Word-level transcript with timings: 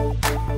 U 0.00 0.49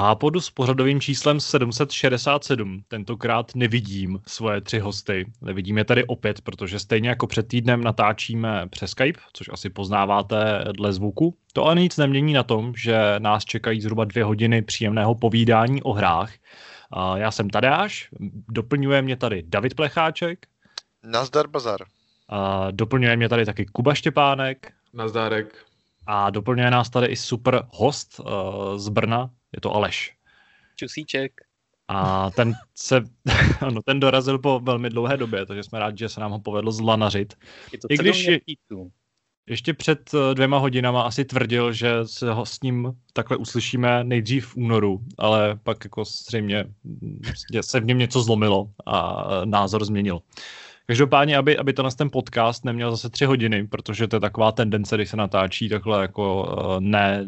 Hápodu 0.00 0.40
s 0.40 0.50
pořadovým 0.50 1.00
číslem 1.00 1.40
767 1.40 2.84
tentokrát 2.88 3.54
nevidím 3.54 4.20
svoje 4.26 4.60
tři 4.60 4.78
hosty. 4.78 5.32
Nevidím 5.42 5.78
je 5.78 5.84
tady 5.84 6.04
opět, 6.04 6.40
protože 6.40 6.78
stejně 6.78 7.08
jako 7.08 7.26
před 7.26 7.48
týdnem 7.48 7.84
natáčíme 7.84 8.68
přes 8.70 8.90
Skype, 8.90 9.20
což 9.32 9.50
asi 9.52 9.70
poznáváte 9.70 10.64
dle 10.72 10.92
zvuku. 10.92 11.36
To 11.52 11.64
ale 11.64 11.80
nic 11.80 11.96
nemění 11.96 12.32
na 12.32 12.42
tom, 12.42 12.72
že 12.76 13.14
nás 13.18 13.44
čekají 13.44 13.80
zhruba 13.80 14.04
dvě 14.04 14.24
hodiny 14.24 14.62
příjemného 14.62 15.14
povídání 15.14 15.82
o 15.82 15.92
hrách. 15.92 16.32
Já 17.14 17.30
jsem 17.30 17.50
Tadáš, 17.50 18.08
doplňuje 18.48 19.02
mě 19.02 19.16
tady 19.16 19.42
David 19.46 19.74
Plecháček. 19.74 20.46
Nazdar 21.04 21.48
Bazar. 21.48 21.80
Doplňuje 22.70 23.16
mě 23.16 23.28
tady 23.28 23.46
taky 23.46 23.66
Kuba 23.66 23.94
Štěpánek. 23.94 24.72
Nazdárek. 24.92 25.64
A 26.06 26.30
doplňuje 26.30 26.70
nás 26.70 26.90
tady 26.90 27.06
i 27.06 27.16
super 27.16 27.62
host 27.70 28.20
uh, 28.20 28.26
z 28.76 28.88
Brna, 28.88 29.30
je 29.52 29.60
to 29.60 29.74
Aleš. 29.74 30.14
Čusíček. 30.76 31.32
A 31.88 32.30
ten 32.30 32.54
se, 32.74 33.04
ano, 33.60 33.82
ten 33.82 34.00
dorazil 34.00 34.38
po 34.38 34.60
velmi 34.60 34.90
dlouhé 34.90 35.16
době, 35.16 35.46
takže 35.46 35.62
jsme 35.62 35.78
rádi, 35.78 35.98
že 35.98 36.08
se 36.08 36.20
nám 36.20 36.30
ho 36.30 36.40
povedlo 36.40 36.72
zlanařit. 36.72 37.34
Je 37.72 37.78
to 37.78 37.86
I 37.90 37.96
když 37.96 38.24
je, 38.24 38.40
ještě 39.50 39.74
před 39.74 40.10
eh, 40.14 40.34
dvěma 40.34 40.58
hodinama 40.58 41.02
asi 41.02 41.24
tvrdil, 41.24 41.72
že 41.72 41.92
se 42.04 42.32
ho 42.32 42.46
s 42.46 42.60
ním 42.60 42.92
takhle 43.12 43.36
uslyšíme 43.36 44.04
nejdřív 44.04 44.46
v 44.46 44.56
únoru, 44.56 45.00
ale 45.18 45.58
pak 45.62 45.84
jako 45.84 46.04
zřejmě 46.04 46.64
se 47.60 47.80
v 47.80 47.84
něm 47.84 47.98
něco 47.98 48.22
zlomilo 48.22 48.70
a 48.86 49.24
eh, 49.24 49.46
názor 49.46 49.84
změnil. 49.84 50.20
Každopádně, 50.86 51.36
aby, 51.36 51.58
aby 51.58 51.72
to 51.72 51.90
ten 51.90 52.10
podcast 52.10 52.64
neměl 52.64 52.90
zase 52.90 53.10
tři 53.10 53.24
hodiny, 53.24 53.66
protože 53.66 54.08
to 54.08 54.16
je 54.16 54.20
taková 54.20 54.52
tendence, 54.52 54.96
když 54.96 55.10
se 55.10 55.16
natáčí 55.16 55.68
takhle 55.68 56.02
jako 56.02 56.56
eh, 56.58 56.80
ne, 56.80 57.24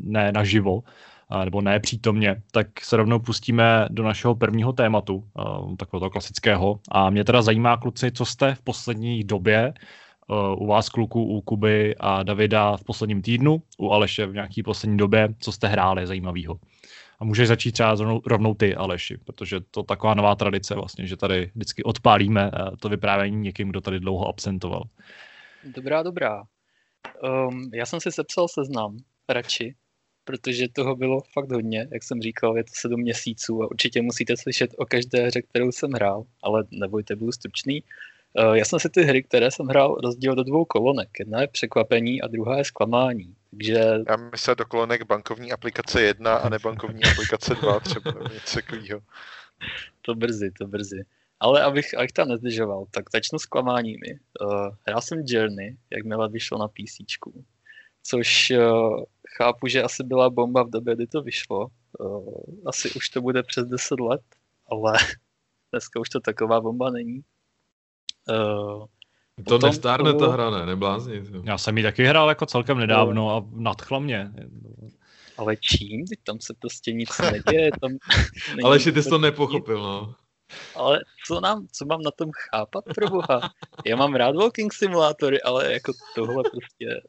ne 0.00 0.32
naživo, 0.32 0.82
nebo 1.44 1.60
ne 1.60 1.80
přítomně, 1.80 2.42
tak 2.52 2.80
se 2.80 2.96
rovnou 2.96 3.18
pustíme 3.18 3.86
do 3.90 4.02
našeho 4.02 4.34
prvního 4.34 4.72
tématu, 4.72 5.24
takového 5.78 6.10
klasického. 6.10 6.80
A 6.90 7.10
mě 7.10 7.24
teda 7.24 7.42
zajímá, 7.42 7.76
kluci, 7.76 8.12
co 8.12 8.24
jste 8.24 8.54
v 8.54 8.62
poslední 8.62 9.24
době 9.24 9.74
u 10.56 10.66
vás 10.66 10.88
kluků, 10.88 11.24
u 11.24 11.40
Kuby 11.40 11.94
a 12.00 12.22
Davida 12.22 12.76
v 12.76 12.84
posledním 12.84 13.22
týdnu, 13.22 13.62
u 13.78 13.90
Aleše 13.90 14.26
v 14.26 14.34
nějaký 14.34 14.62
poslední 14.62 14.96
době, 14.96 15.28
co 15.40 15.52
jste 15.52 15.68
hráli 15.68 16.06
zajímavého. 16.06 16.58
A 17.20 17.24
můžeš 17.24 17.48
začít 17.48 17.72
třeba 17.72 17.94
rovnou, 17.94 18.20
rovnou 18.26 18.54
ty, 18.54 18.74
Aleši, 18.74 19.16
protože 19.16 19.60
to 19.70 19.82
taková 19.82 20.14
nová 20.14 20.34
tradice 20.34 20.74
vlastně, 20.74 21.06
že 21.06 21.16
tady 21.16 21.50
vždycky 21.54 21.82
odpálíme 21.82 22.50
to 22.80 22.88
vyprávění 22.88 23.36
někým, 23.36 23.68
kdo 23.68 23.80
tady 23.80 24.00
dlouho 24.00 24.28
absentoval. 24.28 24.82
Dobrá, 25.64 26.02
dobrá. 26.02 26.42
Um, 27.48 27.70
já 27.74 27.86
jsem 27.86 28.00
si 28.00 28.12
sepsal 28.12 28.48
seznam 28.48 28.96
radši, 29.28 29.74
protože 30.24 30.68
toho 30.68 30.96
bylo 30.96 31.20
fakt 31.32 31.52
hodně, 31.52 31.88
jak 31.92 32.02
jsem 32.02 32.22
říkal, 32.22 32.56
je 32.56 32.64
to 32.64 32.70
sedm 32.74 33.00
měsíců 33.00 33.62
a 33.62 33.70
určitě 33.70 34.02
musíte 34.02 34.36
slyšet 34.36 34.70
o 34.78 34.86
každé 34.86 35.26
hře, 35.26 35.42
kterou 35.42 35.72
jsem 35.72 35.90
hrál, 35.90 36.24
ale 36.42 36.64
nebojte, 36.70 37.16
budu 37.16 37.32
stručný. 37.32 37.84
Eh, 38.38 38.58
já 38.58 38.64
jsem 38.64 38.78
si 38.78 38.90
ty 38.90 39.02
hry, 39.02 39.22
které 39.22 39.50
jsem 39.50 39.66
hrál, 39.66 39.94
rozdělil 39.94 40.36
do 40.36 40.44
dvou 40.44 40.64
kolonek. 40.64 41.08
Jedna 41.18 41.40
je 41.40 41.48
překvapení 41.48 42.22
a 42.22 42.26
druhá 42.26 42.58
je 42.58 42.64
zklamání. 42.64 43.34
Takže... 43.50 43.74
Já 44.08 44.16
myslím 44.16 44.54
do 44.54 44.64
kolonek 44.64 45.06
bankovní 45.06 45.52
aplikace 45.52 46.02
1 46.02 46.34
a 46.34 46.48
nebankovní 46.48 47.04
aplikace 47.04 47.54
2 47.54 47.80
třeba 47.80 48.10
něco 48.34 48.54
takového. 48.54 49.00
To 50.02 50.14
brzy, 50.14 50.50
to 50.50 50.66
brzy. 50.66 51.04
Ale 51.40 51.62
abych, 51.62 51.94
abych 51.98 52.12
tam 52.12 52.28
nezdržoval, 52.28 52.86
tak 52.90 53.04
začnu 53.12 53.38
s 53.38 53.46
klamáními. 53.46 54.18
Uh, 54.40 54.68
hrál 54.86 55.00
jsem 55.00 55.22
Journey, 55.26 55.76
jakmile 55.90 56.28
vyšlo 56.28 56.58
na 56.58 56.68
PC, 56.68 57.04
což 58.02 58.52
uh, 58.58 59.04
chápu, 59.36 59.66
že 59.66 59.82
asi 59.82 60.04
byla 60.04 60.30
bomba 60.30 60.62
v 60.62 60.70
době, 60.70 60.96
kdy 60.96 61.06
to 61.06 61.22
vyšlo. 61.22 61.68
Uh, 61.98 62.42
asi 62.66 62.90
už 62.90 63.08
to 63.08 63.20
bude 63.20 63.42
přes 63.42 63.68
10 63.68 64.00
let, 64.00 64.22
ale 64.70 64.92
dneska 65.72 66.00
už 66.00 66.08
to 66.08 66.20
taková 66.20 66.60
bomba 66.60 66.90
není. 66.90 67.20
Uh, 68.28 68.86
to 69.44 69.44
potom, 69.44 69.70
nestárne 69.70 70.14
ta 70.14 70.28
hra, 70.28 70.50
ne? 70.50 70.66
Neblázni. 70.66 71.22
Já 71.44 71.58
jsem 71.58 71.76
ji 71.78 71.82
taky 71.82 72.04
hrál 72.04 72.28
jako 72.28 72.46
celkem 72.46 72.78
nedávno 72.78 73.36
a 73.36 73.44
nadchla 73.50 73.98
mě. 73.98 74.32
Ale 75.36 75.56
čím? 75.56 76.04
Tam 76.24 76.40
se 76.40 76.54
prostě 76.58 76.92
nic 76.92 77.18
neděje. 77.18 77.70
Tam 77.80 77.96
ale 78.64 78.78
že 78.78 78.92
ty 78.92 79.02
jsi 79.02 79.08
to 79.08 79.18
nepochopil, 79.18 79.82
no. 79.82 80.14
Ale 80.74 81.00
co, 81.26 81.40
nám, 81.40 81.66
co 81.72 81.84
mám 81.84 82.02
na 82.02 82.10
tom 82.10 82.30
chápat, 82.50 82.84
pro 82.94 83.10
boha? 83.10 83.40
Já 83.86 83.96
mám 83.96 84.14
rád 84.14 84.36
walking 84.36 84.72
simulátory, 84.72 85.42
ale 85.42 85.72
jako 85.72 85.92
tohle 86.14 86.42
prostě 86.50 87.02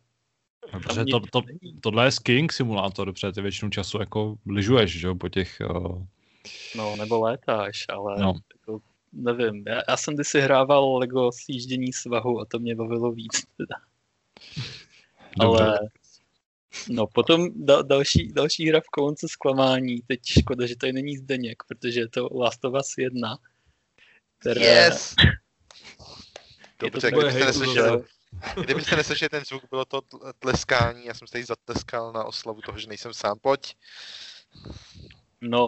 Dobře, 0.73 1.05
to, 1.05 1.19
to, 1.19 1.41
tohle 1.81 2.05
je 2.05 2.11
skiing 2.11 2.53
simulátor, 2.53 3.13
protože 3.13 3.31
ty 3.31 3.41
většinu 3.41 3.71
času 3.71 3.99
jako 3.99 4.35
lyžuješ, 4.45 4.99
že 4.99 5.07
jo, 5.07 5.15
po 5.15 5.29
těch... 5.29 5.61
Uh... 5.69 6.05
No, 6.75 6.95
nebo 6.95 7.21
létáš, 7.21 7.85
ale 7.89 8.21
no. 8.21 8.33
jako, 8.53 8.79
nevím, 9.13 9.63
já, 9.67 9.81
já 9.89 9.97
jsem 9.97 10.13
kdysi 10.13 10.41
hrával 10.41 10.97
Lego 10.97 11.31
sjíždění 11.31 11.93
svahu 11.93 12.41
a 12.41 12.45
to 12.45 12.59
mě 12.59 12.75
bavilo 12.75 13.11
víc 13.11 13.43
teda. 13.57 13.75
Dobře. 15.37 15.63
Ale 15.63 15.79
No 16.89 17.07
potom 17.07 17.49
da, 17.55 17.81
další, 17.81 18.31
další 18.33 18.69
hra 18.69 18.81
v 18.81 18.89
kolonce 18.91 19.27
zklamání. 19.27 20.01
Teď 20.07 20.19
škoda, 20.25 20.67
že 20.67 20.75
tady 20.75 20.93
není 20.93 21.17
Zdeněk, 21.17 21.63
protože 21.67 21.99
je 21.99 22.07
to 22.07 22.29
Last 22.31 22.65
of 22.65 22.73
Us 22.79 22.97
1. 22.97 23.37
Které... 24.39 24.61
Yes! 24.61 25.15
Dobře, 26.79 27.11
kdybyste 27.11 27.45
neslyšeli, 27.45 28.03
Kdybyste 28.61 28.95
neslyšeli 28.95 29.29
ten 29.29 29.43
zvuk, 29.45 29.63
bylo 29.69 29.85
to 29.85 30.01
tleskání, 30.39 31.05
já 31.05 31.13
jsem 31.13 31.27
se 31.27 31.31
tady 31.31 31.43
zatleskal 31.43 32.13
na 32.13 32.23
oslavu 32.23 32.61
toho, 32.61 32.79
že 32.79 32.87
nejsem 32.87 33.13
sám, 33.13 33.39
pojď. 33.41 33.75
No, 35.41 35.67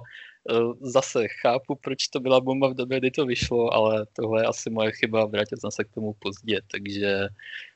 e, 0.50 0.54
zase 0.82 1.28
chápu, 1.28 1.76
proč 1.76 2.08
to 2.08 2.20
byla 2.20 2.42
bomba 2.42 2.68
v 2.68 2.74
době, 2.74 3.00
kdy 3.00 3.12
to 3.12 3.26
vyšlo, 3.26 3.74
ale 3.74 4.06
tohle 4.14 4.42
je 4.42 4.46
asi 4.46 4.70
moje 4.70 4.92
chyba, 4.92 5.26
vrátil 5.26 5.58
jsem 5.58 5.72
se 5.72 5.84
k 5.84 5.94
tomu 5.94 6.14
pozdě, 6.14 6.62
takže 6.72 7.28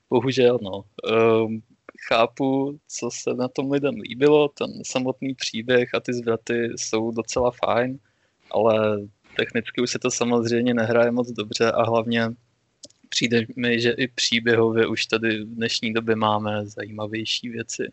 bohužel, 0.10 0.60
no. 0.62 0.84
Um, 1.14 1.62
chápu, 2.08 2.80
co 2.88 3.10
se 3.12 3.34
na 3.34 3.48
tom 3.48 3.72
lidem 3.72 3.96
líbilo, 3.96 4.48
ten 4.48 4.84
samotný 4.86 5.36
příběh 5.36 5.94
a 5.94 6.00
ty 6.00 6.14
zvraty 6.14 6.70
jsou 6.76 7.12
docela 7.12 7.52
fajn, 7.52 8.00
ale 8.52 8.98
technicky 9.38 9.82
už 9.82 9.92
se 9.92 10.00
to 10.00 10.12
samozřejmě 10.12 10.74
nehraje 10.74 11.12
moc 11.12 11.32
dobře 11.32 11.72
a 11.72 11.84
hlavně 11.84 12.30
přijde 13.10 13.46
mi, 13.56 13.82
že 13.82 13.92
i 13.92 14.08
příběhově 14.08 14.88
už 14.88 15.06
tady 15.06 15.44
v 15.44 15.56
dnešní 15.56 15.94
době 15.94 16.16
máme 16.16 16.66
zajímavější 16.66 17.50
věci. 17.50 17.92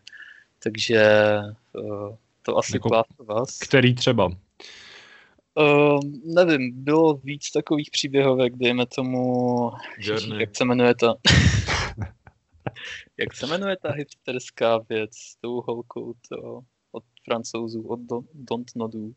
Takže 0.63 1.39
uh, 1.73 2.15
to 2.41 2.57
asi 2.57 2.75
jako 2.75 2.89
vás. 3.19 3.59
Který 3.59 3.95
třeba? 3.95 4.25
Uh, 4.25 5.99
nevím, 6.25 6.83
bylo 6.83 7.13
víc 7.13 7.51
takových 7.51 7.89
příběhovek, 7.91 8.55
dejme 8.55 8.85
tomu, 8.85 9.71
Žádný. 9.99 10.39
jak 10.39 10.55
se 10.55 10.65
jmenuje 10.65 10.95
ta... 10.95 11.15
jak 13.17 13.35
se 13.35 13.47
jmenuje 13.47 13.77
ta 13.81 13.91
hipsterská 13.91 14.77
věc 14.89 15.11
s 15.17 15.35
tou 15.35 15.61
holkou 15.61 16.13
to, 16.29 16.59
od 16.91 17.03
francouzů, 17.25 17.87
od 17.87 17.99
Don't 18.33 18.71
Nodů? 18.75 19.13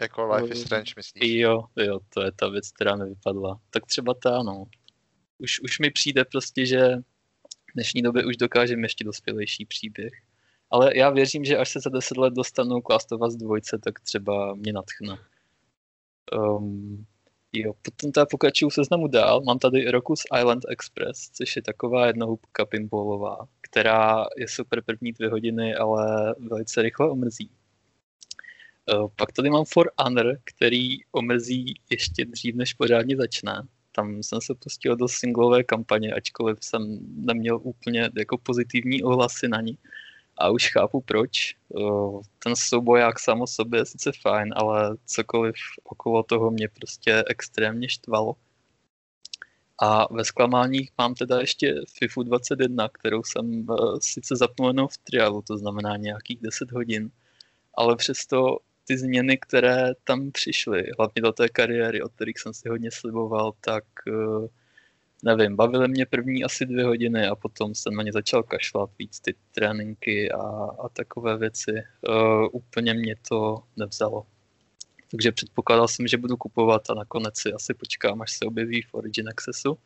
Jako 0.00 0.34
Life 0.34 0.54
is 0.54 0.62
Strange, 0.62 0.92
myslíš? 0.96 1.32
Jo, 1.32 1.64
jo, 1.76 2.00
to 2.14 2.22
je 2.22 2.32
ta 2.32 2.48
věc, 2.48 2.70
která 2.70 2.96
mi 2.96 3.04
vypadla. 3.04 3.60
Tak 3.70 3.86
třeba 3.86 4.14
ta, 4.14 4.42
no 4.42 4.64
už, 5.38 5.60
už 5.60 5.78
mi 5.78 5.90
přijde 5.90 6.24
prostě, 6.24 6.66
že 6.66 6.96
v 7.70 7.72
dnešní 7.74 8.02
době 8.02 8.26
už 8.26 8.36
dokážeme 8.36 8.84
ještě 8.84 9.04
dospělejší 9.04 9.64
příběh. 9.64 10.12
Ale 10.70 10.98
já 10.98 11.10
věřím, 11.10 11.44
že 11.44 11.56
až 11.56 11.68
se 11.68 11.80
za 11.80 11.90
deset 11.90 12.16
let 12.16 12.34
dostanou 12.34 12.80
k 12.80 12.88
Last 12.88 13.12
of 13.12 13.20
Us 13.26 13.36
2, 13.36 13.56
tak 13.84 14.00
třeba 14.00 14.54
mě 14.54 14.72
natchne. 14.72 15.18
Um, 16.38 17.06
jo, 17.52 17.72
potom 17.82 18.12
teda 18.12 18.26
pokračuju 18.26 18.70
seznamu 18.70 19.06
dál. 19.08 19.40
Mám 19.40 19.58
tady 19.58 19.90
Rokus 19.90 20.22
Island 20.40 20.64
Express, 20.68 21.30
což 21.30 21.56
je 21.56 21.62
taková 21.62 22.06
jednohubka 22.06 22.66
pinballová, 22.66 23.48
která 23.60 24.24
je 24.36 24.48
super 24.48 24.82
první 24.82 25.12
dvě 25.12 25.28
hodiny, 25.28 25.74
ale 25.74 26.34
velice 26.38 26.82
rychle 26.82 27.10
omrzí. 27.10 27.50
Uh, 28.92 29.08
pak 29.16 29.32
tady 29.32 29.50
mám 29.50 29.64
For 29.64 29.90
Honor, 29.98 30.38
který 30.44 30.96
omrzí 31.12 31.74
ještě 31.90 32.24
dřív, 32.24 32.54
než 32.54 32.74
pořádně 32.74 33.16
začne 33.16 33.68
tam 33.98 34.22
jsem 34.22 34.40
se 34.40 34.54
pustil 34.54 34.96
do 34.96 35.08
singlové 35.08 35.64
kampaně, 35.64 36.12
ačkoliv 36.12 36.58
jsem 36.60 36.98
neměl 37.16 37.60
úplně 37.62 38.10
jako 38.18 38.38
pozitivní 38.38 39.02
ohlasy 39.02 39.48
na 39.48 39.60
ní. 39.60 39.78
A 40.36 40.50
už 40.50 40.70
chápu 40.72 41.00
proč. 41.00 41.56
Ten 42.38 42.56
souboják 42.56 43.18
sám 43.18 43.40
o 43.40 43.46
sobě 43.46 43.80
je 43.80 43.86
sice 43.86 44.12
fajn, 44.22 44.54
ale 44.56 44.96
cokoliv 45.06 45.54
okolo 45.84 46.22
toho 46.22 46.50
mě 46.50 46.68
prostě 46.68 47.24
extrémně 47.26 47.88
štvalo. 47.88 48.34
A 49.82 50.14
ve 50.14 50.24
zklamáních 50.24 50.90
mám 50.98 51.14
teda 51.14 51.40
ještě 51.40 51.74
FIFU 51.98 52.22
21, 52.22 52.88
kterou 52.88 53.22
jsem 53.22 53.66
uh, 53.68 53.98
sice 54.02 54.34
jenom 54.66 54.88
v 54.88 54.98
trialu, 54.98 55.42
to 55.42 55.58
znamená 55.58 55.96
nějakých 55.96 56.38
10 56.40 56.72
hodin, 56.72 57.10
ale 57.74 57.96
přesto 57.96 58.58
ty 58.88 58.98
změny, 58.98 59.38
které 59.38 59.92
tam 60.04 60.30
přišly, 60.32 60.84
hlavně 60.98 61.22
do 61.22 61.32
té 61.32 61.48
kariéry, 61.48 62.02
od 62.02 62.12
kterých 62.12 62.38
jsem 62.38 62.54
si 62.54 62.68
hodně 62.68 62.90
sliboval, 62.90 63.52
tak 63.60 63.84
uh, 64.06 64.46
nevím, 65.22 65.56
bavily 65.56 65.88
mě 65.88 66.06
první 66.06 66.44
asi 66.44 66.66
dvě 66.66 66.84
hodiny 66.84 67.26
a 67.26 67.36
potom 67.36 67.74
jsem 67.74 67.94
na 67.94 68.02
ně 68.02 68.12
začal 68.12 68.42
kašlat 68.42 68.90
víc 68.98 69.20
ty 69.20 69.34
tréninky 69.52 70.32
a, 70.32 70.40
a 70.84 70.88
takové 70.88 71.38
věci. 71.38 71.72
Uh, 71.72 72.48
úplně 72.52 72.94
mě 72.94 73.14
to 73.28 73.62
nevzalo. 73.76 74.26
Takže 75.10 75.32
předpokládal 75.32 75.88
jsem, 75.88 76.06
že 76.06 76.16
budu 76.16 76.36
kupovat 76.36 76.90
a 76.90 76.94
nakonec 76.94 77.40
si 77.40 77.52
asi 77.52 77.74
počkám, 77.74 78.22
až 78.22 78.32
se 78.32 78.44
objeví 78.44 78.82
v 78.82 78.94
Origin 78.94 79.28
Accessu. 79.28 79.78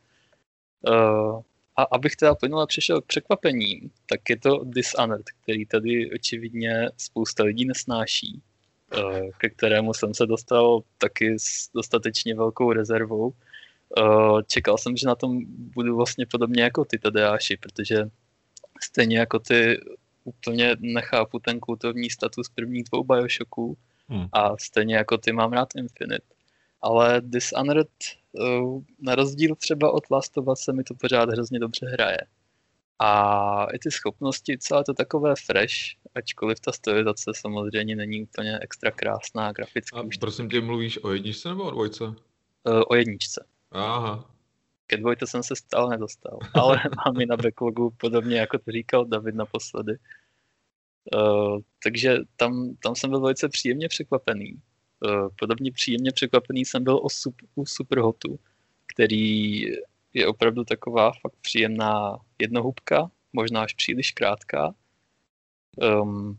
Uh, 0.89 1.43
a 1.77 1.83
abych 1.83 2.17
teda 2.17 2.35
plynule 2.35 2.67
přišel 2.67 3.01
k 3.01 3.07
překvapením, 3.07 3.91
tak 4.07 4.31
je 4.31 4.39
to 4.39 4.65
Dishonored, 4.65 5.31
který 5.43 5.67
tady 5.67 6.11
očividně 6.15 6.89
spousta 6.97 7.45
lidí 7.45 7.65
nesnáší, 7.65 8.43
ke 9.39 9.51
kterému 9.51 9.95
jsem 9.95 10.15
se 10.15 10.27
dostal 10.27 10.81
taky 10.99 11.39
s 11.39 11.71
dostatečně 11.75 12.35
velkou 12.35 12.73
rezervou. 12.73 13.33
Uh, 13.99 14.43
čekal 14.47 14.79
jsem, 14.79 14.97
že 14.97 15.07
na 15.07 15.15
tom 15.15 15.41
budu 15.47 15.97
vlastně 15.97 16.27
podobně 16.27 16.63
jako 16.63 16.85
ty 16.85 16.99
Tadeáši, 16.99 17.57
protože 17.57 18.05
stejně 18.83 19.19
jako 19.19 19.39
ty 19.39 19.81
úplně 20.25 20.77
nechápu 20.81 21.39
ten 21.39 21.61
kultovní 21.61 22.11
status 22.11 22.49
prvních 22.49 22.85
dvou 22.85 23.05
Bioshocků 23.05 23.77
hmm. 24.09 24.27
a 24.33 24.57
stejně 24.57 24.97
jako 24.97 25.19
ty 25.19 25.33
mám 25.33 25.53
rád 25.53 25.69
Infinite. 25.77 26.27
Ale 26.83 27.21
Dishonored, 27.25 27.89
uh, 28.33 28.83
na 29.01 29.15
rozdíl 29.15 29.55
třeba 29.55 29.93
od 29.93 30.05
Last 30.11 30.39
of 30.39 30.47
Us, 30.47 30.61
se 30.61 30.73
mi 30.73 30.85
to 30.85 30.95
pořád 30.95 31.29
hrozně 31.29 31.59
dobře 31.59 31.87
hraje. 31.87 32.19
A 32.99 33.67
i 33.75 33.79
ty 33.79 33.91
schopnosti, 33.91 34.59
celé 34.59 34.85
to 34.85 34.95
takové 34.95 35.35
fresh, 35.47 35.75
ačkoliv 36.15 36.61
ta 36.61 36.73
stylizace 36.73 37.31
samozřejmě 37.37 37.97
není 37.97 38.23
úplně 38.23 38.59
extra 38.63 38.91
krásná 38.91 39.53
grafická. 39.53 40.01
A 40.01 40.05
prosím 40.21 40.51
tě, 40.51 40.61
mluvíš 40.61 40.99
o 41.03 41.13
jedničce 41.13 41.49
nebo 41.49 41.65
o 41.65 41.71
dvojce? 41.71 42.05
Uh, 42.05 42.15
o 42.89 42.95
jedničce. 42.95 43.47
Aha. 43.71 44.31
Ke 44.87 44.97
dvojce 44.97 45.27
jsem 45.27 45.43
se 45.43 45.57
stále 45.57 45.91
nedostal, 45.91 46.39
ale 46.55 46.83
mám 46.97 47.21
i 47.21 47.27
na 47.27 47.37
backlogu, 47.37 47.91
podobně 47.97 48.39
jako 48.39 48.59
to 48.59 48.73
říkal 48.73 49.05
David 49.05 49.35
naposledy. 49.35 49.93
Uh, 51.15 51.61
takže 51.83 52.19
tam, 52.37 52.77
tam 52.83 52.95
jsem 52.95 53.11
byl 53.11 53.21
velice 53.21 53.49
příjemně 53.49 53.89
překvapený. 53.89 54.61
Uh, 55.01 55.29
podobně 55.39 55.73
příjemně 55.73 56.13
překvapený 56.13 56.65
jsem 56.65 56.85
byl 56.85 57.01
o 57.03 57.11
super, 57.11 57.49
u 57.55 57.67
Superhotu, 57.67 58.39
který 58.95 59.65
je 60.15 60.27
opravdu 60.27 60.65
taková 60.65 61.13
fakt 61.21 61.37
příjemná 61.43 62.19
jednohubka, 62.39 63.11
možná 63.33 63.63
až 63.63 63.75
příliš 63.75 64.11
krátká. 64.11 64.75
Um, 66.03 66.39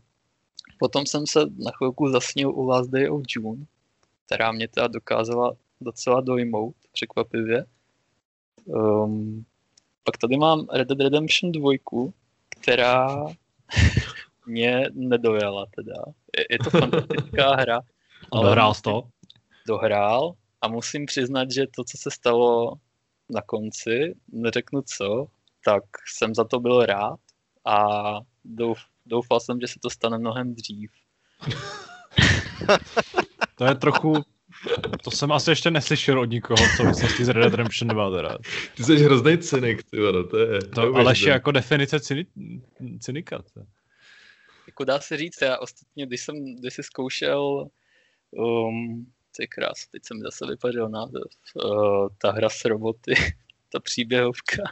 potom 0.78 1.06
jsem 1.06 1.26
se 1.26 1.40
na 1.40 1.70
chvilku 1.76 2.08
zasnil 2.08 2.50
u 2.50 2.66
Last 2.66 2.90
Day 2.90 3.10
of 3.10 3.22
June, 3.36 3.64
která 4.26 4.52
mě 4.52 4.68
teda 4.68 4.86
dokázala 4.86 5.56
docela 5.80 6.20
dojmout, 6.20 6.74
překvapivě. 6.92 7.64
Um, 8.64 9.44
pak 10.04 10.18
tady 10.18 10.36
mám 10.36 10.66
Red 10.72 10.88
Dead 10.88 11.00
Redemption 11.00 11.52
2, 11.52 11.72
která 12.48 13.26
mě 14.46 14.84
nedojela 14.92 15.66
teda. 15.76 15.94
Je, 16.38 16.44
je 16.50 16.58
to 16.58 16.70
fantastická 16.70 17.54
hra. 17.60 17.80
Ale 18.32 18.44
dohrál 18.44 18.74
jsi 18.74 18.82
to? 18.82 19.02
Dohrál 19.66 20.34
a 20.60 20.68
musím 20.68 21.06
přiznat, 21.06 21.50
že 21.50 21.66
to, 21.76 21.84
co 21.84 21.98
se 21.98 22.10
stalo 22.10 22.74
na 23.28 23.42
konci, 23.42 24.14
neřeknu 24.32 24.82
co, 24.82 25.26
tak 25.64 25.84
jsem 26.16 26.34
za 26.34 26.44
to 26.44 26.60
byl 26.60 26.86
rád 26.86 27.20
a 27.64 27.86
douf, 28.44 28.78
doufal 29.06 29.40
jsem, 29.40 29.60
že 29.60 29.68
se 29.68 29.78
to 29.82 29.90
stane 29.90 30.18
mnohem 30.18 30.54
dřív. 30.54 30.90
to 33.56 33.64
je 33.64 33.74
trochu 33.74 34.24
to 35.02 35.10
jsem 35.10 35.32
asi 35.32 35.50
ještě 35.50 35.70
neslyšel 35.70 36.20
od 36.20 36.24
nikoho 36.24 36.66
v 36.66 36.76
souvislosti 36.76 37.24
s 37.24 37.28
Red 37.28 37.42
Dead 37.42 37.54
Redemption 37.54 37.88
2 37.88 38.10
teda. 38.10 38.38
Ty 38.76 38.84
jsi 38.84 38.96
hrozný 38.96 39.38
cynik, 39.38 39.82
ty 39.82 40.00
vado, 40.00 40.24
to 40.24 40.38
je... 40.38 40.62
To, 40.62 40.94
ale 40.94 41.14
je 41.16 41.28
jako 41.28 41.52
definice 41.52 42.00
cyni, 42.00 42.26
cynika. 43.00 43.42
To. 43.54 43.60
Jako 44.66 44.84
dá 44.84 45.00
se 45.00 45.16
říct, 45.16 45.42
já 45.42 45.58
ostatně, 45.58 46.06
když 46.06 46.20
jsem, 46.20 46.56
když 46.56 46.74
jsi 46.74 46.82
zkoušel 46.82 47.68
um, 48.30 49.06
ty 49.36 49.48
krás, 49.48 49.86
teď 49.86 50.04
jsem 50.04 50.20
zase 50.20 50.46
vypadl 50.46 50.88
název, 50.88 51.22
uh, 51.54 52.08
ta 52.18 52.32
hra 52.32 52.48
s 52.48 52.64
roboty, 52.64 53.14
ta 53.72 53.80
příběhovka. 53.80 54.62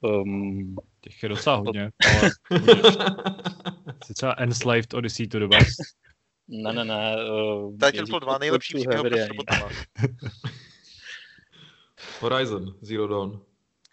Um, 0.00 0.76
Těch 1.00 1.22
je 1.22 1.28
docela 1.28 1.56
hodně, 1.56 1.90
ale 2.06 2.30
třeba 4.14 4.32
Enslaved 4.32 4.94
Odyssey 4.94 5.28
to 5.28 5.38
the 5.38 5.48
Best. 5.48 5.80
Ne, 6.48 6.72
ne, 6.72 6.84
ne. 6.84 7.16
Uh, 7.30 7.76
Titanfall 7.78 8.20
2, 8.20 8.38
nejlepší 8.38 8.74
příběh 8.74 9.00
pro 9.00 9.26
robotama. 9.26 9.68
Horizon, 12.20 12.78
Zero 12.80 13.08
Dawn. 13.08 13.40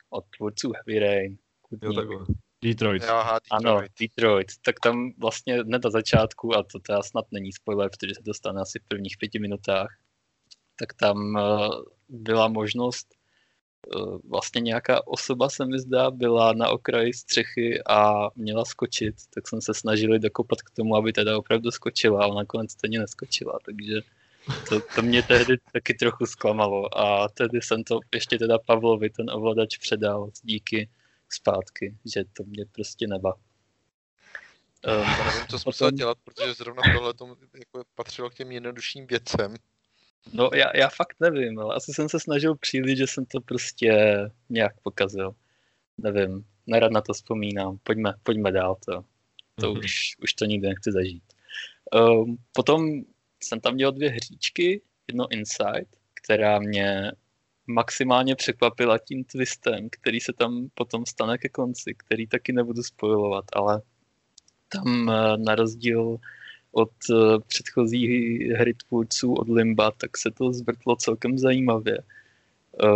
Od 0.10 0.26
tvůrců 0.38 0.72
Heavy 0.76 1.00
Rain. 1.00 1.38
Jo, 1.82 1.94
takhle. 1.94 2.26
Detroit. 2.64 3.04
Jo, 3.04 3.10
aha, 3.10 3.40
Detroit. 3.40 3.66
Ano, 3.66 3.82
Detroit. 4.00 4.48
Tak 4.62 4.80
tam 4.80 5.12
vlastně 5.18 5.64
hned 5.64 5.84
na 5.84 5.90
začátku, 5.90 6.58
a 6.58 6.64
to 6.64 6.80
teda 6.80 7.02
snad 7.02 7.26
není 7.32 7.52
spoiler, 7.52 7.90
protože 7.90 8.16
se 8.16 8.24
to 8.24 8.34
stane 8.34 8.62
asi 8.62 8.80
v 8.80 8.88
prvních 8.88 9.18
pěti 9.18 9.40
minutách, 9.40 9.98
tak 10.76 10.94
tam 10.94 11.36
uh, 11.36 11.82
byla 12.10 12.48
možnost 12.48 13.08
uh, 13.96 14.18
vlastně 14.30 14.62
nějaká 14.62 15.08
osoba 15.08 15.50
se 15.50 15.66
mi 15.66 15.80
zdá 15.80 16.12
byla 16.12 16.54
na 16.54 16.70
okraji 16.70 17.14
střechy 17.14 17.84
a 17.90 18.30
měla 18.36 18.66
skočit, 18.66 19.16
tak 19.34 19.48
jsem 19.48 19.62
se 19.62 19.74
snažili 19.74 20.20
dokopat 20.20 20.62
k 20.62 20.72
tomu, 20.72 20.96
aby 20.96 21.14
teda 21.14 21.38
opravdu 21.38 21.72
skočila, 21.72 22.24
ale 22.24 22.36
nakonec 22.36 22.72
stejně 22.72 23.00
neskočila, 23.00 23.60
takže 23.66 24.02
to, 24.70 24.82
to 24.96 25.02
mě 25.02 25.24
tehdy 25.24 25.58
taky 25.74 25.94
trochu 25.94 26.26
zklamalo 26.26 26.98
a 26.98 27.30
tehdy 27.30 27.62
jsem 27.62 27.84
to 27.84 28.00
ještě 28.14 28.38
teda 28.38 28.60
Pavlovi, 28.60 29.10
ten 29.10 29.30
ovladač, 29.30 29.78
předal 29.78 30.30
díky 30.44 30.90
zpátky, 31.34 31.98
že 32.14 32.24
to 32.34 32.44
mě 32.44 32.66
prostě 32.72 33.08
neba. 33.08 33.34
Um, 34.88 35.02
já 35.02 35.26
nevím, 35.26 35.48
co 35.48 35.60
jsem 35.60 35.64
potom... 35.64 35.92
dělat, 35.92 36.18
protože 36.24 36.54
zrovna 36.54 36.82
tohle 36.94 37.14
tomu 37.14 37.36
jako 37.60 37.84
patřilo 37.96 38.30
k 38.30 38.34
těm 38.34 38.52
jednodušším 38.52 39.08
věcem. 39.08 39.56
No 40.34 40.50
já, 40.54 40.78
já 40.78 40.90
fakt 40.90 41.16
nevím, 41.20 41.60
ale 41.60 41.76
asi 41.76 41.94
jsem 41.94 42.10
se 42.10 42.20
snažil 42.20 42.56
příliš, 42.56 42.98
že 42.98 43.08
jsem 43.08 43.26
to 43.26 43.42
prostě 43.42 43.94
nějak 44.50 44.80
pokazil. 44.82 45.36
Nevím, 45.98 46.46
nerad 46.68 46.92
na 46.92 47.02
to 47.02 47.14
vzpomínám. 47.14 47.78
Pojďme, 47.84 48.14
pojďme 48.24 48.52
dál 48.52 48.78
to. 48.86 49.04
To 49.56 49.74
mm-hmm. 49.74 49.80
už, 49.80 50.16
už 50.24 50.34
to 50.34 50.46
nikdy 50.46 50.68
nechci 50.68 50.92
zažít. 50.92 51.24
Um, 51.96 52.38
potom 52.52 53.02
jsem 53.44 53.60
tam 53.60 53.74
měl 53.74 53.92
dvě 53.92 54.10
hříčky, 54.10 54.82
jedno 55.08 55.32
Inside, 55.32 55.86
která 56.14 56.60
mě 56.60 57.12
maximálně 57.74 58.36
překvapila 58.36 58.98
tím 58.98 59.24
twistem, 59.24 59.90
který 59.92 60.20
se 60.20 60.34
tam 60.34 60.68
potom 60.74 61.06
stane 61.06 61.38
ke 61.38 61.50
konci, 61.50 61.94
který 61.98 62.28
taky 62.28 62.54
nebudu 62.54 62.84
spojovat, 62.84 63.46
ale 63.54 63.82
tam 64.70 65.10
eh, 65.10 65.38
na 65.38 65.56
rozdíl 65.56 66.18
od 66.72 66.92
eh, 67.12 67.40
předchozí 67.48 68.38
hry 68.54 68.74
tvůrců 68.74 69.34
od 69.34 69.50
Limba, 69.50 69.92
tak 69.92 70.18
se 70.18 70.32
to 70.32 70.54
zvrtlo 70.54 70.96
celkem 70.96 71.38
zajímavě. 71.38 71.98
Eh, 72.84 72.88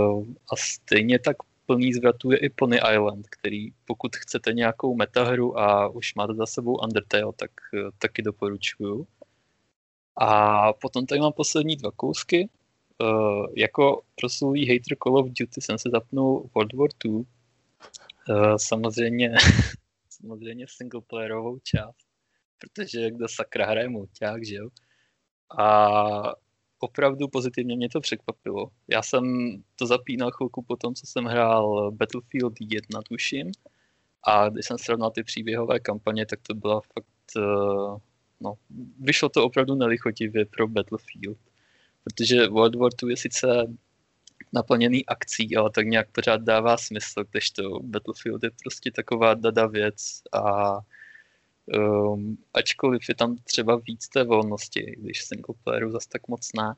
a 0.51 0.55
stejně 0.55 1.19
tak 1.19 1.37
plný 1.65 1.93
zvratů 1.93 2.31
je 2.31 2.37
i 2.37 2.49
Pony 2.49 2.77
Island, 2.93 3.27
který 3.29 3.69
pokud 3.85 4.15
chcete 4.15 4.53
nějakou 4.53 4.95
metahru 4.95 5.59
a 5.59 5.89
už 5.89 6.15
máte 6.15 6.33
za 6.33 6.45
sebou 6.45 6.77
Undertale, 6.77 7.33
tak 7.35 7.51
taky 7.99 8.21
doporučuju. 8.21 9.07
A 10.17 10.73
potom 10.73 11.05
tady 11.05 11.21
mám 11.21 11.33
poslední 11.33 11.75
dva 11.75 11.91
kousky. 11.91 12.49
Uh, 13.01 13.45
jako 13.57 14.01
proslulý 14.15 14.67
hater 14.67 14.97
Call 15.03 15.17
of 15.17 15.27
Duty 15.27 15.61
jsem 15.61 15.77
se 15.77 15.89
zapnul 15.89 16.49
World 16.55 16.73
War 16.73 16.89
II. 17.05 17.13
Uh, 17.13 17.25
samozřejmě, 18.57 19.35
samozřejmě 20.09 20.65
singleplayerovou 20.69 21.59
část, 21.59 22.07
protože 22.59 23.11
kdo 23.11 23.27
sakra 23.27 23.65
hraje 23.65 23.89
mulťák, 23.89 24.45
že 24.45 24.55
jo? 24.55 24.69
A 25.59 26.35
opravdu 26.79 27.27
pozitivně 27.27 27.75
mě 27.75 27.89
to 27.89 28.01
překvapilo. 28.01 28.71
Já 28.87 29.01
jsem 29.01 29.23
to 29.75 29.85
zapínal 29.85 30.31
chvilku 30.31 30.61
po 30.61 30.75
tom, 30.75 30.95
co 30.95 31.07
jsem 31.07 31.25
hrál 31.25 31.91
Battlefield 31.91 32.53
1, 32.59 33.01
tuším. 33.01 33.51
A 34.23 34.49
když 34.49 34.65
jsem 34.65 34.77
srovnal 34.77 35.11
ty 35.11 35.23
příběhové 35.23 35.79
kampaně, 35.79 36.25
tak 36.25 36.39
to 36.41 36.53
byla 36.53 36.81
fakt... 36.81 37.37
Uh, 37.37 37.97
no, 38.41 38.53
vyšlo 38.99 39.29
to 39.29 39.43
opravdu 39.43 39.75
nelichotivě 39.75 40.45
pro 40.45 40.67
Battlefield 40.67 41.37
protože 42.05 42.47
World 42.47 42.75
War 42.75 42.91
II 43.03 43.11
je 43.11 43.17
sice 43.17 43.47
naplněný 44.53 45.05
akcí, 45.05 45.55
ale 45.55 45.69
tak 45.69 45.87
nějak 45.87 46.11
pořád 46.11 46.41
dává 46.41 46.77
smysl, 46.77 47.23
když 47.31 47.51
to 47.51 47.79
Battlefield 47.79 48.43
je 48.43 48.51
prostě 48.63 48.91
taková 48.91 49.33
dada 49.33 49.67
věc 49.67 50.21
a 50.31 50.77
um, 51.77 52.37
ačkoliv 52.53 53.09
je 53.09 53.15
tam 53.15 53.37
třeba 53.43 53.75
víc 53.87 54.07
té 54.07 54.23
volnosti, 54.23 54.95
když 54.97 55.23
single 55.23 55.55
playeru 55.63 55.91
zase 55.91 56.09
tak 56.09 56.27
moc 56.27 56.53
ne, 56.53 56.73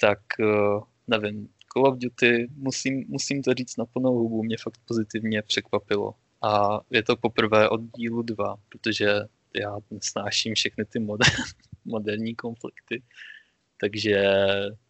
tak 0.00 0.18
uh, 0.38 0.82
nevím, 1.06 1.48
Call 1.72 1.86
of 1.86 1.98
Duty, 1.98 2.48
musím, 2.56 3.04
musím 3.08 3.42
to 3.42 3.54
říct 3.54 3.76
na 3.76 3.84
plnou 3.86 4.12
hubu, 4.12 4.42
mě 4.42 4.56
fakt 4.62 4.80
pozitivně 4.84 5.42
překvapilo. 5.42 6.14
A 6.42 6.80
je 6.90 7.02
to 7.02 7.16
poprvé 7.16 7.68
od 7.68 7.80
dílu 7.96 8.22
2, 8.22 8.56
protože 8.68 9.06
já 9.54 9.78
snáším 10.00 10.54
všechny 10.54 10.84
ty 10.84 10.98
moder, 10.98 11.28
moderní 11.84 12.34
konflikty. 12.34 13.02
Takže 13.80 14.22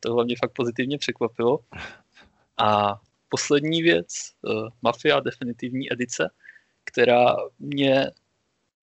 tohle 0.00 0.25
mě 0.25 0.35
fakt 0.40 0.52
pozitivně 0.52 0.99
překvapilo. 0.99 1.59
A 2.59 3.00
poslední 3.28 3.83
věc, 3.83 4.07
uh, 4.43 4.69
Mafia 4.83 5.21
definitivní 5.21 5.93
edice, 5.93 6.31
která 6.85 7.37
mě 7.59 8.11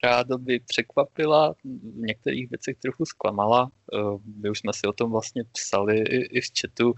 rádoby 0.04 0.60
překvapila, 0.60 1.54
v 1.54 1.98
některých 1.98 2.50
věcech 2.50 2.78
trochu 2.78 3.06
zklamala. 3.06 3.72
Uh, 3.94 4.22
my 4.42 4.50
už 4.50 4.60
jsme 4.60 4.74
si 4.74 4.88
o 4.88 4.94
tom 4.94 5.12
vlastně 5.12 5.44
psali 5.52 6.00
i, 6.00 6.38
i 6.38 6.42
v 6.42 6.46
chatu. 6.62 6.94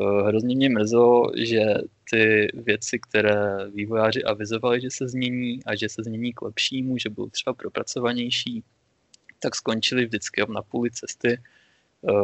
Uh, 0.00 0.28
hrozně 0.28 0.56
mě 0.56 0.68
mrzelo, 0.68 1.32
že 1.36 1.64
ty 2.10 2.48
věci, 2.54 2.98
které 2.98 3.70
vývojáři 3.70 4.24
avizovali, 4.24 4.80
že 4.80 4.90
se 4.90 5.08
změní 5.08 5.64
a 5.64 5.74
že 5.74 5.88
se 5.88 6.02
změní 6.02 6.32
k 6.32 6.42
lepšímu, 6.42 6.98
že 6.98 7.10
budou 7.10 7.30
třeba 7.30 7.54
propracovanější, 7.54 8.64
tak 9.38 9.54
skončily 9.54 10.06
vždycky 10.06 10.42
na 10.48 10.62
půli 10.62 10.90
cesty 10.90 11.38
Eh, 11.38 11.40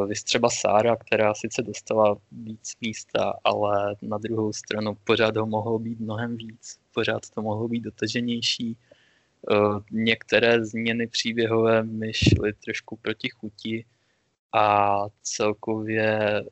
Vy 0.07 0.15
třeba 0.15 0.49
Sára, 0.51 0.97
která 0.97 1.35
sice 1.35 1.63
dostala 1.63 2.17
víc 2.33 2.73
místa, 2.81 3.33
ale 3.45 3.97
na 4.03 4.19
druhou 4.19 4.53
stranu 4.53 4.97
pořád 5.05 5.37
ho 5.37 5.47
mohlo 5.47 5.79
být 5.79 6.01
mnohem 6.01 6.37
víc, 6.37 6.79
pořád 6.95 7.31
to 7.35 7.43
mohlo 7.43 7.69
být 7.69 7.81
dotaženější. 7.81 8.77
Eh, 9.53 9.55
některé 9.91 10.65
změny 10.65 11.07
příběhové 11.07 11.83
mi 11.83 12.13
šly 12.15 12.53
trošku 12.53 12.97
proti 12.97 13.29
chuti 13.29 13.85
a 14.53 14.97
celkově 15.23 16.45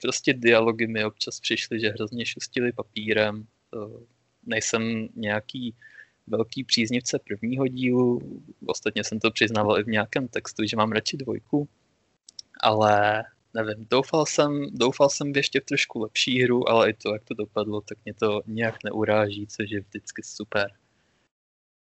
prostě 0.00 0.34
dialogy 0.34 0.86
mi 0.86 1.04
občas 1.04 1.40
přišly, 1.40 1.80
že 1.80 1.88
hrozně 1.88 2.26
šustili 2.26 2.72
papírem. 2.72 3.46
Eh, 3.76 4.04
nejsem 4.46 5.08
nějaký 5.14 5.74
velký 6.26 6.64
příznivce 6.64 7.18
prvního 7.18 7.68
dílu, 7.68 8.20
ostatně 8.66 9.04
jsem 9.04 9.20
to 9.20 9.30
přiznával 9.30 9.80
i 9.80 9.84
v 9.84 9.86
nějakém 9.86 10.28
textu, 10.28 10.64
že 10.64 10.76
mám 10.76 10.92
radši 10.92 11.16
dvojku, 11.16 11.68
ale 12.62 13.24
nevím, 13.54 13.86
doufal 13.90 14.26
jsem, 14.26 14.66
doufal 14.72 15.08
jsem 15.08 15.32
v 15.32 15.36
ještě 15.36 15.60
trošku 15.60 15.98
lepší 15.98 16.42
hru, 16.42 16.68
ale 16.68 16.90
i 16.90 16.92
to, 16.92 17.12
jak 17.12 17.24
to 17.24 17.34
dopadlo, 17.34 17.80
tak 17.80 17.98
mě 18.04 18.14
to 18.14 18.42
nějak 18.46 18.84
neuráží, 18.84 19.46
což 19.46 19.70
je 19.70 19.80
vždycky 19.80 20.22
super. 20.22 20.70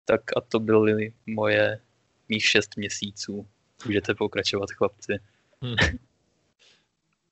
Tak 0.05 0.21
a 0.37 0.41
to 0.41 0.61
byly 0.61 1.13
moje 1.27 1.81
mých 2.29 2.45
šest 2.45 2.77
měsíců. 2.77 3.47
Můžete 3.87 4.15
pokračovat, 4.15 4.71
chlapci. 4.71 5.19
Hmm. 5.63 5.77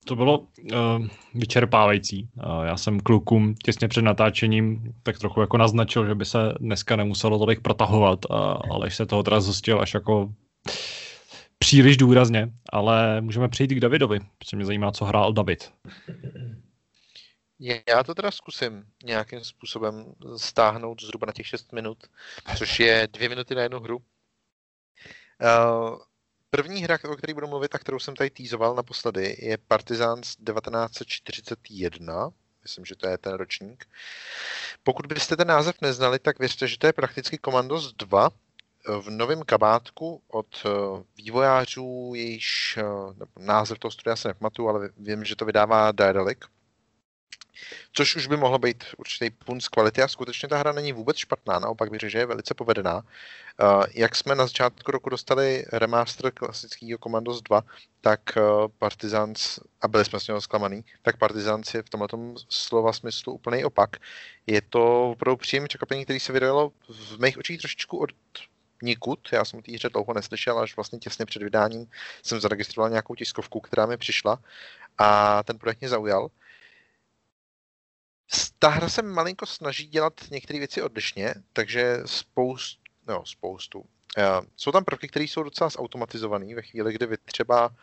To 0.05 0.17
bylo 0.17 0.39
uh, 0.39 1.07
vyčerpávající. 1.35 2.29
Uh, 2.37 2.65
já 2.65 2.77
jsem 2.77 3.01
klukům 3.01 3.55
těsně 3.55 3.89
před 3.89 4.03
natáčením 4.03 4.95
tak 5.03 5.19
trochu 5.19 5.41
jako 5.41 5.57
naznačil, 5.57 6.07
že 6.07 6.15
by 6.15 6.25
se 6.25 6.39
dneska 6.61 6.97
nemuselo 6.97 7.39
tolik 7.39 7.61
protahovat, 7.61 8.25
uh, 8.31 8.37
ale 8.71 8.91
se 8.91 9.07
toho 9.07 9.23
teda 9.23 9.41
zjistil 9.41 9.81
až 9.81 9.95
jako 9.95 10.33
příliš 11.59 11.97
důrazně, 11.97 12.53
ale 12.73 13.21
můžeme 13.21 13.49
přejít 13.49 13.71
k 13.71 13.81
Davidovi, 13.81 14.21
protože 14.39 14.57
mě 14.57 14.67
zajímá, 14.67 14.93
co 14.93 15.05
hrál 15.05 15.33
David. 15.33 15.73
Já 17.89 18.05
to 18.05 18.15
teda 18.15 18.31
zkusím 18.31 18.85
nějakým 19.05 19.45
způsobem 19.45 20.15
stáhnout 20.37 21.03
zhruba 21.03 21.27
na 21.27 21.33
těch 21.33 21.47
6 21.47 21.73
minut, 21.73 21.99
což 22.59 22.81
je 22.81 23.09
dvě 23.13 23.29
minuty 23.29 23.55
na 23.55 23.63
jednu 23.63 23.81
hru. 23.81 23.97
Uh, 23.97 24.03
první 26.51 26.83
hra, 26.83 26.99
o 27.09 27.17
které 27.17 27.35
budu 27.35 27.47
mluvit 27.47 27.75
a 27.75 27.79
kterou 27.79 27.99
jsem 27.99 28.17
tady 28.17 28.31
týzoval 28.31 28.75
naposledy, 28.75 29.37
je 29.39 29.59
Partizans 29.59 30.37
1941. 30.37 32.31
Myslím, 32.63 32.85
že 32.85 32.97
to 32.97 33.09
je 33.09 33.19
ten 33.19 33.35
ročník. 33.35 33.89
Pokud 34.83 35.07
byste 35.07 35.37
ten 35.37 35.49
název 35.49 35.81
neznali, 35.81 36.19
tak 36.19 36.39
věřte, 36.39 36.69
že 36.69 36.79
to 36.79 36.87
je 36.87 36.93
prakticky 36.93 37.39
Commandos 37.45 37.93
2, 37.93 38.31
v 38.89 39.11
novém 39.11 39.43
kabátku 39.43 40.23
od 40.29 40.47
eh, 40.67 40.69
vývojářů, 41.17 42.13
jejíž 42.17 42.79
eh, 42.79 42.85
název 43.39 43.79
toho 43.79 43.93
studia 43.93 44.17
se 44.17 44.29
nepamatuju, 44.29 44.69
ale 44.69 44.91
vím, 44.99 45.25
že 45.25 45.37
to 45.37 45.45
vydává 45.45 45.93
Daedalic. 45.93 46.39
Což 47.93 48.17
už 48.17 48.27
by 48.27 48.37
mohlo 48.37 48.59
být 48.59 48.85
určitý 48.99 49.31
punt 49.31 49.69
kvality 49.69 50.03
a 50.03 50.09
skutečně 50.09 50.49
ta 50.49 50.59
hra 50.59 50.73
není 50.73 50.93
vůbec 50.93 51.17
špatná, 51.17 51.59
naopak 51.59 51.91
bych 51.91 52.01
řekl, 52.01 52.11
že 52.11 52.19
je 52.19 52.27
velice 52.27 52.55
povedená. 52.55 52.97
Uh, 52.97 53.85
jak 53.95 54.17
jsme 54.17 54.35
na 54.35 54.47
začátku 54.47 54.93
roku 54.93 55.11
dostali 55.11 55.65
remaster 55.73 56.31
klasického 56.31 56.99
Commandos 56.99 57.43
2, 57.43 57.63
tak 58.01 58.21
Partisans, 58.79 59.59
a 59.81 59.89
byli 59.89 60.05
jsme 60.05 60.21
s 60.21 60.27
něho 60.27 60.41
zklamaný, 60.41 60.85
tak 61.03 61.17
Partisans 61.17 61.75
je 61.75 61.83
v 61.83 61.91
tomto 61.91 62.35
slova 62.49 62.93
smyslu 62.93 63.33
úplný 63.33 63.65
opak. 63.65 63.97
Je 64.47 64.63
to 64.63 65.11
opravdu 65.11 65.37
příjemné 65.37 65.69
překvapení, 65.69 66.05
který 66.05 66.21
se 66.21 66.33
vydalo 66.33 66.73
v 66.89 67.21
mých 67.21 67.39
očích 67.39 67.59
trošičku 67.59 67.99
od 67.99 68.11
nikud. 68.83 69.29
Já 69.33 69.45
jsem 69.45 69.59
o 69.59 69.63
té 69.63 69.73
hře 69.73 69.89
dlouho 69.89 70.15
neslyšel, 70.15 70.59
až 70.59 70.77
vlastně 70.77 70.99
těsně 70.99 71.27
před 71.27 71.43
vydáním 71.43 71.91
jsem 72.23 72.41
zaregistroval 72.41 72.91
nějakou 72.91 73.15
tiskovku, 73.15 73.61
která 73.61 73.87
mi 73.87 73.97
přišla 73.97 74.39
a 74.99 75.43
ten 75.43 75.59
projekt 75.59 75.81
mě 75.81 75.89
zaujal. 75.89 76.29
Ta 78.59 78.69
hra 78.69 78.89
se 78.89 79.03
malinko 79.03 79.47
snaží 79.47 79.87
dělat 79.87 80.13
některé 80.31 80.59
věci 80.59 80.83
odlišně, 80.83 81.35
takže 81.53 81.99
spoustu, 82.07 82.83
no, 83.09 83.27
spoustu. 83.27 83.79
Uh, 83.81 84.47
jsou 84.57 84.73
tam 84.73 84.85
prvky, 84.85 85.09
které 85.09 85.25
jsou 85.25 85.43
docela 85.43 85.71
zautomatizované. 85.71 86.55
Ve 86.55 86.63
chvíli, 86.63 86.93
kdy 86.93 87.07
vy 87.07 87.17
třeba 87.17 87.67
uh, 87.67 87.75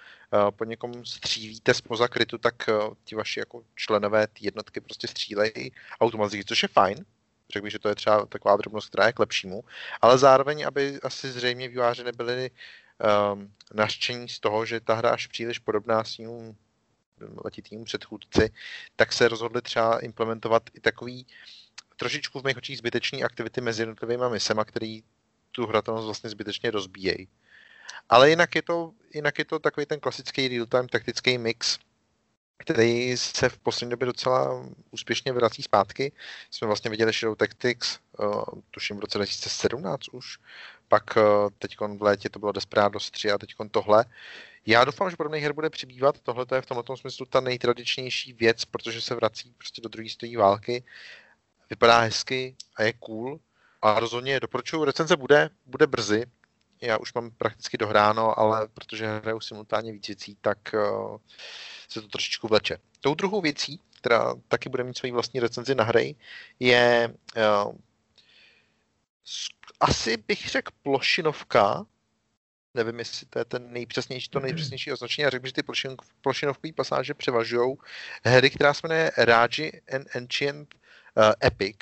po 0.51 0.65
někom 0.65 1.05
střílíte 1.05 1.73
spoza 1.73 2.07
krytu, 2.07 2.37
tak 2.37 2.55
uh, 2.69 2.93
ti 3.03 3.15
vaši 3.15 3.39
jako 3.39 3.63
členové 3.75 4.27
ty 4.27 4.45
jednotky 4.45 4.81
prostě 4.81 5.07
střílejí 5.07 5.71
automaticky, 6.01 6.45
což 6.45 6.63
je 6.63 6.69
fajn. 6.69 7.05
Řekl 7.53 7.63
bych, 7.63 7.71
že 7.71 7.79
to 7.79 7.89
je 7.89 7.95
třeba 7.95 8.25
taková 8.25 8.57
drobnost, 8.57 8.89
která 8.89 9.07
je 9.07 9.13
k 9.13 9.19
lepšímu. 9.19 9.63
Ale 10.01 10.17
zároveň, 10.17 10.67
aby 10.67 10.99
asi 11.03 11.31
zřejmě 11.31 11.67
výváři 11.67 12.03
nebyli 12.03 12.51
um, 13.33 13.53
naštění 13.73 14.29
z 14.29 14.39
toho, 14.39 14.65
že 14.65 14.79
ta 14.79 14.93
hra 14.93 15.09
až 15.09 15.27
příliš 15.27 15.59
podobná 15.59 16.03
svým 16.03 16.57
letitým 17.45 17.83
předchůdci, 17.83 18.49
tak 18.95 19.13
se 19.13 19.27
rozhodli 19.27 19.61
třeba 19.61 19.99
implementovat 19.99 20.63
i 20.73 20.79
takový 20.79 21.27
trošičku 21.95 22.39
v 22.39 22.43
mých 22.43 22.57
očích 22.57 22.77
zbytečný 22.77 23.23
aktivity 23.23 23.61
mezi 23.61 23.81
jednotlivými 23.81 24.23
misema, 24.29 24.65
který 24.65 25.03
tu 25.51 25.65
hratelnost 25.65 26.05
vlastně 26.05 26.29
zbytečně 26.29 26.71
rozbíjejí. 26.71 27.27
Ale 28.09 28.29
jinak 28.29 28.55
je 28.55 28.61
to, 28.61 28.91
jinak 29.13 29.39
je 29.39 29.45
to 29.45 29.59
takový 29.59 29.85
ten 29.85 29.99
klasický 29.99 30.47
real-time 30.47 30.87
taktický 30.87 31.37
mix, 31.37 31.79
který 32.57 33.17
se 33.17 33.49
v 33.49 33.57
poslední 33.57 33.89
době 33.89 34.05
docela 34.05 34.65
úspěšně 34.91 35.33
vrací 35.33 35.63
zpátky. 35.63 36.11
Jsme 36.51 36.67
vlastně 36.67 36.91
viděli 36.91 37.13
Shadow 37.13 37.35
Tactics, 37.35 37.99
uh, 38.19 38.43
tuším 38.71 38.97
v 38.97 38.99
roce 38.99 39.17
2017 39.17 40.07
už, 40.11 40.37
pak 40.87 41.17
uh, 41.17 41.23
teď 41.59 41.75
v 41.97 42.01
létě 42.01 42.29
to 42.29 42.39
bylo 42.39 42.51
Desperados 42.51 43.11
3 43.11 43.31
a 43.31 43.37
teď 43.37 43.55
tohle. 43.71 44.05
Já 44.65 44.85
doufám, 44.85 45.09
že 45.09 45.15
podobných 45.15 45.43
her 45.43 45.53
bude 45.53 45.69
přibývat. 45.69 46.19
Tohle 46.19 46.45
je 46.55 46.61
v 46.61 46.65
tomto 46.65 46.97
smyslu 46.97 47.25
ta 47.25 47.41
nejtradičnější 47.41 48.33
věc, 48.33 48.65
protože 48.65 49.01
se 49.01 49.15
vrací 49.15 49.53
prostě 49.57 49.81
do 49.81 49.89
druhé 49.89 50.09
světové 50.09 50.43
války. 50.43 50.83
Vypadá 51.69 51.99
hezky 51.99 52.55
a 52.75 52.83
je 52.83 52.93
cool. 52.93 53.39
A 53.81 53.99
rozhodně 53.99 54.39
doporučuju, 54.39 54.83
recenze 54.83 55.15
bude, 55.15 55.49
bude 55.65 55.87
brzy. 55.87 56.25
Já 56.81 56.97
už 56.97 57.13
mám 57.13 57.31
prakticky 57.31 57.77
dohráno, 57.77 58.39
ale 58.39 58.67
protože 58.67 59.07
hraju 59.07 59.39
simultánně 59.39 59.91
víc 59.91 60.07
věcí, 60.07 60.37
tak 60.41 60.57
uh, 60.73 61.17
se 61.89 62.01
to 62.01 62.07
trošičku 62.07 62.47
vleče. 62.47 62.77
Tou 62.99 63.15
druhou 63.15 63.41
věcí, 63.41 63.79
která 63.97 64.33
taky 64.47 64.69
bude 64.69 64.83
mít 64.83 64.97
svoji 64.97 65.11
vlastní 65.11 65.39
recenzi 65.39 65.75
na 65.75 65.83
hry, 65.83 66.15
je 66.59 67.13
uh, 67.37 67.75
asi 69.79 70.17
bych 70.17 70.49
řekl 70.49 70.71
plošinovka, 70.83 71.85
nevím, 72.73 72.99
jestli 72.99 73.27
to 73.27 73.39
je 73.39 73.45
ten 73.45 73.73
nejpřesnější, 73.73 74.29
to 74.29 74.39
nejpřesnější 74.39 74.91
označení, 74.91 75.25
a 75.25 75.29
řekl 75.29 75.47
že 75.47 75.53
ty 75.53 75.63
plošin, 75.63 75.95
plošinovkové 76.21 76.73
pasáže 76.73 77.13
převažují 77.13 77.75
hry, 78.25 78.49
která 78.49 78.73
se 78.73 78.81
jmenuje 78.83 79.11
Raji 79.17 79.81
and 79.93 80.15
Ancient 80.15 80.75
uh, 80.75 81.23
Epic, 81.43 81.77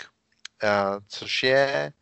uh, 0.64 0.70
což 1.08 1.44
je 1.44 1.94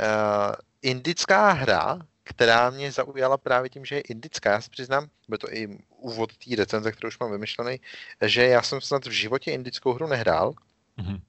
uh, 0.00 0.54
indická 0.82 1.52
hra, 1.52 1.98
která 2.24 2.70
mě 2.70 2.92
zaujala 2.92 3.38
právě 3.38 3.70
tím, 3.70 3.84
že 3.84 3.94
je 3.94 4.00
indická. 4.00 4.50
Já 4.50 4.60
se 4.60 4.70
přiznám, 4.70 5.08
byl 5.28 5.38
to 5.38 5.52
i 5.52 5.78
úvod 5.88 6.36
té 6.36 6.56
recenze, 6.56 6.92
kterou 6.92 7.08
už 7.08 7.18
mám 7.18 7.32
vymyšlený, 7.32 7.80
že 8.26 8.46
já 8.46 8.62
jsem 8.62 8.80
snad 8.80 9.06
v 9.06 9.10
životě 9.10 9.50
indickou 9.50 9.92
hru 9.92 10.06
nehrál. 10.06 10.52
Mm-hmm. 10.98 11.20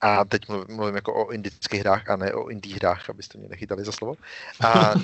A 0.00 0.24
teď 0.24 0.48
mluvím, 0.48 0.76
mluvím 0.76 0.94
jako 0.94 1.26
o 1.26 1.30
indických 1.30 1.80
hrách 1.80 2.10
a 2.10 2.16
ne 2.16 2.32
o 2.32 2.48
indie 2.48 2.76
hrách, 2.76 3.10
abyste 3.10 3.38
mě 3.38 3.48
nechytali 3.48 3.84
za 3.84 3.92
slovo. 3.92 4.14
A 4.64 4.94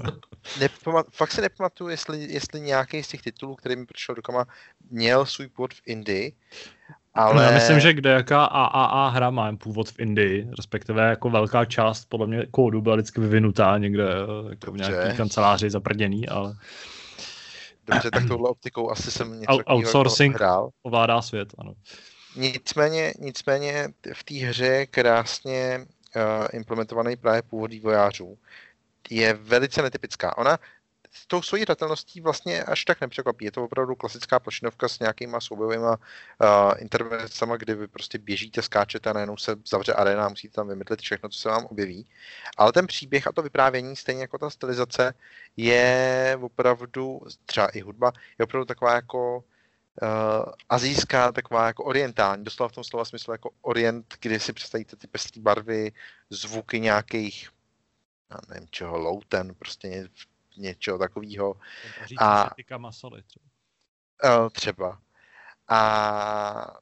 nepamat, 0.60 1.06
fakt 1.12 1.32
si 1.32 1.40
nepamatuju, 1.40 1.90
jestli, 1.90 2.32
jestli 2.32 2.60
nějaký 2.60 3.02
z 3.02 3.08
těch 3.08 3.22
titulů, 3.22 3.56
který 3.56 3.76
mi 3.76 3.86
přišel 3.86 4.14
do 4.14 4.22
kama, 4.22 4.46
měl 4.90 5.26
svůj 5.26 5.48
původ 5.48 5.74
v 5.74 5.82
Indii. 5.86 6.32
Ale... 7.14 7.44
Já 7.44 7.50
myslím, 7.50 7.80
že 7.80 7.92
kde 7.92 8.10
jaká 8.10 8.44
AAA 8.44 9.08
hra 9.08 9.30
má 9.30 9.56
původ 9.56 9.88
v 9.88 10.00
Indii, 10.00 10.48
respektive 10.58 11.08
jako 11.08 11.30
velká 11.30 11.64
část 11.64 12.04
podle 12.04 12.26
mě 12.26 12.46
kódu 12.50 12.80
byla 12.80 12.96
vždycky 12.96 13.20
vyvinutá 13.20 13.78
někde 13.78 14.04
jako 14.50 14.72
v 14.72 14.76
nějaké 14.76 15.14
kanceláři 15.16 15.70
zaprděný, 15.70 16.28
ale 16.28 16.54
Dobře, 17.86 18.10
tak 18.10 18.28
touhle 18.28 18.50
optikou 18.50 18.90
asi 18.90 19.10
jsem 19.10 19.40
něco 19.40 19.52
Out- 19.52 19.64
outsourcing 19.66 20.36
hrál. 20.36 20.70
ovládá 20.82 21.22
svět, 21.22 21.48
ano. 21.58 21.74
Nicméně, 22.36 23.12
nicméně 23.18 23.88
v 24.14 24.24
té 24.24 24.34
hře 24.34 24.66
je 24.66 24.86
krásně 24.86 25.86
uh, 26.16 26.46
implementovaný 26.52 27.16
právě 27.16 27.42
původ 27.42 27.70
vývojářů. 27.70 28.38
Je 29.10 29.34
velice 29.34 29.82
netypická. 29.82 30.38
Ona 30.38 30.58
s 31.12 31.26
tou 31.26 31.42
svojí 31.42 31.62
hratelností 31.62 32.20
vlastně 32.20 32.64
až 32.64 32.84
tak 32.84 33.00
nepřekvapí. 33.00 33.44
Je 33.44 33.52
to 33.52 33.64
opravdu 33.64 33.94
klasická 33.94 34.38
plošinovka 34.38 34.88
s 34.88 34.98
nějakýma 34.98 35.40
soubojovými 35.40 35.84
uh, 35.84 35.96
intervencema, 36.78 37.56
kdy 37.56 37.74
vy 37.74 37.88
prostě 37.88 38.18
běžíte, 38.18 38.62
skáčete 38.62 39.10
a 39.10 39.12
najednou 39.12 39.36
se 39.36 39.56
zavře 39.66 39.92
arena 39.92 40.26
a 40.26 40.28
musíte 40.28 40.54
tam 40.54 40.68
vymyslet 40.68 41.00
všechno, 41.00 41.28
co 41.28 41.38
se 41.38 41.48
vám 41.48 41.64
objeví. 41.64 42.06
Ale 42.56 42.72
ten 42.72 42.86
příběh 42.86 43.26
a 43.26 43.32
to 43.32 43.42
vyprávění, 43.42 43.96
stejně 43.96 44.20
jako 44.20 44.38
ta 44.38 44.50
stylizace, 44.50 45.14
je 45.56 46.38
opravdu, 46.40 47.20
třeba 47.46 47.66
i 47.66 47.80
hudba, 47.80 48.12
je 48.38 48.44
opravdu 48.44 48.64
taková 48.64 48.94
jako 48.94 49.36
uh, 49.36 50.52
azijská, 50.68 51.32
taková 51.32 51.66
jako 51.66 51.84
orientální, 51.84 52.44
doslova 52.44 52.68
v 52.68 52.72
tom 52.72 52.84
slova 52.84 53.04
smyslu 53.04 53.32
jako 53.32 53.50
orient, 53.62 54.14
kdy 54.20 54.40
si 54.40 54.52
představíte 54.52 54.96
ty 54.96 55.06
pestré 55.06 55.42
barvy, 55.42 55.92
zvuky 56.30 56.80
nějakých 56.80 57.48
já 58.32 58.38
nevím 58.48 58.68
čeho, 58.70 58.98
louten, 58.98 59.54
prostě 59.54 60.08
něčeho 60.56 60.98
takového. 60.98 61.56
A 62.18 62.50
masoly 62.78 63.22
třeba. 63.22 63.44
Uh, 64.24 64.48
třeba. 64.50 65.00
A 65.68 66.76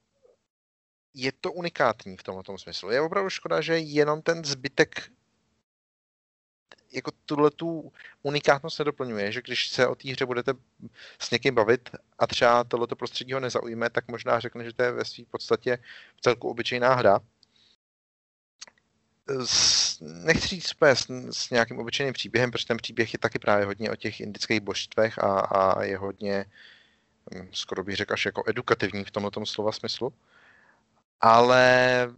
je 1.14 1.32
to 1.40 1.52
unikátní 1.52 2.16
v 2.16 2.22
tomto 2.22 2.58
smyslu. 2.58 2.90
Je 2.90 3.00
opravdu 3.00 3.30
škoda, 3.30 3.60
že 3.60 3.78
jenom 3.78 4.22
ten 4.22 4.44
zbytek 4.44 5.10
jako 6.92 7.10
tuhle 7.26 7.50
tu 7.50 7.92
unikátnost 8.22 8.78
nedoplňuje, 8.78 9.32
že 9.32 9.42
když 9.42 9.68
se 9.68 9.86
o 9.86 9.94
té 9.94 10.12
hře 10.12 10.26
budete 10.26 10.52
s 11.18 11.30
někým 11.30 11.54
bavit 11.54 11.90
a 12.18 12.26
třeba 12.26 12.64
tohleto 12.64 12.96
prostředí 12.96 13.32
ho 13.32 13.40
nezaujme, 13.40 13.90
tak 13.90 14.08
možná 14.08 14.40
řekne, 14.40 14.64
že 14.64 14.72
to 14.72 14.82
je 14.82 14.92
ve 14.92 15.04
své 15.04 15.24
podstatě 15.24 15.78
v 16.16 16.20
celku 16.20 16.48
obyčejná 16.48 16.94
hra. 16.94 17.20
S, 19.44 19.79
nechci 20.00 20.49
říct 20.49 20.73
úplně 20.73 20.97
s, 20.97 21.07
s 21.30 21.50
nějakým 21.50 21.78
obyčejným 21.78 22.14
příběhem, 22.14 22.50
protože 22.50 22.66
ten 22.66 22.76
příběh 22.76 23.12
je 23.12 23.19
taky 23.19 23.38
právě 23.38 23.66
hodně 23.66 23.90
o 23.90 23.97
těch 23.97 24.21
indických 24.21 24.61
božstvech 24.61 25.19
a, 25.19 25.40
a 25.40 25.83
je 25.83 25.99
hodně, 25.99 26.45
hm, 27.35 27.49
skoro 27.52 27.85
bych 27.85 27.97
řekl, 27.97 28.12
až 28.12 28.26
jako 28.26 28.42
edukativní 28.47 29.04
v 29.04 29.11
tomto 29.11 29.47
slova 29.47 29.73
smyslu. 29.73 30.12
Ale 31.21 32.09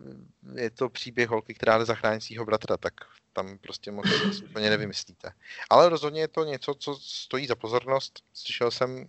je 0.54 0.70
to 0.70 0.88
příběh 0.88 1.28
holky, 1.28 1.54
která 1.54 1.78
jde 1.78 1.84
zachránit 1.84 2.20
svého 2.20 2.44
bratra, 2.44 2.76
tak 2.76 2.94
tam 3.32 3.58
prostě 3.58 3.90
moc 3.90 4.06
úplně 4.44 4.70
nevymyslíte. 4.70 5.32
Ale 5.70 5.88
rozhodně 5.88 6.20
je 6.20 6.28
to 6.28 6.44
něco, 6.44 6.74
co 6.74 6.94
stojí 6.94 7.46
za 7.46 7.54
pozornost. 7.54 8.22
Slyšel 8.32 8.70
jsem 8.70 9.06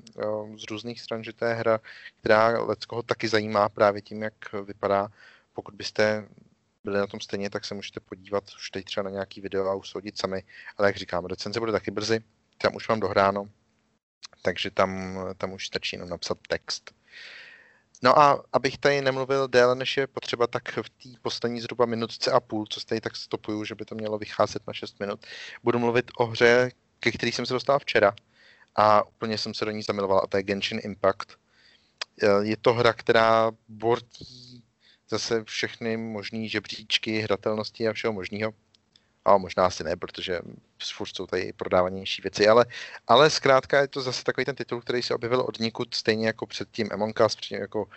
z 0.58 0.72
různých 0.72 1.02
stran, 1.02 1.24
že 1.24 1.34
to 1.34 1.46
je 1.46 1.54
hra, 1.54 1.80
která 2.20 2.64
Leckoho 2.64 3.04
taky 3.04 3.28
zajímá 3.28 3.70
právě 3.70 4.02
tím, 4.02 4.22
jak 4.22 4.54
vypadá. 4.66 5.08
Pokud 5.54 5.76
byste 5.76 6.28
byli 6.84 6.98
na 7.00 7.08
tom 7.08 7.20
stejně, 7.20 7.50
tak 7.50 7.66
se 7.66 7.76
můžete 7.76 8.00
podívat 8.00 8.44
už 8.56 8.72
teď 8.72 8.86
třeba 8.86 9.04
na 9.04 9.10
nějaký 9.10 9.42
video 9.42 9.68
a 9.68 9.76
usoudit 9.76 10.18
sami. 10.18 10.44
Ale 10.78 10.88
jak 10.88 10.98
říkám, 10.98 11.26
recenze 11.26 11.60
bude 11.60 11.72
taky 11.72 11.92
brzy, 11.92 12.24
tam 12.58 12.76
už 12.76 12.88
mám 12.88 13.00
dohráno, 13.00 13.50
takže 14.42 14.72
tam, 14.72 15.20
tam 15.38 15.54
už 15.54 15.68
stačí 15.68 15.96
jenom 15.96 16.10
napsat 16.10 16.38
text. 16.48 16.94
No 18.04 18.20
a 18.20 18.44
abych 18.54 18.78
tady 18.78 19.02
nemluvil 19.02 19.48
déle, 19.48 19.76
než 19.76 19.98
je 19.98 20.08
potřeba, 20.08 20.48
tak 20.48 20.78
v 20.78 20.90
té 20.90 21.20
poslední 21.22 21.62
zhruba 21.62 21.86
minutce 21.86 22.32
a 22.32 22.40
půl, 22.40 22.66
co 22.70 22.80
tady 22.80 23.02
tak 23.02 23.16
stopuju, 23.16 23.66
že 23.66 23.76
by 23.76 23.86
to 23.86 23.96
mělo 23.96 24.18
vycházet 24.18 24.68
na 24.68 24.74
6 24.74 25.00
minut, 25.00 25.26
budu 25.64 25.80
mluvit 25.80 26.12
o 26.18 26.26
hře, 26.26 26.72
ke 27.00 27.12
který 27.12 27.32
jsem 27.32 27.46
se 27.46 27.54
dostal 27.54 27.80
včera 27.80 28.14
a 28.76 29.08
úplně 29.08 29.38
jsem 29.38 29.54
se 29.54 29.66
do 29.66 29.72
ní 29.72 29.84
zamiloval 29.84 30.22
a 30.24 30.28
to 30.28 30.38
je 30.38 30.44
Genshin 30.44 30.80
Impact. 30.84 31.38
Je 32.42 32.58
to 32.58 32.74
hra, 32.74 32.94
která 32.94 33.52
bortí 33.68 34.53
zase 35.10 35.44
všechny 35.44 35.98
možné 35.98 36.48
žebříčky, 36.48 37.20
hratelnosti 37.20 37.88
a 37.88 37.94
všeho 37.94 38.14
možného. 38.14 38.54
A 39.26 39.38
možná 39.38 39.66
asi 39.66 39.84
ne, 39.84 39.96
protože 39.96 40.40
furt 40.94 41.16
jsou 41.16 41.28
tady 41.28 41.54
prodávanější 41.54 42.22
věci, 42.22 42.48
ale, 42.48 42.66
ale 43.08 43.30
zkrátka 43.30 43.82
je 43.82 43.88
to 43.88 44.02
zase 44.02 44.24
takový 44.24 44.46
ten 44.46 44.56
titul, 44.56 44.82
který 44.82 45.02
se 45.02 45.16
objevil 45.16 45.42
od 45.42 45.60
nikud, 45.60 45.96
stejně 45.96 46.28
jako 46.28 46.46
před 46.46 46.72
tím 46.72 46.90
Among 46.92 47.20
Us, 47.26 47.36
předtím 47.36 47.60
jako 47.60 47.88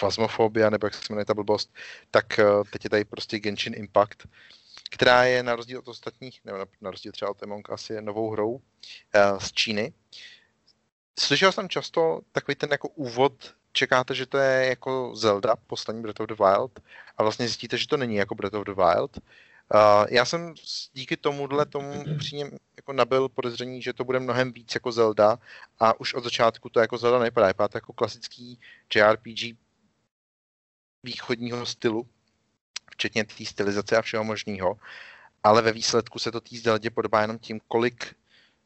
Phasmophobia, 0.00 0.70
nebo 0.70 0.86
jak 0.86 0.94
se 0.94 1.00
jmenuje 1.10 1.24
ta 1.24 1.34
blbost, 1.34 1.74
tak 2.10 2.38
eh, 2.38 2.44
teď 2.72 2.84
je 2.84 2.90
tady 2.90 3.04
prostě 3.04 3.38
Genshin 3.38 3.74
Impact, 3.74 4.26
která 4.90 5.24
je 5.24 5.42
na 5.42 5.56
rozdíl 5.56 5.78
od 5.78 5.88
ostatních, 5.88 6.40
nebo 6.44 6.58
na 6.80 6.90
rozdíl 6.90 7.12
třeba 7.12 7.30
od 7.30 7.42
Among 7.42 7.68
Us, 7.72 7.90
je 7.90 8.02
novou 8.02 8.30
hrou 8.30 8.50
uh, 8.50 8.60
z 9.38 9.52
Číny. 9.52 9.92
Slyšel 11.18 11.52
jsem 11.52 11.68
často 11.68 12.20
takový 12.32 12.54
ten 12.54 12.70
jako 12.72 12.88
úvod 12.88 13.54
čekáte, 13.72 14.14
že 14.14 14.26
to 14.26 14.38
je 14.38 14.66
jako 14.66 15.12
Zelda, 15.16 15.56
poslední 15.66 16.02
Breath 16.02 16.20
of 16.20 16.26
the 16.26 16.34
Wild, 16.34 16.80
a 17.16 17.22
vlastně 17.22 17.46
zjistíte, 17.46 17.78
že 17.78 17.88
to 17.88 17.96
není 17.96 18.14
jako 18.14 18.34
Breath 18.34 18.56
of 18.56 18.64
the 18.64 18.74
Wild. 18.74 19.18
Uh, 19.74 20.06
já 20.10 20.24
jsem 20.24 20.54
díky 20.92 21.16
tomuhle 21.16 21.66
tomu 21.66 22.04
upřímně 22.14 22.50
jako 22.76 22.92
nabil 22.92 23.28
podezření, 23.28 23.82
že 23.82 23.92
to 23.92 24.04
bude 24.04 24.20
mnohem 24.20 24.52
víc 24.52 24.74
jako 24.74 24.92
Zelda 24.92 25.38
a 25.78 26.00
už 26.00 26.14
od 26.14 26.24
začátku 26.24 26.68
to 26.68 26.80
jako 26.80 26.98
Zelda 26.98 27.18
nevypadá, 27.18 27.46
vypadá 27.46 27.68
to 27.68 27.76
jako 27.76 27.92
klasický 27.92 28.60
JRPG 28.94 29.56
východního 31.02 31.66
stylu, 31.66 32.06
včetně 32.90 33.24
té 33.24 33.44
stylizace 33.44 33.96
a 33.96 34.02
všeho 34.02 34.24
možného, 34.24 34.76
ale 35.44 35.62
ve 35.62 35.72
výsledku 35.72 36.18
se 36.18 36.32
to 36.32 36.40
té 36.40 36.56
Zeldě 36.56 36.90
podobá 36.90 37.20
jenom 37.20 37.38
tím, 37.38 37.60
kolik 37.68 38.16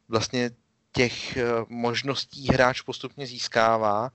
vlastně 0.08 0.50
těch 0.92 1.36
eh, 1.36 1.44
možností 1.68 2.48
hráč 2.48 2.80
postupně 2.80 3.26
získává 3.26 4.10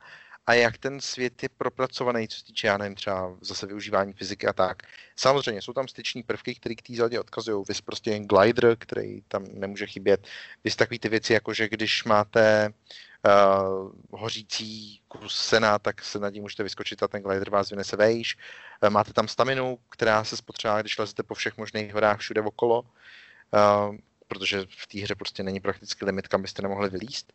a 0.49 0.53
jak 0.53 0.77
ten 0.77 1.01
svět 1.01 1.43
je 1.43 1.49
propracovaný, 1.49 2.27
co 2.27 2.37
se 2.37 2.45
týče, 2.45 2.67
já 2.67 2.77
nevím, 2.77 2.95
třeba 2.95 3.35
zase 3.41 3.67
využívání 3.67 4.13
fyziky 4.13 4.47
a 4.47 4.53
tak. 4.53 4.83
Samozřejmě 5.15 5.61
jsou 5.61 5.73
tam 5.73 5.87
styční 5.87 6.23
prvky, 6.23 6.55
které 6.55 6.75
k 6.75 6.81
té 6.81 6.93
zeldě 6.93 7.19
odkazují. 7.19 7.65
Vy 7.67 7.73
prostě 7.85 8.11
jen 8.11 8.27
glider, 8.27 8.75
který 8.79 9.21
tam 9.21 9.45
nemůže 9.53 9.85
chybět. 9.87 10.27
Vy 10.63 10.71
takové 10.71 10.99
ty 10.99 11.09
věci, 11.09 11.33
jako 11.33 11.53
že 11.53 11.69
když 11.69 12.03
máte 12.03 12.69
uh, 12.69 13.91
hořící 14.11 15.01
kus 15.07 15.35
sena, 15.35 15.79
tak 15.79 16.03
se 16.03 16.19
nad 16.19 16.33
ním 16.33 16.43
můžete 16.43 16.63
vyskočit 16.63 17.03
a 17.03 17.07
ten 17.07 17.21
glider 17.21 17.49
vás 17.49 17.69
vynese 17.69 17.95
vejš. 17.95 18.37
Uh, 18.83 18.89
máte 18.89 19.13
tam 19.13 19.27
staminu, 19.27 19.79
která 19.89 20.23
se 20.23 20.37
spotřebuje, 20.37 20.81
když 20.81 20.97
lezete 20.97 21.23
po 21.23 21.33
všech 21.33 21.57
možných 21.57 21.93
horách 21.93 22.19
všude 22.19 22.41
okolo, 22.41 22.81
uh, 22.81 23.95
protože 24.27 24.65
v 24.77 24.87
té 24.87 24.99
hře 24.99 25.15
prostě 25.15 25.43
není 25.43 25.59
prakticky 25.59 26.05
limit, 26.05 26.27
kam 26.27 26.41
byste 26.41 26.61
nemohli 26.61 26.89
vylíst. 26.89 27.33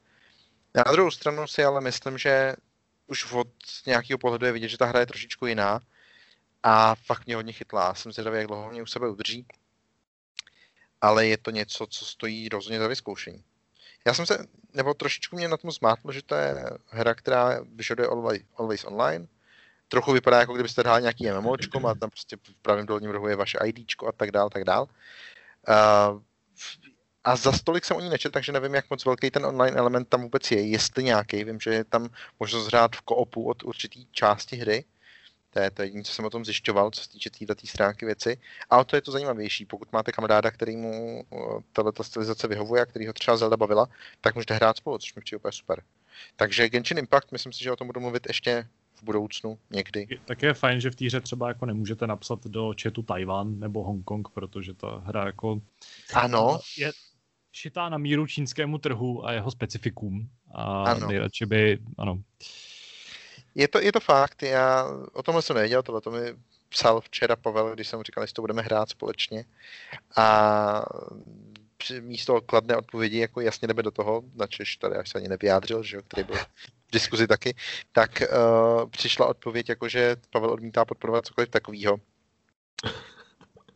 Na 0.74 0.92
druhou 0.92 1.10
stranu 1.10 1.46
si 1.46 1.64
ale 1.64 1.80
myslím, 1.80 2.18
že 2.18 2.56
už 3.14 3.32
od 3.32 3.48
nějakého 3.86 4.18
pohledu 4.18 4.46
je 4.46 4.52
vidět, 4.52 4.68
že 4.68 4.78
ta 4.78 4.86
hra 4.86 5.00
je 5.00 5.06
trošičku 5.06 5.46
jiná 5.46 5.80
a 6.62 6.94
fakt 6.94 7.26
mě 7.26 7.36
hodně 7.36 7.52
chytlá. 7.52 7.94
Jsem 7.94 8.12
zvědavý, 8.12 8.36
jak 8.38 8.46
dlouho 8.46 8.70
mě 8.70 8.82
u 8.82 8.86
sebe 8.86 9.08
udrží. 9.08 9.46
Ale 11.00 11.26
je 11.26 11.38
to 11.38 11.50
něco, 11.50 11.86
co 11.86 12.04
stojí 12.04 12.48
rozhodně 12.48 12.78
za 12.78 12.88
vyzkoušení. 12.88 13.44
Já 14.06 14.14
jsem 14.14 14.26
se, 14.26 14.46
nebo 14.74 14.94
trošičku 14.94 15.36
mě 15.36 15.48
na 15.48 15.56
tom 15.56 15.70
zmátlo, 15.70 16.12
že 16.12 16.22
to 16.22 16.34
je 16.34 16.54
hra, 16.86 17.14
která 17.14 17.60
vyžaduje 17.74 18.08
always, 18.08 18.42
always 18.56 18.84
online. 18.84 19.26
Trochu 19.88 20.12
vypadá, 20.12 20.40
jako 20.40 20.54
kdybyste 20.54 20.82
hráli 20.82 21.02
nějaký 21.02 21.30
MMOčko, 21.30 21.80
má 21.80 21.94
tam 21.94 22.10
prostě 22.10 22.36
v 22.36 22.62
pravém 22.62 22.86
dolním 22.86 23.10
rohu 23.10 23.28
je 23.28 23.36
vaše 23.36 23.58
IDčko 23.64 24.08
a 24.08 24.12
tak 24.12 24.30
dál, 24.30 24.50
tak 24.50 24.64
dál. 24.64 24.88
Uh, 25.68 26.22
a 27.24 27.36
za 27.36 27.52
stolik 27.52 27.84
jsem 27.84 27.96
o 27.96 28.00
ní 28.00 28.08
nečet, 28.08 28.32
takže 28.32 28.52
nevím, 28.52 28.74
jak 28.74 28.90
moc 28.90 29.04
velký 29.04 29.30
ten 29.30 29.46
online 29.46 29.76
element 29.76 30.08
tam 30.08 30.22
vůbec 30.22 30.50
je, 30.50 30.68
jestli 30.68 31.04
nějaký. 31.04 31.44
Vím, 31.44 31.60
že 31.60 31.70
je 31.70 31.84
tam 31.84 32.08
možnost 32.40 32.66
hrát 32.66 32.96
v 32.96 33.00
koopu 33.00 33.48
od 33.48 33.62
určitý 33.62 34.06
části 34.12 34.56
hry. 34.56 34.84
To 35.50 35.60
je 35.60 35.70
to 35.70 35.82
jediné, 35.82 36.02
co 36.02 36.12
jsem 36.12 36.24
o 36.24 36.30
tom 36.30 36.44
zjišťoval, 36.44 36.90
co 36.90 37.02
se 37.02 37.08
týče 37.08 37.30
této 37.30 37.66
stránky 37.66 38.06
věci. 38.06 38.38
A 38.70 38.78
o 38.78 38.84
to 38.84 38.96
je 38.96 39.02
to 39.02 39.12
zajímavější. 39.12 39.64
Pokud 39.64 39.92
máte 39.92 40.12
kamaráda, 40.12 40.50
který 40.50 40.76
mu 40.76 41.24
tato 41.72 42.04
stylizace 42.04 42.48
vyhovuje 42.48 42.82
a 42.82 42.86
který 42.86 43.06
ho 43.06 43.12
třeba 43.12 43.36
Zelda 43.36 43.56
bavila, 43.56 43.86
tak 44.20 44.34
můžete 44.34 44.54
hrát 44.54 44.76
spolu, 44.76 44.98
což 44.98 45.14
mi 45.14 45.22
přijde 45.22 45.36
úplně 45.36 45.52
super. 45.52 45.82
Takže 46.36 46.68
Genshin 46.68 46.98
Impact, 46.98 47.32
myslím 47.32 47.52
si, 47.52 47.64
že 47.64 47.72
o 47.72 47.76
tom 47.76 47.86
budu 47.86 48.00
mluvit 48.00 48.26
ještě 48.28 48.68
v 48.94 49.02
budoucnu 49.02 49.58
někdy. 49.70 50.06
Tak 50.24 50.42
je 50.42 50.54
fajn, 50.54 50.80
že 50.80 50.90
v 50.90 50.96
té 50.96 51.06
hře 51.06 51.20
třeba 51.20 51.48
jako 51.48 51.66
nemůžete 51.66 52.06
napsat 52.06 52.46
do 52.46 52.74
chatu 52.82 53.02
Taiwan 53.02 53.58
nebo 53.58 53.84
Hongkong, 53.84 54.28
protože 54.28 54.74
ta 54.74 55.02
hra 55.06 55.26
jako... 55.26 55.60
Ano. 56.14 56.60
Je, 56.78 56.92
šitá 57.54 57.88
na 57.88 57.98
míru 57.98 58.26
čínskému 58.26 58.78
trhu 58.78 59.26
a 59.26 59.32
jeho 59.32 59.50
specifikům. 59.50 60.28
A 60.54 60.82
ano. 60.82 61.08
nejradši 61.08 61.46
by, 61.46 61.78
ano. 61.98 62.18
Je 63.54 63.68
to, 63.68 63.80
je 63.80 63.92
to 63.92 64.00
fakt, 64.00 64.42
já 64.42 64.86
o 65.12 65.22
tomhle 65.22 65.42
jsem 65.42 65.56
nevěděl, 65.56 65.82
tohle 65.82 66.00
to 66.00 66.10
mi 66.10 66.20
psal 66.68 67.00
včera 67.00 67.36
Pavel, 67.36 67.74
když 67.74 67.88
jsem 67.88 67.98
mu 67.98 68.02
říkal, 68.02 68.26
že 68.26 68.32
to 68.32 68.42
budeme 68.42 68.62
hrát 68.62 68.88
společně. 68.88 69.44
A 70.16 70.84
místo 72.00 72.40
kladné 72.40 72.76
odpovědi, 72.76 73.18
jako 73.18 73.40
jasně 73.40 73.68
jdeme 73.68 73.82
do 73.82 73.90
toho, 73.90 74.22
načež 74.34 74.76
tady 74.76 74.96
až 74.96 75.10
se 75.10 75.18
ani 75.18 75.28
nevyjádřil, 75.28 75.82
že 75.82 75.96
jo, 75.96 76.02
který 76.02 76.24
byl 76.24 76.36
v 76.36 76.90
diskuzi 76.92 77.26
taky, 77.26 77.54
tak 77.92 78.22
uh, 78.22 78.90
přišla 78.90 79.26
odpověď, 79.26 79.68
jako 79.68 79.88
že 79.88 80.16
Pavel 80.30 80.50
odmítá 80.50 80.84
podporovat 80.84 81.26
cokoliv 81.26 81.50
takového. 81.50 81.96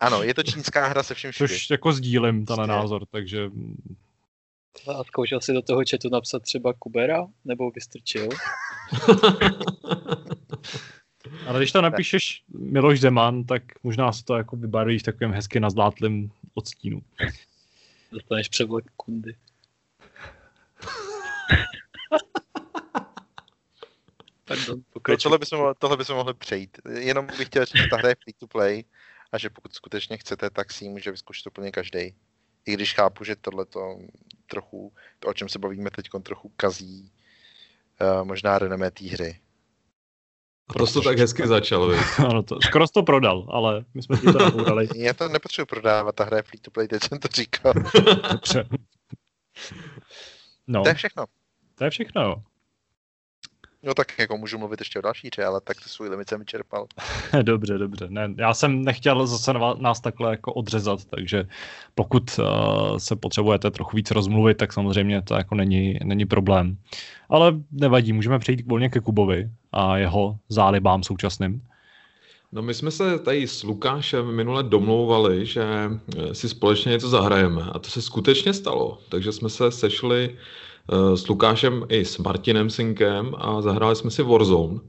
Ano, 0.00 0.22
je 0.22 0.34
to 0.34 0.42
čínská 0.42 0.86
hra 0.86 1.02
se 1.02 1.14
vším 1.14 1.32
všude. 1.32 1.48
Což 1.48 1.70
jako 1.70 1.92
sdílím 1.92 2.46
ten 2.46 2.66
názor, 2.66 3.06
takže... 3.06 3.50
A 4.86 5.04
zkoušel 5.04 5.40
si 5.40 5.52
do 5.52 5.62
toho 5.62 5.82
chatu 5.90 6.08
napsat 6.12 6.42
třeba 6.42 6.72
Kubera? 6.72 7.26
Nebo 7.44 7.70
vystrčil? 7.70 8.28
Ale 11.46 11.58
když 11.58 11.72
to 11.72 11.82
napíšeš 11.82 12.42
Miloš 12.48 13.00
Zeman, 13.00 13.44
tak 13.44 13.62
možná 13.82 14.12
se 14.12 14.24
to 14.24 14.36
jako 14.36 14.56
vybarvíš 14.56 15.02
takovým 15.02 15.32
hezky 15.32 15.60
na 15.60 15.70
zlátlým 15.70 16.32
odstínu. 16.54 17.02
Dostaneš 18.12 18.48
převlek 18.48 18.84
kundy. 18.96 19.34
Pardon, 24.44 24.82
no, 25.08 25.16
tohle, 25.16 25.38
bychom, 25.38 25.74
tohle 25.78 25.96
bychom 25.96 26.16
mohli 26.16 26.34
přejít. 26.34 26.78
Jenom 26.98 27.26
bych 27.26 27.46
chtěl 27.46 27.64
říct, 27.64 27.82
že 27.82 27.88
ta 27.90 27.96
hra 27.96 28.08
je 28.08 28.16
free 28.24 28.34
to 28.38 28.46
play 28.46 28.84
a 29.32 29.38
že 29.38 29.50
pokud 29.50 29.74
skutečně 29.74 30.16
chcete, 30.16 30.50
tak 30.50 30.72
si 30.72 30.84
ji 30.84 30.88
může 30.88 31.10
vyzkoušet 31.10 31.46
úplně 31.46 31.70
každý. 31.70 32.14
I 32.66 32.72
když 32.72 32.94
chápu, 32.94 33.24
že 33.24 33.36
tohle 33.36 33.64
to 33.64 33.98
trochu, 34.46 34.92
to 35.18 35.28
o 35.28 35.34
čem 35.34 35.48
se 35.48 35.58
bavíme 35.58 35.90
teď, 35.90 36.08
trochu 36.22 36.52
kazí 36.56 37.12
uh, 38.00 38.24
možná 38.24 38.58
renomé 38.58 38.90
té 38.90 39.04
hry. 39.04 39.40
A 40.68 40.72
to 40.72 40.86
to 40.86 41.00
tak 41.00 41.18
hezky 41.18 41.46
začal, 41.46 41.94
ano, 42.18 42.42
to, 42.42 42.58
skoro 42.62 42.88
to 42.88 43.02
prodal, 43.02 43.46
ale 43.50 43.84
my 43.94 44.02
jsme 44.02 44.16
ti 44.16 44.26
to 44.26 44.38
nabourali. 44.38 44.88
Já 44.96 45.14
to 45.14 45.28
nepotřebuji 45.28 45.66
prodávat, 45.66 46.14
ta 46.14 46.24
hra 46.24 46.36
je 46.36 46.42
free 46.42 46.60
to 46.60 46.70
play, 46.70 46.88
teď 46.88 47.02
jsem 47.02 47.18
to 47.18 47.28
říkal. 47.28 47.72
Dobře. 48.32 48.68
No. 50.66 50.82
To 50.82 50.88
je 50.88 50.94
všechno. 50.94 51.24
To 51.74 51.84
je 51.84 51.90
všechno, 51.90 52.22
jo. 52.22 52.42
No 53.82 53.94
tak 53.94 54.18
jako 54.18 54.36
můžu 54.36 54.58
mluvit 54.58 54.80
ještě 54.80 54.98
o 54.98 55.02
další 55.02 55.28
hře, 55.32 55.44
ale 55.44 55.60
tak 55.60 55.76
to 55.82 55.88
svůj 55.88 56.08
limit 56.08 56.28
jsem 56.28 56.40
vyčerpal. 56.40 56.86
dobře, 57.42 57.78
dobře. 57.78 58.06
Ne, 58.08 58.34
já 58.36 58.54
jsem 58.54 58.84
nechtěl 58.84 59.26
zase 59.26 59.52
nás 59.78 60.00
takhle 60.00 60.30
jako 60.30 60.52
odřezat, 60.52 61.04
takže 61.04 61.44
pokud 61.94 62.38
uh, 62.38 62.96
se 62.98 63.16
potřebujete 63.16 63.70
trochu 63.70 63.96
víc 63.96 64.10
rozmluvit, 64.10 64.56
tak 64.56 64.72
samozřejmě 64.72 65.22
to 65.22 65.34
jako 65.34 65.54
není, 65.54 65.98
není 66.04 66.26
problém. 66.26 66.76
Ale 67.28 67.52
nevadí, 67.70 68.12
můžeme 68.12 68.38
přejít 68.38 68.66
volně 68.66 68.88
ke 68.88 69.00
Kubovi 69.00 69.50
a 69.72 69.96
jeho 69.96 70.38
zálibám 70.48 71.02
současným. 71.02 71.62
No 72.52 72.62
my 72.62 72.74
jsme 72.74 72.90
se 72.90 73.18
tady 73.18 73.48
s 73.48 73.62
Lukášem 73.62 74.36
minule 74.36 74.62
domlouvali, 74.62 75.46
že 75.46 75.64
eh, 75.64 76.34
si 76.34 76.48
společně 76.48 76.90
něco 76.90 77.08
zahrajeme 77.08 77.62
a 77.62 77.78
to 77.78 77.90
se 77.90 78.02
skutečně 78.02 78.52
stalo. 78.52 78.98
Takže 79.08 79.32
jsme 79.32 79.48
se 79.48 79.70
sešli 79.70 80.36
s 81.14 81.28
Lukášem 81.28 81.86
i 81.88 82.04
s 82.04 82.18
Martinem 82.18 82.70
Synkem 82.70 83.34
a 83.38 83.62
zahráli 83.62 83.96
jsme 83.96 84.10
si 84.10 84.22
Warzone. 84.22 84.80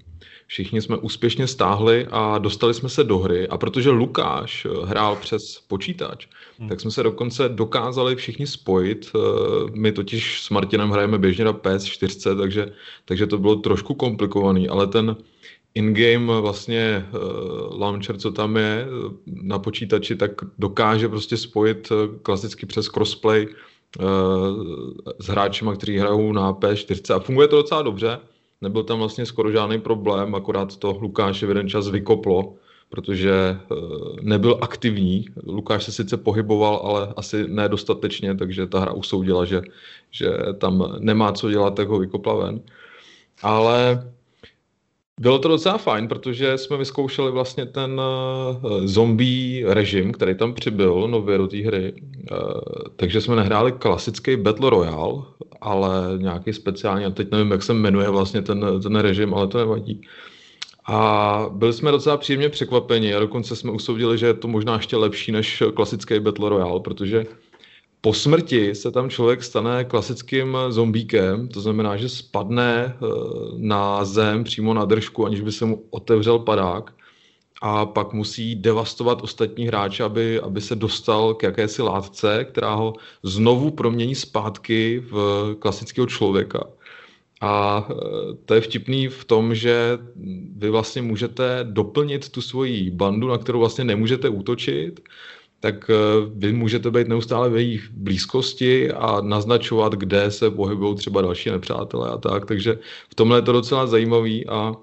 Všichni 0.50 0.82
jsme 0.82 0.98
úspěšně 0.98 1.48
stáhli 1.48 2.08
a 2.12 2.38
dostali 2.38 2.74
jsme 2.74 2.90
se 2.90 3.04
do 3.04 3.18
hry 3.18 3.48
a 3.48 3.58
protože 3.58 3.90
Lukáš 3.90 4.66
eh, 4.66 4.86
hrál 4.86 5.16
přes 5.16 5.64
počítač, 5.68 6.28
hmm. 6.60 6.70
tak 6.70 6.82
jsme 6.82 6.92
se 6.92 7.04
dokonce 7.04 7.50
dokázali 7.50 8.16
všichni 8.16 8.48
spojit. 8.48 9.12
Eh, 9.16 9.20
my 9.74 9.92
totiž 9.92 10.42
s 10.42 10.50
Martinem 10.50 10.90
hrajeme 10.90 11.18
běžně 11.18 11.46
na 11.46 11.54
PS4, 11.54 12.38
takže, 12.38 12.72
takže 13.06 13.28
to 13.28 13.38
bylo 13.38 13.56
trošku 13.56 13.94
komplikovaný, 13.94 14.70
ale 14.70 14.88
ten 14.88 15.16
in-game 15.76 16.42
vlastně 16.42 17.06
launcher, 17.72 18.18
co 18.18 18.32
tam 18.32 18.58
je 18.58 18.88
na 19.26 19.60
počítači, 19.60 20.16
tak 20.16 20.32
dokáže 20.60 21.10
prostě 21.10 21.38
spojit 21.38 21.92
klasicky 22.24 22.66
přes 22.66 22.88
crossplay 22.88 23.48
s 25.20 25.28
hráčima, 25.28 25.76
kteří 25.76 25.98
hrajou 25.98 26.32
na 26.32 26.54
P4 26.54 27.16
a 27.16 27.20
funguje 27.20 27.48
to 27.48 27.56
docela 27.56 27.82
dobře. 27.82 28.20
Nebyl 28.62 28.84
tam 28.84 29.00
vlastně 29.00 29.26
skoro 29.26 29.52
žádný 29.52 29.80
problém, 29.80 30.36
akorát 30.36 30.78
to 30.78 30.98
Lukáš 31.02 31.44
v 31.44 31.50
jeden 31.50 31.70
čas 31.70 31.90
vykoplo, 31.90 32.54
protože 32.90 33.32
eh, 33.32 33.76
nebyl 34.22 34.58
aktivní. 34.62 35.26
Lukáš 35.46 35.84
se 35.84 35.92
sice 35.92 36.18
pohyboval, 36.18 36.82
ale 36.84 37.14
asi 37.18 37.48
nedostatečně, 37.48 38.36
takže 38.36 38.68
ta 38.68 38.80
hra 38.80 38.92
usoudila, 38.92 39.46
že, 39.46 39.62
že 40.12 40.30
tam 40.58 40.96
nemá 41.00 41.32
co 41.32 41.50
dělat, 41.50 41.76
tak 41.76 41.88
ho 41.88 42.00
vykopla 42.00 42.36
ven. 42.36 42.62
Ale 43.42 44.12
bylo 45.20 45.40
to 45.40 45.48
docela 45.48 45.78
fajn, 45.78 46.08
protože 46.08 46.58
jsme 46.58 46.78
vyzkoušeli 46.78 47.32
vlastně 47.32 47.66
ten 47.66 48.02
uh, 48.02 48.86
zombie 48.86 49.74
režim, 49.74 50.12
který 50.12 50.36
tam 50.36 50.54
přibyl 50.54 51.08
nově 51.08 51.38
do 51.38 51.48
té 51.48 51.58
hry. 51.58 51.94
Uh, 52.32 52.38
takže 52.96 53.22
jsme 53.22 53.36
nehráli 53.36 53.72
klasický 53.72 54.36
Battle 54.36 54.70
Royale, 54.70 55.22
ale 55.62 55.92
nějaký 56.18 56.54
speciální, 56.54 57.06
a 57.06 57.10
teď 57.10 57.32
nevím, 57.32 57.52
jak 57.52 57.64
se 57.64 57.74
jmenuje 57.74 58.10
vlastně 58.10 58.42
ten, 58.42 58.66
ten 58.84 58.96
režim, 58.96 59.34
ale 59.34 59.48
to 59.48 59.58
nevadí. 59.58 60.02
A 60.86 61.46
byli 61.52 61.74
jsme 61.74 61.92
docela 61.92 62.18
příjemně 62.18 62.50
překvapeni 62.50 63.14
a 63.14 63.20
dokonce 63.20 63.56
jsme 63.56 63.72
usoudili, 63.72 64.18
že 64.18 64.26
je 64.26 64.34
to 64.34 64.48
možná 64.48 64.76
ještě 64.76 64.98
lepší 64.98 65.32
než 65.32 65.64
klasický 65.74 66.20
Battle 66.20 66.50
Royale, 66.50 66.80
protože 66.80 67.26
po 68.02 68.14
smrti 68.14 68.76
se 68.76 68.92
tam 68.92 69.10
člověk 69.10 69.44
stane 69.44 69.84
klasickým 69.84 70.58
zombíkem, 70.70 71.48
to 71.48 71.62
znamená, 71.62 71.98
že 71.98 72.10
spadne 72.10 72.86
eh, 72.86 73.08
na 73.58 74.06
zem 74.06 74.44
přímo 74.44 74.74
na 74.74 74.86
držku, 74.86 75.26
aniž 75.26 75.42
by 75.42 75.52
se 75.52 75.66
mu 75.66 75.84
otevřel 75.90 76.40
padák 76.40 76.94
a 77.62 77.86
pak 77.86 78.14
musí 78.14 78.56
devastovat 78.56 79.24
ostatní 79.24 79.68
hráče, 79.68 80.04
aby, 80.04 80.40
aby 80.40 80.62
se 80.62 80.76
dostal 80.76 81.34
k 81.34 81.44
jakési 81.44 81.82
látce, 81.82 82.46
která 82.46 82.74
ho 82.74 82.94
znovu 83.24 83.72
promění 83.72 84.16
zpátky 84.16 85.04
v 85.12 85.56
klasického 85.60 86.08
člověka. 86.08 86.64
A 87.42 87.88
eh, 87.90 87.96
to 88.46 88.54
je 88.54 88.62
vtipný 88.62 89.08
v 89.08 89.26
tom, 89.26 89.56
že 89.56 90.00
vy 90.56 90.70
vlastně 90.70 91.02
můžete 91.02 91.60
doplnit 91.64 92.30
tu 92.30 92.42
svoji 92.42 92.92
bandu, 92.92 93.28
na 93.28 93.38
kterou 93.38 93.60
vlastně 93.60 93.84
nemůžete 93.84 94.30
útočit, 94.30 95.00
tak 95.60 95.90
eh, 95.90 95.94
vy 96.36 96.54
můžete 96.54 96.92
být 96.92 97.08
neustále 97.08 97.50
v 97.50 97.56
jejich 97.56 97.90
blízkosti 97.92 98.92
a 98.92 99.22
naznačovat, 99.22 99.94
kde 99.94 100.32
se 100.32 100.52
pohybují 100.52 100.96
třeba 100.96 101.22
další 101.22 101.50
nepřátelé 101.50 102.10
a 102.10 102.18
tak, 102.18 102.46
takže 102.46 102.80
v 103.10 103.16
tomhle 103.16 103.38
je 103.38 103.42
to 103.42 103.52
docela 103.52 103.88
zajímavý 103.88 104.48
a, 104.48 104.76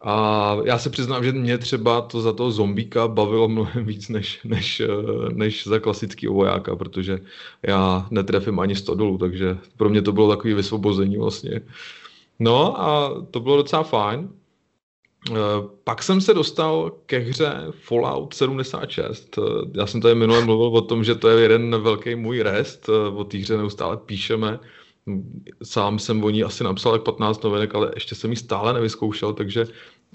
a 0.00 0.56
já 0.64 0.78
se 0.78 0.90
přiznám, 0.90 1.24
že 1.24 1.32
mě 1.32 1.58
třeba 1.58 2.00
to 2.00 2.20
za 2.20 2.32
toho 2.32 2.50
zombíka 2.50 3.08
bavilo 3.08 3.48
mnohem 3.48 3.84
víc 3.84 4.08
než, 4.08 4.40
než, 4.44 4.80
eh, 4.80 4.88
než 5.32 5.66
za 5.66 5.78
klasický 5.78 6.26
vojáka, 6.26 6.76
protože 6.76 7.18
já 7.62 8.06
netrefím 8.10 8.60
ani 8.60 8.76
100 8.76 8.94
dolů, 8.94 9.18
takže 9.18 9.58
pro 9.76 9.88
mě 9.88 10.02
to 10.02 10.12
bylo 10.12 10.28
takové 10.28 10.54
vysvobození 10.54 11.16
vlastně. 11.16 11.60
No 12.38 12.80
a 12.80 13.14
to 13.30 13.40
bylo 13.40 13.56
docela 13.56 13.82
fajn. 13.82 14.28
Eh, 15.30 15.34
pak 15.84 16.02
jsem 16.02 16.20
se 16.20 16.34
dostal 16.34 16.92
ke 17.06 17.18
hře 17.18 17.52
Fallout 17.70 18.34
76. 18.34 19.38
Eh, 19.38 19.42
já 19.74 19.86
jsem 19.86 20.00
tady 20.00 20.14
minule 20.14 20.44
mluvil 20.44 20.78
o 20.78 20.80
tom, 20.80 21.04
že 21.04 21.14
to 21.14 21.28
je 21.28 21.42
jeden 21.42 21.82
velký 21.82 22.14
můj 22.14 22.42
rest. 22.42 22.88
Eh, 22.88 23.08
o 23.08 23.24
té 23.24 23.38
hře 23.38 23.56
neustále 23.56 23.96
píšeme. 23.96 24.58
Sám 25.62 25.98
jsem 25.98 26.24
o 26.24 26.30
ní 26.30 26.44
asi 26.44 26.64
napsal 26.64 26.92
jak 26.92 27.02
15 27.02 27.44
novinek, 27.44 27.74
ale 27.74 27.90
ještě 27.94 28.14
jsem 28.14 28.30
ji 28.30 28.36
stále 28.36 28.72
nevyzkoušel, 28.72 29.32
takže 29.32 29.66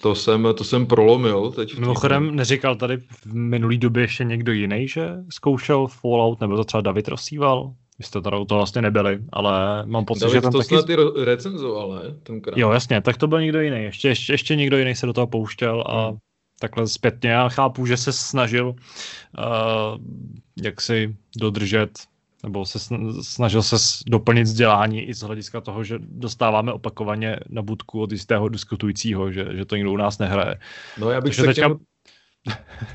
to 0.01 0.15
jsem, 0.15 0.47
to 0.57 0.63
jsem 0.63 0.85
prolomil. 0.85 1.51
Teď 1.51 1.77
Mimochodem 1.77 2.35
neříkal 2.35 2.75
tady 2.75 2.97
v 2.97 3.33
minulý 3.33 3.77
době 3.77 4.03
ještě 4.03 4.23
někdo 4.23 4.51
jiný, 4.51 4.87
že 4.87 5.09
zkoušel 5.29 5.87
Fallout, 5.87 6.41
nebo 6.41 6.55
to 6.55 6.63
třeba 6.63 6.81
David 6.81 7.07
rozsíval? 7.07 7.73
Vy 7.99 8.05
jste 8.05 8.21
tady 8.21 8.37
u 8.37 8.45
toho 8.45 8.59
vlastně 8.59 8.81
nebyli, 8.81 9.19
ale 9.31 9.85
mám 9.85 10.05
pocit, 10.05 10.21
David, 10.21 10.33
že 10.33 10.41
tam 10.41 10.51
to 10.51 10.57
taky... 10.57 10.67
snad 10.67 10.85
ty 10.85 10.95
recenzoval, 11.23 11.91
ne? 11.91 12.01
Tenkrát. 12.23 12.57
Jo, 12.57 12.71
jasně, 12.71 13.01
tak 13.01 13.17
to 13.17 13.27
byl 13.27 13.41
někdo 13.41 13.61
jiný. 13.61 13.83
Ještě, 13.83 14.07
ještě, 14.07 14.33
ještě 14.33 14.55
někdo 14.55 14.77
jiný 14.77 14.95
se 14.95 15.05
do 15.05 15.13
toho 15.13 15.27
pouštěl 15.27 15.83
a 15.87 16.07
hmm. 16.07 16.17
takhle 16.59 16.87
zpětně. 16.87 17.29
Já 17.29 17.49
chápu, 17.49 17.85
že 17.85 17.97
se 17.97 18.13
snažil 18.13 18.67
uh, 18.67 18.75
jak 20.63 20.81
si 20.81 21.15
dodržet 21.37 21.89
nebo 22.43 22.65
se 22.65 22.79
snažil 23.21 23.63
se 23.63 23.75
doplnit 24.07 24.43
vzdělání 24.43 25.01
i 25.01 25.13
z 25.13 25.21
hlediska 25.21 25.61
toho, 25.61 25.83
že 25.83 25.95
dostáváme 25.99 26.73
opakovaně 26.73 27.39
na 27.49 27.61
budku 27.61 28.01
od 28.01 28.11
jistého 28.11 28.49
diskutujícího, 28.49 29.31
že, 29.31 29.47
že 29.51 29.65
to 29.65 29.75
nikdo 29.75 29.91
u 29.91 29.97
nás 29.97 30.19
nehraje. 30.19 30.59
No 30.97 31.09
já 31.09 31.21
bych 31.21 31.35
Takže 31.35 31.41
se 31.41 31.47
teďka... 31.47 31.67
Těm... 31.67 31.77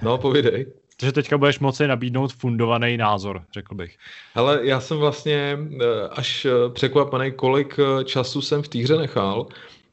No, 0.02 0.18
povídej. 0.18 0.66
Takže 1.00 1.12
teďka 1.12 1.38
budeš 1.38 1.58
moci 1.58 1.86
nabídnout 1.86 2.32
fundovaný 2.32 2.96
názor, 2.96 3.42
řekl 3.54 3.74
bych. 3.74 3.96
Ale 4.34 4.60
já 4.62 4.80
jsem 4.80 4.98
vlastně 4.98 5.58
eh, 5.80 6.08
až 6.10 6.44
eh, 6.44 6.50
překvapený, 6.72 7.32
kolik 7.32 7.78
eh, 7.78 8.04
času 8.04 8.42
jsem 8.42 8.62
v 8.62 8.68
týře 8.68 8.96
nechal. 8.96 9.46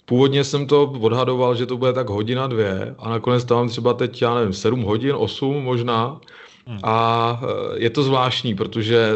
Původně 0.06 0.44
jsem 0.44 0.68
to 0.68 0.84
odhadoval, 0.84 1.56
že 1.56 1.66
to 1.66 1.78
bude 1.78 1.94
tak 1.94 2.10
hodina, 2.10 2.48
dvě 2.48 2.96
a 3.00 3.10
nakonec 3.10 3.46
tam 3.46 3.70
třeba 3.70 3.94
teď, 3.94 4.22
já 4.22 4.36
nevím, 4.36 4.54
sedm 4.54 4.82
hodin, 4.82 5.16
osm 5.18 5.64
možná. 5.64 6.22
Hmm. 6.68 6.80
A 6.84 7.42
je 7.76 7.90
to 7.90 8.04
zvláštní, 8.04 8.56
protože 8.56 9.10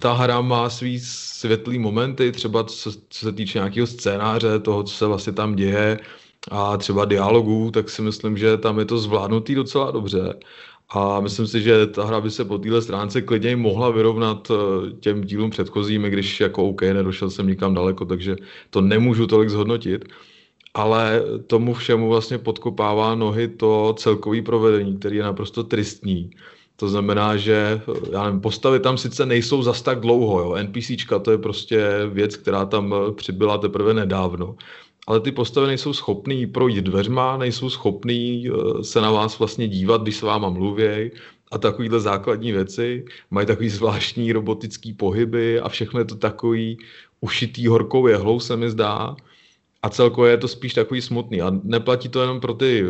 ta 0.00 0.12
hra 0.12 0.40
má 0.40 0.70
svý 0.70 1.00
světlý 1.00 1.78
momenty, 1.78 2.32
třeba 2.32 2.64
co, 2.64 2.92
co 2.92 3.26
se 3.26 3.32
týče 3.32 3.58
nějakého 3.58 3.86
scénáře, 3.86 4.58
toho, 4.58 4.82
co 4.82 4.94
se 4.94 5.06
vlastně 5.06 5.32
tam 5.32 5.56
děje 5.56 5.98
a 6.50 6.76
třeba 6.76 7.04
dialogů, 7.04 7.70
tak 7.70 7.90
si 7.90 8.02
myslím, 8.02 8.38
že 8.38 8.56
tam 8.56 8.78
je 8.78 8.84
to 8.84 8.98
zvládnutý 8.98 9.54
docela 9.54 9.90
dobře. 9.90 10.34
A 10.90 11.20
myslím 11.20 11.46
si, 11.46 11.62
že 11.62 11.86
ta 11.86 12.04
hra 12.04 12.20
by 12.20 12.30
se 12.30 12.44
po 12.44 12.58
téhle 12.58 12.82
stránce 12.82 13.22
klidně 13.22 13.56
mohla 13.56 13.90
vyrovnat 13.90 14.50
eh, 14.50 14.90
těm 15.00 15.24
dílům 15.24 15.50
předchozím, 15.50 16.02
když 16.02 16.40
jako 16.40 16.64
OK, 16.64 16.82
nedošel 16.82 17.30
jsem 17.30 17.46
nikam 17.46 17.74
daleko, 17.74 18.04
takže 18.04 18.36
to 18.70 18.80
nemůžu 18.80 19.26
tolik 19.26 19.48
zhodnotit. 19.50 20.04
Ale 20.74 21.22
tomu 21.46 21.74
všemu 21.74 22.08
vlastně 22.08 22.38
podkopává 22.38 23.14
nohy 23.14 23.48
to 23.48 23.94
celkový 23.98 24.42
provedení, 24.42 24.98
který 24.98 25.16
je 25.16 25.22
naprosto 25.22 25.64
tristní. 25.64 26.30
To 26.76 26.88
znamená, 26.88 27.36
že 27.36 27.80
já 28.12 28.24
nevím, 28.24 28.40
postavy 28.40 28.80
tam 28.80 28.98
sice 28.98 29.26
nejsou 29.26 29.62
zas 29.62 29.82
tak 29.82 30.00
dlouho, 30.00 30.40
jo. 30.40 30.56
NPCčka 30.62 31.18
to 31.18 31.30
je 31.30 31.38
prostě 31.38 31.88
věc, 32.12 32.36
která 32.36 32.64
tam 32.64 32.94
přibyla 33.16 33.58
teprve 33.58 33.94
nedávno. 33.94 34.56
Ale 35.08 35.20
ty 35.20 35.32
postavy 35.32 35.66
nejsou 35.66 35.92
schopný 35.92 36.46
projít 36.46 36.84
dveřma, 36.84 37.36
nejsou 37.36 37.70
schopný 37.70 38.44
eh, 38.48 38.84
se 38.84 39.00
na 39.00 39.10
vás 39.10 39.38
vlastně 39.38 39.68
dívat, 39.68 40.02
když 40.02 40.16
s 40.16 40.22
váma 40.22 40.48
mluví 40.48 41.10
a 41.50 41.58
takovýhle 41.58 42.00
základní 42.00 42.52
věci. 42.52 43.04
Mají 43.30 43.46
takový 43.46 43.68
zvláštní 43.68 44.32
robotický 44.32 44.92
pohyby 44.92 45.60
a 45.60 45.68
všechno 45.68 46.00
je 46.00 46.04
to 46.04 46.14
takový 46.14 46.78
ušitý 47.20 47.66
horkou 47.66 48.06
jehlou, 48.06 48.40
se 48.40 48.56
mi 48.56 48.70
zdá. 48.70 49.16
A 49.82 49.88
celkově 49.88 50.30
je 50.30 50.36
to 50.36 50.48
spíš 50.48 50.74
takový 50.74 51.00
smutný. 51.00 51.42
A 51.42 51.50
neplatí 51.64 52.08
to 52.08 52.20
jenom 52.20 52.40
pro 52.40 52.54
ty, 52.54 52.84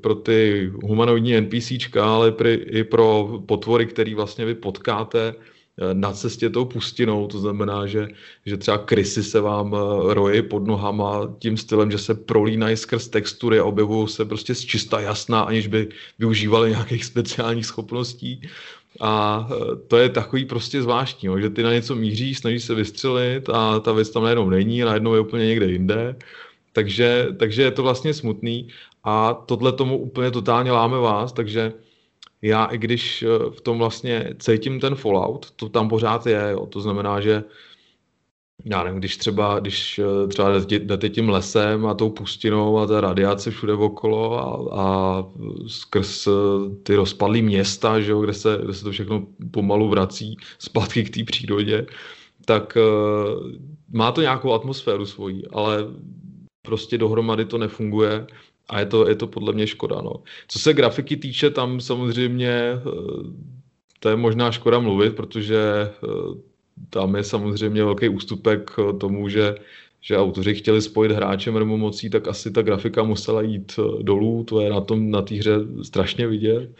pro 0.00 0.14
ty 0.14 0.70
humanoidní 0.82 1.40
NPCčka, 1.40 2.14
ale 2.14 2.34
i 2.50 2.84
pro 2.84 3.38
potvory, 3.46 3.86
který 3.86 4.14
vlastně 4.14 4.44
vy 4.44 4.54
potkáte 4.54 5.34
Eh, 5.34 5.51
na 5.92 6.12
cestě 6.12 6.50
tou 6.50 6.64
pustinou, 6.64 7.26
to 7.26 7.38
znamená, 7.38 7.86
že, 7.86 8.08
že 8.46 8.56
třeba 8.56 8.78
krysy 8.78 9.22
se 9.22 9.40
vám 9.40 9.74
eh, 9.74 10.14
rojí 10.14 10.42
pod 10.42 10.66
nohama 10.66 11.34
tím 11.38 11.56
stylem, 11.56 11.90
že 11.90 11.98
se 11.98 12.14
prolínají 12.14 12.76
skrz 12.76 13.08
textury 13.08 13.58
a 13.58 13.64
objevují 13.64 14.08
se 14.08 14.24
prostě 14.24 14.54
z 14.54 14.60
čista 14.60 15.00
jasná, 15.00 15.40
aniž 15.40 15.66
by 15.66 15.88
využívali 16.18 16.70
nějakých 16.70 17.04
speciálních 17.04 17.66
schopností. 17.66 18.40
A 19.00 19.48
eh, 19.50 19.76
to 19.88 19.96
je 19.96 20.08
takový 20.08 20.44
prostě 20.44 20.82
zvláštní, 20.82 21.28
že 21.40 21.50
ty 21.50 21.62
na 21.62 21.72
něco 21.72 21.94
míříš, 21.94 22.38
snažíš 22.38 22.64
se 22.64 22.74
vystřelit 22.74 23.48
a 23.48 23.80
ta 23.80 23.92
věc 23.92 24.10
tam 24.10 24.22
najednou 24.22 24.50
není 24.50 24.82
a 24.82 24.86
najednou 24.86 25.14
je 25.14 25.20
úplně 25.20 25.46
někde 25.46 25.66
jinde. 25.66 26.16
Takže, 26.72 27.26
takže 27.38 27.62
je 27.62 27.70
to 27.70 27.82
vlastně 27.82 28.14
smutný 28.14 28.68
a 29.04 29.34
tohle 29.34 29.72
tomu 29.72 29.98
úplně 29.98 30.30
totálně 30.30 30.72
láme 30.72 30.98
vás, 30.98 31.32
takže 31.32 31.72
já 32.42 32.64
i 32.64 32.78
když 32.78 33.22
eh, 33.22 33.50
v 33.50 33.60
tom 33.60 33.78
vlastně 33.78 34.34
cítím 34.38 34.80
ten 34.80 34.94
Fallout, 34.94 35.50
to 35.50 35.68
tam 35.68 35.88
pořád 35.88 36.26
je, 36.26 36.48
jo. 36.50 36.66
to 36.66 36.80
znamená, 36.80 37.20
že 37.20 37.44
já 38.64 38.84
nevím, 38.84 38.98
když 38.98 39.16
třeba, 39.16 39.58
když 39.58 39.98
eh, 39.98 40.28
třeba 40.28 40.58
jdete 40.58 41.08
tím 41.08 41.28
lesem 41.28 41.86
a 41.86 41.94
tou 41.94 42.10
pustinou 42.10 42.78
a 42.78 42.86
ta 42.86 43.00
radiace 43.00 43.50
všude 43.50 43.72
okolo 43.72 44.38
a, 44.38 44.82
a 44.82 45.24
skrz 45.66 46.26
eh, 46.26 46.30
ty 46.82 46.94
rozpadlý 46.94 47.42
města, 47.42 48.00
že 48.00 48.10
jo, 48.10 48.20
kde, 48.20 48.34
se, 48.34 48.60
kde 48.64 48.74
se 48.74 48.84
to 48.84 48.90
všechno 48.90 49.26
pomalu 49.50 49.88
vrací 49.88 50.36
zpátky 50.58 51.04
k 51.04 51.14
té 51.14 51.24
přírodě, 51.24 51.86
tak 52.44 52.76
uh, 52.76 53.52
má 53.92 54.12
to 54.12 54.20
nějakou 54.20 54.52
atmosféru 54.52 55.06
svoji, 55.06 55.42
ale 55.52 55.78
prostě 56.62 56.98
dohromady 56.98 57.44
to 57.44 57.58
nefunguje 57.58 58.26
a 58.68 58.80
je 58.80 58.86
to, 58.86 59.08
je 59.08 59.14
to 59.14 59.26
podle 59.26 59.52
mě 59.52 59.66
škoda. 59.66 60.00
No. 60.00 60.12
Co 60.48 60.58
se 60.58 60.72
grafiky 60.74 61.16
týče, 61.16 61.50
tam 61.50 61.80
samozřejmě 61.80 62.50
eh, 62.50 62.80
to 64.00 64.08
je 64.08 64.16
možná 64.16 64.50
škoda 64.50 64.78
mluvit, 64.78 65.16
protože 65.16 65.58
eh, 66.04 66.08
tam 66.90 67.16
je 67.16 67.24
samozřejmě 67.24 67.84
velký 67.84 68.08
ústupek 68.08 68.70
tomu, 69.00 69.28
že, 69.28 69.54
že 70.00 70.18
autoři 70.18 70.54
chtěli 70.54 70.82
spojit 70.82 71.12
hráče 71.12 71.50
mocí, 71.50 72.10
tak 72.10 72.28
asi 72.28 72.50
ta 72.50 72.62
grafika 72.62 73.02
musela 73.02 73.42
jít 73.42 73.72
eh, 73.78 74.02
dolů, 74.02 74.44
to 74.44 74.60
je 74.60 74.70
na 74.70 74.80
tom 74.80 75.10
na 75.10 75.22
té 75.22 75.34
hře 75.34 75.52
strašně 75.82 76.26
vidět. 76.26 76.70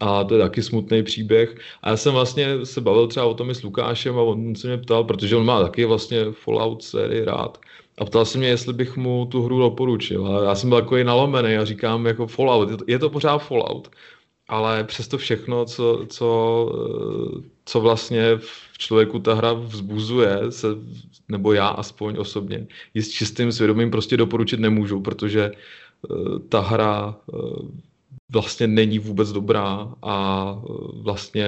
A 0.00 0.24
to 0.24 0.34
je 0.34 0.40
taky 0.40 0.62
smutný 0.62 1.02
příběh. 1.02 1.56
A 1.82 1.90
já 1.90 1.96
jsem 1.96 2.12
vlastně 2.12 2.66
se 2.66 2.80
bavil 2.80 3.06
třeba 3.06 3.26
o 3.26 3.34
tom 3.34 3.50
i 3.50 3.54
s 3.54 3.62
Lukášem 3.62 4.18
a 4.18 4.22
on 4.22 4.54
se 4.54 4.66
mě 4.66 4.78
ptal, 4.78 5.04
protože 5.04 5.36
on 5.36 5.46
má 5.46 5.62
taky 5.62 5.84
vlastně 5.84 6.24
Fallout 6.32 6.82
sérii 6.82 7.24
rád 7.24 7.58
a 7.98 8.04
ptal 8.04 8.24
se 8.24 8.38
mě, 8.38 8.48
jestli 8.48 8.72
bych 8.72 8.96
mu 8.96 9.26
tu 9.26 9.42
hru 9.42 9.58
doporučil. 9.58 10.26
A 10.26 10.44
já 10.44 10.54
jsem 10.54 10.68
byl 10.68 10.80
takový 10.80 11.04
nalomený 11.04 11.56
a 11.56 11.64
říkám 11.64 12.06
jako 12.06 12.26
Fallout. 12.26 12.70
Je 12.70 12.76
to, 12.76 12.84
je 12.86 12.98
to 12.98 13.10
pořád 13.10 13.38
Fallout, 13.38 13.90
ale 14.48 14.84
přesto 14.84 15.18
všechno, 15.18 15.64
co, 15.64 16.06
co, 16.08 16.28
co 17.64 17.80
vlastně 17.80 18.36
v 18.72 18.78
člověku 18.78 19.18
ta 19.18 19.34
hra 19.34 19.52
vzbuzuje, 19.52 20.38
se, 20.50 20.68
nebo 21.28 21.52
já 21.52 21.68
aspoň 21.68 22.16
osobně, 22.18 22.66
je 22.94 23.02
s 23.02 23.08
čistým 23.08 23.52
svědomím 23.52 23.90
prostě 23.90 24.16
doporučit 24.16 24.60
nemůžu, 24.60 25.00
protože 25.00 25.50
uh, 26.08 26.38
ta 26.48 26.60
hra 26.60 27.16
uh, 27.26 27.68
vlastně 28.32 28.66
není 28.66 28.98
vůbec 28.98 29.32
dobrá 29.32 29.94
a 30.02 30.52
uh, 30.52 31.02
vlastně 31.02 31.46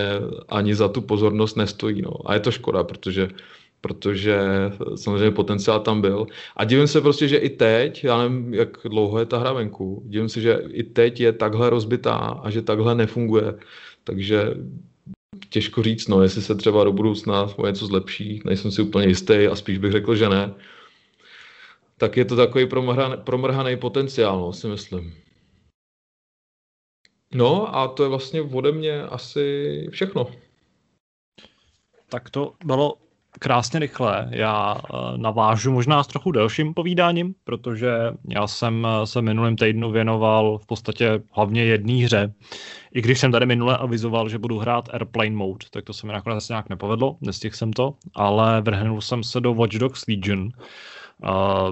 ani 0.49 0.75
za 0.75 0.89
tu 0.89 1.01
pozornost 1.01 1.57
nestojí. 1.57 2.03
No. 2.03 2.13
A 2.25 2.35
je 2.35 2.41
to 2.41 2.51
škoda, 2.51 2.85
protože 2.85 3.25
uh, 3.25 3.31
protože 3.81 4.41
samozřejmě 4.97 5.31
potenciál 5.31 5.81
tam 5.81 6.01
byl. 6.01 6.27
A 6.57 6.65
divím 6.65 6.87
se 6.87 7.01
prostě, 7.01 7.29
že 7.29 7.37
i 7.37 7.49
teď, 7.51 8.05
já 8.05 8.19
nevím, 8.19 8.55
jak 8.55 8.69
dlouho 8.85 9.19
je 9.19 9.27
ta 9.27 9.39
hra 9.39 9.53
venku, 9.53 10.03
divím 10.07 10.29
se, 10.29 10.41
že 10.41 10.63
i 10.69 10.83
teď 10.83 11.21
je 11.21 11.33
takhle 11.33 11.71
rozbitá 11.71 12.17
a 12.17 12.51
že 12.51 12.63
takhle 12.63 12.95
nefunguje. 12.95 13.55
Takže 14.05 14.55
těžko 15.49 15.83
říct, 15.83 16.09
no, 16.09 16.23
jestli 16.23 16.43
se 16.43 16.55
třeba 16.55 16.85
do 16.85 16.93
budoucna 16.93 17.55
něco 17.67 17.87
zlepší, 17.87 18.43
nejsem 18.45 18.71
si 18.71 18.83
úplně 18.83 19.07
jistý 19.07 19.47
a 19.47 19.57
spíš 19.57 19.79
bych 19.79 19.93
řekl, 19.93 20.15
že 20.15 20.29
ne. 20.29 20.55
Tak 21.97 22.17
je 22.17 22.25
to 22.25 22.37
takový 22.37 22.67
promrhaný, 22.67 23.15
promrhaný 23.25 23.77
potenciál, 23.77 24.41
no, 24.41 24.53
si 24.53 24.69
myslím. 24.69 25.15
No 27.35 27.77
a 27.77 27.89
to 27.89 28.03
je 28.03 28.09
vlastně 28.09 28.43
ode 28.43 28.73
mě 28.73 29.03
asi 29.03 29.87
všechno. 29.91 30.31
Tak 32.09 32.31
to 32.31 32.55
bylo 32.65 32.95
krásně 33.39 33.81
rychle. 33.81 34.29
Já 34.31 34.77
eh, 34.79 34.97
navážu 35.17 35.73
možná 35.73 36.03
s 36.03 36.07
trochu 36.07 36.31
delším 36.31 36.75
povídáním, 36.75 37.35
protože 37.45 37.91
já 38.29 38.47
jsem 38.47 38.87
eh, 38.87 39.07
se 39.07 39.23
minulým 39.23 39.57
týdnu 39.57 39.91
věnoval 39.91 40.59
v 40.59 40.67
podstatě 40.67 41.23
hlavně 41.33 41.65
jedné 41.65 42.05
hře. 42.05 42.33
I 42.95 43.03
když 43.03 43.19
jsem 43.21 43.33
tady 43.33 43.47
minule 43.47 43.77
avizoval, 43.77 44.29
že 44.29 44.39
budu 44.39 44.59
hrát 44.59 44.89
Airplane 44.93 45.31
Mode, 45.31 45.67
tak 45.71 45.85
to 45.85 45.93
se 45.93 46.07
mi 46.07 46.13
nakonec 46.13 46.49
nějak 46.49 46.69
nepovedlo, 46.69 47.17
nestihl 47.21 47.57
jsem 47.57 47.73
to, 47.73 47.95
ale 48.15 48.61
vrhnul 48.61 49.01
jsem 49.01 49.25
se 49.25 49.41
do 49.41 49.55
Watch 49.55 49.75
Dogs 49.75 50.05
Legion, 50.09 50.49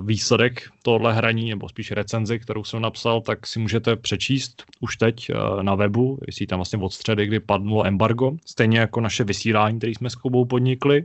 výsledek 0.02 0.68
tohle 0.82 1.12
hraní, 1.12 1.50
nebo 1.50 1.68
spíš 1.68 1.90
recenzi, 1.90 2.38
kterou 2.38 2.64
jsem 2.64 2.82
napsal, 2.82 3.20
tak 3.20 3.46
si 3.46 3.58
můžete 3.58 3.96
přečíst 3.96 4.64
už 4.80 4.96
teď 4.96 5.30
uh, 5.30 5.62
na 5.62 5.74
webu, 5.74 6.18
jestli 6.26 6.46
tam 6.46 6.58
vlastně 6.58 6.78
od 6.78 6.92
středy, 6.92 7.26
kdy 7.26 7.40
padlo 7.40 7.86
embargo, 7.86 8.32
stejně 8.46 8.78
jako 8.78 9.00
naše 9.00 9.24
vysílání, 9.24 9.78
které 9.78 9.92
jsme 9.92 10.10
s 10.10 10.14
Kubou 10.14 10.44
podnikli. 10.44 11.04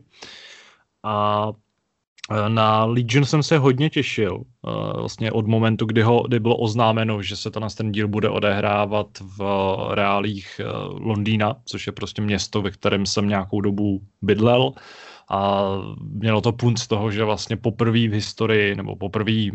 A 1.03 1.49
e, 2.31 2.49
na 2.49 2.85
Legion 2.85 3.25
jsem 3.25 3.43
se 3.43 3.57
hodně 3.57 3.89
těšil, 3.89 4.37
e, 4.37 4.99
vlastně 4.99 5.31
od 5.31 5.47
momentu, 5.47 5.85
kdy, 5.85 6.01
ho, 6.01 6.23
kdy 6.27 6.39
bylo 6.39 6.57
oznámeno, 6.57 7.21
že 7.21 7.35
se 7.35 7.51
ten, 7.51 7.67
ten 7.77 7.91
díl 7.91 8.07
bude 8.07 8.29
odehrávat 8.29 9.07
v 9.19 9.39
reálích 9.91 10.61
Londýna, 10.89 11.55
což 11.65 11.87
je 11.87 11.93
prostě 11.93 12.21
město, 12.21 12.61
ve 12.61 12.71
kterém 12.71 13.05
jsem 13.05 13.27
nějakou 13.27 13.61
dobu 13.61 14.01
bydlel 14.21 14.73
a 15.33 15.69
mělo 15.99 16.41
to 16.41 16.51
punt 16.51 16.79
z 16.79 16.87
toho, 16.87 17.11
že 17.11 17.23
vlastně 17.23 17.57
poprvé 17.57 18.07
v 18.07 18.13
historii, 18.13 18.75
nebo 18.75 18.95
poprvé, 18.95 19.49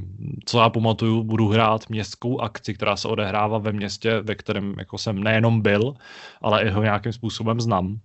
co 0.45 0.59
já 0.61 0.71
pamatuju, 0.71 1.23
budu 1.23 1.49
hrát 1.49 1.89
městskou 1.89 2.41
akci, 2.41 2.75
která 2.75 2.97
se 2.97 3.09
odehrává 3.09 3.59
ve 3.59 3.73
městě, 3.73 4.21
ve 4.21 4.35
kterém 4.35 4.75
jako 4.79 4.99
jsem 4.99 5.23
nejenom 5.23 5.63
byl, 5.63 5.95
ale 6.43 6.63
i 6.63 6.71
ho 6.71 6.83
nějakým 6.83 7.13
způsobem 7.13 7.61
znám. 7.61 8.01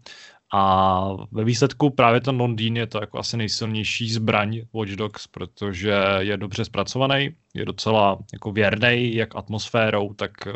A 0.54 1.10
ve 1.32 1.44
výsledku 1.44 1.90
právě 1.90 2.22
ten 2.22 2.40
Londýn 2.40 2.78
je 2.78 2.88
to 2.88 3.02
jako 3.02 3.20
asi 3.20 3.38
nejsilnější 3.38 4.12
zbraň 4.12 4.62
Watch 4.74 4.92
Dogs, 4.92 5.28
protože 5.28 5.94
je 6.20 6.38
dobře 6.38 6.66
zpracovaný, 6.66 7.30
je 7.54 7.66
docela 7.66 8.18
jako 8.34 8.52
věrný, 8.52 9.16
jak 9.16 9.36
atmosférou, 9.36 10.14
tak 10.14 10.32
eh, 10.48 10.52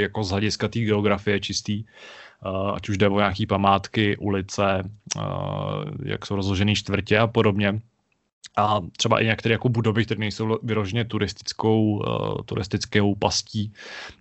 jako 0.00 0.24
z 0.24 0.30
hlediska 0.30 0.68
té 0.68 0.78
geografie 0.78 1.40
čistý. 1.40 1.84
Uh, 2.46 2.74
ať 2.74 2.88
už 2.88 2.98
jde 2.98 3.08
o 3.08 3.18
nějaké 3.18 3.46
památky, 3.46 4.16
ulice, 4.16 4.90
uh, 5.16 5.22
jak 6.04 6.26
jsou 6.26 6.36
rozložené 6.36 6.74
čtvrtě 6.74 7.18
a 7.18 7.26
podobně 7.26 7.80
a 8.56 8.80
třeba 8.96 9.20
i 9.20 9.26
některé 9.26 9.52
jako 9.52 9.68
budovy, 9.68 10.04
které 10.04 10.20
nejsou 10.20 10.58
vyroženě 10.62 11.04
turistickou, 11.04 11.96
uh, 11.96 12.42
turistickou 12.44 13.14
pastí, 13.14 13.72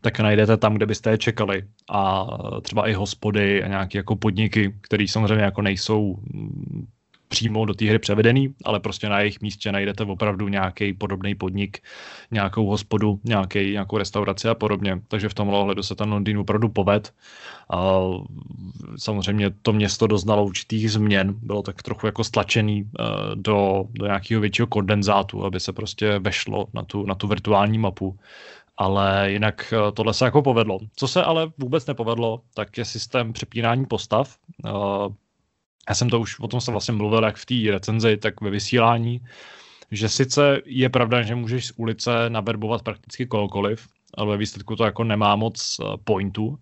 tak 0.01 0.19
najdete 0.19 0.57
tam, 0.57 0.73
kde 0.73 0.86
byste 0.86 1.10
je 1.10 1.17
čekali. 1.17 1.63
A 1.89 2.27
třeba 2.62 2.89
i 2.89 2.93
hospody 2.93 3.63
a 3.63 3.67
nějaké 3.67 3.97
jako 3.97 4.15
podniky, 4.15 4.75
které 4.81 5.07
samozřejmě 5.07 5.43
jako 5.43 5.62
nejsou 5.62 6.15
mm, 6.34 6.88
přímo 7.32 7.65
do 7.65 7.74
té 7.74 7.86
hry 7.86 8.00
převedený, 8.00 8.54
ale 8.65 8.80
prostě 8.80 9.10
na 9.10 9.20
jejich 9.20 9.41
místě 9.41 9.72
najdete 9.72 10.04
opravdu 10.04 10.48
nějaký 10.48 10.94
podobný 10.94 11.36
podnik, 11.36 11.80
nějakou 12.32 12.65
hospodu, 12.65 13.20
nějaký, 13.24 13.72
nějakou 13.72 13.98
restauraci 13.98 14.50
a 14.50 14.56
podobně. 14.56 15.02
Takže 15.08 15.30
v 15.30 15.34
tomhle 15.34 15.60
ohledu 15.60 15.84
se 15.84 15.96
ten 15.96 16.12
Londýn 16.12 16.38
opravdu 16.38 16.70
poved. 16.70 17.13
A 17.72 18.00
samozřejmě 18.98 19.50
to 19.62 19.74
město 19.74 20.08
doznalo 20.08 20.46
určitých 20.46 20.91
změn, 20.91 21.34
bylo 21.41 21.62
tak 21.62 21.84
trochu 21.84 22.06
jako 22.06 22.24
stlačený 22.24 22.84
eh, 22.84 23.04
do, 23.36 23.86
do 23.89 24.06
nějakého 24.06 24.41
většího 24.41 24.67
kondenzátu, 24.67 25.46
aby 25.46 25.60
se 25.60 25.74
prostě 25.74 26.20
vešlo 26.20 26.67
na 26.74 26.84
tu, 26.84 27.06
na 27.06 27.15
tu 27.15 27.28
virtuální 27.28 27.78
mapu 27.78 28.17
ale 28.78 29.32
jinak 29.32 29.74
eh, 29.74 29.91
tohle 29.91 30.13
se 30.13 30.26
jako 30.26 30.41
povedlo. 30.41 30.80
Co 30.96 31.08
se 31.08 31.24
ale 31.24 31.52
vůbec 31.58 31.86
nepovedlo, 31.86 32.41
tak 32.54 32.78
je 32.78 32.86
systém 32.86 33.34
přepínání 33.34 33.86
postav. 33.86 34.38
Eh, 35.88 35.91
já 35.91 35.96
jsem 35.96 36.10
to 36.10 36.20
už 36.20 36.39
o 36.39 36.48
tom 36.48 36.62
se 36.62 36.72
vlastně 36.72 36.94
mluvil 36.94 37.24
jak 37.24 37.36
v 37.36 37.46
té 37.46 37.72
recenzi, 37.72 38.17
tak 38.17 38.41
ve 38.41 38.50
vysílání, 38.50 39.22
že 39.91 40.10
sice 40.10 40.62
je 40.65 40.89
pravda, 40.89 41.22
že 41.22 41.36
můžeš 41.36 41.67
z 41.67 41.74
ulice 41.76 42.30
naverbovat 42.30 42.82
prakticky 42.82 43.26
kohokoliv, 43.26 43.88
ale 44.13 44.32
ve 44.32 44.38
výsledku 44.38 44.76
to 44.76 44.86
jako 44.86 45.04
nemá 45.04 45.36
moc 45.36 45.80
uh, 45.80 45.96
pointu, 46.04 46.60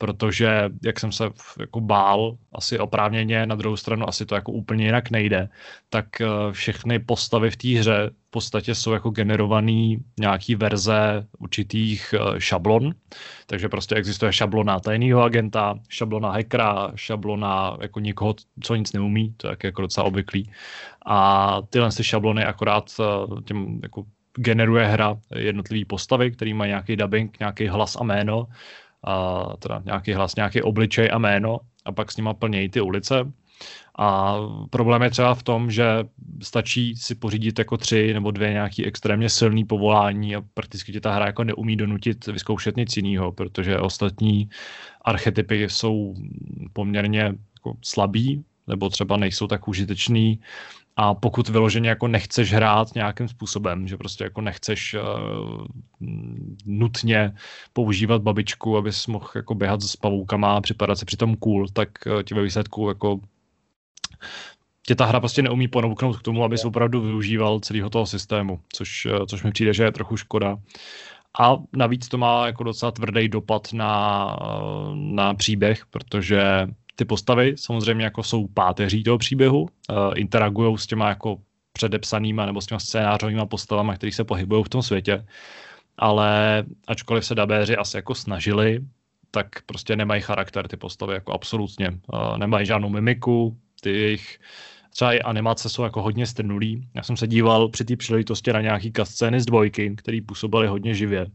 protože 0.00 0.70
jak 0.84 1.00
jsem 1.00 1.12
se 1.12 1.24
jako 1.60 1.80
bál, 1.80 2.36
asi 2.52 2.78
oprávněně, 2.78 3.46
na 3.46 3.54
druhou 3.54 3.76
stranu 3.76 4.08
asi 4.08 4.26
to 4.26 4.34
jako 4.34 4.52
úplně 4.52 4.84
jinak 4.84 5.10
nejde, 5.10 5.48
tak 5.88 6.06
uh, 6.20 6.52
všechny 6.52 6.98
postavy 6.98 7.50
v 7.50 7.56
té 7.56 7.68
hře 7.68 8.10
v 8.26 8.30
podstatě 8.30 8.74
jsou 8.74 8.92
jako 8.92 9.10
generovaný 9.10 10.04
nějaký 10.20 10.54
verze 10.54 11.26
určitých 11.38 12.14
uh, 12.20 12.38
šablon, 12.38 12.94
takže 13.46 13.68
prostě 13.68 13.94
existuje 13.94 14.32
šablona 14.32 14.80
tajného 14.80 15.22
agenta, 15.22 15.74
šablona 15.88 16.30
hackera, 16.30 16.92
šablona 16.94 17.76
jako 17.80 18.00
někoho, 18.00 18.34
co 18.62 18.74
nic 18.74 18.92
neumí, 18.92 19.34
to 19.36 19.48
je 19.48 19.56
jako 19.64 19.82
docela 19.82 20.06
obvyklý. 20.06 20.50
A 21.06 21.58
tyhle 21.70 21.90
ty 21.92 22.04
šablony 22.04 22.44
akorát 22.44 22.90
uh, 22.98 23.40
těm 23.40 23.80
jako 23.82 24.04
generuje 24.36 24.86
hra 24.86 25.16
jednotlivý 25.34 25.84
postavy, 25.84 26.30
který 26.30 26.54
mají 26.54 26.68
nějaký 26.68 26.96
dubbing, 26.96 27.38
nějaký 27.40 27.66
hlas 27.66 27.96
a 27.96 28.04
jméno, 28.04 28.46
a 29.04 29.44
teda 29.58 29.82
nějaký 29.84 30.12
hlas, 30.12 30.36
nějaký 30.36 30.62
obličej 30.62 31.10
a 31.12 31.18
jméno 31.18 31.58
a 31.84 31.92
pak 31.92 32.12
s 32.12 32.16
nima 32.16 32.34
plnějí 32.34 32.68
ty 32.68 32.80
ulice. 32.80 33.32
A 33.98 34.36
problém 34.70 35.02
je 35.02 35.10
třeba 35.10 35.34
v 35.34 35.42
tom, 35.42 35.70
že 35.70 35.84
stačí 36.42 36.96
si 36.96 37.14
pořídit 37.14 37.58
jako 37.58 37.76
tři 37.76 38.14
nebo 38.14 38.30
dvě 38.30 38.52
nějaký 38.52 38.86
extrémně 38.86 39.28
silný 39.28 39.64
povolání 39.64 40.36
a 40.36 40.42
prakticky 40.54 40.92
tě 40.92 41.00
ta 41.00 41.14
hra 41.14 41.26
jako 41.26 41.44
neumí 41.44 41.76
donutit 41.76 42.26
vyzkoušet 42.26 42.76
nic 42.76 42.96
jiného, 42.96 43.32
protože 43.32 43.78
ostatní 43.78 44.48
archetypy 45.04 45.68
jsou 45.68 46.14
poměrně 46.72 47.20
jako 47.20 47.76
slabý 47.84 48.44
nebo 48.66 48.88
třeba 48.88 49.16
nejsou 49.16 49.46
tak 49.46 49.68
užitečný 49.68 50.40
a 50.96 51.14
pokud 51.14 51.48
vyloženě 51.48 51.88
jako 51.88 52.08
nechceš 52.08 52.52
hrát 52.52 52.94
nějakým 52.94 53.28
způsobem, 53.28 53.88
že 53.88 53.96
prostě 53.96 54.24
jako 54.24 54.40
nechceš 54.40 54.94
uh, 54.94 55.66
nutně 56.66 57.32
používat 57.72 58.22
babičku, 58.22 58.76
abys 58.76 59.06
mohl 59.06 59.30
jako 59.34 59.54
běhat 59.54 59.82
s 59.82 59.96
pavoukama 59.96 60.56
a 60.56 60.60
připadat 60.60 60.98
se 60.98 61.04
přitom 61.04 61.36
cool, 61.36 61.68
tak 61.68 61.88
uh, 62.06 62.22
ti 62.22 62.34
ve 62.34 62.42
výsledku 62.42 62.88
jako 62.88 63.20
tě 64.86 64.94
ta 64.94 65.04
hra 65.04 65.20
prostě 65.20 65.42
neumí 65.42 65.68
ponouknout 65.68 66.16
k 66.16 66.22
tomu, 66.22 66.44
abys 66.44 66.64
opravdu 66.64 67.00
využíval 67.00 67.60
celého 67.60 67.90
toho 67.90 68.06
systému, 68.06 68.60
což, 68.72 69.06
uh, 69.06 69.26
což 69.26 69.42
mi 69.42 69.52
přijde, 69.52 69.74
že 69.74 69.84
je 69.84 69.92
trochu 69.92 70.16
škoda. 70.16 70.56
A 71.40 71.56
navíc 71.76 72.08
to 72.08 72.18
má 72.18 72.46
jako 72.46 72.64
docela 72.64 72.92
tvrdý 72.92 73.28
dopad 73.28 73.72
na, 73.72 74.36
na 74.94 75.34
příběh, 75.34 75.86
protože 75.86 76.66
ty 77.00 77.04
postavy 77.04 77.54
samozřejmě 77.56 78.04
jako 78.04 78.22
jsou 78.22 78.46
páteří 78.46 79.02
toho 79.02 79.18
příběhu, 79.18 79.60
uh, 79.60 79.68
interagují 80.14 80.78
s 80.78 80.86
těma 80.86 81.08
jako 81.08 81.36
předepsanýma 81.72 82.46
nebo 82.46 82.60
s 82.60 82.66
těma 82.66 82.78
scénářovými 82.78 83.46
postavami, 83.48 83.92
které 83.94 84.12
se 84.12 84.24
pohybují 84.24 84.64
v 84.64 84.68
tom 84.68 84.82
světě, 84.82 85.24
ale 85.96 86.64
ačkoliv 86.86 87.26
se 87.26 87.34
dabéři 87.34 87.76
asi 87.76 87.96
jako 87.96 88.14
snažili, 88.14 88.80
tak 89.30 89.46
prostě 89.66 89.96
nemají 89.96 90.22
charakter 90.22 90.68
ty 90.68 90.76
postavy 90.76 91.14
jako 91.14 91.32
absolutně. 91.32 91.88
Uh, 92.12 92.38
nemají 92.38 92.66
žádnou 92.66 92.88
mimiku, 92.88 93.56
ty 93.80 93.90
jejich 93.90 94.38
třeba 94.90 95.12
i 95.12 95.20
animace 95.20 95.68
jsou 95.68 95.82
jako 95.82 96.02
hodně 96.02 96.26
strnulý. 96.26 96.88
Já 96.94 97.02
jsem 97.02 97.16
se 97.16 97.26
díval 97.26 97.68
při 97.68 97.84
té 97.84 97.96
příležitosti 97.96 98.52
na 98.52 98.60
nějaký 98.60 98.92
scény 99.04 99.40
z 99.40 99.46
dvojky, 99.46 99.96
které 99.96 100.20
působily 100.26 100.68
hodně 100.68 100.94
živě. 100.94 101.26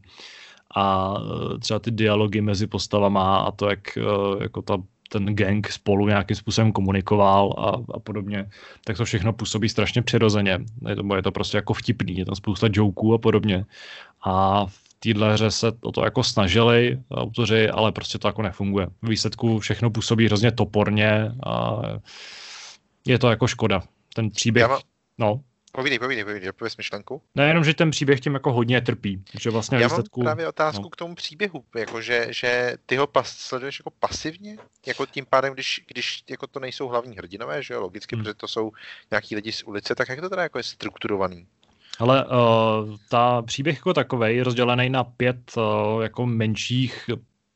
A 0.76 1.14
eh, 1.18 1.58
třeba 1.58 1.78
ty 1.78 1.90
dialogy 1.90 2.40
mezi 2.40 2.66
postavama 2.66 3.38
a 3.38 3.50
to, 3.50 3.70
jak 3.70 3.98
jako 4.40 4.62
ta 4.62 4.76
ten 5.08 5.26
gang 5.26 5.68
spolu 5.72 6.08
nějakým 6.08 6.36
způsobem 6.36 6.72
komunikoval 6.72 7.54
a, 7.58 7.94
a 7.94 8.00
podobně, 8.00 8.48
tak 8.84 8.96
to 8.96 9.04
všechno 9.04 9.32
působí 9.32 9.68
strašně 9.68 10.02
přirozeně. 10.02 10.58
Je 10.88 10.96
to, 10.96 11.16
je 11.16 11.22
to 11.22 11.32
prostě 11.32 11.56
jako 11.56 11.74
vtipný, 11.74 12.16
je 12.16 12.24
tam 12.24 12.34
spousta 12.34 12.68
joků 12.72 13.14
a 13.14 13.18
podobně. 13.18 13.64
A 14.24 14.66
v 14.66 14.94
téhle 14.98 15.32
hře 15.32 15.50
se 15.50 15.72
o 15.80 15.92
to 15.92 16.04
jako 16.04 16.24
snažili 16.24 16.98
autoři, 17.10 17.70
ale 17.70 17.92
prostě 17.92 18.18
to 18.18 18.28
jako 18.28 18.42
nefunguje. 18.42 18.86
V 19.02 19.08
výsledku 19.08 19.58
všechno 19.58 19.90
působí 19.90 20.26
hrozně 20.26 20.52
toporně 20.52 21.32
a 21.46 21.82
je 23.06 23.18
to 23.18 23.30
jako 23.30 23.46
škoda. 23.46 23.82
Ten 24.14 24.30
příběh, 24.30 24.68
mám... 24.68 24.78
no. 25.18 25.40
Povídej, 25.76 25.98
povídej, 25.98 26.24
povídej, 26.24 26.52
pověz 26.52 26.76
myšlenku. 26.76 27.22
Nejenom, 27.34 27.64
že 27.64 27.74
ten 27.74 27.90
příběh 27.90 28.20
tím 28.20 28.34
jako 28.34 28.52
hodně 28.52 28.80
trpí. 28.80 29.22
Že 29.40 29.50
vlastně 29.50 29.78
Já 29.78 29.86
výsledku, 29.86 30.20
mám 30.20 30.24
právě 30.24 30.48
otázku 30.48 30.82
no. 30.82 30.90
k 30.90 30.96
tomu 30.96 31.14
příběhu, 31.14 31.64
jako 31.76 32.02
že, 32.02 32.26
že 32.30 32.76
ty 32.86 32.96
ho 32.96 33.06
pas, 33.06 33.28
sleduješ 33.28 33.80
jako 33.80 33.90
pasivně, 33.90 34.56
jako 34.86 35.06
tím 35.06 35.26
pádem, 35.30 35.54
když, 35.54 35.80
když 35.88 36.24
jako 36.30 36.46
to 36.46 36.60
nejsou 36.60 36.88
hlavní 36.88 37.16
hrdinové, 37.16 37.62
že 37.62 37.74
jo, 37.74 37.80
logicky, 37.80 38.16
hmm. 38.16 38.24
protože 38.24 38.34
to 38.34 38.48
jsou 38.48 38.72
nějaký 39.10 39.36
lidi 39.36 39.52
z 39.52 39.62
ulice, 39.62 39.94
tak 39.94 40.08
jak 40.08 40.20
to 40.20 40.28
teda 40.28 40.42
jako 40.42 40.58
je 40.58 40.62
strukturovaný? 40.62 41.46
Ale 41.98 42.24
uh, 42.24 42.30
ta 43.08 43.42
příběh 43.42 43.76
jako 43.76 43.94
takový 43.94 44.36
je 44.36 44.44
rozdělený 44.44 44.90
na 44.90 45.04
pět 45.04 45.52
uh, 45.56 46.02
jako 46.02 46.26
menších 46.26 47.10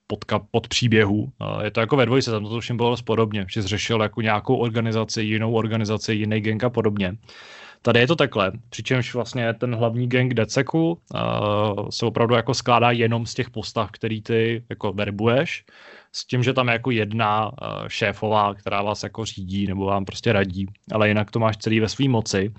podka, 0.07 0.39
pod 0.39 0.69
příběhů. 0.69 1.33
Uh, 1.41 1.65
je 1.65 1.71
to 1.71 1.81
jako 1.81 1.97
ve 1.97 2.07
dvojce, 2.07 2.31
tam 2.31 2.45
to 2.45 2.61
všem 2.61 2.77
bylo 2.77 2.97
podobně, 3.05 3.47
že 3.49 3.63
řešil 3.63 4.03
jako 4.03 4.21
nějakou 4.21 4.57
organizaci, 4.57 5.23
jinou 5.23 5.53
organizaci, 5.53 6.15
jiný 6.15 6.41
gang 6.41 6.65
a 6.65 6.71
podobně. 6.71 7.17
Tady 7.83 8.01
je 8.01 8.07
to 8.07 8.17
takhle, 8.17 8.53
přičemž 8.71 9.15
vlastně 9.15 9.55
ten 9.55 9.75
hlavní 9.75 10.09
gang 10.09 10.35
Deceku 10.35 10.93
uh, 10.93 11.89
se 11.91 12.07
opravdu 12.07 12.35
jako 12.35 12.55
skládá 12.55 12.91
jenom 12.91 13.27
z 13.27 13.35
těch 13.35 13.51
postav, 13.51 13.91
který 13.91 14.23
ty 14.23 14.65
jako 14.69 14.93
verbuješ, 14.93 15.65
s 16.13 16.27
tím, 16.27 16.43
že 16.43 16.53
tam 16.53 16.69
je 16.69 16.73
jako 16.73 16.91
jedna 16.91 17.47
uh, 17.47 17.89
šéfová, 17.89 18.55
která 18.55 18.83
vás 18.83 19.03
jako 19.03 19.25
řídí 19.25 19.67
nebo 19.67 19.85
vám 19.85 20.05
prostě 20.05 20.33
radí, 20.33 20.67
ale 20.93 21.09
jinak 21.09 21.31
to 21.31 21.39
máš 21.39 21.57
celý 21.57 21.81
ve 21.81 21.89
své 21.89 22.09
moci. 22.09 22.53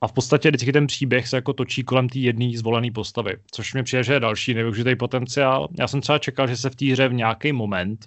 A 0.00 0.08
v 0.08 0.12
podstatě 0.12 0.48
vždycky 0.48 0.72
ten 0.72 0.86
příběh 0.86 1.28
se 1.28 1.36
jako 1.36 1.52
točí 1.52 1.82
kolem 1.82 2.08
té 2.08 2.18
jedné 2.18 2.50
zvolené 2.54 2.90
postavy, 2.90 3.36
což 3.50 3.74
mi 3.74 3.82
přijde, 3.82 4.04
že 4.04 4.12
je 4.12 4.20
další 4.20 4.54
nevyužitý 4.54 4.96
potenciál. 4.96 5.68
Já 5.78 5.88
jsem 5.88 6.00
třeba 6.00 6.18
čekal, 6.18 6.46
že 6.46 6.56
se 6.56 6.70
v 6.70 6.76
té 6.76 6.84
hře 6.84 7.08
v 7.08 7.12
nějaký 7.12 7.52
moment 7.52 8.06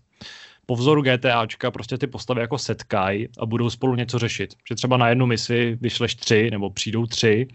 po 0.70 0.76
vzoru 0.76 1.02
GTAčka 1.02 1.72
prostě 1.72 1.98
ty 1.98 2.08
postavy 2.08 2.42
jako 2.42 2.58
setkají 2.58 3.28
a 3.40 3.46
budou 3.46 3.70
spolu 3.70 3.96
něco 3.96 4.20
řešit. 4.20 4.54
Že 4.70 4.76
třeba 4.76 4.98
na 4.98 5.10
jednu 5.10 5.26
misi 5.26 5.78
vyšleš 5.82 6.16
tři 6.16 6.50
nebo 6.52 6.70
přijdou 6.70 7.06
tři, 7.06 7.48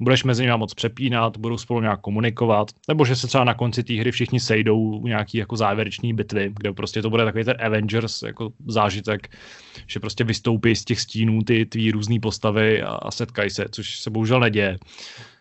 budeš 0.00 0.24
mezi 0.24 0.42
nimi 0.42 0.56
moc 0.56 0.74
přepínat, 0.74 1.36
budou 1.36 1.58
spolu 1.58 1.80
nějak 1.80 2.00
komunikovat, 2.00 2.70
nebo 2.88 3.04
že 3.04 3.16
se 3.16 3.26
třeba 3.26 3.44
na 3.44 3.54
konci 3.54 3.82
té 3.82 3.94
hry 3.94 4.12
všichni 4.12 4.40
sejdou 4.40 4.78
u 4.78 5.06
nějaký 5.06 5.38
jako 5.38 5.56
závěrečný 5.56 6.14
bitvy, 6.14 6.52
kde 6.56 6.72
prostě 6.72 7.02
to 7.02 7.10
bude 7.10 7.24
takový 7.24 7.44
ten 7.44 7.56
Avengers 7.60 8.22
jako 8.22 8.52
zážitek, 8.66 9.36
že 9.86 10.00
prostě 10.00 10.24
vystoupí 10.24 10.76
z 10.76 10.84
těch 10.84 11.00
stínů 11.00 11.42
ty 11.42 11.66
tvý 11.66 11.90
různé 11.90 12.20
postavy 12.20 12.82
a, 12.82 13.10
setkají 13.10 13.50
se, 13.50 13.66
což 13.70 14.00
se 14.00 14.10
bohužel 14.10 14.40
neděje. 14.40 14.78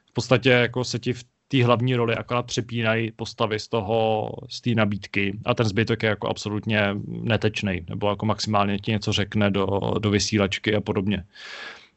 V 0.10 0.14
podstatě 0.14 0.50
jako 0.50 0.84
se 0.84 1.00
ti 1.00 1.14
v 1.14 1.24
té 1.56 1.66
hlavní 1.66 1.96
roli 1.96 2.16
akorát 2.16 2.46
přepínají 2.46 3.12
postavy 3.12 3.60
z 3.60 3.68
toho, 3.68 4.30
z 4.50 4.62
té 4.62 4.70
nabídky 4.70 5.40
a 5.46 5.54
ten 5.54 5.66
zbytek 5.66 6.04
je 6.04 6.10
jako 6.10 6.28
absolutně 6.28 6.96
netečný, 7.08 7.86
nebo 7.90 8.10
jako 8.10 8.26
maximálně 8.26 8.80
ti 8.80 8.92
něco 8.92 9.12
řekne 9.12 9.52
do, 9.52 9.68
do 10.00 10.10
vysílačky 10.10 10.76
a 10.76 10.82
podobně. 10.82 11.26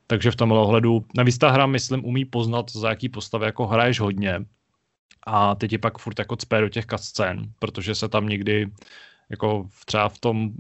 Takže 0.07 0.31
v 0.31 0.37
tomhle 0.37 0.59
ohledu, 0.59 1.05
navíc 1.17 1.39
ta 1.39 1.51
hra, 1.51 1.67
myslím, 1.67 2.05
umí 2.05 2.25
poznat, 2.25 2.71
za 2.71 2.89
jaký 2.89 3.09
postavy 3.09 3.47
jako 3.47 3.67
hraješ 3.67 4.01
hodně 4.01 4.45
a 5.27 5.55
teď 5.55 5.71
ti 5.71 5.79
pak 5.79 5.99
furt 5.99 6.19
jako 6.19 6.37
cpé 6.37 6.61
do 6.61 6.69
těch 6.69 6.85
scén, 6.97 7.53
protože 7.59 7.95
se 7.95 8.09
tam 8.09 8.29
někdy 8.29 8.67
jako 9.31 9.69
třeba 9.85 10.09
v 10.09 10.19
tom 10.19 10.51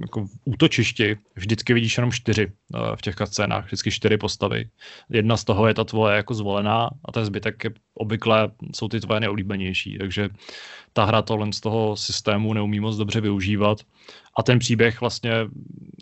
jako 0.00 0.26
v 0.26 0.30
útočišti 0.44 1.16
vždycky 1.34 1.74
vidíš 1.74 1.96
jenom 1.96 2.12
čtyři 2.12 2.46
uh, 2.46 2.96
v 2.96 3.02
těch 3.02 3.14
scénách, 3.24 3.64
vždycky 3.64 3.90
čtyři 3.90 4.16
postavy. 4.16 4.68
Jedna 5.10 5.36
z 5.36 5.44
toho 5.44 5.66
je 5.66 5.74
ta 5.74 5.84
tvoje 5.84 6.16
jako 6.16 6.34
zvolená 6.34 6.90
a 7.04 7.12
ten 7.12 7.24
zbytek 7.24 7.64
je 7.64 7.70
obvykle 7.94 8.50
jsou 8.74 8.88
ty 8.88 9.00
tvoje 9.00 9.20
nejoblíbenější, 9.20 9.98
takže 9.98 10.28
ta 10.92 11.04
hra 11.04 11.22
tohle 11.22 11.52
z 11.52 11.60
toho 11.60 11.96
systému 11.96 12.52
neumí 12.54 12.80
moc 12.80 12.96
dobře 12.96 13.20
využívat. 13.20 13.78
A 14.36 14.42
ten 14.42 14.58
příběh 14.58 15.00
vlastně 15.00 15.32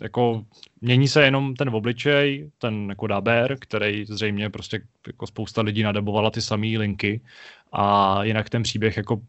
jako 0.01 0.45
mění 0.81 1.07
se 1.07 1.23
jenom 1.23 1.55
ten 1.55 1.69
obličej, 1.69 2.51
ten 2.57 2.89
jako 2.89 3.07
daber, 3.07 3.57
který 3.59 4.05
zřejmě 4.05 4.49
prostě 4.49 4.81
jako 5.07 5.27
spousta 5.27 5.61
lidí 5.61 5.83
nadabovala 5.83 6.31
ty 6.31 6.41
samé 6.41 6.67
linky. 6.67 7.21
A 7.73 8.17
jinak 8.23 8.49
ten 8.49 8.63
příběh 8.63 8.97
jako 8.97 9.21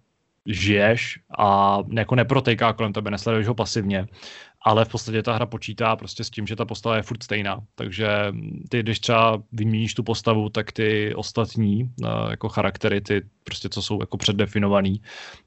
žiješ 0.46 1.18
a 1.38 1.78
jako 1.92 2.14
neprotejká 2.14 2.72
kolem 2.72 2.92
tebe, 2.92 3.10
nesleduješ 3.10 3.46
ho 3.46 3.54
pasivně, 3.54 4.06
ale 4.64 4.84
v 4.84 4.88
podstatě 4.88 5.22
ta 5.22 5.34
hra 5.34 5.46
počítá 5.46 5.96
prostě 5.96 6.24
s 6.24 6.30
tím, 6.30 6.46
že 6.46 6.56
ta 6.56 6.64
postava 6.64 6.96
je 6.96 7.02
furt 7.02 7.22
stejná. 7.22 7.60
Takže 7.74 8.08
ty, 8.68 8.80
když 8.80 9.00
třeba 9.00 9.42
vyměníš 9.52 9.94
tu 9.94 10.02
postavu, 10.02 10.48
tak 10.48 10.72
ty 10.72 11.14
ostatní 11.14 11.90
eh, 12.04 12.08
jako 12.30 12.48
charaktery, 12.48 13.00
ty 13.00 13.22
prostě 13.44 13.68
co 13.68 13.82
jsou 13.82 14.00
jako 14.02 14.16
předdefinovaný, 14.16 15.02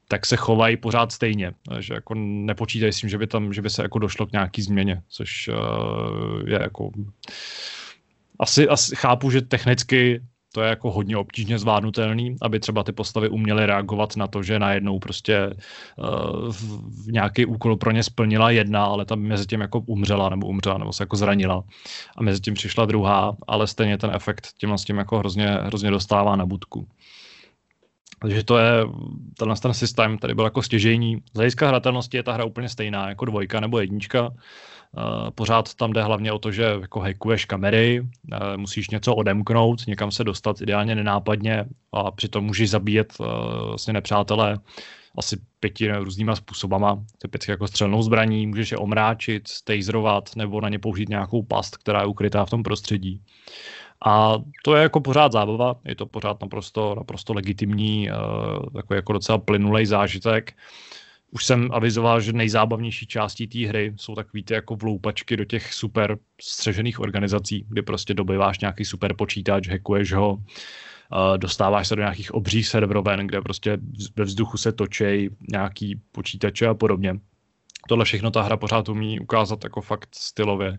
tak 0.08 0.26
se 0.26 0.36
chovají 0.36 0.76
pořád 0.76 1.12
stejně. 1.12 1.52
Že 1.78 1.94
jako 1.94 2.14
nepočítají 2.14 2.92
s 2.92 3.00
tím, 3.00 3.10
že 3.10 3.18
by 3.18 3.26
tam, 3.26 3.52
že 3.52 3.62
by 3.62 3.70
se 3.70 3.82
jako 3.82 3.98
došlo 3.98 4.26
k 4.26 4.32
nějaký 4.32 4.62
změně, 4.62 5.02
což 5.08 5.48
uh, 5.48 6.48
je 6.48 6.58
jako 6.62 6.90
asi, 8.38 8.68
asi 8.68 8.96
chápu, 8.96 9.30
že 9.30 9.42
technicky 9.42 10.20
to 10.52 10.62
je 10.62 10.68
jako 10.68 10.90
hodně 10.90 11.16
obtížně 11.16 11.58
zvládnutelný, 11.58 12.36
aby 12.42 12.60
třeba 12.60 12.82
ty 12.82 12.92
postavy 12.92 13.28
uměly 13.28 13.66
reagovat 13.66 14.16
na 14.16 14.26
to, 14.26 14.42
že 14.42 14.58
najednou 14.58 14.98
prostě 14.98 15.50
uh, 15.96 16.54
nějaký 17.06 17.46
úkol 17.46 17.76
pro 17.76 17.90
ně 17.90 18.02
splnila 18.02 18.50
jedna, 18.50 18.84
ale 18.84 19.04
tam 19.04 19.20
mezi 19.20 19.46
tím 19.46 19.60
jako 19.60 19.80
umřela 19.80 20.28
nebo 20.28 20.46
umřela 20.46 20.78
nebo 20.78 20.92
se 20.92 21.02
jako 21.02 21.16
zranila 21.16 21.64
a 22.16 22.22
mezi 22.22 22.40
tím 22.40 22.54
přišla 22.54 22.86
druhá, 22.86 23.36
ale 23.46 23.66
stejně 23.66 23.98
ten 23.98 24.10
efekt 24.14 24.48
tím 24.58 24.72
s 24.72 24.84
tím 24.84 24.98
jako 24.98 25.18
hrozně, 25.18 25.46
hrozně 25.46 25.90
dostává 25.90 26.36
na 26.36 26.46
budku. 26.46 26.88
Takže 28.20 28.44
to 28.44 28.58
je, 28.58 28.72
tenhle 29.38 29.56
ten 29.56 29.74
systém 29.74 30.18
tady 30.18 30.34
byl 30.34 30.44
jako 30.44 30.62
stěžejní. 30.62 31.16
Z 31.32 31.36
hlediska 31.36 31.68
hratelnosti 31.68 32.16
je 32.16 32.22
ta 32.22 32.32
hra 32.32 32.44
úplně 32.44 32.68
stejná 32.68 33.08
jako 33.08 33.24
dvojka 33.24 33.60
nebo 33.60 33.78
jednička. 33.78 34.32
Uh, 34.96 35.30
pořád 35.30 35.74
tam 35.74 35.92
jde 35.92 36.02
hlavně 36.02 36.32
o 36.32 36.38
to, 36.38 36.52
že 36.52 36.62
jako 36.80 37.00
hackuješ 37.00 37.44
kamery, 37.44 38.00
uh, 38.00 38.56
musíš 38.56 38.90
něco 38.90 39.14
odemknout, 39.14 39.86
někam 39.86 40.10
se 40.10 40.24
dostat 40.24 40.60
ideálně 40.60 40.94
nenápadně 40.94 41.64
a 41.92 42.10
přitom 42.10 42.44
můžeš 42.44 42.70
zabíjet 42.70 43.14
uh, 43.20 43.26
vlastně 43.68 43.92
nepřátelé 43.92 44.58
asi 45.18 45.36
pěti 45.60 45.92
různýma 45.92 46.36
způsobama, 46.36 47.04
typicky 47.18 47.50
jako 47.50 47.68
střelnou 47.68 48.02
zbraní, 48.02 48.46
můžeš 48.46 48.70
je 48.72 48.78
omráčit, 48.78 49.42
taserovat 49.64 50.36
nebo 50.36 50.60
na 50.60 50.68
ně 50.68 50.78
použít 50.78 51.08
nějakou 51.08 51.42
past, 51.42 51.76
která 51.76 52.00
je 52.00 52.06
ukrytá 52.06 52.44
v 52.44 52.50
tom 52.50 52.62
prostředí. 52.62 53.22
A 54.06 54.38
to 54.64 54.76
je 54.76 54.82
jako 54.82 55.00
pořád 55.00 55.32
zábava, 55.32 55.74
je 55.84 55.94
to 55.94 56.06
pořád 56.06 56.40
naprosto, 56.40 56.94
naprosto 56.94 57.32
legitimní, 57.34 58.08
takový 58.74 58.96
jako 58.96 59.12
docela 59.12 59.38
plynulej 59.38 59.86
zážitek. 59.86 60.52
Už 61.36 61.44
jsem 61.44 61.68
avizoval, 61.72 62.20
že 62.20 62.32
nejzábavnější 62.32 63.06
částí 63.06 63.46
té 63.46 63.68
hry 63.68 63.92
jsou 63.96 64.14
takový 64.14 64.42
ty 64.42 64.54
jako 64.54 64.76
vloupačky 64.76 65.36
do 65.36 65.44
těch 65.44 65.74
super 65.74 66.18
střežených 66.40 67.00
organizací, 67.00 67.64
kdy 67.68 67.82
prostě 67.82 68.14
dobyváš 68.14 68.58
nějaký 68.58 68.84
super 68.84 69.14
počítač, 69.14 69.68
hackuješ 69.68 70.12
ho, 70.12 70.38
dostáváš 71.36 71.88
se 71.88 71.96
do 71.96 72.02
nějakých 72.02 72.34
obřích 72.34 72.68
serveroven, 72.68 73.26
kde 73.26 73.40
prostě 73.40 73.78
ve 74.16 74.24
vzduchu 74.24 74.56
se 74.56 74.72
točí 74.72 75.30
nějaký 75.52 76.00
počítače 76.12 76.66
a 76.66 76.74
podobně. 76.74 77.20
Tohle 77.88 78.04
všechno 78.04 78.30
ta 78.30 78.42
hra 78.42 78.56
pořád 78.56 78.88
umí 78.88 79.20
ukázat 79.20 79.64
jako 79.64 79.80
fakt 79.80 80.08
stylově 80.14 80.78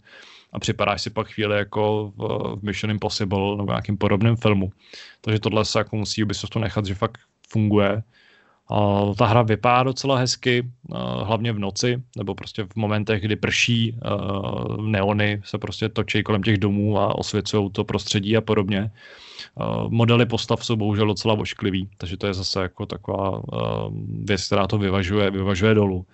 a 0.54 0.60
připadáš 0.60 1.02
si 1.02 1.10
pak 1.10 1.28
chvíli 1.28 1.58
jako 1.58 2.14
v, 2.18 2.20
v 2.60 2.64
Mission 2.64 2.92
Impossible 2.92 3.58
nebo 3.58 3.72
nějakým 3.72 3.98
podobném 3.98 4.36
filmu. 4.36 4.72
Takže 5.22 5.40
tohle 5.40 5.66
se 5.66 5.80
jako 5.80 5.96
musí 5.96 6.24
Ubisoftu 6.24 6.60
nechat, 6.60 6.86
že 6.86 6.96
fakt 6.96 7.20
funguje. 7.50 8.04
Ta 9.18 9.26
hra 9.26 9.42
vypadá 9.42 9.84
docela 9.84 10.18
hezky, 10.18 10.64
hlavně 11.24 11.52
v 11.52 11.60
noci, 11.60 12.04
nebo 12.18 12.36
prostě 12.36 12.64
v 12.64 12.76
momentech, 12.76 13.22
kdy 13.22 13.36
prší, 13.36 13.98
neony 14.82 15.42
se 15.46 15.58
prostě 15.58 15.90
točí 15.90 16.24
kolem 16.24 16.44
těch 16.44 16.58
domů 16.58 17.00
a 17.00 17.16
osvěcují 17.18 17.72
to 17.72 17.84
prostředí 17.84 18.38
a 18.38 18.42
podobně. 18.42 18.92
Modely 19.88 20.26
postav 20.26 20.66
jsou 20.66 20.76
bohužel 20.76 21.08
docela 21.08 21.34
ošklivý, 21.34 21.90
takže 21.98 22.18
to 22.18 22.28
je 22.28 22.34
zase 22.34 22.62
jako 22.62 22.86
taková 22.86 23.42
věc, 24.24 24.46
která 24.46 24.68
to 24.68 24.78
vyvažuje, 24.78 25.32
vyvažuje 25.32 25.74
dolů. 25.74 26.06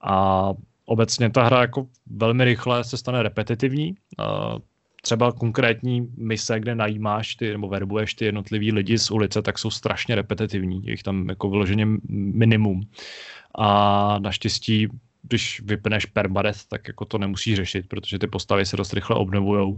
A 0.00 0.50
obecně 0.84 1.30
ta 1.30 1.44
hra 1.44 1.60
jako 1.60 1.86
velmi 2.10 2.44
rychle 2.44 2.84
se 2.84 2.96
stane 2.96 3.22
repetitivní. 3.22 3.94
Třeba 5.02 5.32
konkrétní 5.32 6.08
mise, 6.16 6.60
kde 6.60 6.74
najímáš 6.74 7.34
ty, 7.34 7.52
nebo 7.52 7.68
verbuješ 7.68 8.14
ty 8.14 8.24
jednotlivý 8.24 8.72
lidi 8.72 8.98
z 8.98 9.10
ulice, 9.10 9.42
tak 9.42 9.58
jsou 9.58 9.70
strašně 9.70 10.14
repetitivní. 10.14 10.82
Je 10.84 10.90
jich 10.90 11.02
tam 11.02 11.28
jako 11.28 11.50
vyloženě 11.50 11.86
minimum. 12.08 12.80
A 13.58 14.18
naštěstí 14.18 14.88
když 15.22 15.60
vypneš 15.64 16.06
permadeath, 16.06 16.66
tak 16.68 16.88
jako 16.88 17.04
to 17.04 17.18
nemusíš 17.18 17.56
řešit, 17.56 17.88
protože 17.88 18.18
ty 18.18 18.26
postavy 18.26 18.66
se 18.66 18.76
dost 18.76 18.92
rychle 18.92 19.16
obnovují. 19.16 19.76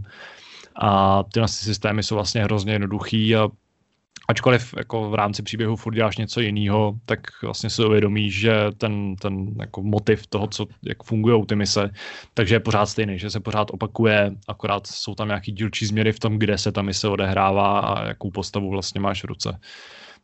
A 0.75 1.23
ty 1.23 1.41
systémy 1.45 2.03
jsou 2.03 2.15
vlastně 2.15 2.43
hrozně 2.43 2.73
jednoduchý 2.73 3.35
a 3.35 3.47
ačkoliv 4.27 4.73
jako 4.77 5.09
v 5.09 5.15
rámci 5.15 5.43
příběhu 5.43 5.75
furt 5.75 5.95
děláš 5.95 6.17
něco 6.17 6.41
jiného, 6.41 6.93
tak 7.05 7.19
vlastně 7.43 7.69
si 7.69 7.85
uvědomíš, 7.85 8.39
že 8.39 8.53
ten, 8.77 9.15
ten 9.15 9.47
jako 9.59 9.81
motiv 9.83 10.27
toho, 10.27 10.47
co, 10.47 10.65
jak 10.83 11.03
fungují 11.03 11.45
ty 11.45 11.55
mise, 11.55 11.89
takže 12.33 12.55
je 12.55 12.59
pořád 12.59 12.85
stejný, 12.85 13.19
že 13.19 13.29
se 13.29 13.39
pořád 13.39 13.71
opakuje, 13.71 14.31
akorát 14.47 14.87
jsou 14.87 15.15
tam 15.15 15.27
nějaký 15.27 15.51
dílčí 15.51 15.85
změny 15.85 16.11
v 16.11 16.19
tom, 16.19 16.39
kde 16.39 16.57
se 16.57 16.71
ta 16.71 16.81
mise 16.81 17.07
odehrává 17.07 17.79
a 17.79 18.07
jakou 18.07 18.31
postavu 18.31 18.69
vlastně 18.69 19.01
máš 19.01 19.23
v 19.23 19.27
ruce. 19.27 19.59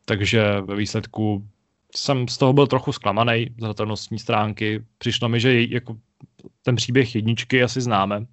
Takže 0.05 0.61
ve 0.61 0.75
výsledku 0.75 1.47
jsem 1.95 2.27
z 2.27 2.37
toho 2.37 2.53
byl 2.53 2.67
trochu 2.67 2.91
zklamaný 2.91 3.47
z 3.59 3.63
hratelnostní 3.63 4.19
stránky. 4.19 4.85
Přišlo 4.97 5.29
mi, 5.29 5.39
že 5.39 5.61
jako 5.63 5.95
ten 6.63 6.75
příběh 6.75 7.15
jedničky 7.15 7.63
asi 7.63 7.81
známe, 7.81 8.19
uh, 8.19 8.25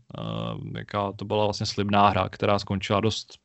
jaká 0.77 1.13
to 1.13 1.25
byla 1.25 1.45
vlastně 1.45 1.67
slibná 1.67 2.09
hra, 2.09 2.29
která 2.29 2.59
skončila 2.59 3.01
dost 3.01 3.39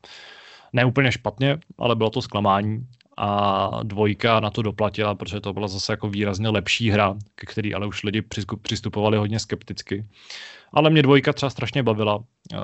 ne 0.74 0.86
úplně 0.86 1.12
špatně, 1.12 1.58
ale 1.78 1.96
bylo 1.96 2.10
to 2.10 2.22
zklamání 2.22 2.88
a 3.18 3.70
dvojka 3.84 4.40
na 4.40 4.50
to 4.50 4.62
doplatila, 4.62 5.16
protože 5.16 5.40
to 5.40 5.54
byla 5.54 5.68
zase 5.68 5.94
jako 5.94 6.10
výrazně 6.10 6.50
lepší 6.50 6.90
hra, 6.90 7.16
ke 7.36 7.46
který 7.46 7.74
ale 7.74 7.88
už 7.88 8.04
lidi 8.04 8.24
přistupovali 8.62 9.18
hodně 9.18 9.40
skepticky. 9.40 10.06
Ale 10.74 10.90
mě 10.90 11.02
dvojka 11.02 11.34
třeba 11.34 11.50
strašně 11.50 11.84
bavila, 11.84 12.24
eh, 12.54 12.58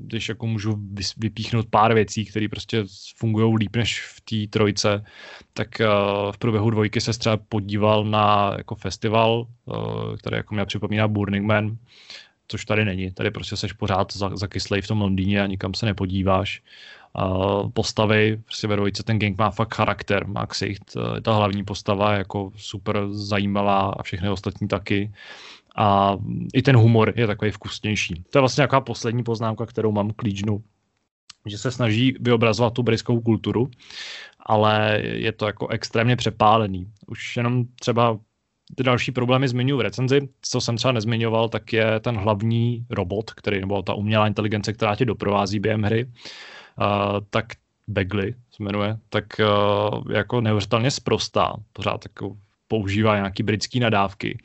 když 0.00 0.28
jako 0.28 0.46
můžu 0.46 0.78
vypíchnout 1.16 1.66
pár 1.70 1.94
věcí, 1.94 2.24
které 2.24 2.48
prostě 2.48 2.84
fungují 3.16 3.56
líp 3.56 3.76
než 3.76 4.02
v 4.02 4.20
té 4.20 4.50
trojce, 4.50 5.04
tak 5.52 5.80
eh, 5.80 5.86
v 6.32 6.38
průběhu 6.38 6.70
dvojky 6.70 7.00
se 7.00 7.18
třeba 7.18 7.36
podíval 7.36 8.04
na 8.04 8.54
jako 8.58 8.74
festival, 8.74 9.46
eh, 9.46 10.16
který 10.16 10.36
jako 10.36 10.54
mě 10.54 10.66
připomíná 10.66 11.08
Burning 11.08 11.46
Man, 11.46 11.76
což 12.48 12.64
tady 12.64 12.84
není. 12.84 13.10
Tady 13.10 13.30
prostě 13.30 13.56
seš 13.56 13.72
pořád 13.72 14.16
zakyslej 14.16 14.82
v 14.82 14.88
tom 14.88 15.00
Londýně 15.00 15.42
a 15.42 15.46
nikam 15.46 15.74
se 15.74 15.86
nepodíváš 15.86 16.62
postavy, 17.74 18.40
prostě 18.44 18.66
ve 18.66 18.76
dvojice 18.76 19.02
ten 19.02 19.18
gang 19.18 19.38
má 19.38 19.50
fakt 19.50 19.74
charakter, 19.74 20.26
má 20.26 20.46
ksicht, 20.46 20.96
uh, 20.96 21.20
ta 21.20 21.34
hlavní 21.34 21.64
postava 21.64 22.12
je 22.12 22.18
jako 22.18 22.52
super 22.56 23.08
zajímavá 23.10 23.80
a 23.80 24.02
všechny 24.02 24.28
ostatní 24.28 24.68
taky. 24.68 25.12
A 25.76 26.16
i 26.54 26.62
ten 26.62 26.76
humor 26.76 27.12
je 27.16 27.26
takový 27.26 27.50
vkusnější. 27.50 28.14
To 28.30 28.38
je 28.38 28.40
vlastně 28.40 28.60
nějaká 28.60 28.80
poslední 28.80 29.22
poznámka, 29.22 29.66
kterou 29.66 29.92
mám 29.92 30.10
k 30.10 30.22
že 31.46 31.58
se 31.58 31.70
snaží 31.70 32.14
vyobrazovat 32.20 32.72
tu 32.72 32.82
britskou 32.82 33.20
kulturu, 33.20 33.70
ale 34.40 35.00
je 35.02 35.32
to 35.32 35.46
jako 35.46 35.68
extrémně 35.68 36.16
přepálený. 36.16 36.86
Už 37.06 37.36
jenom 37.36 37.64
třeba 37.80 38.18
ty 38.76 38.82
další 38.82 39.12
problémy 39.12 39.48
zmiňuji 39.48 39.78
v 39.78 39.80
recenzi. 39.80 40.28
Co 40.42 40.60
jsem 40.60 40.76
třeba 40.76 40.92
nezmiňoval, 40.92 41.48
tak 41.48 41.72
je 41.72 42.00
ten 42.00 42.16
hlavní 42.16 42.86
robot, 42.90 43.30
který, 43.30 43.60
nebo 43.60 43.82
ta 43.82 43.94
umělá 43.94 44.26
inteligence, 44.26 44.72
která 44.72 44.96
tě 44.96 45.04
doprovází 45.04 45.60
během 45.60 45.82
hry 45.82 46.06
tak 47.30 47.46
Begley 47.88 48.34
se 48.50 48.62
jmenuje, 48.62 48.96
tak 49.08 49.24
jako 50.12 50.40
neuvěřitelně 50.40 50.90
sprostá, 50.90 51.52
pořád 51.72 52.04
jako 52.04 52.36
používá 52.68 53.16
nějaký 53.16 53.42
britský 53.42 53.80
nadávky 53.80 54.38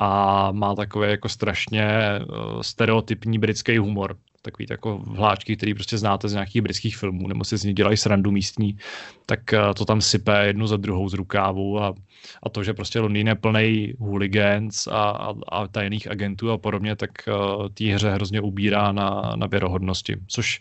a 0.00 0.52
má 0.52 0.74
takový 0.74 1.10
jako 1.10 1.28
strašně 1.28 1.88
uh, 2.18 2.60
stereotypní 2.60 3.38
britský 3.38 3.78
humor. 3.78 4.16
Takový 4.42 4.66
jako 4.70 4.98
hláčky, 4.98 5.56
který 5.56 5.74
prostě 5.74 5.98
znáte 5.98 6.28
z 6.28 6.32
nějakých 6.32 6.62
britských 6.62 6.96
filmů, 6.96 7.28
nebo 7.28 7.44
si 7.44 7.56
z 7.56 7.64
nich 7.64 7.74
dělají 7.74 7.96
srandu 7.96 8.30
místní, 8.30 8.78
tak 9.26 9.40
uh, 9.52 9.74
to 9.74 9.84
tam 9.84 10.00
sype 10.00 10.46
jednu 10.46 10.66
za 10.66 10.76
druhou 10.76 11.08
z 11.08 11.14
rukávu 11.14 11.82
a, 11.82 11.94
a 12.42 12.48
to, 12.48 12.64
že 12.64 12.74
prostě 12.74 13.00
Londýn 13.00 13.28
je 13.28 13.34
plný 13.34 13.92
hooligans 13.98 14.86
a, 14.86 15.10
a, 15.10 15.34
a 15.48 15.66
tajných 15.66 16.10
agentů 16.10 16.50
a 16.50 16.58
podobně, 16.58 16.96
tak 16.96 17.10
uh, 17.28 17.68
té 17.68 17.84
hře 17.84 18.10
hrozně 18.10 18.40
ubírá 18.40 18.92
na, 18.92 19.32
na 19.36 19.46
věrohodnosti, 19.46 20.16
což 20.26 20.60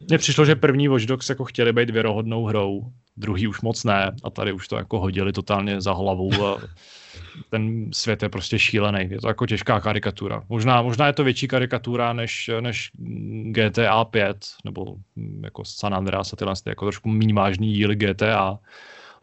mně 0.00 0.18
přišlo, 0.18 0.44
že 0.44 0.56
první 0.56 0.88
Watch 0.88 1.04
Dogs 1.04 1.28
jako 1.28 1.44
chtěli 1.44 1.72
být 1.72 1.90
věrohodnou 1.90 2.44
hrou, 2.44 2.92
druhý 3.16 3.46
už 3.46 3.60
moc 3.60 3.84
ne 3.84 4.12
a 4.24 4.30
tady 4.30 4.52
už 4.52 4.68
to 4.68 4.76
jako 4.76 5.00
hodili 5.00 5.32
totálně 5.32 5.80
za 5.80 5.92
hlavu 5.92 6.46
a 6.46 6.58
ten 7.50 7.90
svět 7.92 8.22
je 8.22 8.28
prostě 8.28 8.58
šílený. 8.58 9.08
Je 9.10 9.20
to 9.20 9.28
jako 9.28 9.46
těžká 9.46 9.80
karikatura. 9.80 10.42
Možná, 10.48 10.82
možná 10.82 11.06
je 11.06 11.12
to 11.12 11.24
větší 11.24 11.48
karikatura 11.48 12.12
než, 12.12 12.50
než 12.60 12.90
GTA 13.42 14.04
5 14.04 14.46
nebo 14.64 14.96
jako 15.42 15.64
San 15.64 15.94
Andreas 15.94 16.32
a 16.32 16.36
tyhle 16.36 16.54
jako 16.66 16.84
trošku 16.84 17.08
méně 17.08 17.34
vážný 17.34 17.72
díly 17.72 17.96
GTA 17.96 18.58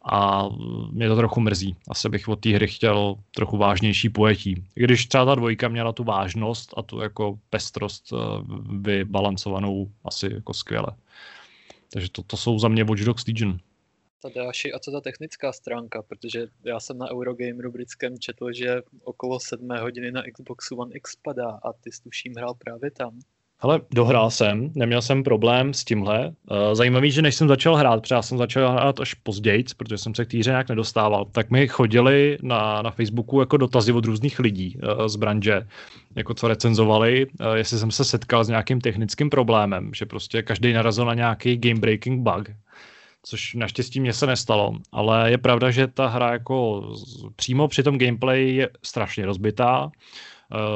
a 0.03 0.49
mě 0.91 1.07
to 1.07 1.15
trochu 1.15 1.41
mrzí. 1.41 1.75
Asi 1.87 2.09
bych 2.09 2.27
od 2.27 2.39
té 2.39 2.49
hry 2.49 2.67
chtěl 2.67 3.15
trochu 3.35 3.57
vážnější 3.57 4.09
pojetí. 4.09 4.63
I 4.75 4.83
když 4.83 5.05
třeba 5.05 5.25
ta 5.25 5.35
dvojka 5.35 5.67
měla 5.67 5.91
tu 5.91 6.03
vážnost 6.03 6.73
a 6.77 6.81
tu 6.81 6.99
jako 6.99 7.39
pestrost 7.49 8.13
eh, 8.13 8.17
vybalancovanou 8.79 9.91
asi 10.05 10.33
jako 10.33 10.53
skvěle. 10.53 10.87
Takže 11.93 12.09
to, 12.11 12.23
to 12.23 12.37
jsou 12.37 12.59
za 12.59 12.67
mě 12.67 12.83
Watch 12.83 13.01
Dogs 13.01 13.27
Legion. 13.27 13.57
Tadáši, 14.21 14.73
a 14.73 14.79
co 14.79 14.91
ta 14.91 15.01
technická 15.01 15.53
stránka? 15.53 16.01
Protože 16.01 16.47
já 16.63 16.79
jsem 16.79 16.97
na 16.97 17.11
Eurogameru 17.11 17.71
britském 17.71 18.19
četl, 18.19 18.53
že 18.53 18.81
okolo 19.03 19.39
7 19.39 19.69
hodiny 19.81 20.11
na 20.11 20.23
Xboxu 20.33 20.75
One 20.75 20.95
X 20.95 21.15
padá 21.15 21.49
a 21.49 21.73
ty 21.73 21.89
tuším 22.03 22.33
hrál 22.37 22.53
právě 22.53 22.91
tam. 22.91 23.19
Ale 23.61 23.81
dohrál 23.91 24.31
jsem, 24.31 24.71
neměl 24.75 25.01
jsem 25.01 25.23
problém 25.23 25.73
s 25.73 25.83
tímhle. 25.83 26.31
Eh, 26.51 26.75
zajímavý, 26.75 27.11
že 27.11 27.21
než 27.21 27.35
jsem 27.35 27.47
začal 27.47 27.75
hrát, 27.75 28.01
protože 28.01 28.15
já 28.15 28.21
jsem 28.21 28.37
začal 28.37 28.71
hrát 28.71 28.99
až 28.99 29.13
později, 29.13 29.65
protože 29.77 29.97
jsem 29.97 30.15
se 30.15 30.25
k 30.25 30.31
té 30.31 30.37
hře 30.37 30.49
nějak 30.49 30.69
nedostával, 30.69 31.25
tak 31.31 31.51
mi 31.51 31.67
chodili 31.67 32.37
na, 32.41 32.81
na 32.81 32.91
Facebooku 32.91 33.39
jako 33.39 33.57
dotazy 33.57 33.91
od 33.91 34.05
různých 34.05 34.39
lidí 34.39 34.77
uh, 34.77 35.07
z 35.07 35.15
branže, 35.15 35.67
jako 36.15 36.33
co 36.33 36.47
recenzovali, 36.47 37.25
uh, 37.25 37.53
jestli 37.53 37.79
jsem 37.79 37.91
se 37.91 38.05
setkal 38.05 38.43
s 38.43 38.49
nějakým 38.49 38.81
technickým 38.81 39.29
problémem, 39.29 39.91
že 39.95 40.05
prostě 40.05 40.41
každý 40.41 40.73
narazil 40.73 41.05
na 41.05 41.13
nějaký 41.13 41.57
game 41.57 41.79
breaking 41.79 42.21
bug, 42.21 42.49
což 43.23 43.53
naštěstí 43.53 43.99
mě 43.99 44.13
se 44.13 44.27
nestalo, 44.27 44.73
ale 44.91 45.31
je 45.31 45.37
pravda, 45.37 45.71
že 45.71 45.87
ta 45.87 46.07
hra 46.07 46.31
jako 46.31 46.89
přímo 47.35 47.67
při 47.67 47.83
tom 47.83 47.97
gameplay 47.97 48.55
je 48.55 48.69
strašně 48.83 49.25
rozbitá, 49.25 49.91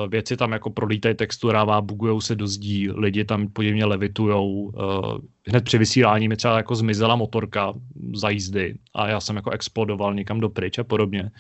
věci 0.07 0.37
tam 0.37 0.51
jako 0.51 0.69
prolítají 0.69 1.15
texturává, 1.15 1.81
bugujou 1.81 2.21
se 2.21 2.35
do 2.35 2.47
zdí, 2.47 2.89
lidi 2.91 3.25
tam 3.25 3.47
podivně 3.47 3.85
levitujou. 3.85 4.51
Uh, 4.51 5.17
hned 5.47 5.63
při 5.63 5.77
vysílání 5.77 6.27
mi 6.27 6.35
třeba 6.35 6.57
jako 6.57 6.75
zmizela 6.75 7.15
motorka 7.15 7.73
za 8.13 8.29
jízdy 8.29 8.75
a 8.93 9.07
já 9.07 9.19
jsem 9.19 9.35
jako 9.35 9.51
explodoval 9.51 10.13
někam 10.13 10.39
do 10.39 10.49
pryč 10.49 10.79
a 10.79 10.83
podobně. 10.83 11.31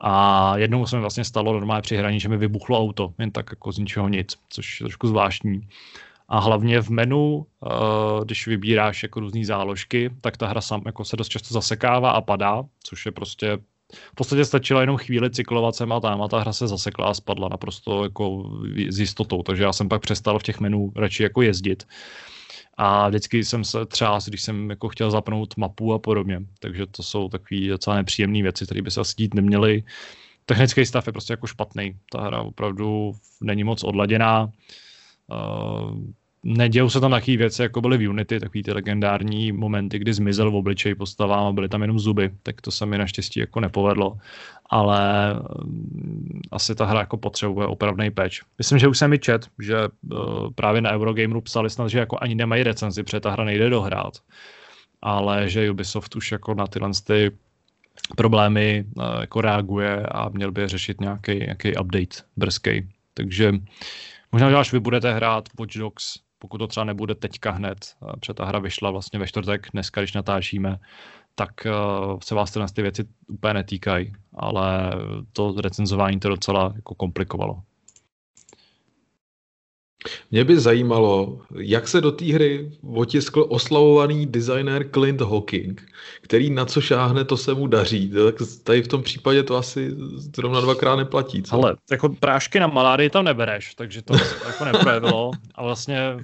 A 0.00 0.52
jednou 0.56 0.86
se 0.86 0.96
mi 0.96 1.00
vlastně 1.00 1.24
stalo 1.24 1.52
normálně 1.52 1.82
při 1.82 1.96
hraní, 1.96 2.20
že 2.20 2.28
mi 2.28 2.36
vybuchlo 2.36 2.78
auto, 2.78 3.12
jen 3.18 3.30
tak 3.30 3.46
jako 3.50 3.72
z 3.72 3.78
ničeho 3.78 4.08
nic, 4.08 4.34
což 4.48 4.80
je 4.80 4.84
trošku 4.84 5.08
zvláštní. 5.08 5.68
A 6.28 6.38
hlavně 6.38 6.80
v 6.80 6.90
menu, 6.90 7.36
uh, 7.36 8.24
když 8.24 8.46
vybíráš 8.46 9.02
jako 9.02 9.20
různé 9.20 9.44
záložky, 9.44 10.10
tak 10.20 10.36
ta 10.36 10.46
hra 10.46 10.60
sam 10.60 10.82
jako 10.86 11.04
se 11.04 11.16
dost 11.16 11.28
často 11.28 11.54
zasekává 11.54 12.10
a 12.10 12.20
padá, 12.20 12.62
což 12.82 13.06
je 13.06 13.12
prostě 13.12 13.58
v 13.92 14.14
podstatě 14.14 14.44
stačilo 14.44 14.80
jenom 14.80 14.96
chvíli 14.96 15.30
cyklovat 15.30 15.76
sem 15.76 15.92
a 15.92 16.00
tam 16.00 16.22
a 16.22 16.28
ta 16.28 16.40
hra 16.40 16.52
se 16.52 16.68
zasekla 16.68 17.06
a 17.06 17.14
spadla 17.14 17.48
naprosto 17.48 18.02
jako 18.02 18.50
s 18.88 18.98
jistotou, 19.00 19.42
takže 19.42 19.62
já 19.62 19.72
jsem 19.72 19.88
pak 19.88 20.02
přestal 20.02 20.38
v 20.38 20.42
těch 20.42 20.60
menu 20.60 20.92
radši 20.96 21.22
jako 21.22 21.42
jezdit. 21.42 21.86
A 22.76 23.08
vždycky 23.08 23.44
jsem 23.44 23.64
se 23.64 23.86
třeba, 23.86 24.18
když 24.26 24.42
jsem 24.42 24.70
jako 24.70 24.88
chtěl 24.88 25.10
zapnout 25.10 25.56
mapu 25.56 25.92
a 25.92 25.98
podobně, 25.98 26.40
takže 26.58 26.86
to 26.86 27.02
jsou 27.02 27.28
takové 27.28 27.68
docela 27.68 27.96
nepříjemné 27.96 28.42
věci, 28.42 28.64
které 28.64 28.82
by 28.82 28.90
se 28.90 29.00
asi 29.00 29.14
dít 29.16 29.34
neměly. 29.34 29.84
Technický 30.46 30.86
stav 30.86 31.06
je 31.06 31.12
prostě 31.12 31.32
jako 31.32 31.46
špatný. 31.46 31.96
Ta 32.10 32.20
hra 32.20 32.42
opravdu 32.42 33.12
není 33.40 33.64
moc 33.64 33.84
odladěná. 33.84 34.52
Uh, 35.26 35.96
nedějou 36.42 36.90
se 36.90 37.00
tam 37.00 37.10
takové 37.10 37.36
věci, 37.36 37.62
jako 37.62 37.80
byly 37.80 37.98
v 37.98 38.08
Unity, 38.08 38.40
takový 38.40 38.62
ty 38.62 38.72
legendární 38.72 39.52
momenty, 39.52 39.98
kdy 39.98 40.12
zmizel 40.12 40.50
v 40.50 40.54
obličeji 40.54 40.94
postavám 40.94 41.46
a 41.46 41.52
byly 41.52 41.68
tam 41.68 41.82
jenom 41.82 41.98
zuby, 41.98 42.30
tak 42.42 42.60
to 42.60 42.70
se 42.70 42.86
mi 42.86 42.98
naštěstí 42.98 43.40
jako 43.40 43.60
nepovedlo, 43.60 44.18
ale 44.70 45.34
um, 45.64 46.40
asi 46.50 46.74
ta 46.74 46.84
hra 46.84 47.00
jako 47.00 47.16
potřebuje 47.16 47.66
opravný 47.66 48.10
patch. 48.10 48.36
Myslím, 48.58 48.78
že 48.78 48.88
už 48.88 48.98
jsem 48.98 49.10
mi 49.10 49.18
čet, 49.18 49.48
že 49.62 49.76
uh, 49.78 50.50
právě 50.54 50.80
na 50.80 50.92
Eurogameru 50.92 51.40
psali 51.40 51.70
snad, 51.70 51.88
že 51.88 51.98
jako 51.98 52.18
ani 52.20 52.34
nemají 52.34 52.62
recenzi, 52.62 53.02
protože 53.02 53.20
ta 53.20 53.30
hra 53.30 53.44
nejde 53.44 53.70
dohrát, 53.70 54.12
ale 55.02 55.48
že 55.48 55.70
Ubisoft 55.70 56.16
už 56.16 56.32
jako 56.32 56.54
na 56.54 56.66
tyhle 56.66 56.90
ty 57.04 57.30
problémy 58.16 58.84
uh, 58.96 59.04
jako 59.20 59.40
reaguje 59.40 60.06
a 60.06 60.28
měl 60.28 60.52
by 60.52 60.60
je 60.60 60.68
řešit 60.68 61.00
nějaký, 61.00 61.38
nějaký 61.38 61.76
update 61.76 62.16
brzký. 62.36 62.88
Takže 63.14 63.52
možná, 64.32 64.50
že 64.50 64.56
až 64.56 64.72
vy 64.72 64.80
budete 64.80 65.14
hrát 65.14 65.48
Watch 65.58 65.76
Dogs 65.76 66.14
pokud 66.42 66.58
to 66.58 66.66
třeba 66.66 66.84
nebude 66.84 67.14
teďka 67.14 67.50
hned, 67.50 67.96
protože 67.98 68.34
ta 68.34 68.44
hra 68.44 68.58
vyšla 68.58 68.90
vlastně 68.90 69.18
ve 69.18 69.26
čtvrtek, 69.26 69.66
dneska, 69.72 70.00
když 70.00 70.12
natáčíme, 70.12 70.78
tak 71.34 71.50
uh, 71.66 72.18
se 72.24 72.34
vás 72.34 72.50
tyhle 72.50 72.68
ty 72.74 72.82
věci 72.82 73.04
úplně 73.28 73.54
netýkají, 73.54 74.12
ale 74.34 74.92
to 75.32 75.54
recenzování 75.60 76.20
to 76.20 76.28
docela 76.28 76.72
jako 76.76 76.94
komplikovalo. 76.94 77.62
Mě 80.30 80.44
by 80.44 80.60
zajímalo, 80.60 81.40
jak 81.58 81.88
se 81.88 82.00
do 82.00 82.12
té 82.12 82.24
hry 82.24 82.70
otiskl 82.94 83.46
oslavovaný 83.48 84.26
designer 84.26 84.88
Clint 84.90 85.20
Hawking, 85.20 85.88
který 86.20 86.50
na 86.50 86.64
co 86.64 86.80
šáhne, 86.80 87.24
to 87.24 87.36
se 87.36 87.54
mu 87.54 87.66
daří. 87.66 88.12
Tak 88.24 88.34
tady 88.64 88.82
v 88.82 88.88
tom 88.88 89.02
případě 89.02 89.42
to 89.42 89.56
asi 89.56 89.90
zrovna 90.16 90.60
dvakrát 90.60 90.96
neplatí. 90.96 91.42
Co? 91.42 91.54
Ale 91.54 91.76
jako 91.90 92.08
prášky 92.08 92.60
na 92.60 92.66
malárii 92.66 93.10
tam 93.10 93.24
nebereš, 93.24 93.74
takže 93.74 94.02
to 94.02 94.14
jako 94.46 94.64
neprojevilo. 94.64 95.30
A 95.54 95.62
vlastně 95.62 96.16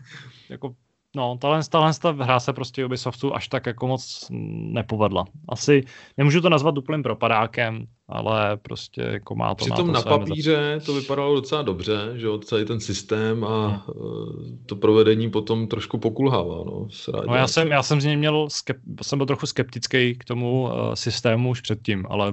jako 0.48 0.74
No, 1.18 1.38
tahle, 1.40 1.60
tahle 1.70 1.92
ta 2.02 2.10
hra 2.10 2.40
se 2.40 2.52
prostě 2.52 2.84
Ubisoftu 2.84 3.34
až 3.34 3.48
tak 3.48 3.66
jako 3.66 3.86
moc 3.86 4.26
nepovedla. 4.30 5.24
Asi 5.48 5.84
nemůžu 6.16 6.40
to 6.40 6.48
nazvat 6.48 6.78
úplným 6.78 7.02
propadákem, 7.02 7.86
ale 8.08 8.56
prostě 8.56 9.02
jako 9.02 9.34
má 9.34 9.54
to 9.54 9.64
Přitom 9.64 9.86
má 9.92 10.02
to 10.02 10.10
na 10.10 10.18
papíře 10.18 10.56
meze. 10.56 10.86
to 10.86 10.94
vypadalo 10.94 11.34
docela 11.34 11.62
dobře, 11.62 12.12
že 12.14 12.26
jo, 12.26 12.38
celý 12.38 12.64
ten 12.64 12.80
systém 12.80 13.44
a 13.44 13.66
hmm. 13.66 13.80
Eh, 13.88 14.66
to 14.66 14.76
provedení 14.76 15.30
potom 15.30 15.66
trošku 15.66 15.98
pokulhává. 15.98 16.64
No, 16.66 16.88
no 17.26 17.34
já, 17.34 17.46
jsem, 17.46 17.68
já 17.68 17.82
jsem 17.82 18.00
z 18.00 18.04
něj 18.04 18.16
měl, 18.16 18.50
skep, 18.50 18.76
jsem 19.02 19.18
byl 19.18 19.26
trochu 19.26 19.46
skeptický 19.46 20.14
k 20.14 20.24
tomu 20.24 20.62
uh, 20.62 20.94
systému 20.94 21.50
už 21.50 21.60
předtím, 21.60 22.06
ale 22.10 22.32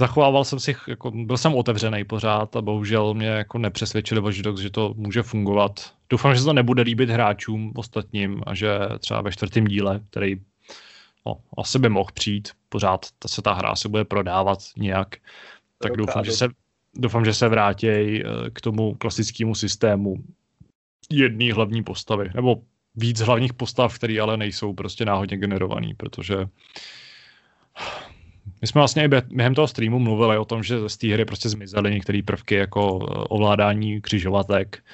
zachovával 0.00 0.44
jsem 0.44 0.60
si, 0.60 0.76
jako, 0.88 1.10
byl 1.10 1.36
jsem 1.36 1.54
otevřený 1.54 2.04
pořád 2.04 2.56
a 2.56 2.62
bohužel 2.62 3.14
mě 3.14 3.26
jako 3.26 3.58
nepřesvědčili 3.58 4.20
Watch 4.20 4.38
Dogs, 4.38 4.60
že 4.60 4.70
to 4.70 4.94
může 4.96 5.22
fungovat. 5.22 5.97
Doufám, 6.10 6.34
že 6.34 6.40
se 6.40 6.44
to 6.44 6.52
nebude 6.52 6.82
líbit 6.82 7.10
hráčům 7.10 7.72
ostatním 7.76 8.42
a 8.46 8.54
že 8.54 8.78
třeba 8.98 9.22
ve 9.22 9.32
čtvrtém 9.32 9.64
díle, 9.64 10.00
který 10.10 10.36
no, 11.26 11.40
asi 11.58 11.78
by 11.78 11.88
mohl 11.88 12.10
přijít, 12.14 12.48
pořád 12.68 13.06
ta 13.18 13.28
se 13.28 13.42
ta 13.42 13.52
hra 13.52 13.76
se 13.76 13.88
bude 13.88 14.04
prodávat 14.04 14.58
nějak, 14.76 15.16
tak 15.78 15.96
doufám, 15.96 16.24
že 16.24 16.32
se, 16.32 16.48
doufám, 16.94 17.24
že 17.24 17.34
se 17.34 17.48
vrátí 17.48 17.88
eh, 17.88 18.22
k 18.52 18.60
tomu 18.60 18.94
klasickému 18.94 19.54
systému 19.54 20.16
jedné 21.10 21.54
hlavní 21.54 21.82
postavy, 21.82 22.30
nebo 22.34 22.62
víc 22.94 23.20
hlavních 23.20 23.52
postav, 23.52 23.94
které 23.94 24.20
ale 24.20 24.36
nejsou 24.36 24.72
prostě 24.72 25.04
náhodně 25.04 25.36
generovaný, 25.36 25.94
protože 25.94 26.36
my 28.60 28.68
jsme 28.68 28.80
vlastně 28.80 29.04
i 29.04 29.08
během 29.08 29.54
toho 29.54 29.68
streamu 29.68 29.98
mluvili 29.98 30.38
o 30.38 30.44
tom, 30.44 30.62
že 30.62 30.88
z 30.88 30.96
té 30.96 31.06
hry 31.06 31.24
prostě 31.24 31.48
zmizely 31.48 31.90
některé 31.90 32.20
prvky 32.24 32.54
jako 32.54 32.98
eh, 33.02 33.24
ovládání 33.28 34.00
křižovatek 34.00 34.84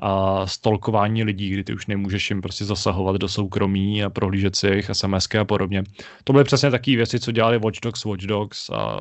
a 0.00 0.46
stolkování 0.46 1.24
lidí, 1.24 1.50
kdy 1.50 1.64
ty 1.64 1.74
už 1.74 1.86
nemůžeš 1.86 2.30
jim 2.30 2.40
prostě 2.40 2.64
zasahovat 2.64 3.16
do 3.16 3.28
soukromí 3.28 4.04
a 4.04 4.10
prohlížet 4.10 4.56
si 4.56 4.66
jejich 4.66 4.90
SMSky 4.92 5.38
a 5.38 5.44
podobně. 5.44 5.82
To 6.24 6.32
byly 6.32 6.44
přesně 6.44 6.70
takové 6.70 6.96
věci, 6.96 7.20
co 7.20 7.32
dělali 7.32 7.58
Watch 7.58 7.80
Dogs, 7.82 8.04
Watch 8.04 8.22
Dogs 8.22 8.70
a 8.70 8.98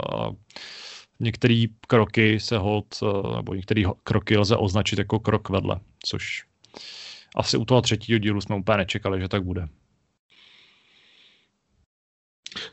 některé 1.19 1.65
kroky 1.87 2.39
se 2.39 2.57
hod, 2.57 2.85
eh, 3.03 3.35
nebo 3.35 3.53
některé 3.53 3.83
kroky 4.03 4.37
lze 4.37 4.57
označit 4.57 4.99
jako 4.99 5.19
krok 5.19 5.49
vedle, 5.49 5.79
což 6.05 6.43
asi 7.35 7.57
u 7.57 7.65
toho 7.65 7.81
třetího 7.81 8.19
dílu 8.19 8.41
jsme 8.41 8.55
úplně 8.55 8.77
nečekali, 8.77 9.21
že 9.21 9.27
tak 9.27 9.43
bude. 9.43 9.67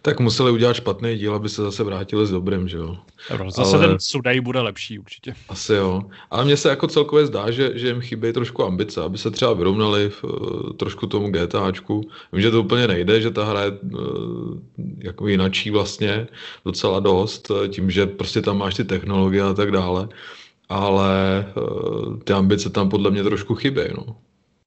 Tak 0.03 0.21
museli 0.21 0.51
udělat 0.51 0.77
špatný 0.77 1.17
díl, 1.17 1.35
aby 1.35 1.49
se 1.49 1.63
zase 1.63 1.85
vrátili 1.85 2.27
s 2.27 2.31
dobrým, 2.31 2.69
že 2.69 2.77
jo. 2.77 2.97
Zase 3.49 3.77
Ale... 3.77 3.87
ten 3.87 3.97
Sudej 4.01 4.41
bude 4.41 4.61
lepší 4.61 4.99
určitě. 4.99 5.35
Asi 5.49 5.73
jo. 5.73 6.03
Ale 6.31 6.45
mně 6.45 6.57
se 6.57 6.69
jako 6.69 6.87
celkově 6.87 7.27
zdá, 7.27 7.51
že, 7.51 7.71
že 7.75 7.89
jim 7.89 8.01
chybí 8.01 8.33
trošku 8.33 8.65
ambice, 8.65 9.03
aby 9.03 9.19
se 9.19 9.31
třeba 9.31 9.53
vyrovnali 9.53 10.11
v, 10.11 10.25
uh, 10.25 10.73
trošku 10.73 11.07
tomu 11.07 11.31
GTAčku. 11.31 12.01
Vím, 12.33 12.43
že 12.43 12.51
to 12.51 12.63
úplně 12.63 12.89
nejde, 12.89 13.21
že 13.21 13.31
ta 13.31 13.45
hra 13.45 13.63
je 13.63 13.71
uh, 13.71 14.59
jako 14.99 15.29
jinačí 15.29 15.71
vlastně 15.71 16.27
docela 16.65 17.01
dost, 17.01 17.51
eh, 17.51 17.69
tím, 17.69 17.91
že 17.91 18.07
prostě 18.07 18.43
tam 18.43 18.59
máš 18.59 18.75
ty 18.75 18.85
technologie 18.85 19.43
a 19.43 19.55
tak 19.55 19.71
dále. 19.71 20.09
Ale 20.69 21.47
uh, 21.57 22.19
ty 22.19 22.33
ambice 22.33 22.71
tam 22.71 22.89
podle 22.89 23.11
mě 23.11 23.23
trošku 23.23 23.55
chybí, 23.55 23.83
no. 23.97 24.17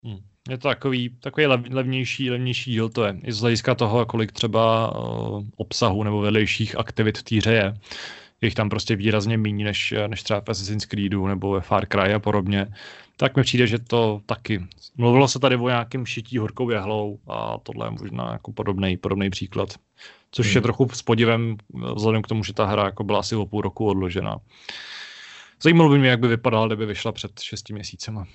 Hmm. 0.03 0.19
Je 0.49 0.57
to 0.57 0.67
takový, 0.67 1.09
takový 1.19 1.45
lev, 1.45 1.61
levnější, 1.69 2.31
levnější 2.31 2.71
díl 2.71 2.89
to 2.89 3.03
je. 3.03 3.15
I 3.23 3.33
z 3.33 3.39
hlediska 3.39 3.75
toho, 3.75 4.05
kolik 4.05 4.31
třeba 4.31 4.95
uh, 4.97 5.43
obsahu 5.55 6.03
nebo 6.03 6.21
vedlejších 6.21 6.79
aktivit 6.79 7.17
v 7.17 7.23
týře 7.23 7.53
je. 7.53 7.73
Je 8.41 8.47
jich 8.47 8.55
tam 8.55 8.69
prostě 8.69 8.95
výrazně 8.95 9.37
méně 9.37 9.65
než, 9.65 9.93
než 10.07 10.23
třeba 10.23 10.41
v 10.41 10.49
Assassin's 10.49 10.85
Creedu 10.85 11.27
nebo 11.27 11.51
ve 11.51 11.61
Far 11.61 11.85
Cry 11.85 12.13
a 12.13 12.19
podobně. 12.19 12.67
Tak 13.17 13.35
mi 13.37 13.43
přijde, 13.43 13.67
že 13.67 13.79
to 13.79 14.21
taky. 14.25 14.63
Mluvilo 14.97 15.27
se 15.27 15.39
tady 15.39 15.55
o 15.55 15.69
nějakém 15.69 16.05
šití 16.05 16.37
horkou 16.37 16.69
jehlou 16.69 17.19
a 17.27 17.57
tohle 17.63 17.87
je 17.87 17.91
možná 17.91 18.31
jako 18.31 18.51
podobný, 18.51 18.97
podobný 18.97 19.29
příklad. 19.29 19.69
Což 20.31 20.47
hmm. 20.47 20.55
je 20.55 20.61
trochu 20.61 20.89
s 20.93 21.01
podivem 21.01 21.57
vzhledem 21.95 22.21
k 22.21 22.27
tomu, 22.27 22.43
že 22.43 22.53
ta 22.53 22.65
hra 22.65 22.85
jako 22.85 23.03
byla 23.03 23.19
asi 23.19 23.35
o 23.35 23.45
půl 23.45 23.61
roku 23.61 23.85
odložena. 23.85 24.37
Zajímalo 25.61 25.89
by 25.89 25.99
mě, 25.99 26.09
jak 26.09 26.19
by 26.19 26.27
vypadala, 26.27 26.67
kdyby 26.67 26.85
vyšla 26.85 27.11
před 27.11 27.39
šesti 27.39 27.73
měsícema. 27.73 28.25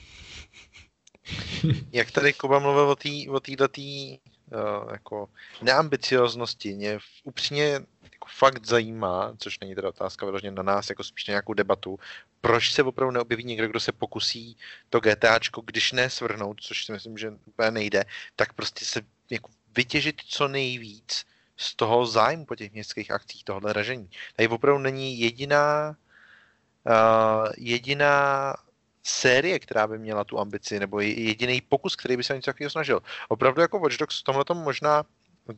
Jak 1.93 2.11
tady 2.11 2.33
Kuba 2.33 2.59
mluvil 2.59 2.91
o 2.91 2.97
té 2.97 3.09
o 3.61 3.69
tý, 3.69 4.19
uh, 4.53 4.93
jako 4.93 5.29
neambicioznosti, 5.63 6.75
mě 6.75 6.99
upřímně 7.25 7.81
jako 8.03 8.29
fakt 8.37 8.67
zajímá, 8.67 9.35
což 9.39 9.61
není 9.61 9.75
teda 9.75 9.89
otázka 9.89 10.27
vyloženě 10.27 10.51
na 10.51 10.63
nás, 10.63 10.89
jako 10.89 11.05
spíš 11.05 11.27
na 11.27 11.33
nějakou 11.33 11.55
debatu, 11.55 11.99
proč 12.41 12.73
se 12.73 12.83
opravdu 12.83 13.11
neobjeví 13.11 13.45
někdo, 13.45 13.69
kdo 13.69 13.81
se 13.81 13.93
pokusí 13.93 14.57
to 14.91 15.01
GTAčko, 15.01 15.61
když 15.61 15.93
ne 15.93 16.11
svrhnout, 16.11 16.61
což 16.61 16.85
si 16.85 16.93
myslím, 16.93 17.19
že 17.19 17.31
úplně 17.47 17.71
nejde, 17.71 18.05
tak 18.37 18.53
prostě 18.53 18.85
se 18.85 19.03
jako 19.31 19.51
vytěžit 19.77 20.21
co 20.29 20.49
nejvíc 20.49 21.25
z 21.57 21.75
toho 21.75 22.07
zájmu 22.07 22.47
po 22.47 22.57
těch 22.57 22.73
městských 22.73 23.11
akcích, 23.11 23.45
tohle 23.45 23.73
ražení. 23.73 24.11
Tady 24.37 24.49
opravdu 24.49 24.79
není 24.79 25.21
jediná 25.21 25.97
uh, 26.87 27.49
jediná 27.57 28.55
série, 29.09 29.59
která 29.59 29.87
by 29.87 29.99
měla 29.99 30.25
tu 30.25 30.39
ambici, 30.39 30.81
nebo 30.81 31.01
jediný 31.01 31.61
pokus, 31.61 31.97
který 31.97 32.17
by 32.17 32.25
se 32.25 32.35
něco 32.35 32.51
takového 32.51 32.71
snažil. 32.71 33.01
Opravdu 33.29 33.61
jako 33.61 33.79
Watch 33.79 33.97
Dogs 33.97 34.21
v 34.21 34.25
tomhle 34.25 34.45
možná 34.55 35.05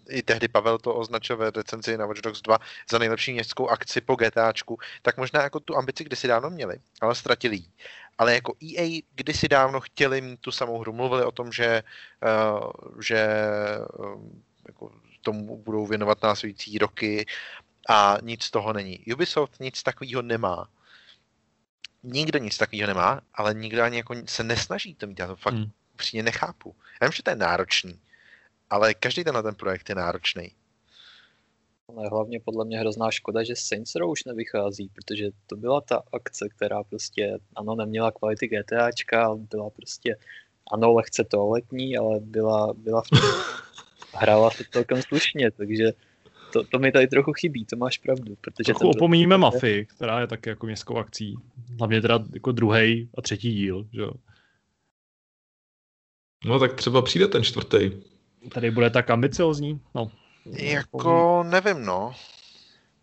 i 0.08 0.22
tehdy 0.22 0.48
Pavel 0.48 0.78
to 0.78 0.94
označil 0.94 1.36
ve 1.36 1.50
recenzi 1.50 1.98
na 1.98 2.06
Watch 2.06 2.20
Dogs 2.20 2.42
2 2.42 2.58
za 2.90 2.98
nejlepší 2.98 3.32
městskou 3.32 3.68
akci 3.68 4.00
po 4.00 4.16
GTAčku, 4.16 4.78
tak 5.02 5.16
možná 5.16 5.42
jako 5.42 5.60
tu 5.60 5.76
ambici 5.76 6.04
kdysi 6.04 6.28
dávno 6.28 6.50
měli, 6.50 6.78
ale 7.00 7.14
ztratili 7.14 7.56
ji. 7.56 7.66
Ale 8.18 8.34
jako 8.34 8.54
EA 8.62 9.00
kdysi 9.14 9.48
dávno 9.48 9.80
chtěli 9.80 10.20
mít 10.20 10.40
tu 10.40 10.52
samou 10.52 10.78
hru, 10.78 10.92
mluvili 10.92 11.24
o 11.24 11.32
tom, 11.32 11.52
že, 11.52 11.82
uh, 12.22 12.70
že 13.02 13.28
uh, 13.98 14.22
jako 14.66 14.92
tomu 15.22 15.56
budou 15.56 15.86
věnovat 15.86 16.22
následující 16.22 16.78
roky 16.78 17.26
a 17.88 18.18
nic 18.22 18.44
z 18.44 18.50
toho 18.50 18.72
není. 18.72 19.04
Ubisoft 19.12 19.60
nic 19.60 19.82
takového 19.82 20.22
nemá 20.22 20.68
nikdo 22.02 22.38
nic 22.38 22.58
takového 22.58 22.86
nemá, 22.86 23.20
ale 23.34 23.54
nikdo 23.54 23.82
ani 23.82 23.96
jako 23.96 24.14
se 24.26 24.44
nesnaží 24.44 24.94
to 24.94 25.06
mít. 25.06 25.18
Já 25.18 25.26
to 25.26 25.36
fakt 25.36 25.54
hmm. 25.54 25.70
upřímně 25.94 26.22
nechápu. 26.22 26.74
Já 27.00 27.06
vím, 27.06 27.12
že 27.12 27.22
to 27.22 27.30
je 27.30 27.36
náročný, 27.36 28.00
ale 28.70 28.94
každý 28.94 29.24
ten 29.24 29.34
ten 29.42 29.54
projekt 29.54 29.88
je 29.88 29.94
náročný. 29.94 30.52
Ale 31.88 32.08
hlavně 32.08 32.40
podle 32.40 32.64
mě 32.64 32.78
hrozná 32.78 33.10
škoda, 33.10 33.42
že 33.44 33.56
Saints 33.56 33.94
Row 33.94 34.10
už 34.10 34.24
nevychází, 34.24 34.88
protože 34.88 35.26
to 35.46 35.56
byla 35.56 35.80
ta 35.80 36.02
akce, 36.12 36.48
která 36.48 36.84
prostě, 36.84 37.38
ano, 37.56 37.74
neměla 37.74 38.12
kvality 38.12 38.48
GTAčka, 38.48 39.24
ale 39.24 39.36
byla 39.36 39.70
prostě, 39.70 40.16
ano, 40.72 40.92
lehce 40.92 41.24
toaletní, 41.24 41.96
ale 41.96 42.20
byla, 42.20 42.74
byla 42.74 43.02
v 43.02 43.08
tom, 43.08 43.20
hrála 44.14 44.50
se 44.50 44.64
celkem 44.70 45.02
slušně, 45.02 45.50
takže 45.50 45.92
to, 46.52 46.64
to 46.64 46.78
mi 46.78 46.92
tady 46.92 47.06
trochu 47.06 47.32
chybí, 47.32 47.64
to 47.64 47.76
máš 47.76 47.98
pravdu. 47.98 48.36
Protože 48.40 48.64
trochu 48.64 48.88
opomíníme 48.88 49.34
je... 49.34 49.38
Mafii, 49.38 49.86
která 49.86 50.20
je 50.20 50.26
taky 50.26 50.48
jako 50.48 50.66
městskou 50.66 50.96
akcí. 50.96 51.36
Hlavně 51.78 52.00
teda 52.00 52.24
jako 52.34 52.52
druhý 52.52 53.08
a 53.18 53.22
třetí 53.22 53.54
díl, 53.54 53.86
že 53.92 54.00
jo. 54.00 54.12
No 56.44 56.58
tak 56.58 56.74
třeba 56.74 57.02
přijde 57.02 57.28
ten 57.28 57.44
čtvrtý. 57.44 57.90
Tady 58.54 58.70
bude 58.70 58.90
tak 58.90 59.10
ambiciozní, 59.10 59.80
no. 59.94 60.10
Jako 60.46 61.44
nevím, 61.50 61.84
no. 61.84 62.14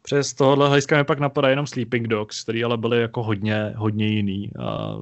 Přes 0.02 0.34
tohohle 0.34 0.68
hlediska 0.68 0.98
mi 0.98 1.04
pak 1.04 1.20
napadá 1.20 1.50
jenom 1.50 1.68
Sleeping 1.68 2.08
Dogs, 2.08 2.44
který 2.44 2.64
ale 2.64 2.78
byly 2.78 3.02
jako 3.02 3.24
hodně, 3.24 3.74
hodně 3.76 4.08
jiný. 4.08 4.52
A 4.60 4.96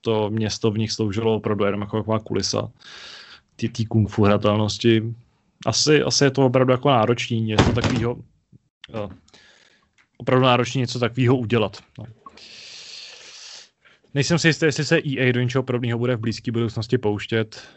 to 0.00 0.30
město 0.30 0.70
v 0.70 0.78
nich 0.78 0.92
sloužilo 0.92 1.36
opravdu 1.36 1.64
jenom 1.64 1.80
jako 1.80 1.96
taková 1.96 2.18
kulisa 2.18 2.70
ty, 3.56 3.68
ty 3.68 3.84
kung 3.84 4.10
fu 4.10 4.24
hratelnosti 4.24 5.14
asi, 5.66 6.02
asi 6.02 6.24
je 6.24 6.30
to 6.30 6.46
opravdu 6.46 6.72
jako 6.72 6.88
náročný 6.88 7.40
něco 7.40 7.72
takového, 7.72 8.14
uh, 8.14 9.12
opravdu 10.16 10.46
náročný 10.46 10.80
něco 10.80 10.98
takového 10.98 11.36
udělat. 11.36 11.76
No. 11.98 12.04
Nejsem 14.14 14.38
si 14.38 14.48
jistý, 14.48 14.66
jestli 14.66 14.84
se 14.84 14.96
EA 14.96 15.32
do 15.32 15.40
něčeho 15.40 15.62
podobného 15.62 15.98
bude 15.98 16.16
v 16.16 16.20
blízké 16.20 16.52
budoucnosti 16.52 16.98
pouštět. 16.98 17.68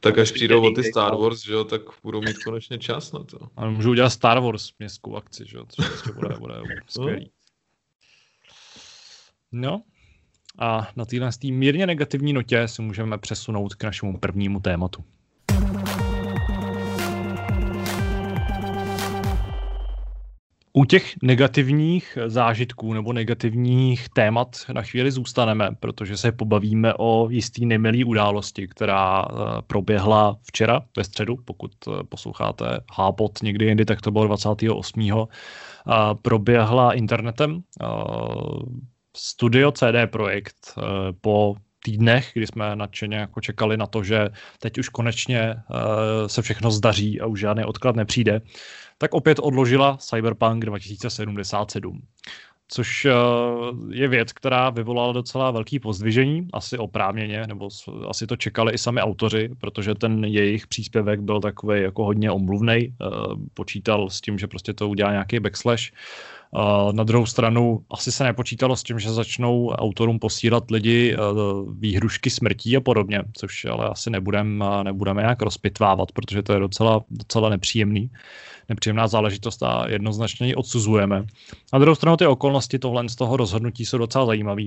Tak 0.00 0.18
až 0.18 0.32
přijdou 0.32 0.66
o 0.66 0.70
ty 0.70 0.84
Star 0.84 1.16
Wars, 1.16 1.44
že 1.44 1.52
jo, 1.52 1.64
tak 1.64 1.80
budou 2.02 2.20
mít 2.20 2.38
konečně 2.44 2.78
čas 2.78 3.12
na 3.12 3.24
to. 3.24 3.38
A 3.56 3.70
můžou 3.70 3.90
udělat 3.90 4.10
Star 4.10 4.40
Wars 4.40 4.72
městskou 4.78 5.16
akci, 5.16 5.44
že 5.46 5.56
jo, 5.56 5.66
což 5.68 5.88
prostě 5.88 6.12
bude, 6.12 6.34
bude 6.38 6.54
skvělý. 6.86 7.30
No, 9.52 9.82
a 10.58 10.88
na 10.96 11.04
téhle 11.04 11.30
mírně 11.44 11.86
negativní 11.86 12.32
notě 12.32 12.68
se 12.68 12.82
můžeme 12.82 13.18
přesunout 13.18 13.74
k 13.74 13.84
našemu 13.84 14.18
prvnímu 14.18 14.60
tématu. 14.60 15.04
U 20.72 20.84
těch 20.84 21.14
negativních 21.22 22.18
zážitků 22.26 22.92
nebo 22.92 23.12
negativních 23.12 24.08
témat 24.08 24.56
na 24.72 24.82
chvíli 24.82 25.10
zůstaneme, 25.10 25.70
protože 25.80 26.16
se 26.16 26.32
pobavíme 26.32 26.94
o 26.94 27.28
jistý 27.30 27.66
nemilý 27.66 28.04
události, 28.04 28.68
která 28.68 29.24
eh, 29.24 29.34
proběhla 29.66 30.36
včera 30.42 30.80
ve 30.96 31.04
středu, 31.04 31.36
pokud 31.44 31.72
eh, 31.88 32.04
posloucháte 32.08 32.80
Hápot 32.92 33.42
někdy 33.42 33.64
jindy, 33.64 33.84
tak 33.84 34.00
to 34.00 34.10
bylo 34.10 34.26
28. 34.26 35.26
Proběhla 36.22 36.92
internetem 36.92 37.60
eh, 37.82 37.86
studio 39.16 39.72
CD 39.72 40.10
Projekt 40.10 40.74
po 41.20 41.54
týdnech, 41.84 42.30
kdy 42.34 42.46
jsme 42.46 42.76
nadšeně 42.76 43.16
jako 43.16 43.40
čekali 43.40 43.76
na 43.76 43.86
to, 43.86 44.02
že 44.02 44.28
teď 44.60 44.78
už 44.78 44.88
konečně 44.88 45.54
se 46.26 46.42
všechno 46.42 46.70
zdaří 46.70 47.20
a 47.20 47.26
už 47.26 47.40
žádný 47.40 47.64
odklad 47.64 47.96
nepřijde, 47.96 48.40
tak 48.98 49.14
opět 49.14 49.38
odložila 49.38 49.96
Cyberpunk 49.96 50.64
2077. 50.64 52.02
Což 52.70 53.04
eh, 53.04 53.12
je 53.90 54.08
věc, 54.08 54.32
která 54.32 54.70
vyvolala 54.70 55.12
docela 55.12 55.50
velký 55.50 55.78
pozdvižení, 55.78 56.48
asi 56.52 56.78
oprávněně, 56.78 57.42
nebo 57.46 57.68
asi 58.08 58.26
to 58.26 58.36
čekali 58.36 58.72
i 58.72 58.78
sami 58.78 59.00
autoři, 59.00 59.50
protože 59.58 59.94
ten 59.94 60.24
jejich 60.24 60.66
příspěvek 60.66 61.20
byl 61.20 61.40
takový 61.40 61.82
jako 61.82 62.04
hodně 62.04 62.30
omluvný. 62.30 62.74
Eh, 62.76 62.94
počítal 63.54 64.10
s 64.10 64.20
tím, 64.20 64.38
že 64.38 64.46
prostě 64.46 64.72
to 64.72 64.88
udělá 64.88 65.10
nějaký 65.10 65.40
backslash. 65.40 65.82
Eh, 65.82 66.92
na 66.92 67.04
druhou 67.04 67.26
stranu 67.26 67.84
asi 67.90 68.12
se 68.12 68.24
nepočítalo 68.24 68.76
s 68.76 68.82
tím, 68.82 68.98
že 68.98 69.10
začnou 69.10 69.68
autorům 69.68 70.18
posílat 70.18 70.70
lidi 70.70 71.16
výhrušky 71.78 72.30
smrtí 72.30 72.76
a 72.76 72.80
podobně, 72.80 73.22
což 73.32 73.64
ale 73.64 73.88
asi 73.88 74.10
nebudeme 74.10 74.64
nebudem 74.82 75.16
nějak 75.16 75.42
rozpitvávat, 75.42 76.12
protože 76.12 76.42
to 76.42 76.52
je 76.52 76.60
docela, 76.60 77.04
docela 77.10 77.48
nepříjemný 77.48 78.10
nepříjemná 78.68 79.08
záležitost 79.08 79.62
a 79.62 79.88
jednoznačně 79.88 80.46
ji 80.46 80.54
odsuzujeme. 80.54 81.26
Na 81.72 81.78
druhou 81.78 81.94
stranu 81.94 82.16
ty 82.16 82.26
okolnosti 82.26 82.78
tohle 82.78 83.08
z 83.08 83.16
toho 83.16 83.36
rozhodnutí 83.36 83.86
jsou 83.86 83.98
docela 83.98 84.26
zajímavé. 84.26 84.62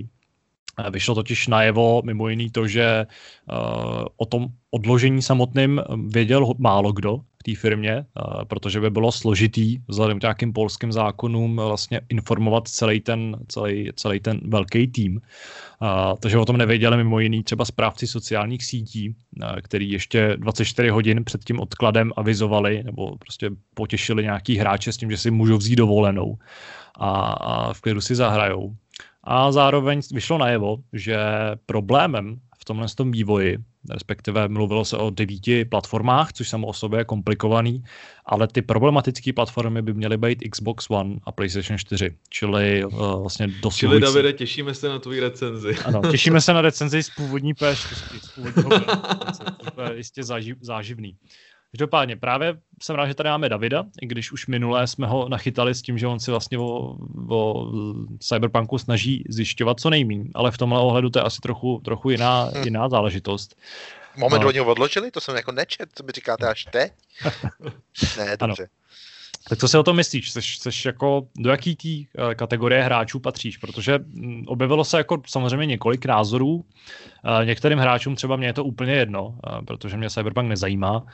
Vyšlo 0.89 1.15
totiž 1.15 1.47
najevo 1.47 2.01
mimo 2.05 2.29
jiný 2.29 2.49
to, 2.49 2.67
že 2.67 3.05
uh, 3.51 4.05
o 4.17 4.25
tom 4.25 4.47
odložení 4.71 5.21
samotným 5.21 5.82
věděl 6.07 6.53
málo 6.57 6.91
kdo 6.91 7.17
v 7.17 7.43
té 7.43 7.55
firmě, 7.55 7.95
uh, 7.97 8.43
protože 8.43 8.79
by 8.79 8.89
bylo 8.89 9.11
složitý 9.11 9.77
vzhledem 9.88 10.19
k 10.19 10.21
nějakým 10.21 10.53
polským 10.53 10.91
zákonům 10.91 11.55
vlastně 11.55 12.01
informovat 12.09 12.67
celý 12.67 12.99
ten, 12.99 13.38
celý, 13.47 13.89
celý 13.95 14.19
ten 14.19 14.39
velký 14.43 14.88
tým. 14.88 15.15
Uh, 15.82 16.17
takže 16.19 16.38
o 16.38 16.45
tom 16.45 16.57
nevěděli 16.57 16.97
mimo 16.97 17.19
jiný 17.19 17.43
třeba 17.43 17.65
správci 17.65 18.07
sociálních 18.07 18.65
sítí, 18.65 19.15
který 19.61 19.91
ještě 19.91 20.38
24 20.38 20.89
hodin 20.89 21.23
před 21.23 21.43
tím 21.43 21.59
odkladem 21.59 22.11
avizovali 22.15 22.84
nebo 22.84 23.17
prostě 23.17 23.49
potěšili 23.73 24.23
nějaký 24.23 24.57
hráče 24.57 24.91
s 24.91 24.97
tím, 24.97 25.11
že 25.11 25.17
si 25.17 25.32
můžou 25.32 25.57
vzít 25.57 25.75
dovolenou 25.75 26.38
a, 26.99 27.11
a 27.32 27.73
v 27.73 27.82
klidu 27.82 28.01
si 28.01 28.15
zahrajou. 28.15 28.75
A 29.24 29.51
zároveň 29.51 30.01
vyšlo 30.13 30.38
najevo, 30.38 30.78
že 30.93 31.17
problémem 31.65 32.39
v 32.61 32.65
tomhle 32.65 32.88
tom 32.95 33.11
vývoji, 33.11 33.57
respektive 33.89 34.47
mluvilo 34.47 34.86
se 34.86 34.97
o 34.97 35.09
devíti 35.09 35.65
platformách, 35.65 36.34
což 36.34 36.49
samo 36.49 36.67
o 36.67 36.74
sobě 36.74 36.99
je 36.99 37.05
komplikovaný, 37.05 37.84
ale 38.26 38.47
ty 38.47 38.61
problematické 38.61 39.34
platformy 39.34 39.82
by 39.82 39.93
měly 39.93 40.17
být 40.17 40.43
Xbox 40.49 40.89
One 40.89 41.15
a 41.24 41.32
PlayStation 41.32 41.78
4, 41.78 42.17
čili 42.30 42.86
uh, 42.86 43.22
vlastně 43.22 43.47
dosluhující. 43.47 43.80
Čili 43.80 43.99
Davide, 43.99 44.34
těšíme 44.34 44.74
se 44.74 44.89
na 44.89 44.99
tvůj 44.99 45.19
recenzi. 45.19 45.76
Ano, 45.86 46.01
těšíme 46.11 46.41
se 46.41 46.53
na 46.53 46.61
recenzi 46.61 47.03
z 47.03 47.09
původní 47.09 47.53
PS4, 47.53 48.19
z 48.22 48.30
původního 48.30 48.72
to 49.76 49.82
je 49.91 49.97
jistě 49.97 50.24
záživ, 50.24 50.57
záživný. 50.61 51.15
Každopádně 51.72 52.15
právě 52.15 52.57
jsem 52.82 52.95
rád, 52.95 53.07
že 53.07 53.13
tady 53.13 53.30
máme 53.30 53.49
Davida, 53.49 53.84
i 54.01 54.07
když 54.07 54.32
už 54.32 54.47
minulé 54.47 54.88
jsme 54.88 55.07
ho 55.07 55.30
nachytali 55.30 55.76
s 55.76 55.82
tím, 55.82 55.97
že 55.97 56.07
on 56.07 56.19
si 56.19 56.32
vlastně 56.32 56.57
o, 56.57 56.97
o 57.30 57.72
Cyberpunku 58.19 58.78
snaží 58.78 59.24
zjišťovat 59.30 59.80
co 59.80 59.89
nejmín, 59.89 60.32
ale 60.34 60.51
v 60.51 60.57
tomhle 60.57 60.80
ohledu 60.80 61.09
to 61.09 61.19
je 61.19 61.24
asi 61.24 61.41
trochu, 61.41 61.82
trochu 61.86 62.09
jiná, 62.09 62.45
hm. 62.45 62.63
jiná 62.63 62.89
záležitost. 62.89 63.55
Moment, 64.17 64.41
no. 64.41 64.47
oni 64.47 64.59
ho 64.59 64.65
odložili? 64.65 65.11
To 65.11 65.22
jsem 65.22 65.36
jako 65.36 65.51
nečet, 65.51 65.89
co 65.95 66.03
mi 66.03 66.11
říkáte 66.11 66.47
až 66.47 66.65
teď? 66.65 66.93
ne, 68.17 68.38
dobře. 68.38 68.63
Ano. 68.63 68.80
Tak 69.50 69.60
co 69.60 69.68
si 69.68 69.78
o 69.78 69.84
tom 69.84 69.96
myslíš? 69.96 70.32
Jsi, 70.32 70.42
jsi 70.42 70.88
jako, 70.88 71.28
do 71.38 71.50
jaký 71.50 71.76
tý 71.76 72.08
uh, 72.18 72.34
kategorie 72.34 72.84
hráčů 72.84 73.20
patříš? 73.20 73.58
Protože 73.58 74.00
um, 74.00 74.44
objevilo 74.48 74.86
se 74.86 74.98
jako 74.98 75.22
samozřejmě 75.28 75.66
několik 75.66 76.06
názorů. 76.06 76.54
Uh, 76.56 77.46
některým 77.46 77.80
hráčům 77.80 78.16
třeba 78.16 78.36
mě 78.36 78.48
je 78.48 78.54
to 78.54 78.64
úplně 78.64 78.94
jedno, 78.94 79.28
uh, 79.28 79.66
protože 79.66 79.98
mě 79.98 80.10
Cyberpunk 80.10 80.50
nezajímá. 80.50 81.06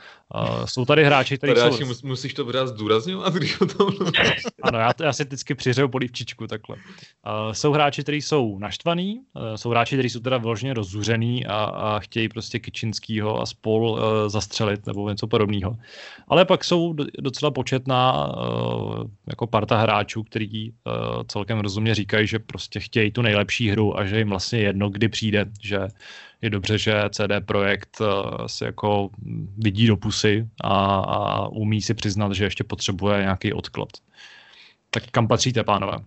Jsou 0.64 0.84
tady 0.84 1.04
hráči, 1.04 1.38
kteří 1.38 1.54
jsou... 1.60 1.86
Mus, 1.86 2.02
musíš 2.02 2.34
to 2.34 2.44
brát 2.44 2.68
zdůrazňovat, 2.68 3.34
když 3.34 3.60
o 3.60 3.66
tom 3.66 3.94
Ano, 4.62 4.78
já, 4.78 4.92
to, 4.92 5.04
já 5.04 5.12
si 5.12 5.24
vždycky 5.24 5.54
přiřeju 5.54 5.88
polívčičku 5.88 6.46
takhle. 6.46 6.76
Jsou 7.52 7.72
hráči, 7.72 8.02
kteří 8.02 8.22
jsou 8.22 8.58
naštvaný, 8.58 9.20
uh, 9.34 9.54
jsou 9.54 9.70
hráči, 9.70 9.96
kteří 9.96 10.10
jsou 10.10 10.20
teda 10.20 10.38
vyloženě 10.38 10.74
rozuřený 10.74 11.46
a, 11.46 11.54
a 11.54 11.98
chtějí 11.98 12.28
prostě 12.28 12.58
Kičinskýho 12.58 13.40
a 13.40 13.46
spol 13.46 14.00
zastřelit 14.26 14.86
nebo 14.86 15.08
něco 15.08 15.26
podobného. 15.26 15.76
Ale 16.28 16.44
pak 16.44 16.64
jsou 16.64 16.94
docela 17.18 17.50
početná 17.50 18.17
uh, 18.26 19.04
jako 19.26 19.46
parta 19.46 19.78
hráčů, 19.78 20.22
který 20.22 20.70
uh, 20.70 20.76
celkem 21.28 21.60
rozumně 21.60 21.94
říkají, 21.94 22.26
že 22.26 22.38
prostě 22.38 22.80
chtějí 22.80 23.10
tu 23.10 23.22
nejlepší 23.22 23.70
hru 23.70 23.98
a 23.98 24.04
že 24.04 24.18
jim 24.18 24.28
vlastně 24.28 24.58
jedno, 24.58 24.90
kdy 24.90 25.08
přijde, 25.08 25.46
že 25.62 25.78
je 26.42 26.50
dobře, 26.50 26.78
že 26.78 27.02
CD 27.10 27.46
Projekt 27.46 28.00
uh, 28.00 28.46
si 28.46 28.64
jako 28.64 29.10
vidí 29.58 29.86
do 29.86 29.96
pusy 29.96 30.48
a, 30.64 30.96
a 31.00 31.48
umí 31.48 31.82
si 31.82 31.94
přiznat, 31.94 32.32
že 32.32 32.44
ještě 32.44 32.64
potřebuje 32.64 33.20
nějaký 33.20 33.52
odklad. 33.52 33.88
Tak 34.90 35.02
kam 35.10 35.28
patříte, 35.28 35.64
pánové? 35.64 35.98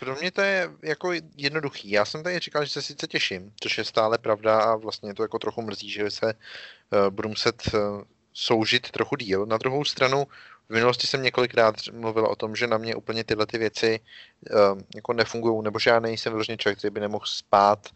Pro 0.00 0.16
mě 0.16 0.30
to 0.30 0.40
je 0.40 0.70
jako 0.82 1.12
jednoduchý. 1.36 1.90
Já 1.90 2.04
jsem 2.04 2.22
tady 2.22 2.38
říkal, 2.38 2.64
že 2.64 2.70
se 2.70 2.82
sice 2.82 3.06
těším, 3.06 3.52
což 3.60 3.78
je 3.78 3.84
stále 3.84 4.18
pravda 4.18 4.60
a 4.60 4.76
vlastně 4.76 5.14
to 5.14 5.22
jako 5.22 5.38
trochu 5.38 5.62
mrzí, 5.62 5.90
že 5.90 6.10
se 6.10 6.34
uh, 6.34 7.10
budu 7.10 7.28
muset 7.28 7.62
uh, 7.74 8.02
soužit 8.32 8.90
trochu 8.90 9.16
díl. 9.16 9.46
Na 9.46 9.58
druhou 9.58 9.84
stranu 9.84 10.26
v 10.68 10.72
minulosti 10.72 11.06
jsem 11.06 11.22
několikrát 11.22 11.74
mluvil 11.92 12.26
o 12.26 12.36
tom, 12.36 12.56
že 12.56 12.66
na 12.66 12.78
mě 12.78 12.94
úplně 12.94 13.24
tyhle 13.24 13.46
ty 13.46 13.58
věci 13.58 14.00
um, 14.72 14.80
jako 14.94 15.12
nefungují, 15.12 15.64
nebo 15.64 15.78
že 15.78 15.90
já 15.90 16.00
nejsem 16.00 16.32
vyložený 16.32 16.58
člověk, 16.58 16.78
který 16.78 16.90
by 16.90 17.00
nemohl 17.00 17.26
spát 17.26 17.90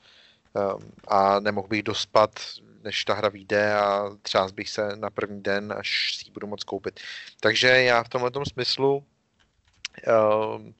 um, 0.75 0.93
a 1.09 1.41
nemohl 1.41 1.68
bych 1.68 1.83
dospat, 1.83 2.31
než 2.83 3.05
ta 3.05 3.14
hra 3.14 3.29
vyjde 3.29 3.75
a 3.75 4.11
třeba 4.23 4.49
bych 4.55 4.71
se 4.71 4.97
na 4.97 5.11
první 5.11 5.43
den, 5.43 5.75
až 5.77 6.16
si 6.16 6.29
ji 6.29 6.33
budu 6.33 6.47
moc 6.47 6.64
koupit. 6.64 7.01
Takže 7.41 7.68
já 7.68 8.03
v 8.03 8.09
tomhle 8.09 8.31
smyslu 8.53 9.05
um, 10.57 10.75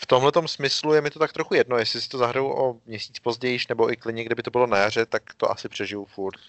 v 0.00 0.06
tomhle 0.06 0.32
smyslu 0.46 0.94
je 0.94 1.00
mi 1.00 1.10
to 1.10 1.18
tak 1.18 1.32
trochu 1.32 1.54
jedno, 1.54 1.78
jestli 1.78 2.00
si 2.00 2.08
to 2.08 2.18
zahraju 2.18 2.46
o 2.46 2.80
měsíc 2.86 3.18
později, 3.18 3.58
nebo 3.68 3.92
i 3.92 3.96
klidně, 3.96 4.24
kdyby 4.24 4.42
to 4.42 4.50
bylo 4.50 4.66
na 4.66 4.78
jaře, 4.78 5.06
tak 5.06 5.22
to 5.36 5.50
asi 5.50 5.68
přežiju 5.68 6.04
furt. 6.04 6.40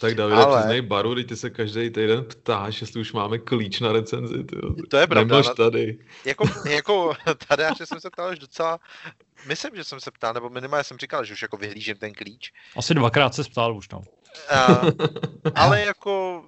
Tak 0.00 0.14
Davide, 0.14 0.42
Ale... 0.42 0.58
přiznej 0.58 0.82
baru, 0.82 1.14
teď 1.14 1.28
ty 1.28 1.36
se 1.36 1.50
každý 1.50 1.90
týden 1.90 2.24
ptáš, 2.24 2.80
jestli 2.80 3.00
už 3.00 3.12
máme 3.12 3.38
klíč 3.38 3.80
na 3.80 3.92
recenzi. 3.92 4.44
Tyjo. 4.44 4.74
To 4.90 4.96
je 4.96 5.06
pravda. 5.06 5.36
Nemáš 5.36 5.56
tady. 5.56 5.98
Jako, 6.24 6.44
jako 6.68 7.14
tady, 7.48 7.64
až 7.64 7.78
jsem 7.84 8.00
se 8.00 8.10
ptal 8.10 8.32
už 8.32 8.38
docela, 8.38 8.78
myslím, 9.46 9.76
že 9.76 9.84
jsem 9.84 10.00
se 10.00 10.10
ptal, 10.10 10.34
nebo 10.34 10.50
minimálně 10.50 10.84
jsem 10.84 10.98
říkal, 10.98 11.24
že 11.24 11.32
už 11.32 11.42
jako 11.42 11.56
vyhlížím 11.56 11.96
ten 11.96 12.12
klíč. 12.12 12.52
Asi 12.76 12.94
dvakrát 12.94 13.34
se 13.34 13.44
ptal 13.44 13.76
už, 13.76 13.88
no. 13.88 14.02
Uh, 14.52 14.90
ale 15.54 15.80
jako 15.80 16.44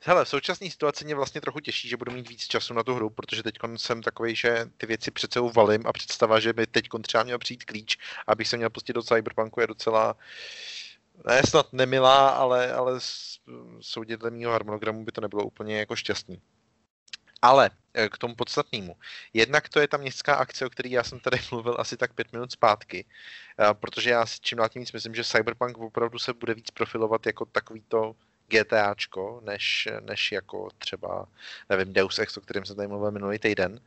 hele, 0.00 0.24
v 0.24 0.28
současné 0.28 0.70
situaci 0.70 1.04
mě 1.04 1.14
vlastně 1.14 1.40
trochu 1.40 1.60
těší, 1.60 1.88
že 1.88 1.96
budu 1.96 2.12
mít 2.12 2.28
víc 2.28 2.46
času 2.46 2.74
na 2.74 2.82
tu 2.82 2.94
hru, 2.94 3.10
protože 3.10 3.42
teď 3.42 3.54
jsem 3.76 4.02
takový, 4.02 4.36
že 4.36 4.70
ty 4.76 4.86
věci 4.86 5.10
přece 5.10 5.40
valím 5.40 5.82
a 5.86 5.92
představa, 5.92 6.40
že 6.40 6.52
by 6.52 6.66
teď 6.66 6.88
třeba 7.02 7.24
měl 7.24 7.38
přijít 7.38 7.64
klíč, 7.64 7.98
abych 8.26 8.48
se 8.48 8.56
měl 8.56 8.70
pustit 8.70 8.92
do 8.92 9.02
Cyberpunku 9.02 9.60
je 9.60 9.66
docela 9.66 10.16
ne 11.26 11.42
snad 11.42 11.72
nemilá, 11.72 12.28
ale, 12.28 12.72
ale 12.72 12.92
soudě 13.80 14.16
dle 14.16 14.30
mého 14.30 14.52
harmonogramu 14.52 15.04
by 15.04 15.12
to 15.12 15.20
nebylo 15.20 15.44
úplně 15.44 15.78
jako 15.78 15.96
šťastný. 15.96 16.40
Ale 17.42 17.70
e, 17.94 18.08
k 18.08 18.18
tomu 18.18 18.34
podstatnému. 18.34 18.96
Jednak 19.32 19.68
to 19.68 19.80
je 19.80 19.88
ta 19.88 19.96
městská 19.96 20.34
akce, 20.34 20.66
o 20.66 20.70
které 20.70 20.88
já 20.88 21.04
jsem 21.04 21.20
tady 21.20 21.38
mluvil 21.50 21.76
asi 21.78 21.96
tak 21.96 22.14
pět 22.14 22.32
minut 22.32 22.52
zpátky, 22.52 23.04
e, 23.70 23.74
protože 23.74 24.10
já 24.10 24.26
si 24.26 24.38
čím 24.40 24.58
dál 24.58 24.68
tím 24.68 24.80
víc 24.80 24.92
myslím, 24.92 25.14
že 25.14 25.24
Cyberpunk 25.24 25.78
opravdu 25.78 26.18
se 26.18 26.32
bude 26.32 26.54
víc 26.54 26.70
profilovat 26.70 27.26
jako 27.26 27.44
takový 27.44 27.82
to 27.88 28.16
GTAčko, 28.48 29.40
než, 29.44 29.88
než 30.00 30.32
jako 30.32 30.68
třeba, 30.78 31.26
nevím, 31.68 31.92
Deus 31.92 32.18
Ex, 32.18 32.36
o 32.36 32.40
kterém 32.40 32.64
jsem 32.64 32.76
tady 32.76 32.88
mluvil 32.88 33.10
minulý 33.10 33.38
týden. 33.38 33.80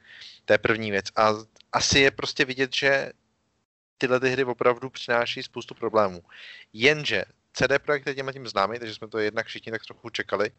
To 0.46 0.54
je 0.54 0.58
první 0.58 0.92
věc. 0.92 1.06
A 1.16 1.34
asi 1.72 2.00
je 2.00 2.12
prostě 2.12 2.46
vidět, 2.46 2.74
že 2.74 3.12
tyhle 3.98 4.20
ty 4.20 4.30
hry 4.30 4.44
opravdu 4.44 4.90
přináší 4.90 5.44
spoustu 5.44 5.76
problémů. 5.76 6.24
Jenže 6.74 7.24
CD 7.54 7.80
Projekt 7.82 8.08
je 8.08 8.16
těmhle 8.16 8.34
tím 8.34 8.48
známý, 8.48 8.80
takže 8.80 8.96
jsme 8.96 9.08
to 9.08 9.20
jednak 9.20 9.48
všichni 9.48 9.72
tak 9.72 9.86
trochu 9.86 10.10
čekali. 10.10 10.52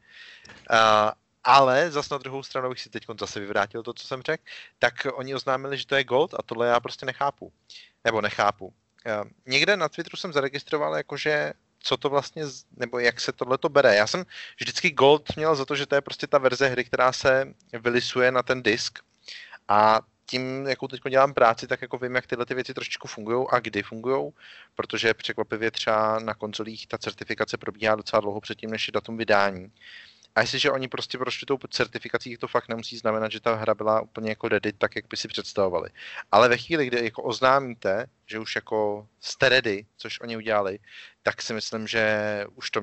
Uh, 0.70 1.10
ale 1.44 1.90
zas 1.90 2.10
na 2.10 2.18
druhou 2.18 2.42
stranu, 2.42 2.68
bych 2.68 2.80
si 2.80 2.90
teď 2.90 3.06
zase 3.20 3.40
vyvrátil 3.40 3.82
to, 3.82 3.92
co 3.92 4.06
jsem 4.06 4.22
řekl, 4.22 4.44
tak 4.78 4.94
oni 5.12 5.34
oznámili, 5.34 5.78
že 5.78 5.86
to 5.86 5.94
je 5.94 6.04
Gold 6.04 6.34
a 6.34 6.42
tohle 6.42 6.68
já 6.68 6.80
prostě 6.80 7.06
nechápu. 7.06 7.52
Nebo 8.04 8.20
nechápu. 8.20 8.66
Uh, 8.66 9.30
někde 9.46 9.76
na 9.76 9.88
Twitteru 9.88 10.16
jsem 10.16 10.32
zaregistroval, 10.32 10.96
jakože 10.96 11.52
co 11.80 11.96
to 11.96 12.10
vlastně, 12.10 12.44
nebo 12.76 12.98
jak 12.98 13.20
se 13.20 13.32
tohle 13.32 13.58
to 13.58 13.68
bere. 13.68 13.96
Já 13.96 14.06
jsem 14.06 14.24
vždycky 14.60 14.90
Gold 14.90 15.36
měl 15.36 15.56
za 15.56 15.64
to, 15.64 15.76
že 15.76 15.86
to 15.86 15.94
je 15.94 16.00
prostě 16.00 16.26
ta 16.26 16.38
verze 16.38 16.68
hry, 16.68 16.84
která 16.84 17.12
se 17.12 17.54
vylisuje 17.72 18.32
na 18.32 18.42
ten 18.42 18.62
disk 18.62 18.98
a 19.68 20.00
tím, 20.30 20.66
jakou 20.66 20.88
teď 20.88 21.00
dělám 21.10 21.34
práci, 21.34 21.66
tak 21.66 21.82
jako 21.82 21.98
vím, 21.98 22.14
jak 22.14 22.26
tyhle 22.26 22.46
ty 22.46 22.54
věci 22.54 22.74
trošičku 22.74 23.08
fungují 23.08 23.46
a 23.50 23.60
kdy 23.60 23.82
fungují, 23.82 24.32
protože 24.74 25.14
překvapivě 25.14 25.70
třeba 25.70 26.18
na 26.18 26.34
konzolích 26.34 26.86
ta 26.86 26.98
certifikace 26.98 27.56
probíhá 27.56 27.94
docela 27.94 28.20
dlouho 28.20 28.40
předtím, 28.40 28.70
než 28.70 28.88
je 28.88 28.92
datum 28.92 29.16
vydání. 29.16 29.72
A 30.38 30.40
jestliže 30.40 30.70
oni 30.70 30.88
prostě 30.88 31.18
prošli 31.18 31.46
tou 31.46 31.58
certifikací, 31.70 32.36
to 32.36 32.48
fakt 32.48 32.68
nemusí 32.68 32.98
znamenat, 32.98 33.32
že 33.32 33.40
ta 33.40 33.54
hra 33.54 33.74
byla 33.74 34.00
úplně 34.00 34.30
jako 34.30 34.48
ready, 34.48 34.72
tak 34.72 34.96
jak 34.96 35.04
by 35.08 35.16
si 35.16 35.28
představovali. 35.28 35.90
Ale 36.32 36.48
ve 36.48 36.56
chvíli, 36.56 36.86
kdy 36.86 37.04
jako 37.04 37.22
oznámíte, 37.22 38.06
že 38.26 38.38
už 38.38 38.54
jako 38.54 39.08
jste 39.20 39.48
ready, 39.48 39.86
což 39.96 40.20
oni 40.20 40.36
udělali, 40.36 40.78
tak 41.22 41.42
si 41.42 41.52
myslím, 41.52 41.86
že 41.86 42.44
už 42.54 42.70
to 42.70 42.80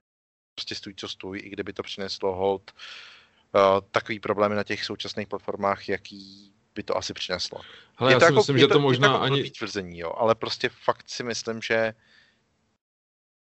prostě 0.56 0.76
stůj, 0.76 0.94
co 0.98 1.08
stůj, 1.08 1.40
i 1.44 1.50
kdyby 1.50 1.74
to 1.74 1.84
přineslo 1.84 2.36
hold 2.36 2.72
uh, 2.72 3.62
takový 3.92 4.20
problémy 4.20 4.56
na 4.56 4.64
těch 4.64 4.86
současných 4.86 5.28
platformách, 5.28 5.90
jaký 5.90 6.54
by 6.76 6.84
to 6.84 6.98
asi 6.98 7.14
přineslo. 7.14 7.62
Hele, 7.98 8.14
já 8.14 8.20
to 8.20 8.26
si 8.26 8.32
jako, 8.32 8.40
myslím, 8.40 8.58
že 8.58 8.68
to, 8.68 8.74
to 8.74 8.80
možná 8.80 9.08
jako 9.08 9.22
ani... 9.22 9.50
Tvrzení, 9.50 10.00
jo, 10.00 10.14
ale 10.18 10.36
prostě 10.36 10.70
fakt 10.70 11.10
si 11.10 11.24
myslím, 11.24 11.62
že 11.62 11.94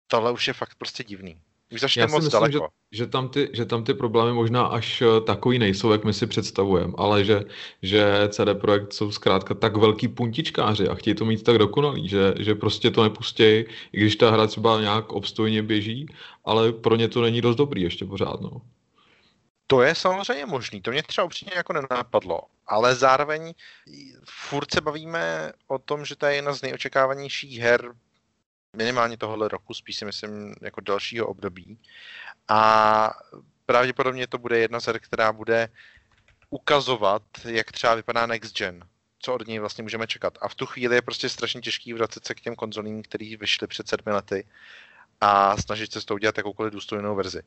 tohle 0.07 0.33
už 0.33 0.49
je 0.49 0.55
fakt 0.55 0.75
prostě 0.75 1.05
divný. 1.05 1.41
Už 1.73 1.81
zašli 1.81 2.01
Já 2.01 2.07
moc 2.07 2.25
myslím, 2.25 2.41
daleko. 2.41 2.69
Že, 2.93 2.99
že, 2.99 3.07
tam 3.07 3.29
ty, 3.29 3.51
že 3.53 3.65
tam 3.65 3.85
ty 3.85 3.95
problémy 3.95 4.33
možná 4.33 4.67
až 4.67 5.03
eh, 5.03 5.21
takový 5.21 5.59
nejsou, 5.59 5.93
jak 5.93 6.05
my 6.05 6.13
si 6.13 6.27
představujeme, 6.27 6.93
ale 6.97 7.25
že, 7.25 7.45
že 7.83 8.29
CD 8.29 8.61
Projekt 8.61 8.93
jsou 8.93 9.13
zkrátka 9.13 9.55
tak 9.55 9.77
velký 9.77 10.09
puntičkáři 10.09 10.89
a 10.89 10.95
chtějí 10.95 11.15
to 11.15 11.25
mít 11.25 11.43
tak 11.43 11.59
dokonalý, 11.59 12.09
že, 12.09 12.35
že 12.39 12.55
prostě 12.55 12.91
to 12.91 13.03
nepustí, 13.03 13.43
i 13.43 13.67
když 13.93 14.17
ta 14.17 14.31
hra 14.31 14.47
třeba 14.47 14.81
nějak 14.81 15.13
obstojně 15.13 15.63
běží, 15.63 16.07
ale 16.45 16.73
pro 16.73 16.97
ně 16.97 17.09
to 17.09 17.23
není 17.23 17.41
dost 17.41 17.57
dobrý 17.57 17.83
ještě 17.83 18.05
pořád. 18.05 18.41
No. 18.41 18.61
To 19.67 19.83
je 19.83 19.95
samozřejmě 19.95 20.47
možný, 20.47 20.83
to 20.83 20.91
mě 20.91 21.03
třeba 21.03 21.25
upřímně 21.25 21.53
jako 21.57 21.73
nenapadlo, 21.73 22.41
ale 22.67 22.95
zároveň 22.95 23.55
furt 24.29 24.75
se 24.75 24.81
bavíme 24.81 25.53
o 25.67 25.79
tom, 25.79 26.05
že 26.05 26.17
to 26.17 26.27
je 26.27 26.35
jedna 26.35 26.53
z 26.53 26.63
nejočekávanějších 26.63 27.59
her 27.59 27.95
minimálně 28.75 29.17
tohohle 29.17 29.49
roku, 29.49 29.75
spíš 29.75 29.97
si 29.97 30.05
myslím 30.05 30.55
jako 30.61 30.81
dalšího 30.81 31.27
období. 31.27 31.79
A 32.49 33.11
pravděpodobně 33.67 34.27
to 34.27 34.39
bude 34.39 34.59
jedna 34.59 34.81
z 34.81 34.87
her, 34.87 35.01
která 35.01 35.33
bude 35.33 35.69
ukazovat, 36.51 37.23
jak 37.45 37.73
třeba 37.73 37.95
vypadá 37.95 38.27
Next 38.27 38.57
Gen, 38.59 38.89
co 39.19 39.35
od 39.35 39.47
něj 39.47 39.59
vlastně 39.59 39.83
můžeme 39.83 40.07
čekat. 40.07 40.39
A 40.41 40.49
v 40.49 40.55
tu 40.55 40.67
chvíli 40.67 40.95
je 40.95 41.03
prostě 41.03 41.29
strašně 41.29 41.61
těžký 41.61 41.93
vracet 41.93 42.27
se 42.27 42.35
k 42.35 42.41
těm 42.41 42.55
konzolím, 42.57 43.03
který 43.03 43.37
vyšly 43.37 43.67
před 43.67 43.89
sedmi 43.89 44.13
lety 44.13 44.47
a 45.21 45.57
snažit 45.57 45.93
se 45.93 46.01
s 46.01 46.05
tou 46.05 46.15
udělat 46.15 46.37
jakoukoliv 46.37 46.73
důstojnou 46.73 47.15
verzi. 47.15 47.43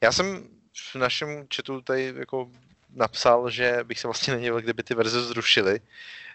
Já 0.00 0.12
jsem 0.12 0.48
v 0.92 0.94
našem 0.94 1.46
chatu 1.56 1.80
tady 1.80 2.14
jako 2.16 2.50
napsal, 2.94 3.50
že 3.50 3.78
bych 3.84 4.00
se 4.00 4.06
vlastně 4.06 4.34
nedělal, 4.34 4.60
kdyby 4.60 4.82
ty 4.82 4.94
verze 4.94 5.22
zrušily, 5.22 5.80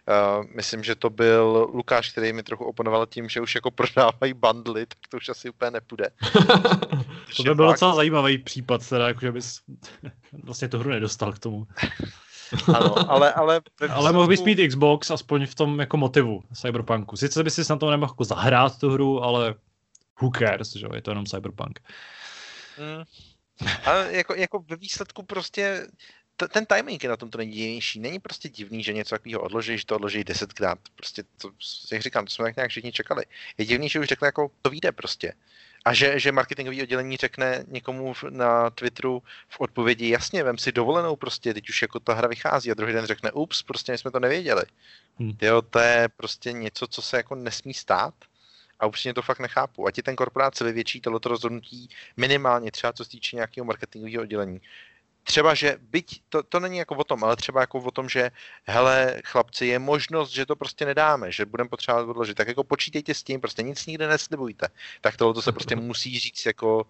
Uh, 0.07 0.45
myslím, 0.55 0.83
že 0.83 0.95
to 0.95 1.09
byl 1.09 1.69
Lukáš, 1.73 2.11
který 2.11 2.33
mi 2.33 2.43
trochu 2.43 2.65
oponoval 2.65 3.05
tím, 3.05 3.29
že 3.29 3.41
už 3.41 3.55
jako 3.55 3.71
prodávají 3.71 4.33
bundly, 4.33 4.85
tak 4.85 4.97
to 5.09 5.17
už 5.17 5.29
asi 5.29 5.49
úplně 5.49 5.71
nepůjde. 5.71 6.09
to 7.37 7.43
by 7.43 7.55
byl 7.55 7.67
docela 7.67 7.95
zajímavý 7.95 8.37
případ, 8.37 8.89
teda, 8.89 9.07
jako, 9.07 9.19
že 9.19 9.31
bys 9.31 9.61
vlastně 10.43 10.67
tu 10.67 10.79
hru 10.79 10.89
nedostal 10.89 11.33
k 11.33 11.39
tomu. 11.39 11.67
ano, 12.75 13.11
ale... 13.11 13.33
Ale, 13.33 13.61
ale 13.89 14.13
mohl 14.13 14.27
bys 14.27 14.43
mít 14.43 14.67
Xbox 14.67 15.11
aspoň 15.11 15.45
v 15.45 15.55
tom 15.55 15.79
jako 15.79 15.97
motivu 15.97 16.43
Cyberpunku. 16.53 17.17
Sice 17.17 17.43
bys 17.43 17.53
si 17.53 17.61
na 17.69 17.75
to 17.75 17.91
nemohl 17.91 18.11
jako 18.11 18.23
zahrát 18.23 18.79
tu 18.79 18.89
hru, 18.89 19.23
ale 19.23 19.55
who 20.21 20.31
cares, 20.39 20.75
že 20.75 20.87
je 20.95 21.01
to 21.01 21.11
jenom 21.11 21.25
Cyberpunk. 21.25 21.79
Hmm. 22.77 23.03
Ale 23.85 24.09
jako, 24.11 24.35
jako 24.35 24.59
ve 24.69 24.75
výsledku 24.75 25.23
prostě 25.23 25.87
t- 26.37 26.47
ten 26.47 26.65
timing 26.65 27.03
je 27.03 27.09
na 27.09 27.17
tom 27.17 27.29
to 27.29 27.37
nejdivnější. 27.37 27.99
Není 27.99 28.19
prostě 28.19 28.49
divný, 28.49 28.83
že 28.83 28.93
něco 28.93 29.15
takového 29.15 29.41
odloží, 29.41 29.77
že 29.77 29.85
to 29.85 29.95
odloží 29.95 30.23
desetkrát. 30.23 30.79
Prostě 30.95 31.23
to, 31.41 31.51
jak 31.91 32.01
říkám, 32.01 32.25
to 32.25 32.31
jsme 32.31 32.45
tak 32.45 32.55
nějak 32.55 32.69
všichni 32.69 32.91
čekali. 32.91 33.23
Je 33.57 33.65
divný, 33.65 33.89
že 33.89 33.99
už 33.99 34.07
řekne, 34.07 34.27
jako 34.27 34.51
to 34.61 34.69
vyjde 34.69 34.91
prostě. 34.91 35.33
A 35.85 35.93
že, 35.93 36.19
že 36.19 36.31
marketingové 36.31 36.81
oddělení 36.81 37.17
řekne 37.17 37.63
někomu 37.67 38.13
na 38.29 38.69
Twitteru 38.69 39.23
v 39.49 39.59
odpovědi, 39.59 40.09
jasně, 40.09 40.43
vem 40.43 40.57
si 40.57 40.71
dovolenou 40.71 41.15
prostě, 41.15 41.53
teď 41.53 41.69
už 41.69 41.81
jako 41.81 41.99
ta 41.99 42.13
hra 42.13 42.27
vychází 42.27 42.71
a 42.71 42.73
druhý 42.73 42.93
den 42.93 43.05
řekne, 43.05 43.31
ups, 43.31 43.63
prostě 43.63 43.91
my 43.91 43.97
jsme 43.97 44.11
to 44.11 44.19
nevěděli. 44.19 44.63
Hmm. 45.19 45.37
Jo, 45.41 45.61
to 45.61 45.79
je 45.79 46.09
prostě 46.17 46.51
něco, 46.51 46.87
co 46.87 47.01
se 47.01 47.17
jako 47.17 47.35
nesmí 47.35 47.73
stát 47.73 48.13
a 48.79 48.85
upřímně 48.85 49.13
to 49.13 49.21
fakt 49.21 49.39
nechápu. 49.39 49.87
Ať 49.87 49.97
je 49.97 50.03
ten 50.03 50.15
korporát 50.15 50.55
sebevětší, 50.55 51.01
tohleto 51.01 51.29
rozhodnutí 51.29 51.89
minimálně 52.17 52.71
třeba 52.71 52.93
co 52.93 53.03
se 53.03 53.09
týče 53.09 53.35
nějakého 53.35 53.65
marketingového 53.65 54.21
oddělení, 54.21 54.61
třeba, 55.27 55.53
že 55.53 55.77
byť, 55.81 56.21
to, 56.29 56.43
to 56.43 56.59
není 56.59 56.77
jako 56.77 56.95
o 56.95 57.03
tom, 57.03 57.23
ale 57.23 57.35
třeba 57.35 57.61
jako 57.61 57.79
o 57.79 57.91
tom, 57.91 58.09
že 58.09 58.31
hele, 58.63 59.21
chlapci, 59.25 59.65
je 59.65 59.79
možnost, 59.79 60.31
že 60.31 60.45
to 60.45 60.55
prostě 60.55 60.85
nedáme, 60.85 61.31
že 61.31 61.45
budeme 61.45 61.69
potřebovat 61.69 62.09
odložit, 62.09 62.37
tak 62.37 62.47
jako 62.47 62.63
počítejte 62.63 63.13
s 63.13 63.23
tím, 63.23 63.41
prostě 63.41 63.63
nic 63.63 63.85
nikde 63.85 64.07
neslibujte. 64.07 64.67
Tak 65.01 65.17
tohle 65.17 65.33
to 65.33 65.41
se 65.41 65.51
prostě 65.51 65.75
musí 65.89 66.19
říct 66.19 66.45
jako 66.45 66.85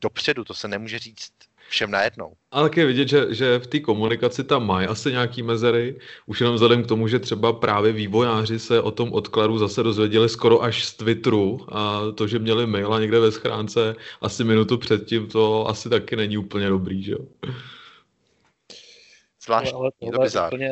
dopředu, 0.00 0.44
to 0.44 0.54
se 0.54 0.68
nemůže 0.68 0.98
říct 0.98 1.32
všem 1.68 1.90
najednou. 1.90 2.32
Ale 2.50 2.70
je 2.76 2.86
vidět, 2.86 3.08
že, 3.08 3.34
že 3.34 3.58
v 3.58 3.66
té 3.66 3.80
komunikaci 3.80 4.44
tam 4.44 4.66
mají 4.66 4.86
asi 4.86 5.10
nějaký 5.10 5.42
mezery, 5.42 5.98
už 6.26 6.40
jenom 6.40 6.54
vzhledem 6.54 6.82
k 6.82 6.86
tomu, 6.86 7.08
že 7.08 7.18
třeba 7.18 7.52
právě 7.52 7.92
vývojáři 7.92 8.58
se 8.58 8.80
o 8.80 8.90
tom 8.90 9.12
odkladu 9.12 9.58
zase 9.58 9.82
dozvěděli 9.82 10.28
skoro 10.28 10.62
až 10.62 10.84
z 10.84 10.94
Twitteru 10.94 11.66
a 11.68 12.00
to, 12.14 12.26
že 12.26 12.38
měli 12.38 12.66
maila 12.66 13.00
někde 13.00 13.20
ve 13.20 13.32
schránce 13.32 13.96
asi 14.20 14.44
minutu 14.44 14.78
předtím, 14.78 15.26
to 15.26 15.68
asi 15.68 15.88
taky 15.88 16.16
není 16.16 16.38
úplně 16.38 16.68
dobrý, 16.68 17.02
že 17.02 17.12
jo? 17.12 17.18
Zvláštní, 19.46 19.72
ale 19.72 19.90
tohle, 20.00 20.26
je 20.26 20.46
úplně, 20.46 20.70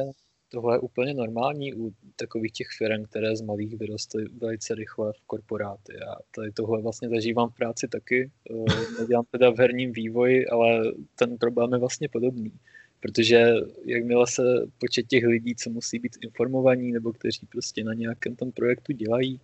tohle 0.49 0.75
je 0.75 0.79
úplně 0.79 1.15
normální 1.15 1.75
u 1.75 1.93
takových 2.17 2.53
těch 2.53 2.67
firm, 2.79 3.05
které 3.05 3.37
z 3.37 3.41
malých 3.41 3.79
vyrostly 3.79 4.25
velice 4.39 4.75
rychle 4.75 5.13
v 5.13 5.27
korporáty. 5.27 5.93
Já 6.01 6.15
tady 6.35 6.53
tohle 6.53 6.83
vlastně 6.83 7.09
zažívám 7.09 7.51
v 7.51 7.55
práci 7.55 7.89
taky. 7.89 8.31
Eh, 8.51 9.01
nedělám 9.01 9.25
teda 9.31 9.51
v 9.51 9.59
herním 9.59 9.93
vývoji, 9.93 10.47
ale 10.47 10.93
ten 11.15 11.39
problém 11.39 11.73
je 11.73 11.79
vlastně 11.79 12.09
podobný. 12.09 12.53
Protože 13.01 13.55
jakmile 13.85 14.27
se 14.27 14.43
počet 14.79 15.07
těch 15.07 15.25
lidí, 15.25 15.55
co 15.55 15.71
musí 15.71 15.99
být 15.99 16.17
informovaní, 16.23 16.93
nebo 16.93 17.13
kteří 17.13 17.47
prostě 17.47 17.85
na 17.85 17.95
nějakém 17.95 18.37
tom 18.37 18.53
projektu 18.53 18.93
dělají, 18.93 19.41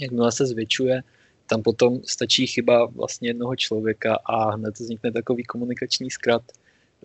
jakmile 0.00 0.32
se 0.32 0.46
zvětšuje, 0.46 1.02
tam 1.46 1.62
potom 1.62 2.00
stačí 2.04 2.46
chyba 2.46 2.86
vlastně 2.86 3.28
jednoho 3.28 3.56
člověka 3.56 4.18
a 4.24 4.50
hned 4.54 4.78
vznikne 4.78 5.12
takový 5.12 5.42
komunikační 5.44 6.10
zkrat, 6.10 6.42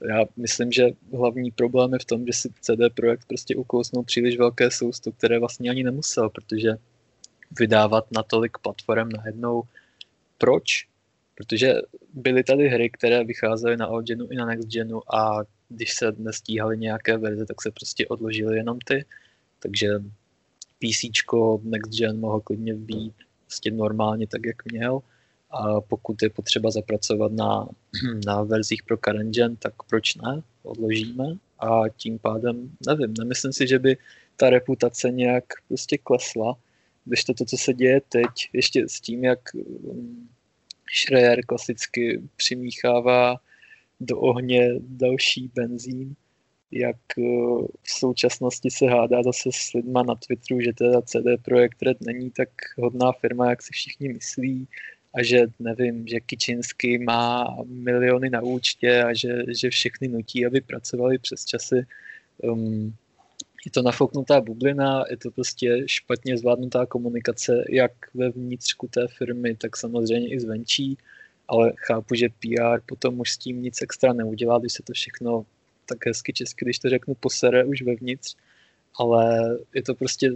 já 0.08 0.26
myslím, 0.38 0.72
že 0.72 0.90
hlavní 1.14 1.52
problém 1.52 1.94
je 1.94 2.00
v 2.00 2.06
tom, 2.06 2.26
že 2.26 2.34
si 2.34 2.50
CD 2.62 2.94
Projekt 2.94 3.26
prostě 3.28 3.56
ukousnul 3.56 4.04
příliš 4.04 4.38
velké 4.38 4.72
sousto, 4.72 5.12
které 5.12 5.40
vlastně 5.40 5.70
ani 5.70 5.84
nemusel, 5.84 6.30
protože 6.30 6.70
vydávat 7.60 8.12
na 8.12 8.24
tolik 8.24 8.58
platform 8.58 9.10
najednou. 9.10 9.64
Proč? 10.38 10.88
Protože 11.36 11.74
byly 12.14 12.44
tady 12.44 12.70
hry, 12.70 12.90
které 12.90 13.24
vycházely 13.24 13.78
na 13.78 13.88
old 13.88 14.06
genu 14.06 14.28
i 14.32 14.36
na 14.36 14.46
next 14.46 14.68
genu 14.68 15.16
a 15.16 15.44
když 15.70 15.94
se 15.94 16.12
nestíhaly 16.18 16.78
nějaké 16.78 17.18
verze, 17.18 17.46
tak 17.46 17.62
se 17.62 17.72
prostě 17.72 18.08
odložily 18.08 18.58
jenom 18.58 18.80
ty. 18.80 19.06
Takže 19.60 19.88
PC 20.80 21.04
next 21.64 21.94
gen 22.00 22.20
mohl 22.20 22.40
klidně 22.40 22.74
být 22.74 23.14
prostě 23.46 23.72
normálně 23.72 24.28
tak, 24.28 24.46
jak 24.46 24.66
měl. 24.66 25.00
A 25.52 25.82
pokud 25.82 26.22
je 26.22 26.30
potřeba 26.30 26.72
zapracovat 26.72 27.32
na, 27.32 27.68
na 28.26 28.44
verzích 28.44 28.84
pro 28.84 28.98
current 28.98 29.36
gen, 29.36 29.56
tak 29.56 29.74
proč 29.90 30.16
ne? 30.16 30.42
Odložíme 30.64 31.26
a 31.60 31.90
tím 31.98 32.20
pádem, 32.20 32.72
nevím, 32.88 33.14
nemyslím 33.20 33.54
si, 33.54 33.68
že 33.68 33.80
by 33.80 33.98
ta 34.36 34.50
reputace 34.50 35.12
nějak 35.12 35.44
prostě 35.68 35.98
klesla, 35.98 36.58
když 37.06 37.24
to, 37.24 37.34
to 37.34 37.46
co 37.46 37.58
se 37.58 37.74
děje 37.74 38.02
teď, 38.10 38.30
ještě 38.54 38.90
s 38.90 39.02
tím, 39.02 39.24
jak 39.24 39.40
um, 39.54 40.30
Schreier 40.98 41.46
klasicky 41.46 42.22
přimíchává 42.36 43.36
do 44.00 44.20
ohně 44.20 44.70
další 44.80 45.52
benzín, 45.54 46.16
jak 46.72 46.98
uh, 47.18 47.68
v 47.84 47.92
současnosti 47.92 48.70
se 48.72 48.86
hádá 48.86 49.24
zase 49.24 49.50
s 49.54 49.74
lidma 49.74 50.04
na 50.04 50.16
Twitteru, 50.16 50.62
že 50.62 50.74
teda 50.74 51.02
CD 51.02 51.26
Projekt 51.42 51.82
Red 51.82 52.02
není 52.02 52.32
tak 52.32 52.50
hodná 52.78 53.12
firma, 53.12 53.50
jak 53.50 53.62
si 53.62 53.70
všichni 53.72 54.14
myslí, 54.14 54.68
a 55.14 55.24
že 55.24 55.48
nevím, 55.60 56.08
že 56.08 56.20
Kičinsky 56.20 56.98
má 56.98 57.58
miliony 57.66 58.30
na 58.30 58.42
účtě 58.42 59.04
a 59.04 59.14
že, 59.14 59.44
že 59.48 59.70
všechny 59.70 60.08
nutí, 60.08 60.46
aby 60.46 60.62
pracovali 60.62 61.18
přes 61.18 61.46
časy. 61.46 61.86
Um, 62.38 62.96
je 63.66 63.72
to 63.72 63.82
nafouknutá 63.82 64.42
bublina, 64.42 65.04
je 65.10 65.18
to 65.18 65.32
prostě 65.32 65.84
špatně 65.86 66.38
zvládnutá 66.38 66.86
komunikace 66.86 67.64
jak 67.70 67.92
ve 68.14 68.30
vnitřku 68.30 68.88
té 68.88 69.08
firmy, 69.08 69.56
tak 69.56 69.78
samozřejmě 69.78 70.30
i 70.30 70.40
zvenčí, 70.40 70.98
ale 71.48 71.74
chápu, 71.78 72.16
že 72.16 72.30
PR 72.30 72.80
potom 72.86 73.20
už 73.20 73.32
s 73.32 73.38
tím 73.38 73.62
nic 73.62 73.82
extra 73.82 74.14
neudělá, 74.14 74.60
když 74.60 74.74
se 74.74 74.84
to 74.84 74.94
všechno 74.94 75.46
tak 75.86 76.06
hezky 76.06 76.34
česky, 76.34 76.66
když 76.66 76.80
to 76.80 76.90
řeknu, 76.90 77.14
posere 77.16 77.66
už 77.66 77.82
vevnitř, 77.82 78.36
ale 79.00 79.58
je 79.74 79.84
to 79.84 79.96
prostě 79.96 80.32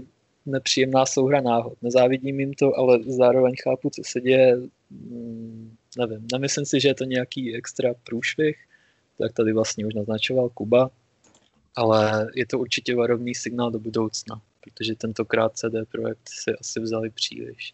nepříjemná 0.45 1.05
souhra 1.05 1.41
náhod. 1.41 1.77
Nezávidím 1.81 2.39
jim 2.39 2.53
to, 2.53 2.77
ale 2.77 2.99
zároveň 3.03 3.53
chápu, 3.63 3.89
co 3.89 4.01
se 4.05 4.21
děje. 4.21 4.57
Mm, 4.89 5.75
nevím, 5.97 6.27
nemyslím 6.31 6.65
si, 6.65 6.79
že 6.79 6.87
je 6.87 6.95
to 6.95 7.03
nějaký 7.03 7.55
extra 7.55 7.93
průšvih, 8.03 8.57
tak 9.17 9.33
tady 9.33 9.53
vlastně 9.53 9.85
už 9.85 9.93
naznačoval 9.93 10.49
Kuba, 10.49 10.91
ale 11.75 12.27
je 12.35 12.45
to 12.45 12.59
určitě 12.59 12.95
varovný 12.95 13.35
signál 13.35 13.71
do 13.71 13.79
budoucna, 13.79 14.41
protože 14.61 14.95
tentokrát 14.95 15.57
CD 15.57 15.75
Projekt 15.91 16.29
si 16.29 16.51
asi 16.59 16.79
vzali 16.79 17.09
příliš 17.09 17.73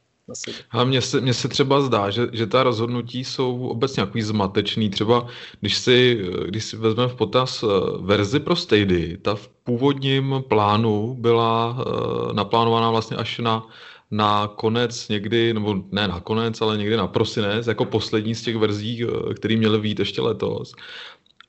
Ale 0.72 0.86
mně 0.86 1.02
se, 1.02 1.22
mně 1.22 1.34
se 1.34 1.48
třeba 1.48 1.82
zdá, 1.82 2.10
že, 2.10 2.28
že 2.32 2.48
ta 2.48 2.64
rozhodnutí 2.64 3.24
jsou 3.24 3.68
obecně 3.68 4.02
nějaký 4.02 4.22
zmatečný. 4.22 4.90
Třeba 4.90 5.28
když 5.60 5.78
si, 5.78 6.26
když 6.46 6.64
si 6.66 6.78
vezmeme 6.78 7.10
v 7.10 7.16
potaz 7.16 7.64
eh, 7.64 7.68
verzi 8.02 8.40
pro 8.40 8.56
Stady, 8.56 9.18
ta 9.22 9.36
v 9.36 9.48
původním 9.48 10.44
plánu 10.48 11.16
byla 11.20 11.70
uh, 11.70 12.34
naplánovaná 12.34 12.92
vlastně 12.92 13.18
až 13.18 13.40
na 13.40 13.68
na 14.12 14.48
konec 14.48 15.10
někdy, 15.10 15.54
nebo 15.54 15.76
ne 15.92 16.08
na 16.08 16.20
konec, 16.20 16.62
ale 16.62 16.78
někdy 16.78 16.98
na 16.98 17.08
prosinec, 17.08 17.68
jako 17.68 17.86
poslední 17.86 18.36
z 18.36 18.42
těch 18.42 18.58
verzí, 18.58 19.04
eh, 19.04 19.34
které 19.34 19.58
měly 19.58 19.80
být 19.80 20.00
ještě 20.00 20.22
letos. 20.22 20.74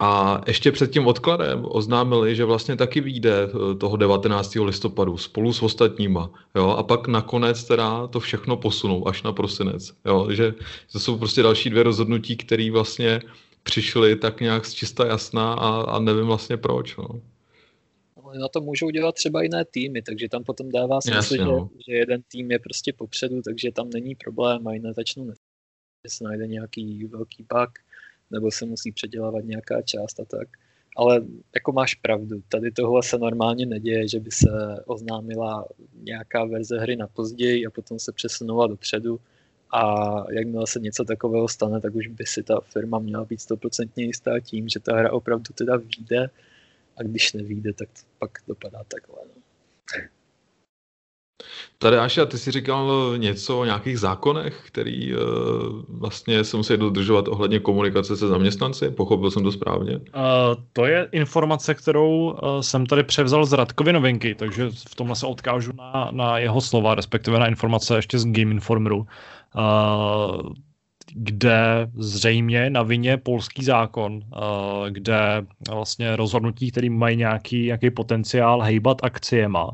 A 0.03 0.41
ještě 0.47 0.73
před 0.73 0.91
tím 0.91 1.07
odkladem 1.07 1.67
oznámili, 1.69 2.37
že 2.37 2.45
vlastně 2.45 2.77
taky 2.77 3.01
vyjde 3.01 3.49
eh, 3.49 3.75
toho 3.75 3.97
19. 3.97 4.55
listopadu 4.55 5.17
spolu 5.17 5.53
s 5.53 5.63
ostatníma. 5.63 6.31
Jo? 6.55 6.69
A 6.69 6.83
pak 6.83 7.09
nakonec 7.09 7.65
teda 7.65 8.07
to 8.07 8.21
všechno 8.21 8.57
posunou 8.57 9.09
až 9.09 9.23
na 9.23 9.33
prosinec. 9.33 9.93
Jo? 10.07 10.29
Že 10.31 10.55
to 10.93 11.01
jsou 11.01 11.19
prostě 11.19 11.43
další 11.43 11.71
dvě 11.71 11.83
rozhodnutí, 11.83 12.37
které 12.37 12.71
vlastně 12.71 13.21
přišly 13.63 14.17
tak 14.17 14.41
nějak 14.41 14.67
z 14.67 14.75
čista 14.75 15.07
jasná 15.07 15.55
a, 15.55 15.81
a 15.81 15.99
nevím 15.99 16.27
vlastně 16.27 16.57
proč. 16.57 16.97
No. 16.97 17.21
Na 18.41 18.49
to 18.49 18.61
můžou 18.61 18.91
dělat 18.91 19.15
třeba 19.15 19.43
jiné 19.43 19.65
týmy, 19.65 20.03
takže 20.03 20.29
tam 20.29 20.45
potom 20.45 20.71
dává 20.71 21.01
smysl, 21.01 21.17
Jasně, 21.17 21.45
no. 21.45 21.71
že, 21.73 21.93
že 21.93 21.99
jeden 21.99 22.23
tým 22.29 22.51
je 22.51 22.59
prostě 22.59 22.93
popředu, 22.93 23.43
takže 23.43 23.73
tam 23.73 23.91
není 23.91 24.15
problém 24.15 24.69
a 24.69 24.73
jiné 24.73 24.93
začnou 24.93 25.33
že 26.05 26.11
se 26.11 26.25
najde 26.25 26.47
nějaký 26.47 27.05
velký 27.05 27.47
bug 27.53 27.71
nebo 28.31 28.51
se 28.51 28.67
musí 28.67 28.93
předělávat 28.93 29.45
nějaká 29.45 29.83
část 29.83 30.21
a 30.21 30.25
tak. 30.25 30.49
Ale 30.97 31.23
jako 31.55 31.73
máš 31.73 31.95
pravdu, 31.95 32.43
tady 32.49 32.71
tohle 32.71 33.03
se 33.03 33.19
normálně 33.19 33.67
neděje, 33.67 34.09
že 34.09 34.21
by 34.21 34.31
se 34.31 34.49
oznámila 34.87 35.67
nějaká 36.03 36.45
verze 36.45 36.79
hry 36.79 36.97
na 36.97 37.07
později 37.07 37.67
a 37.67 37.71
potom 37.71 37.99
se 37.99 38.13
přesunula 38.13 38.67
dopředu 38.67 39.21
a 39.73 40.15
jakmile 40.33 40.67
se 40.67 40.81
něco 40.81 41.05
takového 41.05 41.49
stane, 41.49 41.81
tak 41.81 41.95
už 41.95 42.07
by 42.07 42.27
si 42.27 42.43
ta 42.43 42.61
firma 42.61 42.99
měla 42.99 43.25
být 43.25 43.41
stoprocentně 43.41 44.05
jistá 44.05 44.41
tím, 44.41 44.69
že 44.69 44.81
ta 44.81 44.97
hra 44.97 45.13
opravdu 45.13 45.53
teda 45.55 45.77
vyjde 45.77 46.31
a 46.97 47.03
když 47.03 47.33
nevíde, 47.33 47.73
tak 47.73 47.89
to 47.89 48.01
pak 48.19 48.31
dopadá 48.49 48.85
takhle. 48.89 49.19
No. 49.27 49.43
Tady 51.79 51.97
Aša, 51.97 52.27
ty 52.27 52.39
jsi 52.39 52.51
říkal 52.51 53.15
něco 53.17 53.61
o 53.61 53.65
nějakých 53.65 53.99
zákonech, 53.99 54.63
který 54.67 55.15
uh, 55.15 55.21
vlastně 55.89 56.45
se 56.45 56.57
musí 56.57 56.77
dodržovat 56.77 57.29
ohledně 57.29 57.59
komunikace 57.61 58.17
se 58.17 58.29
zaměstnanci, 58.29 58.91
pochopil 58.91 59.31
jsem 59.31 59.43
to 59.43 59.53
správně? 59.53 59.97
Uh, 59.97 60.03
to 60.73 60.87
je 60.87 61.09
informace, 61.13 61.75
kterou 61.75 62.31
uh, 62.31 62.61
jsem 62.61 62.87
tady 62.87 63.03
převzal 63.03 63.47
z 63.47 63.53
Radkovy 63.53 63.93
novinky, 63.93 64.35
takže 64.35 64.71
v 64.71 64.95
tomhle 64.95 65.17
se 65.17 65.27
odkážu 65.27 65.73
na, 65.73 66.09
na 66.13 66.39
jeho 66.39 66.61
slova, 66.61 66.95
respektive 66.95 67.39
na 67.39 67.47
informace 67.47 67.97
ještě 67.97 68.19
z 68.19 68.25
Game 68.25 68.51
Informeru, 68.51 68.99
uh, 68.99 70.53
kde 71.15 71.91
zřejmě 71.99 72.71
na 72.71 72.83
vině 72.83 73.17
polský 73.17 73.65
zákon, 73.65 74.13
uh, 74.15 74.89
kde 74.89 75.47
vlastně 75.71 76.17
rozhodnutí, 76.17 76.71
který 76.71 76.91
mají 76.91 77.17
nějaký, 77.17 77.67
nějaký 77.67 77.91
potenciál 77.91 78.61
hejbat 78.61 78.97
akciema, 79.03 79.71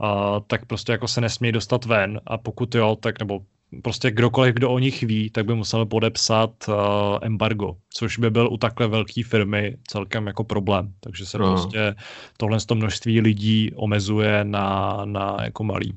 a, 0.00 0.40
tak 0.40 0.66
prostě 0.66 0.92
jako 0.92 1.08
se 1.08 1.20
nesmí 1.20 1.52
dostat 1.52 1.84
ven 1.84 2.20
a 2.26 2.38
pokud 2.38 2.74
jo, 2.74 2.96
tak 3.00 3.18
nebo 3.18 3.40
prostě 3.82 4.10
kdokoliv, 4.10 4.54
kdo 4.54 4.70
o 4.70 4.78
nich 4.78 5.02
ví, 5.02 5.30
tak 5.30 5.46
by 5.46 5.54
musel 5.54 5.86
podepsat 5.86 6.50
uh, 6.68 6.74
embargo, 7.22 7.76
což 7.94 8.18
by 8.18 8.30
byl 8.30 8.48
u 8.52 8.56
takhle 8.56 8.86
velké 8.86 9.24
firmy 9.24 9.76
celkem 9.88 10.26
jako 10.26 10.44
problém. 10.44 10.92
Takže 11.00 11.26
se 11.26 11.38
no. 11.38 11.52
prostě 11.52 11.94
tohle 12.36 12.58
to 12.66 12.74
množství 12.74 13.20
lidí 13.20 13.70
omezuje 13.74 14.44
na, 14.44 15.00
na 15.04 15.36
jako 15.42 15.64
malý. 15.64 15.94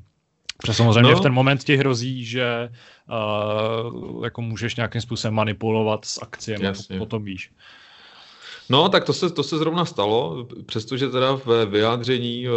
Protože 0.56 0.74
samozřejmě 0.74 1.12
no. 1.12 1.16
v 1.16 1.20
ten 1.20 1.32
moment 1.32 1.64
ti 1.64 1.76
hrozí, 1.76 2.24
že 2.24 2.70
uh, 3.10 4.24
jako 4.24 4.42
můžeš 4.42 4.76
nějakým 4.76 5.00
způsobem 5.00 5.34
manipulovat 5.34 6.04
s 6.04 6.22
akciemi, 6.22 6.68
potom 6.98 7.24
víš. 7.24 7.50
No, 8.70 8.88
tak 8.88 9.04
to 9.04 9.12
se, 9.12 9.30
to 9.30 9.42
se 9.42 9.58
zrovna 9.58 9.84
stalo, 9.84 10.46
přestože 10.66 11.08
teda 11.08 11.32
v 11.32 11.66
vyjádření 11.66 12.46
eh, 12.46 12.50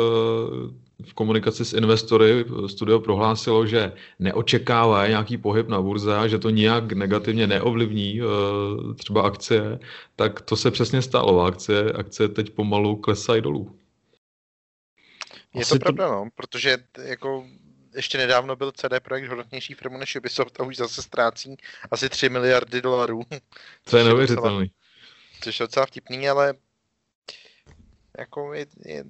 v 1.06 1.14
komunikaci 1.14 1.66
s 1.66 1.74
investory 1.74 2.46
studio 2.68 3.00
prohlásilo, 3.00 3.68
že 3.68 3.92
neočekává 4.20 5.08
nějaký 5.08 5.38
pohyb 5.38 5.68
na 5.68 5.82
burze 5.82 6.18
a 6.18 6.28
že 6.28 6.40
to 6.40 6.50
nijak 6.50 6.92
negativně 6.94 7.48
neovlivní 7.48 8.22
eh, 8.22 8.94
třeba 8.94 9.22
akcie, 9.22 9.80
tak 10.16 10.42
to 10.42 10.56
se 10.56 10.72
přesně 10.72 11.02
stalo. 11.02 11.42
Akcie, 11.42 11.92
akcie 11.92 12.30
teď 12.30 12.50
pomalu 12.50 12.96
klesají 12.96 13.42
dolů. 13.42 13.80
Je 15.54 15.62
Asi 15.62 15.74
to 15.74 15.80
pravda, 15.80 16.08
to... 16.08 16.14
no, 16.14 16.30
protože 16.36 16.78
jako 17.04 17.46
ještě 17.96 18.18
nedávno 18.18 18.56
byl 18.56 18.72
CD 18.72 19.00
Projekt 19.04 19.30
hodnotnější 19.30 19.74
firmu 19.74 19.98
než 19.98 20.16
Ubisoft 20.16 20.60
a 20.60 20.64
už 20.64 20.78
zase 20.78 21.02
ztrácí 21.02 21.58
asi 21.92 22.10
3 22.10 22.30
miliardy 22.30 22.82
dolarů. 22.82 23.22
To 23.90 23.98
je 23.98 24.04
neuvěřitelný 24.04 24.72
což 25.44 25.60
je 25.60 25.64
docela 25.64 25.86
vtipný, 25.86 26.30
ale 26.30 26.54
jako 28.20 28.54
je, 28.54 28.66
je, 28.86 29.04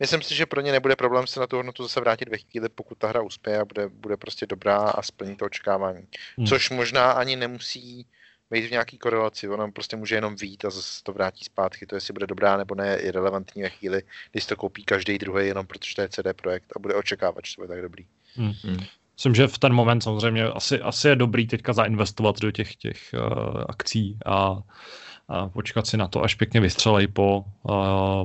myslím 0.00 0.22
si, 0.22 0.34
že 0.34 0.46
pro 0.46 0.60
ně 0.60 0.72
nebude 0.72 0.96
problém 0.96 1.26
se 1.26 1.40
na 1.40 1.46
tu 1.46 1.56
hodnotu 1.56 1.82
zase 1.82 2.00
vrátit 2.00 2.28
ve 2.28 2.38
chvíli, 2.38 2.68
pokud 2.68 2.98
ta 2.98 3.08
hra 3.08 3.22
uspěje 3.22 3.60
a 3.60 3.64
bude, 3.64 3.88
bude 3.88 4.16
prostě 4.16 4.46
dobrá 4.46 4.76
a 4.76 5.02
splní 5.02 5.36
to 5.36 5.44
očekávání. 5.44 6.06
Hmm. 6.36 6.46
Což 6.46 6.70
možná 6.70 7.12
ani 7.12 7.36
nemusí 7.36 8.06
být 8.50 8.66
v 8.66 8.70
nějaký 8.70 8.98
korelaci, 8.98 9.48
ono 9.48 9.72
prostě 9.72 9.96
může 9.96 10.14
jenom 10.14 10.36
vít 10.36 10.64
a 10.64 10.70
zase 10.70 11.02
to 11.02 11.12
vrátí 11.12 11.44
zpátky. 11.44 11.86
To, 11.86 11.94
jestli 11.94 12.12
bude 12.12 12.26
dobrá 12.26 12.56
nebo 12.56 12.74
ne, 12.74 12.98
je 13.02 13.12
relevantní 13.12 13.62
ve 13.62 13.68
chvíli, 13.68 14.02
když 14.32 14.46
to 14.46 14.56
koupí 14.56 14.84
každý 14.84 15.18
druhý 15.18 15.46
jenom 15.46 15.66
protože 15.66 15.94
to 15.94 16.02
je 16.02 16.08
CD 16.08 16.26
Projekt 16.36 16.72
a 16.76 16.78
bude 16.78 16.94
očekávat, 16.94 17.46
že 17.46 17.56
to 17.56 17.62
bude 17.62 17.68
tak 17.68 17.82
dobrý. 17.82 18.06
Hmm. 18.34 18.52
Hmm. 18.62 18.84
Myslím, 19.16 19.34
že 19.34 19.46
v 19.46 19.58
ten 19.58 19.72
moment 19.72 20.00
samozřejmě 20.00 20.44
asi, 20.44 20.80
asi 20.80 21.08
je 21.08 21.16
dobrý 21.16 21.46
teďka 21.46 21.72
zainvestovat 21.72 22.40
do 22.40 22.50
těch, 22.50 22.76
těch 22.76 23.14
uh, 23.14 23.64
akcí 23.68 24.18
a 24.26 24.62
a 25.28 25.48
počkat 25.48 25.86
si 25.86 25.96
na 25.96 26.08
to, 26.08 26.22
až 26.22 26.34
pěkně 26.34 26.60
vystřelej 26.60 27.06
po, 27.06 27.44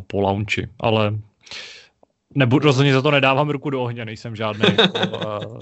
po 0.07 0.21
launchi. 0.21 0.67
Ale 0.79 1.13
nebudu, 2.35 2.65
rozhodně 2.65 2.93
za 2.93 3.01
to 3.01 3.11
nedávám 3.11 3.49
ruku 3.49 3.69
do 3.69 3.81
ohně, 3.81 4.05
nejsem 4.05 4.35
žádný 4.35 4.65
uh, 4.65 5.59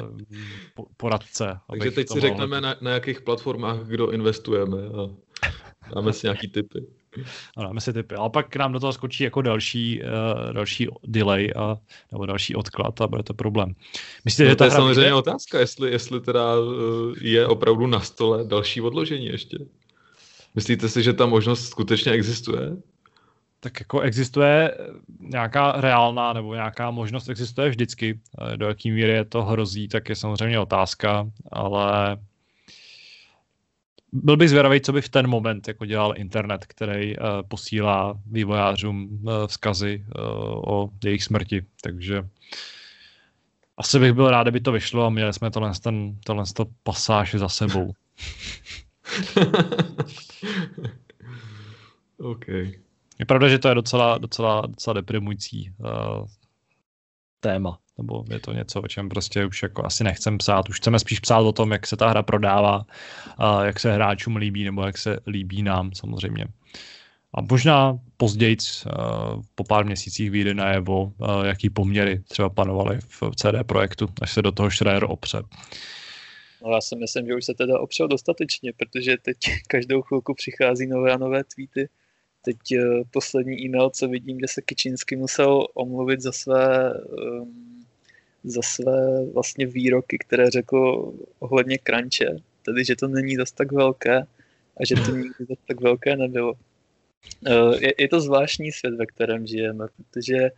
poradce. 0.98 1.60
Takže 1.70 1.92
teď 1.92 2.10
si 2.10 2.20
řekneme, 2.20 2.62
na, 2.62 2.76
na 2.82 2.92
jakých 2.92 3.22
platformách 3.22 3.80
kdo 3.80 4.12
investujeme 4.12 4.78
a 4.78 5.10
dáme 5.96 6.14
si 6.14 6.28
nějaký 6.28 6.48
tipy. 6.48 6.80
Ano, 7.58 7.68
dáme 7.68 7.82
si 7.82 7.94
typy. 7.94 8.16
Ale 8.16 8.30
pak 8.30 8.56
nám 8.56 8.74
do 8.74 8.80
toho 8.80 8.94
skočí 8.94 9.24
jako 9.24 9.42
další, 9.42 10.02
uh, 10.02 10.54
další 10.54 10.88
delay 11.04 11.52
a, 11.56 11.78
nebo 12.12 12.26
další 12.26 12.56
odklad 12.56 13.02
a 13.02 13.08
bude 13.08 13.24
to 13.24 13.34
problém. 13.34 13.76
Myslíte, 14.26 14.44
no, 14.44 14.50
že 14.50 14.56
to 14.56 14.64
je 14.64 14.72
samozřejmě 14.72 15.02
vyjde? 15.02 15.14
otázka, 15.14 15.60
jestli, 15.60 15.92
jestli 15.92 16.22
teda 16.22 16.60
uh, 16.60 17.14
je 17.22 17.48
opravdu 17.48 17.88
na 17.88 18.00
stole 18.00 18.44
další 18.44 18.82
odložení 18.82 19.26
ještě. 19.26 19.58
Myslíte 20.56 20.90
si, 20.90 21.04
že 21.04 21.14
ta 21.14 21.26
možnost 21.26 21.70
skutečně 21.70 22.12
existuje? 22.12 22.60
Tak 23.60 23.80
jako 23.80 24.00
existuje 24.00 24.78
nějaká 25.20 25.72
reálná 25.72 26.34
nebo 26.34 26.54
nějaká 26.54 26.92
možnost 26.92 27.30
existuje 27.30 27.70
vždycky. 27.70 28.20
Do 28.56 28.68
jaký 28.68 28.92
míry 28.92 29.12
je 29.12 29.26
to 29.26 29.44
hrozí, 29.44 29.88
tak 29.88 30.10
je 30.10 30.16
samozřejmě 30.16 30.60
otázka, 30.60 31.30
ale 31.52 32.18
byl 34.12 34.38
bych 34.38 34.50
zvědavý, 34.50 34.82
co 34.82 34.94
by 34.94 35.02
v 35.02 35.10
ten 35.10 35.28
moment 35.28 35.68
jako 35.68 35.86
dělal 35.86 36.14
internet, 36.18 36.66
který 36.66 37.18
uh, 37.18 37.26
posílá 37.48 38.20
vývojářům 38.26 39.04
uh, 39.04 39.48
vzkazy 39.48 40.06
uh, 40.06 40.24
o 40.74 40.90
jejich 41.04 41.24
smrti. 41.24 41.66
Takže 41.82 42.28
asi 43.78 44.00
bych 44.00 44.14
byl 44.14 44.30
rád, 44.30 44.44
kdyby 44.44 44.62
to 44.62 44.72
vyšlo 44.72 45.06
a 45.06 45.10
měli 45.10 45.34
jsme 45.34 45.52
tohle, 45.52 45.72
ten, 45.84 46.18
tohle 46.26 46.44
to 46.54 46.66
pasáž 46.84 47.36
za 47.36 47.50
sebou. 47.50 47.94
OK. 52.18 52.48
Je 53.20 53.26
pravda, 53.28 53.48
že 53.48 53.60
to 53.60 53.68
je 53.68 53.76
docela, 53.76 54.18
docela, 54.18 54.62
docela 54.62 54.94
deprimující 54.94 55.74
uh, 55.80 56.26
téma 57.40 57.80
nebo 57.98 58.24
je 58.30 58.40
to 58.40 58.54
něco, 58.54 58.82
o 58.82 58.88
čem 58.88 59.10
prostě 59.10 59.46
už 59.46 59.64
jako 59.64 59.86
asi 59.86 60.04
nechcem 60.04 60.38
psát. 60.38 60.70
Už 60.70 60.78
chceme 60.78 61.00
spíš 61.00 61.20
psát 61.20 61.40
o 61.40 61.52
tom, 61.52 61.72
jak 61.72 61.88
se 61.88 61.98
ta 61.98 62.10
hra 62.10 62.24
prodává, 62.24 62.86
a 63.38 63.64
jak 63.64 63.80
se 63.80 63.94
hráčům 63.94 64.36
líbí, 64.36 64.64
nebo 64.64 64.86
jak 64.86 64.98
se 64.98 65.20
líbí 65.28 65.64
nám 65.64 65.92
samozřejmě. 65.94 66.46
A 67.34 67.42
možná 67.42 68.00
později, 68.18 68.58
po 69.56 69.64
pár 69.64 69.86
měsících 69.86 70.32
vyjde 70.32 70.54
najevo, 70.54 71.12
jaký 71.44 71.70
poměry 71.70 72.20
třeba 72.20 72.50
panovaly 72.50 73.00
v 73.08 73.24
CD 73.36 73.64
Projektu, 73.66 74.08
až 74.22 74.34
se 74.34 74.42
do 74.42 74.52
toho 74.52 74.72
Schreier 74.72 75.06
opře. 75.10 75.44
No 76.66 76.72
já 76.72 76.82
si 76.82 76.96
myslím, 76.96 77.26
že 77.26 77.36
už 77.36 77.46
se 77.46 77.54
teda 77.54 77.80
opřel 77.80 78.08
dostatečně, 78.08 78.74
protože 78.74 79.18
teď 79.22 79.38
každou 79.68 80.02
chvilku 80.02 80.34
přichází 80.34 80.88
nové 80.88 81.12
a 81.12 81.18
nové 81.18 81.44
tweety. 81.44 81.90
Teď 82.42 82.58
uh, 82.78 83.04
poslední 83.12 83.62
e-mail, 83.62 83.90
co 83.90 84.08
vidím, 84.08 84.40
že 84.40 84.48
se 84.48 84.62
Kičinsky 84.62 85.16
musel 85.16 85.68
omluvit 85.74 86.22
za 86.22 86.32
své 86.32 86.94
um, 86.94 87.76
za 88.46 88.62
své 88.62 89.26
vlastně 89.34 89.66
výroky, 89.66 90.18
které 90.18 90.50
řekl 90.50 91.14
ohledně 91.40 91.78
kranče, 91.78 92.36
tedy 92.66 92.86
že 92.86 92.96
to 92.96 93.08
není 93.08 93.36
zas 93.36 93.52
tak 93.52 93.72
velké 93.72 94.18
a 94.78 94.86
že 94.88 94.96
to 94.96 95.12
nikdy 95.12 95.46
zas 95.50 95.58
tak 95.68 95.82
velké 95.82 96.16
nebylo. 96.16 96.54
Eh, 97.48 97.86
je, 97.86 97.94
je 98.00 98.08
to 98.08 98.22
zvláštní 98.22 98.72
svět, 98.72 98.94
ve 98.96 99.06
kterém 99.06 99.48
žijeme, 99.48 99.86
protože 99.98 100.52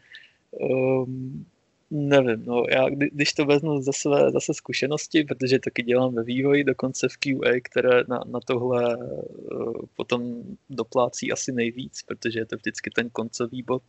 um, 0.52 1.46
nevím, 1.92 2.46
no 2.46 2.64
já 2.70 2.90
když 2.90 3.34
to 3.34 3.46
vezmu 3.46 3.82
za 3.82 3.92
své 3.92 4.32
zase 4.32 4.54
zkušenosti, 4.54 5.24
protože 5.24 5.60
taky 5.60 5.84
dělám 5.84 6.16
ve 6.16 6.24
vývoji, 6.24 6.64
dokonce 6.64 7.08
v 7.10 7.18
QA, 7.18 7.52
které 7.64 8.04
na, 8.08 8.24
na 8.28 8.40
tohle 8.40 8.98
uh, 8.98 9.74
potom 9.96 10.44
doplácí 10.70 11.32
asi 11.32 11.52
nejvíc, 11.52 12.04
protože 12.04 12.40
je 12.40 12.46
to 12.46 12.56
vždycky 12.56 12.90
ten 12.90 13.10
koncový 13.10 13.64
bod, 13.64 13.84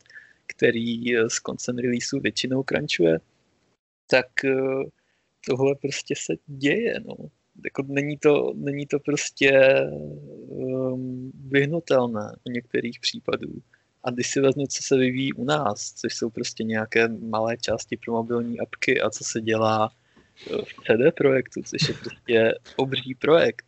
který 0.47 1.17
s 1.17 1.39
koncem 1.39 1.79
releaseu 1.79 2.21
většinou 2.21 2.63
crunchuje, 2.63 3.21
tak 4.11 4.45
eh, 4.45 4.85
tohle 5.49 5.75
prostě 5.75 6.15
se 6.17 6.35
děje, 6.47 7.01
no. 7.07 7.15
Jako 7.65 7.83
není, 7.83 8.19
to, 8.19 8.53
není 8.55 8.87
to 8.87 8.99
prostě 9.01 9.75
um, 10.49 11.33
vyhnutelné 11.49 12.37
u 12.45 12.51
některých 12.51 13.01
případů. 13.01 13.53
A 14.05 14.11
když 14.11 14.31
si 14.31 14.41
vezmu, 14.41 14.67
co 14.67 14.83
se 14.83 14.97
vyvíjí 14.97 15.33
u 15.33 15.45
nás, 15.45 15.93
což 15.93 16.15
jsou 16.15 16.31
prostě 16.31 16.65
nějaké 16.65 17.09
malé 17.09 17.57
části 17.57 17.97
pro 17.97 18.13
mobilní 18.13 18.61
apky 18.61 19.01
a 19.01 19.11
co 19.11 19.25
se 19.25 19.41
dělá 19.41 19.91
eh, 20.51 20.57
v 20.63 20.73
CD 20.75 21.15
projektu, 21.17 21.63
což 21.63 21.89
je 21.89 21.95
prostě 21.95 22.55
obří 22.77 23.15
projekt, 23.15 23.67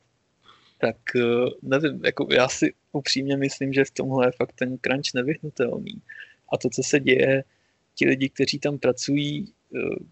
tak 0.78 0.96
eh, 1.16 1.50
nevím, 1.62 2.04
jako 2.04 2.26
já 2.30 2.48
si 2.48 2.72
upřímně 2.92 3.36
myslím, 3.36 3.72
že 3.72 3.84
v 3.84 3.90
tomhle 3.90 4.26
je 4.26 4.32
fakt 4.32 4.52
ten 4.52 4.78
crunch 4.78 5.14
nevyhnutelný. 5.14 6.02
A 6.52 6.56
to, 6.56 6.68
co 6.70 6.82
se 6.82 7.00
děje, 7.00 7.44
ti 7.94 8.06
lidi, 8.08 8.28
kteří 8.28 8.58
tam 8.58 8.78
pracují, 8.78 9.52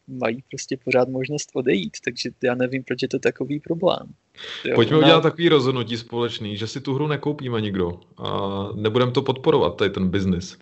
mají 0.09 0.43
prostě 0.51 0.77
pořád 0.85 1.09
možnost 1.09 1.51
odejít, 1.55 1.97
takže 2.05 2.31
já 2.43 2.55
nevím, 2.55 2.85
proč 2.85 3.03
je 3.03 3.09
to 3.09 3.19
takový 3.19 3.61
problém. 3.61 4.15
Jo, 4.65 4.75
Pojďme 4.75 4.97
ona... 4.97 5.07
udělat 5.07 5.21
takový 5.21 5.49
rozhodnutí 5.49 5.97
společný, 5.97 6.57
že 6.57 6.67
si 6.67 6.81
tu 6.81 6.95
hru 6.95 7.07
nekoupíme 7.07 7.61
nikdo 7.61 8.01
a 8.17 8.69
nebudeme 8.75 9.13
to 9.13 9.23
podporovat, 9.23 9.77
tady 9.77 9.91
ten 9.91 10.09
biznis. 10.11 10.59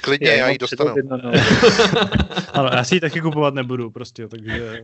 Klidně, 0.00 0.28
já, 0.28 0.36
já 0.36 0.48
ji 0.48 0.58
dostanu. 0.58 0.94
no. 1.04 1.18
ano, 2.52 2.70
já 2.72 2.84
si 2.84 2.94
ji 2.94 3.00
taky 3.00 3.20
kupovat 3.20 3.54
nebudu 3.54 3.90
prostě, 3.90 4.28
takže... 4.28 4.52
Eh. 4.52 4.82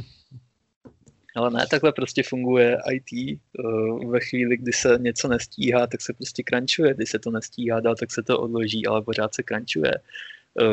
Ale 1.36 1.50
ne, 1.50 1.66
takhle 1.70 1.92
prostě 1.92 2.22
funguje 2.22 2.78
IT. 2.92 3.12
Eh, 3.12 4.06
ve 4.06 4.20
chvíli, 4.20 4.56
kdy 4.56 4.72
se 4.72 4.98
něco 5.00 5.28
nestíhá, 5.28 5.86
tak 5.86 6.00
se 6.00 6.12
prostě 6.12 6.42
crunchuje. 6.46 6.94
Když 6.94 7.10
se 7.10 7.18
to 7.18 7.30
nestíhá 7.30 7.80
dál, 7.80 7.94
tak 7.94 8.12
se 8.12 8.22
to 8.22 8.40
odloží, 8.40 8.86
ale 8.86 9.02
pořád 9.02 9.34
se 9.34 9.42
crunchuje. 9.42 9.92
Eh, 10.60 10.64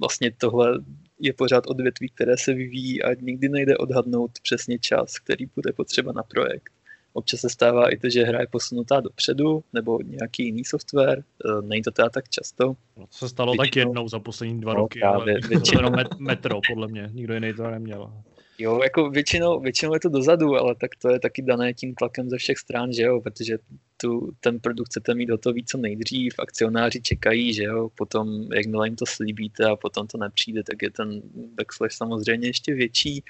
vlastně 0.00 0.32
tohle 0.38 0.78
je 1.20 1.32
pořád 1.32 1.66
odvětví, 1.66 2.08
které 2.08 2.36
se 2.36 2.54
vyvíjí 2.54 3.02
a 3.02 3.14
nikdy 3.14 3.48
nejde 3.48 3.76
odhadnout 3.76 4.30
přesně 4.42 4.78
čas, 4.78 5.18
který 5.18 5.46
bude 5.46 5.72
potřeba 5.72 6.12
na 6.12 6.22
projekt. 6.22 6.72
Občas 7.12 7.40
se 7.40 7.48
stává 7.48 7.88
i 7.88 7.96
to, 7.96 8.10
že 8.10 8.24
hra 8.24 8.40
je 8.40 8.46
posunutá 8.46 9.00
dopředu, 9.00 9.64
nebo 9.72 9.98
nějaký 10.02 10.44
jiný 10.44 10.64
software, 10.64 11.18
eh, 11.18 11.62
není 11.62 11.82
to 11.82 11.90
teda 11.90 12.08
tak 12.10 12.28
často. 12.28 12.76
No, 12.96 13.06
to 13.06 13.16
se 13.16 13.28
stalo 13.28 13.52
většinou... 13.52 13.64
tak 13.64 13.76
jednou 13.76 14.08
za 14.08 14.18
poslední 14.18 14.60
dva 14.60 14.74
no, 14.74 14.80
roky, 14.80 14.98
právě, 15.00 15.34
ale 15.34 15.48
většinou... 15.48 15.90
metro, 16.18 16.60
podle 16.68 16.88
mě, 16.88 17.10
nikdo 17.12 17.34
jiný 17.34 17.54
to 17.54 17.70
neměl. 17.70 18.12
Jo, 18.60 18.80
jako 18.82 19.10
většinou, 19.10 19.60
většinou 19.60 19.94
je 19.94 20.00
to 20.00 20.08
dozadu, 20.08 20.56
ale 20.56 20.74
tak 20.74 20.90
to 20.96 21.10
je 21.10 21.20
taky 21.20 21.42
dané 21.42 21.74
tím 21.74 21.94
tlakem 21.94 22.30
ze 22.30 22.38
všech 22.38 22.58
stran, 22.58 22.92
že 22.92 23.02
jo, 23.02 23.20
protože 23.20 23.58
tu, 23.96 24.32
ten 24.40 24.60
produkt 24.60 24.86
chcete 24.86 25.14
mít 25.14 25.30
hotový 25.30 25.64
co 25.64 25.78
nejdřív, 25.78 26.34
akcionáři 26.38 27.00
čekají, 27.00 27.54
že 27.54 27.62
jo, 27.62 27.88
potom 27.94 28.52
jakmile 28.52 28.86
jim 28.86 28.96
to 28.96 29.06
slíbíte 29.06 29.64
a 29.64 29.76
potom 29.76 30.06
to 30.06 30.18
nepřijde, 30.18 30.62
tak 30.62 30.82
je 30.82 30.90
ten 30.90 31.22
backslash 31.34 31.92
samozřejmě 31.92 32.48
ještě 32.48 32.74
větší, 32.74 33.24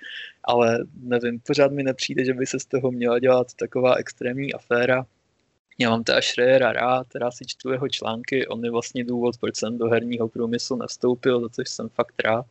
ale 0.44 0.84
nevím, 1.02 1.40
pořád 1.40 1.72
mi 1.72 1.82
nepřijde, 1.82 2.24
že 2.24 2.34
by 2.34 2.46
se 2.46 2.60
z 2.60 2.66
toho 2.66 2.90
měla 2.90 3.18
dělat 3.18 3.54
taková 3.54 3.94
extrémní 3.94 4.54
aféra, 4.54 5.06
já 5.80 5.90
mám 5.90 6.04
teda 6.04 6.22
Schreiera 6.22 6.72
rád, 6.72 7.08
teda 7.08 7.30
si 7.30 7.44
čtu 7.46 7.70
jeho 7.70 7.88
články, 7.88 8.46
on 8.46 8.64
je 8.64 8.70
vlastně 8.70 9.04
důvod, 9.04 9.36
proč 9.40 9.56
jsem 9.56 9.78
do 9.78 9.88
herního 9.88 10.28
průmyslu 10.28 10.76
nastoupil, 10.76 11.40
za 11.40 11.48
což 11.48 11.68
jsem 11.68 11.88
fakt 11.88 12.22
rád 12.24 12.46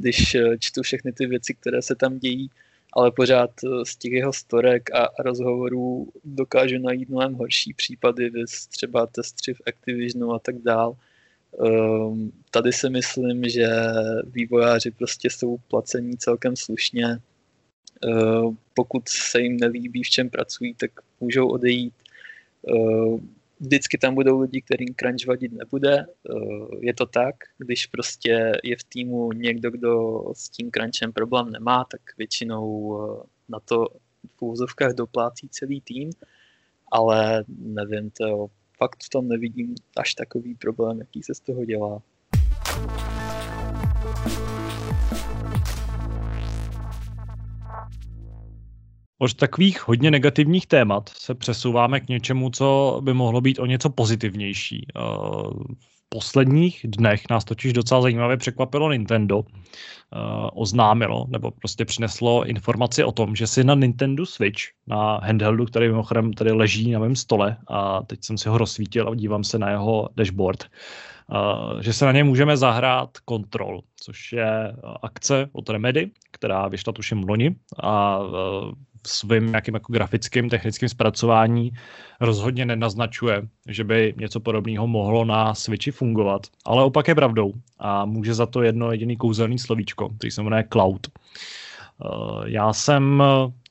když 0.00 0.34
eh, 0.34 0.58
čtu 0.58 0.82
všechny 0.82 1.12
ty 1.12 1.26
věci, 1.26 1.54
které 1.54 1.82
se 1.82 1.94
tam 1.94 2.18
dějí, 2.18 2.50
ale 2.92 3.10
pořád 3.10 3.50
eh, 3.64 3.84
z 3.84 3.96
těch 3.96 4.12
jeho 4.12 4.32
storek 4.32 4.94
a 4.94 5.08
rozhovorů 5.18 6.08
dokážu 6.24 6.78
najít 6.78 7.08
mnohem 7.08 7.34
horší 7.34 7.74
případy, 7.74 8.30
třeba 8.68 9.06
testři 9.06 9.54
v 9.54 9.60
Activisionu 9.66 10.32
a 10.32 10.38
tak 10.38 10.58
dál. 10.58 10.96
Um, 11.52 12.32
tady 12.50 12.72
si 12.72 12.90
myslím, 12.90 13.48
že 13.48 13.68
vývojáři 14.24 14.90
prostě 14.90 15.30
jsou 15.30 15.56
placení 15.68 16.16
celkem 16.16 16.56
slušně. 16.56 17.18
Uh, 18.04 18.54
pokud 18.74 19.08
se 19.08 19.40
jim 19.40 19.56
nelíbí, 19.56 20.02
v 20.02 20.10
čem 20.10 20.30
pracují, 20.30 20.74
tak 20.74 20.90
můžou 21.20 21.48
odejít. 21.48 21.94
Vždycky 23.60 23.98
tam 23.98 24.14
budou 24.14 24.40
lidi, 24.40 24.62
kterým 24.62 24.94
crunch 24.96 25.26
vadit 25.26 25.52
nebude. 25.52 25.98
Eh, 25.98 26.76
je 26.80 26.94
to 26.94 27.06
tak, 27.06 27.34
když 27.58 27.86
prostě 27.86 28.52
je 28.64 28.76
v 28.76 28.84
týmu 28.84 29.32
někdo, 29.32 29.70
kdo 29.70 30.22
s 30.32 30.48
tím 30.48 30.70
crunchem 30.70 31.12
problém 31.12 31.50
nemá, 31.50 31.84
tak 31.84 32.00
většinou 32.18 32.98
eh, 32.98 33.26
na 33.48 33.60
to 33.60 33.86
v 34.36 34.42
úvozovkách 34.42 34.92
doplácí 34.92 35.48
celý 35.48 35.80
tým, 35.80 36.10
ale 36.92 37.44
nevím, 37.48 38.10
to 38.10 38.46
fakt 38.78 39.04
v 39.04 39.08
tom 39.08 39.28
nevidím 39.28 39.74
až 39.96 40.14
takový 40.14 40.54
problém, 40.54 40.98
jaký 40.98 41.22
se 41.22 41.34
z 41.34 41.40
toho 41.40 41.64
dělá. 41.64 42.02
Od 49.22 49.34
takových 49.34 49.88
hodně 49.88 50.10
negativních 50.10 50.66
témat 50.66 51.08
se 51.08 51.34
přesouváme 51.34 52.00
k 52.00 52.08
něčemu, 52.08 52.50
co 52.50 53.00
by 53.04 53.14
mohlo 53.14 53.40
být 53.40 53.58
o 53.58 53.66
něco 53.66 53.90
pozitivnější. 53.90 54.86
Eh, 54.88 55.00
v 55.78 56.08
posledních 56.08 56.80
dnech 56.88 57.22
nás 57.30 57.44
totiž 57.44 57.72
docela 57.72 58.02
zajímavě 58.02 58.36
překvapilo 58.36 58.92
Nintendo. 58.92 59.42
Eh, 59.44 60.18
oznámilo, 60.52 61.26
nebo 61.28 61.50
prostě 61.50 61.84
přineslo 61.84 62.44
informaci 62.44 63.04
o 63.04 63.12
tom, 63.12 63.36
že 63.36 63.46
si 63.46 63.64
na 63.64 63.74
Nintendo 63.74 64.26
Switch, 64.26 64.60
na 64.86 65.20
handheldu, 65.22 65.64
který 65.64 65.88
mimochodem 65.88 66.32
tady 66.32 66.52
leží 66.52 66.90
na 66.90 66.98
mém 66.98 67.16
stole 67.16 67.56
a 67.68 68.02
teď 68.02 68.24
jsem 68.24 68.38
si 68.38 68.48
ho 68.48 68.58
rozsvítil 68.58 69.08
a 69.08 69.14
dívám 69.14 69.44
se 69.44 69.58
na 69.58 69.70
jeho 69.70 70.08
dashboard, 70.16 70.64
Uh, 71.32 71.80
že 71.80 71.92
se 71.92 72.04
na 72.04 72.12
ně 72.12 72.24
můžeme 72.24 72.56
zahrát 72.56 73.10
Control, 73.28 73.80
což 73.96 74.32
je 74.32 74.76
akce 75.02 75.48
od 75.52 75.70
Remedy, 75.70 76.10
která 76.30 76.68
vyšla 76.68 76.92
tuším 76.92 77.28
loni 77.28 77.54
a 77.82 78.18
uh, 78.18 78.72
svým 79.06 79.46
nějakým 79.46 79.74
jako 79.74 79.92
grafickým, 79.92 80.48
technickým 80.48 80.88
zpracování 80.88 81.70
rozhodně 82.20 82.66
nenaznačuje, 82.66 83.42
že 83.68 83.84
by 83.84 84.14
něco 84.16 84.40
podobného 84.40 84.86
mohlo 84.86 85.24
na 85.24 85.54
Switchi 85.54 85.90
fungovat. 85.90 86.46
Ale 86.64 86.84
opak 86.84 87.08
je 87.08 87.14
pravdou 87.14 87.52
a 87.78 88.04
může 88.04 88.34
za 88.34 88.46
to 88.46 88.62
jedno 88.62 88.92
jediný 88.92 89.16
kouzelný 89.16 89.58
slovíčko, 89.58 90.08
který 90.08 90.30
se 90.30 90.42
jmenuje 90.42 90.64
cloud. 90.72 91.06
Eh, 92.04 92.42
já 92.44 92.72
jsem, 92.72 93.22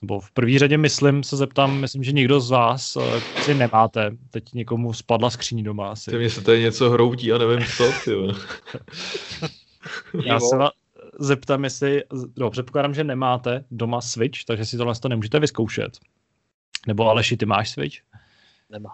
nebo 0.02 0.20
v 0.20 0.32
první 0.32 0.60
řadě 0.60 0.78
myslím, 0.78 1.24
se 1.24 1.38
zeptám, 1.38 1.80
myslím, 1.80 2.04
že 2.04 2.12
nikdo 2.12 2.40
z 2.40 2.50
vás 2.50 2.96
eh, 2.96 3.22
si 3.42 3.54
nemáte. 3.54 4.12
Teď 4.32 4.54
někomu 4.54 4.94
spadla 4.94 5.30
skříň 5.30 5.64
doma 5.64 5.92
asi. 5.92 6.18
Mě 6.18 6.30
se 6.30 6.42
tady 6.42 6.62
něco 6.62 6.90
hroutí 6.90 7.32
a 7.32 7.38
nevím 7.38 7.68
co, 7.78 7.92
ty. 8.06 8.12
Já 10.26 10.40
se 10.40 10.58
vás 10.58 10.72
zeptám, 11.20 11.64
jestli, 11.64 12.04
no, 12.38 12.50
předpokládám, 12.50 12.94
že 12.94 13.04
nemáte 13.04 13.66
doma 13.72 14.02
Switch, 14.02 14.44
takže 14.44 14.66
si 14.66 14.78
tohle 14.78 14.96
to 14.96 15.10
nemůžete 15.10 15.40
vyzkoušet. 15.40 16.00
Nebo 16.88 17.10
Aleši, 17.10 17.38
ty 17.38 17.46
máš 17.46 17.70
Switch? 17.70 17.98
Nemám. 18.70 18.94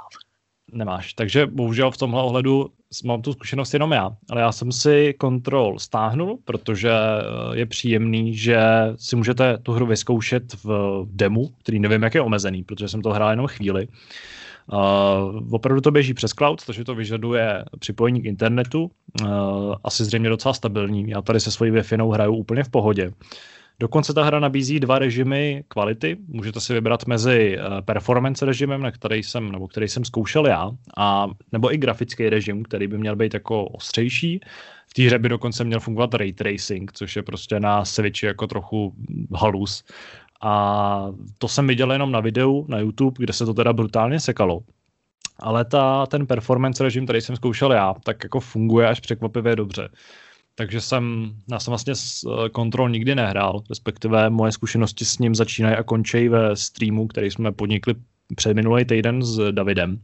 Nemáš, 0.72 1.14
takže 1.14 1.46
bohužel 1.46 1.92
v 1.92 1.98
tomhle 1.98 2.24
ohledu 2.24 2.72
mám 3.06 3.22
tu 3.22 3.34
zkušenost 3.34 3.74
jenom 3.74 3.92
já, 3.92 4.18
ale 4.30 4.42
já 4.42 4.52
jsem 4.52 4.72
si 4.72 5.14
kontrol 5.18 5.80
stáhnul, 5.80 6.40
protože 6.46 6.92
eh, 6.92 7.58
je 7.58 7.66
příjemný, 7.66 8.36
že 8.36 8.60
si 8.96 9.16
můžete 9.16 9.58
tu 9.58 9.72
hru 9.72 9.86
vyzkoušet 9.86 10.64
v 10.64 11.02
demu, 11.06 11.48
který 11.48 11.80
nevím, 11.80 12.04
jak 12.04 12.16
je 12.16 12.22
omezený, 12.22 12.64
protože 12.64 12.88
jsem 12.88 13.02
to 13.02 13.10
hrál 13.10 13.30
jenom 13.30 13.48
chvíli. 13.48 13.88
Uh, 13.88 13.94
opravdu 15.52 15.82
to 15.82 15.92
běží 15.92 16.14
přes 16.14 16.32
cloud, 16.32 16.66
takže 16.66 16.84
to 16.84 16.96
vyžaduje 16.96 17.66
připojení 17.80 18.22
k 18.22 18.26
internetu, 18.26 18.92
uh, 19.22 19.28
asi 19.84 20.06
zřejmě 20.06 20.30
docela 20.30 20.54
stabilní. 20.54 21.10
Já 21.10 21.22
tady 21.22 21.40
se 21.40 21.52
svojí 21.52 21.72
wi 21.72 21.82
hraju 22.12 22.34
úplně 22.34 22.64
v 22.64 22.70
pohodě. 22.70 23.12
Dokonce 23.80 24.14
ta 24.14 24.24
hra 24.24 24.40
nabízí 24.40 24.80
dva 24.80 25.00
režimy 25.00 25.64
kvality. 25.68 26.18
Můžete 26.28 26.60
si 26.60 26.74
vybrat 26.74 27.08
mezi 27.08 27.58
eh, 27.60 27.82
performance 27.82 28.46
režimem, 28.46 28.82
na 28.82 28.92
který 28.92 29.24
jsem, 29.24 29.52
nebo 29.52 29.68
který 29.68 29.88
jsem 29.88 30.06
zkoušel 30.06 30.48
já, 30.48 30.72
a, 30.98 31.28
nebo 31.52 31.74
i 31.74 31.78
grafický 31.78 32.30
režim, 32.30 32.64
který 32.64 32.88
by 32.88 32.98
měl 32.98 33.16
být 33.16 33.34
jako 33.34 33.66
ostřejší. 33.66 34.40
V 34.88 34.94
té 34.94 35.02
hře 35.02 35.20
by 35.20 35.30
dokonce 35.30 35.64
měl 35.64 35.80
fungovat 35.80 36.14
ray 36.14 36.34
tracing, 36.34 36.92
což 36.94 37.16
je 37.16 37.24
prostě 37.24 37.60
na 37.60 37.86
Switchi 37.86 38.26
jako 38.26 38.48
trochu 38.48 38.94
halus. 39.36 39.84
A 40.46 41.12
to 41.38 41.48
jsem 41.48 41.68
viděl 41.68 41.92
jenom 41.92 42.12
na 42.12 42.20
videu 42.20 42.66
na 42.70 42.80
YouTube, 42.80 43.16
kde 43.18 43.34
se 43.34 43.46
to 43.46 43.54
teda 43.54 43.74
brutálně 43.74 44.20
sekalo. 44.20 44.60
Ale 45.40 45.66
ta, 45.66 46.06
ten 46.06 46.28
performance 46.28 46.84
režim, 46.84 47.06
který 47.06 47.22
jsem 47.22 47.36
zkoušel 47.36 47.72
já, 47.72 47.96
tak 48.04 48.24
jako 48.24 48.40
funguje 48.40 48.88
až 48.88 49.00
překvapivě 49.00 49.56
dobře 49.56 49.90
takže 50.56 50.82
jsem, 50.82 51.34
já 51.52 51.60
jsem 51.60 51.72
vlastně 51.72 51.96
s 51.96 52.28
kontrol 52.52 52.90
nikdy 52.90 53.16
nehrál, 53.16 53.62
respektive 53.70 54.30
moje 54.30 54.52
zkušenosti 54.52 55.06
s 55.06 55.20
ním 55.20 55.36
začínají 55.36 55.76
a 55.76 55.84
končí 55.84 56.30
ve 56.30 56.56
streamu, 56.56 57.08
který 57.08 57.32
jsme 57.32 57.52
podnikli 57.52 57.96
před 58.36 58.54
minulý 58.54 58.86
týden 58.86 59.24
s 59.24 59.52
Davidem. 59.52 60.02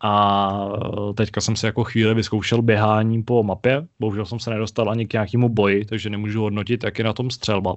A 0.00 0.68
teďka 1.16 1.40
jsem 1.40 1.56
si 1.56 1.66
jako 1.66 1.84
chvíli 1.84 2.14
vyzkoušel 2.14 2.62
běhání 2.62 3.22
po 3.22 3.42
mapě, 3.42 3.86
bohužel 4.00 4.26
jsem 4.26 4.38
se 4.40 4.50
nedostal 4.50 4.90
ani 4.90 5.06
k 5.06 5.12
nějakému 5.12 5.48
boji, 5.48 5.84
takže 5.84 6.10
nemůžu 6.10 6.40
hodnotit, 6.40 6.84
jak 6.84 6.98
je 6.98 7.04
na 7.04 7.12
tom 7.12 7.30
střelba. 7.30 7.76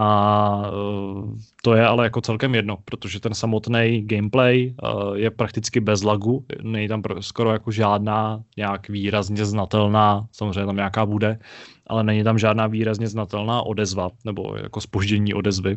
A 0.00 0.62
eh, 0.66 1.38
to 1.62 1.74
je 1.74 1.86
ale 1.86 2.04
jako 2.04 2.20
celkem 2.20 2.54
jedno, 2.54 2.78
protože 2.84 3.20
ten 3.20 3.34
samotný 3.34 4.02
gameplay 4.06 4.74
eh, 4.74 4.88
je 5.14 5.30
prakticky 5.30 5.80
bez 5.80 6.02
lagu, 6.02 6.44
není 6.62 6.88
tam 6.88 7.02
skoro 7.20 7.52
jako 7.52 7.70
žádná 7.70 8.42
nějak 8.56 8.88
výrazně 8.88 9.44
znatelná, 9.44 10.26
samozřejmě 10.32 10.66
tam 10.66 10.76
nějaká 10.76 11.06
bude, 11.06 11.38
ale 11.86 12.04
není 12.04 12.24
tam 12.24 12.38
žádná 12.38 12.66
výrazně 12.66 13.08
znatelná 13.08 13.62
odezva 13.62 14.10
nebo 14.24 14.56
jako 14.62 14.80
spoždění 14.80 15.34
odezvy. 15.34 15.76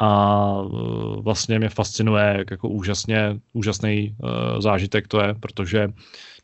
A 0.00 0.52
eh, 0.64 1.20
vlastně 1.20 1.58
mě 1.58 1.68
fascinuje, 1.68 2.34
jak 2.38 2.50
jako 2.50 2.68
úžasně, 2.68 3.40
úžasný 3.52 4.16
zážitek 4.58 5.08
to 5.08 5.20
je, 5.20 5.34
protože 5.34 5.88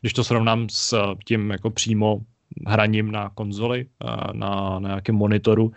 když 0.01 0.13
to 0.13 0.23
srovnám 0.23 0.67
s 0.69 1.13
tím 1.25 1.51
jako 1.51 1.69
přímo 1.69 2.19
hraním 2.67 3.11
na 3.11 3.29
konzoli, 3.29 3.85
na, 4.33 4.79
na 4.79 4.87
nějakém 4.87 5.15
monitoru, 5.15 5.71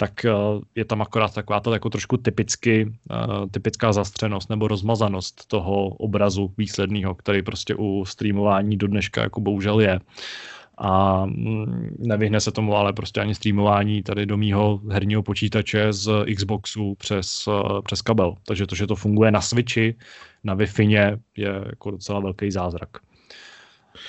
tak 0.00 0.24
eh, 0.24 0.32
je 0.74 0.84
tam 0.84 1.02
akorát 1.02 1.34
taková 1.34 1.60
ta 1.60 1.72
jako 1.72 1.90
trošku 1.90 2.16
typicky, 2.16 2.92
eh, 3.10 3.16
typická 3.50 3.92
zastřenost 3.92 4.50
nebo 4.50 4.68
rozmazanost 4.68 5.46
toho 5.48 5.88
obrazu 5.88 6.52
výsledného, 6.58 7.14
který 7.14 7.42
prostě 7.42 7.74
u 7.74 8.04
streamování 8.04 8.76
do 8.76 8.86
dneška 8.86 9.22
jako 9.22 9.40
bohužel 9.40 9.80
je. 9.80 10.00
A 10.78 11.24
mm, 11.26 11.96
nevyhne 11.98 12.40
se 12.40 12.52
tomu 12.52 12.76
ale 12.76 12.92
prostě 12.92 13.20
ani 13.20 13.34
streamování 13.34 14.02
tady 14.02 14.26
do 14.26 14.36
mýho 14.36 14.80
herního 14.90 15.22
počítače 15.22 15.92
z 15.92 16.24
Xboxu 16.34 16.94
přes, 16.94 17.48
eh, 17.48 17.82
přes 17.84 18.02
kabel. 18.02 18.34
Takže 18.46 18.66
to, 18.66 18.74
že 18.74 18.86
to 18.86 18.96
funguje 18.96 19.30
na 19.30 19.40
Switchi, 19.40 19.94
na 20.44 20.56
Wi-Fi 20.56 20.90
je 21.36 21.52
jako 21.66 21.90
docela 21.90 22.20
velký 22.20 22.50
zázrak. 22.50 22.88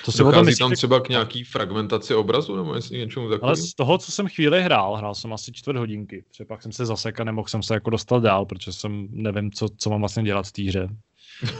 To 0.04 0.12
se 0.12 0.22
Dochází 0.22 0.56
tam 0.56 0.72
třeba 0.72 1.00
k 1.00 1.08
nějaký 1.08 1.44
fragmentaci 1.44 2.14
obrazu 2.14 2.56
nebo 2.56 2.74
jestli 2.74 2.98
něčemu 2.98 3.28
takovým? 3.28 3.46
Ale 3.46 3.56
z 3.56 3.74
toho, 3.74 3.98
co 3.98 4.12
jsem 4.12 4.28
chvíli 4.28 4.62
hrál, 4.62 4.96
hrál 4.96 5.14
jsem 5.14 5.32
asi 5.32 5.52
čtvrt 5.52 5.76
hodinky. 5.76 6.24
Třeba 6.30 6.48
pak 6.48 6.62
jsem 6.62 6.72
se 6.72 6.86
zasek 6.86 7.20
a 7.20 7.24
nemohl 7.24 7.48
jsem 7.48 7.62
se 7.62 7.74
jako 7.74 7.90
dostat 7.90 8.22
dál, 8.22 8.46
protože 8.46 8.72
jsem 8.72 9.08
nevím, 9.10 9.52
co, 9.52 9.68
co 9.76 9.90
mám 9.90 10.00
vlastně 10.00 10.22
dělat 10.22 10.46
v 10.46 10.52
té 10.52 10.62
hře. 10.62 10.88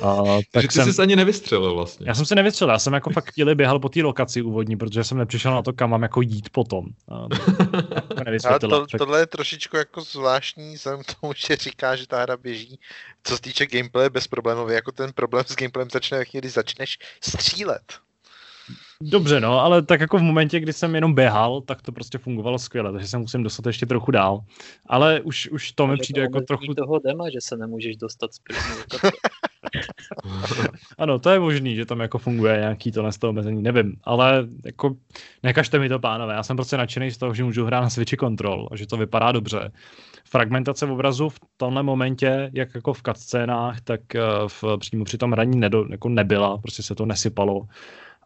A, 0.03 0.23
tak 0.53 0.63
ty 0.63 0.69
jsem, 0.69 0.93
jsi 0.93 1.03
ani 1.03 1.17
nevystřelil 1.17 1.75
vlastně. 1.75 2.07
Já 2.09 2.15
jsem 2.15 2.27
se 2.27 2.35
nevystřelil, 2.35 2.73
já 2.73 2.79
jsem 2.79 2.93
jako 2.93 3.11
fakt 3.11 3.31
chvíli 3.33 3.55
běhal 3.55 3.79
po 3.79 3.89
té 3.89 4.03
lokaci 4.03 4.43
úvodní, 4.43 4.77
protože 4.77 5.05
jsem 5.05 5.19
nepřišel 5.19 5.55
na 5.55 5.63
to, 5.63 5.73
kam 5.73 5.91
mám 5.91 6.03
jako 6.03 6.21
jít 6.23 6.51
potom. 6.51 6.87
A, 7.09 7.27
a 8.51 8.59
to, 8.59 8.87
tohle 8.99 9.21
je 9.21 9.27
trošičku 9.27 9.77
jako 9.77 10.01
zvláštní, 10.01 10.79
jsem 10.79 11.01
tomu, 11.21 11.33
že 11.37 11.57
říká, 11.57 11.97
že 11.97 12.07
ta 12.07 12.23
hra 12.23 12.37
běží, 12.37 12.79
co 13.25 13.37
se 13.37 13.43
týče 13.43 13.67
gameplay 13.67 14.11
bezproblémově, 14.11 14.75
jako 14.75 14.93
ten 14.93 15.13
problém 15.13 15.45
s 15.49 15.57
gameplayem 15.57 15.91
začne, 15.91 16.25
když 16.33 16.53
začneš 16.53 16.99
střílet. 17.21 17.83
Dobře, 19.11 19.41
no, 19.41 19.61
ale 19.61 19.83
tak 19.83 20.01
jako 20.01 20.19
v 20.19 20.23
momentě, 20.23 20.61
kdy 20.61 20.73
jsem 20.73 20.95
jenom 20.95 21.15
běhal, 21.15 21.61
tak 21.61 21.83
to 21.83 21.93
prostě 21.93 22.19
fungovalo 22.19 22.59
skvěle, 22.59 22.93
takže 22.93 23.09
se 23.09 23.19
musím 23.19 23.43
dostat 23.43 23.67
ještě 23.67 23.87
trochu 23.87 24.11
dál. 24.11 24.41
Ale 24.87 25.21
už, 25.21 25.49
už 25.49 25.73
to 25.73 25.87
mi 25.87 25.97
přijde 25.97 26.23
jako 26.23 26.41
trochu... 26.41 26.75
toho 26.75 26.99
dema, 26.99 27.31
že 27.31 27.41
se 27.41 27.57
nemůžeš 27.57 27.97
dostat 27.97 28.31
zpět. 28.35 28.59
ano, 30.99 31.19
to 31.19 31.31
je 31.31 31.39
možný, 31.39 31.77
že 31.77 31.87
tam 31.87 32.01
jako 32.01 32.19
funguje 32.19 32.57
nějaký 32.59 32.93
to 32.93 33.13
z 33.13 33.19
toho 33.19 33.31
omezení, 33.31 33.63
nevím, 33.63 33.97
ale 34.05 34.47
jako 34.65 34.97
nekažte 35.43 35.79
mi 35.79 35.89
to, 35.89 35.99
pánové, 35.99 36.35
já 36.35 36.43
jsem 36.43 36.57
prostě 36.57 36.77
nadšený 36.77 37.11
z 37.11 37.19
toho, 37.19 37.35
že 37.35 37.45
můžu 37.45 37.65
hrát 37.65 37.81
na 37.81 37.91
Switchi 37.91 38.17
Control 38.17 38.69
a 38.73 38.77
že 38.77 38.87
to 38.87 38.97
vypadá 38.97 39.33
dobře. 39.33 39.73
Fragmentace 40.25 40.87
v 40.87 40.93
obrazu 40.93 41.29
v 41.29 41.41
tomhle 41.57 41.83
momentě, 41.83 42.51
jak 42.55 42.75
jako 42.75 42.93
v 42.93 43.03
cutscénách, 43.03 43.81
tak 43.81 44.15
eh, 44.15 44.21
v, 44.47 44.65
přímo 44.79 45.05
při 45.05 45.19
tom 45.19 45.33
hraní 45.33 45.59
nedo, 45.59 45.87
jako 45.91 46.09
nebyla, 46.09 46.59
prostě 46.59 46.83
se 46.83 46.95
to 46.95 47.07
nesypalo 47.07 47.67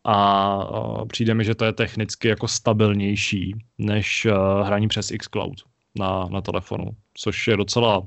a 0.08 1.04
přijde 1.06 1.34
mi, 1.34 1.44
že 1.44 1.54
to 1.54 1.64
je 1.64 1.72
technicky 1.72 2.28
jako 2.28 2.48
stabilnější 2.48 3.54
než 3.78 4.26
hraní 4.62 4.88
přes 4.88 5.12
xCloud 5.18 5.56
na, 5.98 6.26
na 6.30 6.40
telefonu, 6.40 6.90
což 7.14 7.48
je 7.48 7.56
docela 7.56 8.02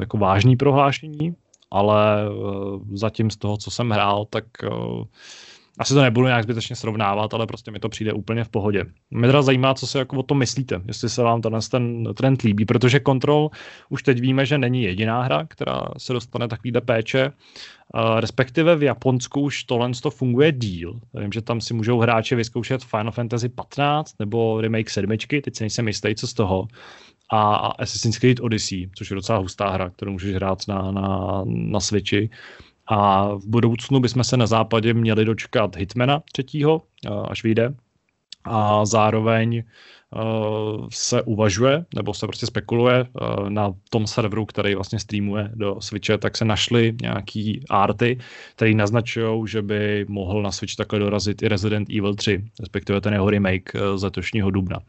jako 0.00 0.18
vážný 0.18 0.56
prohlášení, 0.56 1.34
ale 1.70 2.24
zatím 2.92 3.30
z 3.30 3.36
toho, 3.36 3.56
co 3.56 3.70
jsem 3.70 3.90
hrál, 3.90 4.24
tak 4.30 4.44
asi 5.80 5.94
to 5.94 6.02
nebudu 6.02 6.26
nějak 6.26 6.42
zbytečně 6.42 6.76
srovnávat, 6.76 7.34
ale 7.34 7.46
prostě 7.46 7.70
mi 7.70 7.78
to 7.78 7.88
přijde 7.88 8.12
úplně 8.12 8.44
v 8.44 8.48
pohodě. 8.48 8.84
Mě 9.10 9.26
teda 9.28 9.42
zajímá, 9.42 9.74
co 9.74 9.86
si 9.86 9.98
jako 9.98 10.16
o 10.16 10.22
tom 10.22 10.38
myslíte, 10.38 10.80
jestli 10.86 11.08
se 11.08 11.22
vám 11.22 11.42
tenhle 11.42 11.60
ten 11.70 12.04
trend 12.14 12.42
líbí, 12.42 12.64
protože 12.64 13.00
Control 13.06 13.50
už 13.88 14.02
teď 14.02 14.20
víme, 14.20 14.46
že 14.46 14.58
není 14.58 14.82
jediná 14.82 15.22
hra, 15.22 15.44
která 15.48 15.82
se 15.98 16.12
dostane 16.12 16.48
takovýhle 16.48 16.80
péče, 16.80 17.32
uh, 17.94 18.20
respektive 18.20 18.76
v 18.76 18.82
Japonsku 18.82 19.40
už 19.40 19.64
tohle 19.64 19.90
to 20.02 20.10
funguje 20.10 20.52
díl. 20.52 21.00
Vím, 21.14 21.32
že 21.32 21.42
tam 21.42 21.60
si 21.60 21.74
můžou 21.74 21.98
hráči 21.98 22.34
vyzkoušet 22.34 22.84
Final 22.84 23.12
Fantasy 23.12 23.48
15 23.48 24.14
nebo 24.18 24.60
remake 24.60 24.90
sedmičky, 24.90 25.40
teď 25.40 25.56
si 25.56 25.62
nejsem 25.62 25.88
jistý, 25.88 26.14
co 26.14 26.26
z 26.26 26.34
toho 26.34 26.68
a 27.32 27.56
Assassin's 27.56 28.18
Creed 28.18 28.40
Odyssey, 28.40 28.90
což 28.94 29.10
je 29.10 29.14
docela 29.14 29.38
hustá 29.38 29.70
hra, 29.70 29.90
kterou 29.90 30.12
můžeš 30.12 30.34
hrát 30.34 30.58
na, 30.68 30.90
na, 30.90 31.42
na 31.46 31.80
Switchi. 31.80 32.30
A 32.90 33.28
v 33.34 33.46
budoucnu 33.46 34.00
bychom 34.00 34.24
se 34.24 34.36
na 34.36 34.46
západě 34.46 34.94
měli 34.94 35.24
dočkat 35.24 35.76
Hitmana 35.76 36.22
třetího, 36.32 36.82
až 37.28 37.44
vyjde. 37.44 37.74
A 38.44 38.86
zároveň 38.86 39.62
uh, 40.10 40.88
se 40.92 41.22
uvažuje, 41.22 41.84
nebo 41.94 42.14
se 42.14 42.26
prostě 42.26 42.46
spekuluje 42.46 43.04
uh, 43.04 43.50
na 43.50 43.74
tom 43.90 44.06
serveru, 44.06 44.46
který 44.46 44.74
vlastně 44.74 44.98
streamuje 44.98 45.50
do 45.54 45.76
Switche, 45.80 46.18
tak 46.18 46.36
se 46.36 46.44
našly 46.44 46.96
nějaký 47.02 47.64
arty, 47.70 48.18
které 48.56 48.74
naznačují, 48.74 49.48
že 49.48 49.62
by 49.62 50.06
mohl 50.08 50.42
na 50.42 50.52
Switch 50.52 50.74
takhle 50.74 50.98
dorazit 50.98 51.42
i 51.42 51.48
Resident 51.48 51.90
Evil 51.90 52.14
3, 52.14 52.44
respektive 52.60 53.00
ten 53.00 53.12
jeho 53.12 53.30
remake 53.30 53.74
uh, 53.74 53.96
z 53.96 54.02
letošního 54.02 54.50
dubna. 54.50 54.80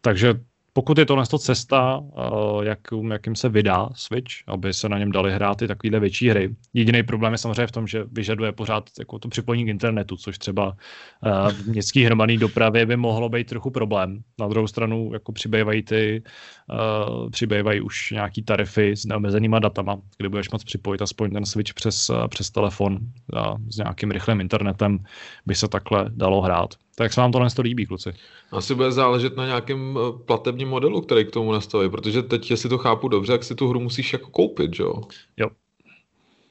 Takže 0.00 0.34
pokud 0.76 0.98
je 0.98 1.06
tohle 1.06 1.26
cesta, 1.26 1.98
uh, 1.98 2.62
jak, 2.64 2.78
jakým 3.10 3.36
se 3.36 3.48
vydá 3.48 3.88
Switch, 3.94 4.32
aby 4.46 4.74
se 4.74 4.88
na 4.88 4.98
něm 4.98 5.12
dali 5.12 5.32
hrát 5.32 5.62
i 5.62 5.68
takovéhle 5.68 6.00
větší 6.00 6.28
hry. 6.28 6.56
Jediný 6.72 7.02
problém 7.02 7.32
je 7.32 7.38
samozřejmě 7.38 7.66
v 7.66 7.72
tom, 7.72 7.86
že 7.86 8.04
vyžaduje 8.12 8.52
pořád 8.52 8.90
jako 8.98 9.18
to 9.18 9.28
připojení 9.28 9.64
k 9.64 9.68
internetu, 9.68 10.16
což 10.16 10.38
třeba 10.38 10.66
uh, 10.66 11.48
v 11.48 11.66
městské 11.66 12.06
hromadné 12.06 12.36
dopravě 12.36 12.86
by 12.86 12.96
mohlo 12.96 13.28
být 13.28 13.48
trochu 13.48 13.70
problém. 13.70 14.22
Na 14.40 14.48
druhou 14.48 14.66
stranu 14.66 15.10
jako 15.12 15.32
přibývají 15.32 15.82
ty, 15.82 16.22
uh, 16.70 17.30
přibývají 17.30 17.80
už 17.80 18.10
nějaký 18.10 18.42
tarify 18.42 18.96
s 18.96 19.04
neomezenýma 19.04 19.58
datama, 19.58 20.00
kde 20.18 20.28
budeš 20.28 20.50
moct 20.50 20.64
připojit 20.64 21.02
aspoň 21.02 21.30
ten 21.30 21.46
Switch 21.46 21.74
přes, 21.74 22.10
přes 22.28 22.50
telefon 22.50 22.98
a 23.36 23.54
s 23.70 23.76
nějakým 23.76 24.10
rychlým 24.10 24.40
internetem 24.40 24.98
by 25.46 25.54
se 25.54 25.68
takhle 25.68 26.04
dalo 26.08 26.40
hrát. 26.40 26.74
Tak 26.94 27.12
se 27.12 27.20
vám 27.20 27.32
tohle 27.32 27.50
to 27.50 27.62
líbí, 27.62 27.86
kluci? 27.86 28.12
Asi 28.52 28.74
bude 28.74 28.92
záležet 28.92 29.36
na 29.36 29.46
nějakém 29.46 29.98
eh, 29.98 30.18
platebním 30.24 30.68
modelu, 30.68 31.00
který 31.00 31.24
k 31.24 31.30
tomu 31.30 31.52
nastaví, 31.52 31.88
protože 31.88 32.22
teď, 32.22 32.50
jestli 32.50 32.68
to 32.68 32.78
chápu 32.78 33.08
dobře, 33.08 33.32
jak 33.32 33.44
si 33.44 33.54
tu 33.54 33.68
hru 33.68 33.80
musíš 33.80 34.12
jako 34.12 34.30
koupit, 34.30 34.78
jo? 34.78 35.02
Jo. 35.36 35.48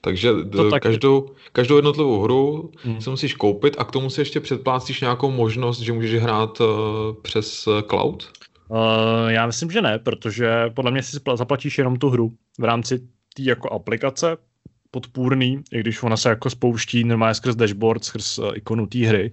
Takže 0.01 0.33
to 0.51 0.69
tak... 0.69 0.83
každou, 0.83 1.29
každou 1.51 1.75
jednotlivou 1.75 2.21
hru 2.21 2.71
hmm. 2.83 3.01
si 3.01 3.09
musíš 3.09 3.33
koupit 3.33 3.75
a 3.79 3.83
k 3.83 3.91
tomu 3.91 4.09
si 4.09 4.21
ještě 4.21 4.39
předplácíš 4.39 5.01
nějakou 5.01 5.31
možnost, 5.31 5.79
že 5.79 5.93
můžeš 5.93 6.21
hrát 6.21 6.61
uh, 6.61 6.67
přes 7.21 7.67
uh, 7.67 7.81
cloud? 7.81 8.31
Uh, 8.67 8.77
já 9.27 9.45
myslím, 9.45 9.71
že 9.71 9.81
ne, 9.81 9.99
protože 9.99 10.69
podle 10.75 10.91
mě 10.91 11.03
si 11.03 11.17
zaplatíš 11.35 11.77
jenom 11.77 11.95
tu 11.95 12.09
hru 12.09 12.33
v 12.59 12.63
rámci 12.63 12.99
té 13.35 13.43
jako 13.43 13.69
aplikace 13.69 14.37
podpůrný, 14.91 15.61
i 15.71 15.79
když 15.79 16.03
ona 16.03 16.17
se 16.17 16.29
jako 16.29 16.49
spouští 16.49 17.03
normálně 17.03 17.35
skrz 17.35 17.55
dashboard, 17.55 18.03
skrz 18.03 18.39
ikonu 18.53 18.87
té 18.87 18.99
hry, 18.99 19.31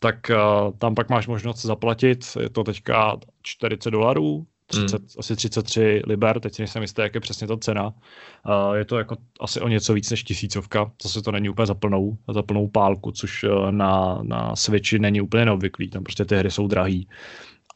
tak 0.00 0.30
uh, 0.30 0.72
tam 0.78 0.94
pak 0.94 1.10
máš 1.10 1.26
možnost 1.26 1.62
zaplatit, 1.62 2.26
je 2.40 2.50
to 2.50 2.64
teďka 2.64 3.16
40 3.42 3.90
dolarů, 3.90 4.46
30, 4.66 5.00
hmm. 5.00 5.08
asi 5.18 5.36
33 5.36 6.02
liber, 6.06 6.40
teď 6.40 6.54
si 6.54 6.62
nejsem 6.62 6.82
jistý, 6.82 7.02
jak 7.02 7.14
je 7.14 7.20
přesně 7.20 7.46
ta 7.46 7.56
cena. 7.56 7.86
Uh, 7.86 8.74
je 8.74 8.84
to 8.84 8.98
jako 8.98 9.16
asi 9.40 9.60
o 9.60 9.68
něco 9.68 9.94
víc 9.94 10.10
než 10.10 10.22
tisícovka, 10.22 10.90
zase 11.02 11.22
to 11.22 11.32
není 11.32 11.48
úplně 11.48 11.66
za 11.66 11.74
plnou, 11.74 12.18
za 12.34 12.42
plnou 12.42 12.68
pálku, 12.68 13.12
což 13.12 13.44
uh, 13.44 13.70
na, 13.70 14.18
na 14.22 14.56
Switchi 14.56 14.98
není 14.98 15.20
úplně 15.20 15.44
neobvyklý, 15.44 15.88
tam 15.88 16.04
prostě 16.04 16.24
ty 16.24 16.36
hry 16.36 16.50
jsou 16.50 16.66
drahý. 16.66 17.08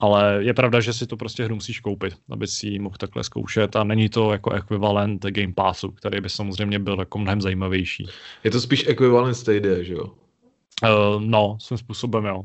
Ale 0.00 0.38
je 0.44 0.54
pravda, 0.54 0.80
že 0.80 0.92
si 0.92 1.06
to 1.06 1.16
prostě 1.16 1.44
hru 1.44 1.54
musíš 1.54 1.80
koupit, 1.80 2.14
aby 2.30 2.46
si 2.46 2.66
ji 2.66 2.78
mohl 2.78 2.96
takhle 2.98 3.24
zkoušet 3.24 3.76
a 3.76 3.84
není 3.84 4.08
to 4.08 4.32
jako 4.32 4.52
ekvivalent 4.52 5.24
Game 5.24 5.52
Passu, 5.52 5.90
který 5.90 6.20
by 6.20 6.28
samozřejmě 6.28 6.78
byl 6.78 6.96
jako 6.98 7.18
mnohem 7.18 7.40
zajímavější. 7.40 8.06
Je 8.44 8.50
to 8.50 8.60
spíš 8.60 8.88
ekvivalent 8.88 9.36
Stadia, 9.36 9.82
že 9.82 9.92
jo? 9.92 10.14
Uh, 10.82 11.22
no, 11.22 11.56
svým 11.60 11.78
způsobem 11.78 12.24
jo. 12.24 12.42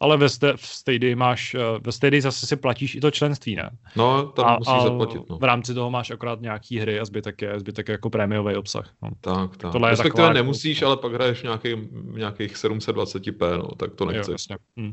Ale 0.00 0.16
ve, 0.16 0.26
st- 0.26 0.56
v 0.56 0.66
Stadia 0.66 1.16
máš, 1.16 1.54
uh, 1.54 1.60
ve 1.80 1.92
Stadia 1.92 2.20
zase 2.20 2.46
si 2.46 2.56
platíš 2.56 2.94
i 2.94 3.00
to 3.00 3.10
členství, 3.10 3.56
ne? 3.56 3.70
No, 3.96 4.26
tam 4.26 4.46
a, 4.46 4.58
musíš 4.58 4.74
a 4.74 4.80
zaplatit, 4.80 5.22
no. 5.30 5.38
v 5.38 5.44
rámci 5.44 5.74
toho 5.74 5.90
máš 5.90 6.10
akorát 6.10 6.40
nějaký 6.40 6.78
hry 6.78 7.00
a 7.00 7.04
zbytek 7.04 7.42
je, 7.42 7.60
zbytek 7.60 7.88
je 7.88 7.92
jako 7.92 8.10
prémiový 8.10 8.56
obsah. 8.56 8.92
No. 9.02 9.10
Tak, 9.20 9.56
tak. 9.56 9.72
Tohle 9.72 9.90
Respektive 9.90 10.12
taková, 10.12 10.32
nemusíš, 10.32 10.76
jako, 10.76 10.86
ale 10.86 10.96
pak 10.96 11.12
hraješ 11.12 11.42
nějaký, 11.42 11.68
nějakých 12.14 12.54
720p, 12.56 13.58
no, 13.58 13.68
tak 13.68 13.94
to 13.94 14.04
nechci. 14.04 14.30
Jo, 14.30 14.34
jasně. 14.34 14.56
Hm. 14.80 14.92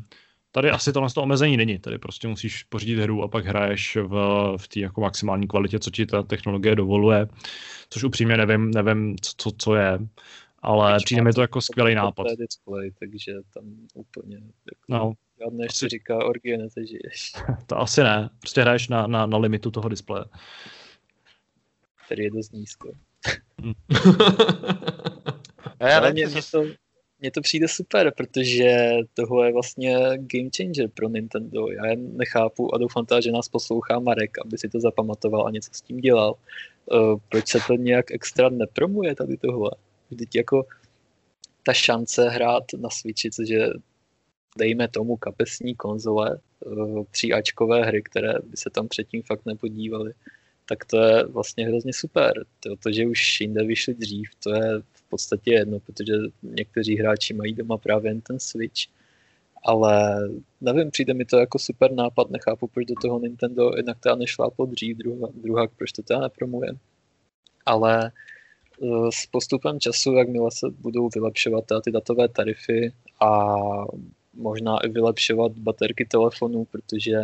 Tady 0.52 0.70
asi 0.70 0.92
tohle 0.92 1.10
to 1.10 1.22
omezení 1.22 1.56
není, 1.56 1.78
tady 1.78 1.98
prostě 1.98 2.28
musíš 2.28 2.62
pořídit 2.62 2.98
hru 2.98 3.22
a 3.22 3.28
pak 3.28 3.46
hraješ 3.46 3.98
v, 4.02 4.14
v 4.56 4.68
té 4.68 4.80
jako 4.80 5.00
maximální 5.00 5.46
kvalitě, 5.46 5.78
co 5.78 5.90
ti 5.90 6.06
ta 6.06 6.22
technologie 6.22 6.76
dovoluje, 6.76 7.26
což 7.90 8.04
upřímně 8.04 8.36
nevím, 8.36 8.70
nevím 8.70 9.16
co, 9.20 9.32
co, 9.36 9.50
co 9.58 9.74
je 9.74 9.98
ale 10.64 10.96
přijde 11.04 11.22
mi 11.22 11.32
to 11.32 11.40
jako 11.40 11.60
skvělý 11.60 11.94
nápad. 11.94 12.26
Display, 12.38 12.90
takže 12.98 13.32
tam 13.54 13.64
úplně 13.94 14.36
jako 14.36 14.84
no, 14.88 15.12
žádné 15.44 15.66
asi... 15.66 15.88
říká 15.88 16.24
orgie 16.24 16.58
nezažiješ. 16.58 17.32
to 17.66 17.78
asi 17.78 18.02
ne, 18.02 18.30
prostě 18.40 18.60
hraješ 18.60 18.88
na, 18.88 19.06
na, 19.06 19.26
na 19.26 19.38
limitu 19.38 19.70
toho 19.70 19.88
displeje. 19.88 20.24
Který 22.06 22.24
je 22.24 22.30
dost 22.30 22.52
nízko. 22.52 22.92
A 25.80 25.88
já 25.88 25.98
ale 25.98 26.12
mě, 26.12 26.26
mě, 26.26 26.40
to, 26.52 26.64
mně 27.20 27.30
to 27.30 27.40
přijde 27.40 27.68
super, 27.68 28.12
protože 28.16 28.90
tohle 29.14 29.46
je 29.48 29.52
vlastně 29.52 29.96
game 30.16 30.50
changer 30.56 30.88
pro 30.94 31.08
Nintendo. 31.08 31.68
Já 31.70 31.86
jen 31.86 32.16
nechápu 32.16 32.74
a 32.74 32.78
doufám 32.78 33.06
teda, 33.06 33.20
že 33.20 33.32
nás 33.32 33.48
poslouchá 33.48 33.98
Marek, 33.98 34.38
aby 34.38 34.58
si 34.58 34.68
to 34.68 34.80
zapamatoval 34.80 35.46
a 35.46 35.50
něco 35.50 35.70
s 35.72 35.82
tím 35.82 35.96
dělal. 35.96 36.34
Uh, 36.92 37.18
proč 37.28 37.48
se 37.48 37.58
to 37.66 37.74
nějak 37.74 38.10
extra 38.10 38.48
nepromuje 38.48 39.14
tady 39.14 39.36
tohle? 39.36 39.70
Vždyť 40.10 40.36
jako 40.36 40.66
ta 41.62 41.72
šance 41.72 42.28
hrát 42.28 42.64
na 42.78 42.90
Switchi, 42.90 43.30
což 43.30 43.48
je 43.48 43.72
dejme 44.58 44.88
tomu 44.88 45.16
kapesní 45.16 45.74
konzole, 45.74 46.38
eh, 46.66 47.04
tříačkové 47.10 47.84
hry, 47.84 48.02
které 48.02 48.32
by 48.44 48.56
se 48.56 48.70
tam 48.70 48.88
předtím 48.88 49.22
fakt 49.22 49.46
nepodívali, 49.46 50.12
tak 50.68 50.84
to 50.84 50.98
je 50.98 51.26
vlastně 51.26 51.66
hrozně 51.66 51.92
super. 51.92 52.44
To, 52.60 52.76
to, 52.76 52.92
že 52.92 53.06
už 53.06 53.40
jinde 53.40 53.64
vyšli 53.64 53.94
dřív, 53.94 54.30
to 54.42 54.54
je 54.54 54.80
v 54.92 55.02
podstatě 55.08 55.52
jedno, 55.52 55.80
protože 55.80 56.12
někteří 56.42 56.96
hráči 56.96 57.34
mají 57.34 57.54
doma 57.54 57.78
právě 57.78 58.10
jen 58.10 58.20
ten 58.20 58.40
Switch. 58.40 58.80
Ale 59.66 60.18
nevím, 60.60 60.90
přijde 60.90 61.14
mi 61.14 61.24
to 61.24 61.38
jako 61.38 61.58
super 61.58 61.92
nápad, 61.92 62.30
nechápu, 62.30 62.66
proč 62.66 62.86
do 62.86 62.94
toho 63.02 63.18
Nintendo 63.18 63.72
jednak 63.76 63.98
teda 64.00 64.14
nešláplo 64.14 64.66
dřív, 64.66 64.96
druhá, 64.96 65.28
druhá 65.34 65.66
proč 65.66 65.92
to 65.92 66.02
teda 66.02 66.20
nepromuje. 66.20 66.68
Ale 67.66 68.04
Eh, 68.06 68.10
s 69.10 69.26
postupem 69.26 69.80
času, 69.80 70.12
jakmile 70.12 70.50
se 70.50 70.66
budou 70.70 71.08
vylepšovat 71.14 71.64
ty 71.84 71.90
datové 71.90 72.28
tarify 72.28 72.92
a 73.20 73.54
možná 74.34 74.78
i 74.84 74.88
vylepšovat 74.88 75.52
baterky 75.52 76.04
telefonů, 76.04 76.64
protože 76.64 77.20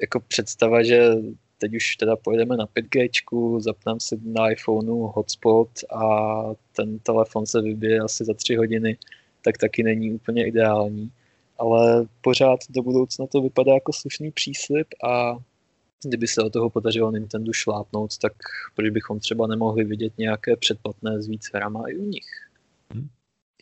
jako 0.00 0.20
představa, 0.20 0.82
že 0.82 1.10
teď 1.58 1.74
už 1.74 1.96
teda 1.96 2.16
pojedeme 2.16 2.56
na 2.56 2.66
5G, 2.66 3.60
zapneme 3.60 4.00
si 4.00 4.20
na 4.24 4.50
iPhoneu 4.50 4.98
hotspot 4.98 5.68
a 5.94 6.42
ten 6.76 6.98
telefon 6.98 7.46
se 7.46 7.62
vybije 7.62 8.00
asi 8.00 8.24
za 8.24 8.34
tři 8.34 8.54
hodiny, 8.54 8.96
tak 9.44 9.58
taky 9.58 9.82
není 9.82 10.12
úplně 10.12 10.46
ideální. 10.46 11.10
Ale 11.58 12.06
pořád 12.20 12.60
do 12.70 12.82
budoucna 12.82 13.26
to 13.26 13.40
vypadá 13.40 13.74
jako 13.74 13.92
slušný 13.92 14.30
příslip 14.30 14.86
a 15.04 15.36
kdyby 16.04 16.26
se 16.26 16.42
o 16.42 16.50
toho 16.50 16.70
podařilo 16.70 17.10
Nintendo 17.10 17.52
šlápnout, 17.52 18.18
tak 18.18 18.32
proč 18.74 18.90
bychom 18.90 19.20
třeba 19.20 19.46
nemohli 19.46 19.84
vidět 19.84 20.18
nějaké 20.18 20.56
předplatné 20.56 21.22
s 21.22 21.28
víc 21.28 21.50
hrama 21.54 21.82
i 21.88 21.96
u 21.96 22.04
nich? 22.04 22.26
Hmm. 22.92 23.08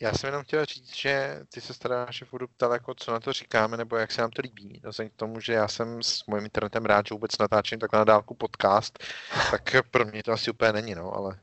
Já 0.01 0.13
jsem 0.13 0.27
jenom 0.27 0.43
chtěl 0.43 0.65
říct, 0.65 0.95
že 0.95 1.39
ty 1.53 1.61
se 1.61 1.73
staráš 1.73 2.23
furt 2.27 2.47
ptal, 2.47 2.73
jako 2.73 2.93
co 2.93 3.11
na 3.11 3.19
to 3.19 3.33
říkáme, 3.33 3.77
nebo 3.77 3.95
jak 3.95 4.11
se 4.11 4.21
nám 4.21 4.31
to 4.31 4.41
líbí. 4.41 4.81
No 4.83 4.91
k 4.91 5.15
tomu, 5.15 5.39
že 5.39 5.53
já 5.53 5.67
jsem 5.67 6.03
s 6.03 6.25
mojím 6.25 6.45
internetem 6.45 6.85
rád, 6.85 7.07
že 7.07 7.13
vůbec 7.13 7.37
natáčím 7.37 7.79
takhle 7.79 7.99
na 7.99 8.03
dálku 8.03 8.33
podcast, 8.33 8.99
tak 9.51 9.75
pro 9.91 10.05
mě 10.05 10.23
to 10.23 10.31
asi 10.31 10.51
úplně 10.51 10.73
není, 10.73 10.95
no, 10.95 11.15
ale... 11.15 11.39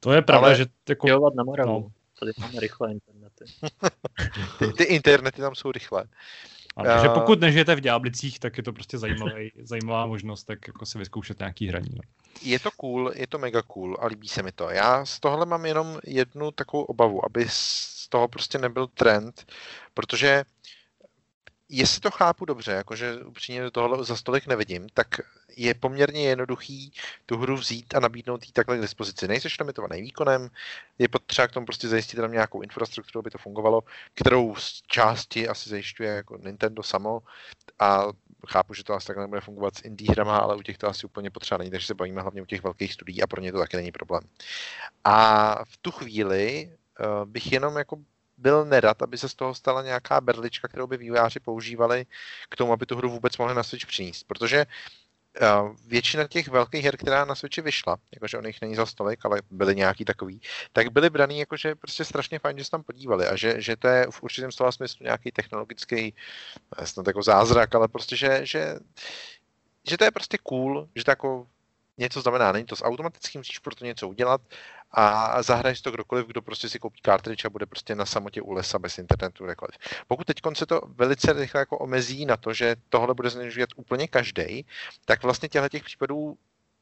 To 0.00 0.12
je 0.12 0.22
pravda, 0.22 0.46
ale... 0.46 0.56
že... 0.56 0.66
Jako... 0.88 1.30
na 1.36 1.44
Moravu. 1.44 1.80
No. 1.80 1.92
Tady 2.20 2.32
máme 2.38 2.60
rychlé 2.60 2.92
internety. 2.92 3.44
ty, 4.58 4.72
ty 4.72 4.84
internety 4.84 5.40
tam 5.40 5.54
jsou 5.54 5.72
rychlé. 5.72 6.04
A, 6.76 6.82
takže 6.82 7.08
pokud 7.08 7.40
nežijete 7.40 7.74
v 7.74 7.80
Ďáblicích, 7.80 8.38
tak 8.38 8.56
je 8.56 8.62
to 8.62 8.72
prostě 8.72 8.98
zajímavý, 8.98 9.52
zajímavá 9.62 10.06
možnost, 10.06 10.44
tak 10.44 10.66
jako 10.66 10.86
si 10.86 10.98
vyzkoušet 10.98 11.38
nějaký 11.38 11.68
hraní. 11.68 11.90
No. 11.94 12.00
Je 12.42 12.58
to 12.58 12.70
cool, 12.70 13.12
je 13.14 13.26
to 13.26 13.38
mega 13.38 13.62
cool 13.62 13.96
a 14.00 14.06
líbí 14.06 14.28
se 14.28 14.42
mi 14.42 14.52
to. 14.52 14.70
Já 14.70 15.04
z 15.04 15.20
tohle 15.20 15.46
mám 15.46 15.66
jenom 15.66 15.98
jednu 16.04 16.50
takovou 16.50 16.82
obavu, 16.82 17.24
aby 17.24 17.46
z 17.48 18.08
toho 18.08 18.28
prostě 18.28 18.58
nebyl 18.58 18.86
trend, 18.86 19.52
protože 19.94 20.44
jestli 21.68 22.00
to 22.00 22.10
chápu 22.10 22.44
dobře, 22.44 22.72
jakože 22.72 23.14
upřímně 23.24 23.62
do 23.62 23.70
tohle 23.70 24.04
za 24.04 24.16
stolik 24.16 24.46
nevidím, 24.46 24.86
tak 24.94 25.20
je 25.56 25.74
poměrně 25.74 26.28
jednoduchý 26.28 26.92
tu 27.26 27.36
hru 27.36 27.56
vzít 27.56 27.94
a 27.94 28.00
nabídnout 28.00 28.46
jí 28.46 28.52
takhle 28.52 28.78
k 28.78 28.80
dispozici. 28.80 29.28
Nejseš 29.28 29.58
limitovaný 29.58 30.02
výkonem, 30.02 30.50
je 30.98 31.08
potřeba 31.08 31.48
k 31.48 31.52
tomu 31.52 31.66
prostě 31.66 31.88
zajistit 31.88 32.16
tam 32.16 32.32
nějakou 32.32 32.62
infrastrukturu, 32.62 33.20
aby 33.20 33.30
to 33.30 33.38
fungovalo, 33.38 33.82
kterou 34.14 34.54
z 34.54 34.82
části 34.86 35.48
asi 35.48 35.70
zajišťuje 35.70 36.10
jako 36.10 36.36
Nintendo 36.36 36.82
samo 36.82 37.22
a 37.78 38.04
chápu, 38.48 38.74
že 38.74 38.84
to 38.84 38.94
asi 38.94 39.06
takhle 39.06 39.24
nebude 39.24 39.40
fungovat 39.40 39.74
s 39.74 39.84
indie 39.84 40.10
hrama, 40.10 40.38
ale 40.38 40.56
u 40.56 40.62
těch 40.62 40.78
to 40.78 40.88
asi 40.88 41.06
úplně 41.06 41.30
potřeba 41.30 41.58
není, 41.58 41.70
takže 41.70 41.86
se 41.86 41.94
bavíme 41.94 42.22
hlavně 42.22 42.42
u 42.42 42.46
těch 42.46 42.62
velkých 42.62 42.92
studií 42.92 43.22
a 43.22 43.26
pro 43.26 43.40
ně 43.40 43.52
to 43.52 43.58
taky 43.58 43.76
není 43.76 43.92
problém. 43.92 44.22
A 45.04 45.64
v 45.64 45.76
tu 45.76 45.90
chvíli 45.90 46.72
uh, 47.00 47.30
bych 47.30 47.52
jenom 47.52 47.76
jako 47.76 47.96
byl 48.38 48.64
nerad, 48.64 49.02
aby 49.02 49.18
se 49.18 49.28
z 49.28 49.34
toho 49.34 49.54
stala 49.54 49.82
nějaká 49.82 50.20
berlička, 50.20 50.68
kterou 50.68 50.86
by 50.86 50.96
vývojáři 50.96 51.40
používali 51.40 52.06
k 52.48 52.56
tomu, 52.56 52.72
aby 52.72 52.86
tu 52.86 52.96
hru 52.96 53.10
vůbec 53.10 53.38
mohli 53.38 53.54
na 53.54 53.62
Switch 53.62 53.86
přinést. 53.86 54.24
Protože 54.24 54.66
většina 55.86 56.28
těch 56.28 56.48
velkých 56.48 56.84
her, 56.84 56.96
která 56.96 57.24
na 57.24 57.34
Switchi 57.34 57.60
vyšla, 57.60 57.96
jakože 58.14 58.38
o 58.38 58.42
nich 58.42 58.60
není 58.60 58.74
za 58.74 58.86
stolik, 58.86 59.24
ale 59.24 59.42
byly 59.50 59.76
nějaký 59.76 60.04
takový, 60.04 60.40
tak 60.72 60.92
byly 60.92 61.10
braný 61.10 61.38
jakože 61.38 61.74
prostě 61.74 62.04
strašně 62.04 62.38
fajn, 62.38 62.58
že 62.58 62.64
se 62.64 62.70
tam 62.70 62.82
podívali 62.82 63.26
a 63.26 63.36
že, 63.36 63.60
že 63.60 63.76
to 63.76 63.88
je 63.88 64.06
v 64.10 64.22
určitém 64.22 64.52
slova 64.52 64.72
smyslu 64.72 65.04
nějaký 65.04 65.32
technologický, 65.32 66.14
snad 66.84 67.06
jako 67.06 67.22
zázrak, 67.22 67.74
ale 67.74 67.88
prostě, 67.88 68.16
že, 68.16 68.40
že, 68.46 68.74
že 69.88 69.98
to 69.98 70.04
je 70.04 70.10
prostě 70.10 70.38
cool, 70.42 70.88
že 70.94 71.04
to 71.04 71.10
jako 71.10 71.46
něco 71.98 72.20
znamená, 72.20 72.52
není 72.52 72.66
to 72.66 72.76
s 72.76 72.84
automatickým, 72.84 73.38
musíš 73.38 73.58
pro 73.58 73.74
to 73.74 73.84
něco 73.84 74.08
udělat 74.08 74.40
a 74.96 75.42
zahraješ 75.42 75.80
to 75.80 75.90
kdokoliv, 75.90 76.26
kdo 76.26 76.42
prostě 76.42 76.68
si 76.68 76.78
koupí 76.78 77.00
cartridge 77.04 77.44
a 77.44 77.50
bude 77.50 77.66
prostě 77.66 77.94
na 77.94 78.06
samotě 78.06 78.42
u 78.42 78.52
lesa 78.52 78.78
bez 78.78 78.98
internetu 78.98 79.44
kdekoliv. 79.44 79.74
Pokud 80.06 80.26
teď 80.26 80.40
se 80.54 80.66
to 80.66 80.80
velice 80.86 81.32
rychle 81.32 81.60
jako 81.60 81.78
omezí 81.78 82.26
na 82.26 82.36
to, 82.36 82.52
že 82.52 82.76
tohle 82.88 83.14
bude 83.14 83.30
zneužívat 83.30 83.68
úplně 83.76 84.08
každý, 84.08 84.66
tak 85.04 85.22
vlastně 85.22 85.48
těchto 85.48 85.68
těch 85.68 85.84
případů 85.84 86.38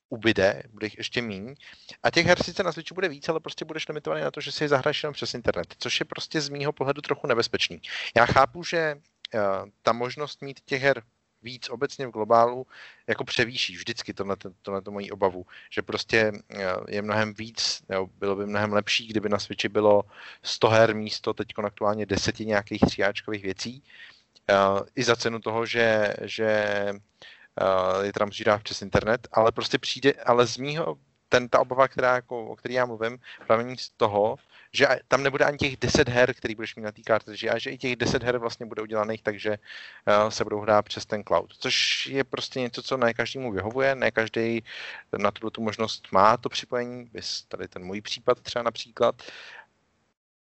ubyde, 0.09 0.63
bude 0.73 0.87
jich 0.87 0.99
ještě 0.99 1.23
míň. 1.23 1.55
A 2.03 2.11
těch 2.11 2.27
her 2.27 2.43
sice 2.43 2.63
na 2.63 2.73
Switchu 2.73 2.95
bude 2.95 3.09
víc, 3.09 3.29
ale 3.29 3.41
prostě 3.41 3.65
budeš 3.65 3.89
limitovaný 3.89 4.23
na 4.23 4.31
to, 4.31 4.41
že 4.41 4.53
si 4.53 4.65
je 4.65 4.69
zahraješ 4.69 5.03
jenom 5.03 5.15
přes 5.15 5.35
internet, 5.35 5.75
což 5.79 6.01
je 6.01 6.07
prostě 6.07 6.41
z 6.41 6.49
mýho 6.49 6.73
pohledu 6.73 7.01
trochu 7.01 7.27
nebezpečný. 7.27 7.81
Já 8.17 8.27
chápu, 8.27 8.65
že 8.65 8.95
uh, 9.35 9.41
ta 9.83 9.93
možnost 9.93 10.43
mít 10.43 10.61
těch 10.61 10.83
her 10.83 11.03
víc 11.43 11.71
obecně 11.71 12.07
v 12.07 12.11
globálu 12.11 12.67
jako 13.07 13.25
převýší 13.25 13.77
vždycky 13.77 14.15
tohle, 14.15 14.37
tohle 14.63 14.83
to 14.83 14.91
mojí 14.91 15.11
obavu, 15.11 15.47
že 15.71 15.83
prostě 15.83 16.33
eh, 16.51 16.75
je 16.89 17.03
mnohem 17.03 17.35
víc, 17.35 17.83
nebo 17.89 18.07
bylo 18.19 18.37
by 18.37 18.47
mnohem 18.47 18.73
lepší, 18.73 19.07
kdyby 19.07 19.29
na 19.29 19.39
Switchi 19.39 19.69
bylo 19.69 20.03
100 20.43 20.69
her 20.69 20.95
místo 20.95 21.35
teď 21.35 21.49
aktuálně 21.65 22.07
deseti 22.07 22.47
nějakých 22.47 22.81
tříáčkových 22.81 23.43
věcí, 23.43 23.83
uh, 24.51 24.81
i 24.95 25.05
za 25.05 25.17
cenu 25.17 25.39
toho, 25.39 25.67
že, 25.67 26.15
že 26.23 26.51
uh, 27.61 28.05
je 28.05 28.13
tam 28.13 28.31
dát 28.47 28.63
přes 28.63 28.83
internet, 28.83 29.29
ale 29.33 29.53
prostě 29.53 29.79
přijde, 29.79 30.13
ale 30.13 30.47
z 30.47 30.57
mýho, 30.57 30.99
ten, 31.29 31.49
ta 31.49 31.61
obava, 31.61 31.89
která, 31.89 32.15
jako, 32.15 32.47
o 32.47 32.57
který 32.57 32.75
já 32.75 32.87
mluvím, 32.87 33.19
pramení 33.47 33.79
z 33.79 33.89
toho, 33.89 34.37
že 34.75 34.87
tam 35.09 35.23
nebude 35.23 35.45
ani 35.45 35.59
těch 35.59 35.77
10 35.77 36.09
her, 36.09 36.35
který 36.35 36.55
budeš 36.55 36.77
mít 36.77 36.83
na 36.83 36.93
té 36.93 37.03
kartě, 37.03 37.51
a 37.51 37.59
že 37.59 37.71
i 37.71 37.79
těch 37.79 37.97
10 37.97 38.23
her 38.23 38.39
vlastně 38.39 38.67
bude 38.67 38.83
udělaných, 38.83 39.23
takže 39.23 39.51
uh, 39.51 40.29
se 40.29 40.45
budou 40.45 40.61
hrát 40.61 40.83
přes 40.83 41.07
ten 41.07 41.23
cloud. 41.25 41.55
Což 41.59 42.07
je 42.07 42.25
prostě 42.25 42.61
něco, 42.61 42.83
co 42.83 42.97
ne 42.97 43.15
každému 43.15 43.53
vyhovuje, 43.53 43.95
ne 43.95 44.11
každý 44.11 44.63
na 45.19 45.31
tuto 45.31 45.51
tu 45.51 45.63
možnost 45.63 46.09
má 46.13 46.37
to 46.37 46.49
připojení, 46.49 47.11
vys 47.13 47.43
tady 47.43 47.69
ten 47.69 47.85
můj 47.85 48.01
případ 48.01 48.41
třeba 48.41 48.63
například. 48.63 49.23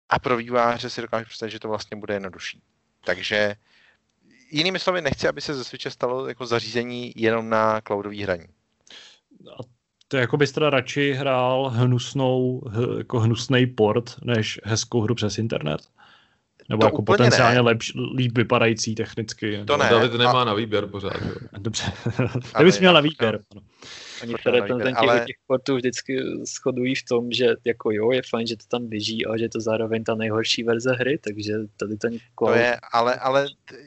A 0.09 0.19
pro 0.19 0.37
výváře 0.37 0.91
si 0.91 1.01
dokážu 1.01 1.27
představit, 1.27 1.51
že 1.53 1.59
to 1.59 1.69
vlastně 1.69 1.97
bude 1.97 2.15
jednodušší. 2.15 2.63
Takže 3.05 3.57
jinými 4.51 4.79
slovy, 4.79 5.03
nechci, 5.03 5.29
aby 5.29 5.41
se 5.41 5.55
ze 5.55 5.65
Switche 5.65 5.91
stalo 5.91 6.29
jako 6.29 6.47
zařízení 6.47 7.13
jenom 7.17 7.49
na 7.49 7.81
cloudový 7.81 8.23
hraní. 8.23 8.47
A 9.59 9.80
to 10.11 10.17
jako 10.17 10.37
bys 10.37 10.53
teda 10.53 10.71
radši 10.71 11.13
hrál 11.13 11.69
hnusnou, 11.75 12.63
jako 12.99 13.21
hnusný 13.21 13.67
port, 13.67 14.17
než 14.25 14.61
hezkou 14.65 15.01
hru 15.01 15.15
přes 15.15 15.39
internet? 15.39 15.81
Nebo 16.71 16.81
to 16.81 16.87
jako 16.87 17.03
potenciálně 17.03 17.61
lepš, 17.61 17.93
líp 18.17 18.39
vypadající 18.39 18.95
technicky. 18.95 19.63
To 19.67 19.77
ne. 19.77 19.89
David 19.91 20.13
nemá 20.13 20.43
a... 20.43 20.45
na 20.45 20.55
výběr 20.55 20.87
pořád. 20.87 21.23
Jo. 21.23 21.35
Dobře. 21.59 21.93
Ty 22.59 22.65
bys 22.65 22.81
měl 22.81 22.93
na 22.93 23.01
výběr. 23.01 23.41
No. 23.55 23.61
Oni 24.23 24.35
ten 24.83 24.95
ale... 24.97 25.25
těch 25.27 25.37
portů 25.47 25.77
vždycky 25.77 26.23
shodují 26.45 26.95
v 26.95 27.05
tom, 27.05 27.33
že 27.33 27.47
jako 27.65 27.91
jo, 27.91 28.11
je 28.13 28.23
fajn, 28.31 28.47
že 28.47 28.57
to 28.57 28.65
tam 28.69 28.87
běží, 28.87 29.27
ale 29.27 29.39
že 29.39 29.49
to 29.49 29.61
zároveň 29.61 30.05
ta 30.05 30.15
nejhorší 30.15 30.63
verze 30.63 30.93
hry, 30.93 31.19
takže 31.19 31.53
tady 31.77 31.97
ten 31.97 32.19
cloud... 32.39 32.53
To 32.53 32.59
je, 32.59 32.77
ale, 32.93 33.15
ale 33.15 33.47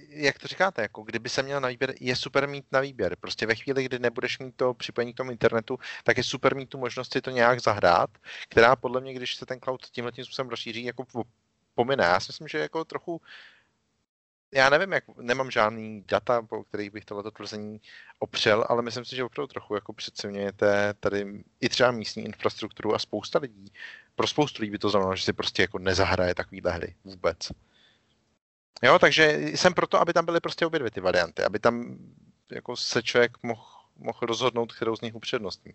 jak 0.10 0.40
to 0.40 0.48
říkáte, 0.48 0.82
jako 0.82 1.02
kdyby 1.02 1.30
se 1.30 1.44
měl 1.44 1.62
na 1.62 1.70
výběr, 1.70 1.94
je 2.00 2.16
super 2.16 2.48
mít 2.48 2.66
na 2.72 2.80
výběr. 2.80 3.16
Prostě 3.20 3.46
ve 3.46 3.56
chvíli, 3.56 3.84
kdy 3.84 4.00
nebudeš 4.00 4.40
mít 4.40 4.56
to 4.56 4.74
připojení 4.74 5.14
k 5.14 5.18
tomu 5.18 5.32
internetu, 5.32 5.80
tak 6.04 6.18
je 6.18 6.24
super 6.24 6.56
mít 6.56 6.70
tu 6.70 6.78
možnost 6.78 7.14
si 7.14 7.22
to 7.22 7.32
nějak 7.32 7.62
zahrát, 7.62 8.10
která 8.50 8.76
podle 8.76 9.02
mě, 9.02 9.14
když 9.14 9.36
se 9.36 9.46
ten 9.46 9.60
cloud 9.60 9.82
tímhle 9.92 10.12
tím 10.12 10.26
způsobem 10.26 10.50
rozšíří, 10.50 10.84
jako 10.84 11.06
pomine. 11.76 12.04
Já 12.04 12.20
si 12.20 12.30
myslím, 12.30 12.48
že 12.48 12.58
jako 12.60 12.86
trochu 12.86 13.22
já 14.54 14.70
nevím, 14.70 14.92
jak, 14.92 15.04
nemám 15.18 15.52
žádný 15.52 16.04
data, 16.08 16.42
po 16.42 16.64
kterých 16.64 16.92
bych 16.92 17.06
tohleto 17.06 17.32
tvrzení 17.32 17.82
opřel, 18.20 18.66
ale 18.70 18.82
myslím 18.82 19.06
si, 19.06 19.16
že 19.16 19.24
opravdu 19.24 19.48
trochu 19.48 19.76
jako 19.76 19.94
přeceňujete 19.94 20.94
tady 21.00 21.44
i 21.62 21.70
třeba 21.70 21.92
místní 21.92 22.26
infrastrukturu 22.26 22.96
a 22.96 23.00
spousta 23.00 23.40
lidí. 23.40 23.74
Pro 24.16 24.28
spoustu 24.28 24.62
lidí 24.62 24.72
by 24.72 24.80
to 24.80 24.90
znamenalo, 24.90 25.16
že 25.16 25.24
si 25.24 25.34
prostě 25.34 25.62
jako 25.62 25.80
nezahraje 25.80 26.36
takovýhle 26.36 26.72
hry 26.72 26.96
vůbec. 27.04 27.52
Jo, 28.84 29.00
takže 29.00 29.40
jsem 29.56 29.74
proto, 29.74 30.02
aby 30.02 30.14
tam 30.14 30.26
byly 30.26 30.40
prostě 30.40 30.66
obě 30.66 30.80
dvě 30.80 30.92
ty 30.92 31.02
varianty, 31.02 31.44
aby 31.44 31.60
tam 31.60 31.98
jako 32.52 32.76
se 32.76 33.04
člověk 33.04 33.38
mohl 33.44 33.83
mohl 34.04 34.18
rozhodnout, 34.22 34.74
kterou 34.74 34.96
z 34.96 35.02
nich 35.02 35.16
upřednostní. 35.16 35.74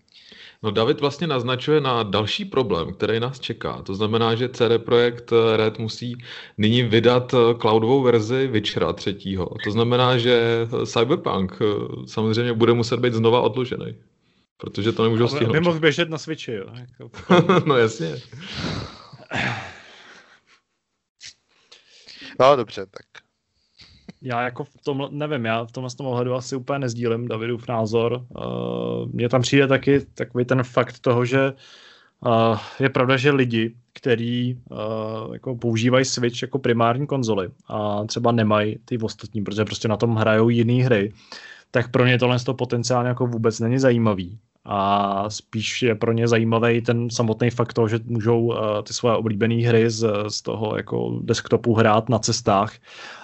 No 0.63 0.71
David 0.71 1.01
vlastně 1.01 1.27
naznačuje 1.27 1.81
na 1.81 2.03
další 2.03 2.45
problém, 2.45 2.95
který 2.95 3.21
nás 3.21 3.41
čeká. 3.41 3.83
To 3.83 3.95
znamená, 3.95 4.35
že 4.35 4.49
CD 4.49 4.85
Projekt 4.85 5.33
Red 5.57 5.79
musí 5.79 6.17
nyní 6.59 6.83
vydat 6.83 7.35
cloudovou 7.61 8.03
verzi 8.03 8.47
Witchera 8.47 8.93
třetího. 8.93 9.51
To 9.65 9.71
znamená, 9.71 10.19
že 10.19 10.69
Cyberpunk 10.87 11.59
samozřejmě 12.07 12.53
bude 12.53 12.73
muset 12.73 13.01
být 13.01 13.15
znova 13.15 13.41
odložený. 13.41 13.95
Protože 14.57 14.93
to 14.93 15.03
nemůžu 15.03 15.29
stihnout. 15.29 15.53
By 15.53 15.61
mohl 15.61 15.81
běžet 15.81 16.09
na 16.09 16.19
Switchi, 16.19 16.53
jo. 16.53 16.67
no 17.67 17.77
jasně. 17.77 18.17
No 22.41 22.57
dobře, 22.57 22.87
tak 22.87 23.07
já 24.23 24.43
jako 24.43 24.65
v 24.65 24.74
tom, 24.85 25.09
nevím, 25.11 25.45
já 25.45 25.65
v 25.65 25.73
tomhle 25.73 25.90
tom 25.90 26.07
ohledu 26.07 26.35
asi 26.35 26.57
úplně 26.57 26.78
nezdílím 26.78 27.28
Davidův 27.28 27.69
názor. 27.69 28.27
Uh, 28.28 29.09
mně 29.12 29.28
tam 29.28 29.43
přijde 29.43 29.66
taky 29.66 30.01
takový 30.15 30.45
ten 30.45 30.62
fakt 30.62 30.99
toho, 30.99 31.24
že 31.24 31.53
uh, 32.27 32.59
je 32.81 32.89
pravda, 32.89 33.16
že 33.16 33.31
lidi, 33.31 33.74
kteří 33.93 34.61
uh, 34.70 35.32
jako 35.32 35.57
používají 35.57 36.05
Switch 36.05 36.43
jako 36.43 36.59
primární 36.59 37.07
konzoli 37.07 37.49
a 37.69 38.05
třeba 38.05 38.32
nemají 38.32 38.78
ty 38.85 38.99
ostatní, 38.99 39.45
protože 39.45 39.65
prostě 39.65 39.89
na 39.89 39.97
tom 39.97 40.16
hrajou 40.16 40.49
jiné 40.49 40.85
hry, 40.85 41.12
tak 41.70 41.90
pro 41.90 42.07
ně 42.07 42.19
tohle 42.19 42.39
to 42.39 42.55
potenciálně 42.55 43.09
jako 43.09 43.27
vůbec 43.27 43.61
není 43.61 43.78
zajímavý 43.78 44.39
a 44.70 45.31
spíš 45.31 45.82
je 45.82 45.95
pro 45.95 46.12
ně 46.12 46.28
zajímavý 46.28 46.81
ten 46.81 47.11
samotný 47.11 47.51
fakt 47.51 47.73
toho, 47.73 47.89
že 47.89 47.99
můžou 48.05 48.40
uh, 48.40 48.57
ty 48.82 48.93
svoje 48.93 49.16
oblíbené 49.16 49.55
hry 49.55 49.90
z, 49.90 50.07
z 50.28 50.43
toho 50.43 50.77
jako 50.77 51.20
desktopu 51.23 51.74
hrát 51.74 52.09
na 52.09 52.19
cestách 52.19 52.73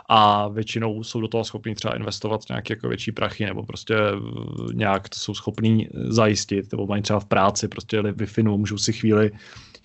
a 0.08 0.48
většinou 0.48 1.02
jsou 1.02 1.20
do 1.20 1.28
toho 1.28 1.44
schopní 1.44 1.74
třeba 1.74 1.96
investovat 1.96 2.40
nějaké 2.48 2.72
jako 2.72 2.88
větší 2.88 3.12
prachy 3.12 3.46
nebo 3.46 3.62
prostě 3.62 3.94
eh, 3.94 4.74
nějak 4.74 5.08
to 5.08 5.18
jsou 5.18 5.34
schopní 5.34 5.88
zajistit, 5.94 6.72
nebo 6.72 6.86
mají 6.86 7.02
třeba 7.02 7.20
v 7.20 7.24
práci 7.24 7.68
prostě 7.68 8.02
wi 8.02 8.42
můžou 8.42 8.78
si 8.78 8.92
chvíli, 8.92 9.30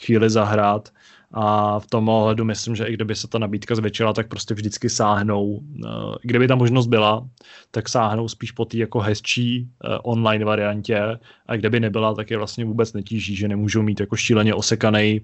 chvíli 0.06 0.30
zahrát 0.30 0.90
a 1.34 1.80
v 1.80 1.88
tom 1.88 2.10
ohledu 2.10 2.46
myslím, 2.46 2.76
že 2.76 2.86
i 2.86 2.94
kdyby 2.94 3.16
se 3.16 3.28
ta 3.28 3.40
nabídka 3.40 3.76
zvětšila, 3.76 4.14
tak 4.14 4.28
prostě 4.28 4.54
vždycky 4.54 4.90
sáhnou, 4.90 5.60
eh, 5.86 5.90
kdyby 6.22 6.48
ta 6.48 6.56
možnost 6.56 6.88
byla, 6.88 7.28
tak 7.72 7.90
sáhnou 7.90 8.28
spíš 8.28 8.52
po 8.52 8.66
té 8.66 8.78
jako 8.78 9.00
hezčí 9.00 9.70
eh, 9.84 9.98
online 10.04 10.46
variantě. 10.46 11.20
A 11.48 11.56
kdyby 11.56 11.80
nebyla, 11.80 12.16
tak 12.16 12.32
je 12.32 12.38
vlastně 12.38 12.66
vůbec 12.66 12.94
netíží, 12.94 13.36
že 13.36 13.48
nemůžou 13.48 13.82
mít 13.82 14.00
jako 14.00 14.16
šíleně 14.16 14.54
osekaný 14.54 15.22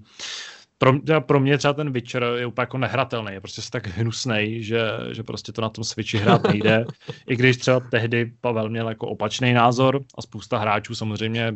pro, 0.78 1.22
pro 1.22 1.40
mě 1.40 1.58
třeba 1.58 1.74
ten 1.74 1.92
Witcher 1.92 2.24
je 2.38 2.46
úplně 2.46 2.64
jako 2.64 2.78
nehratelný, 2.78 3.34
je 3.34 3.42
prostě 3.42 3.62
tak 3.72 3.88
hnusný, 3.88 4.64
že, 4.64 4.82
že 5.12 5.24
prostě 5.24 5.52
to 5.52 5.62
na 5.62 5.70
tom 5.70 5.84
Switchi 5.84 6.18
hrát 6.18 6.44
nejde. 6.44 6.86
I 7.28 7.36
když 7.36 7.58
třeba 7.58 7.80
tehdy 7.80 8.32
Pavel 8.42 8.70
měl 8.70 8.90
jako 8.90 9.08
opačný 9.08 9.54
názor 9.54 10.04
a 10.18 10.22
spousta 10.22 10.58
hráčů 10.58 10.96
samozřejmě 10.96 11.54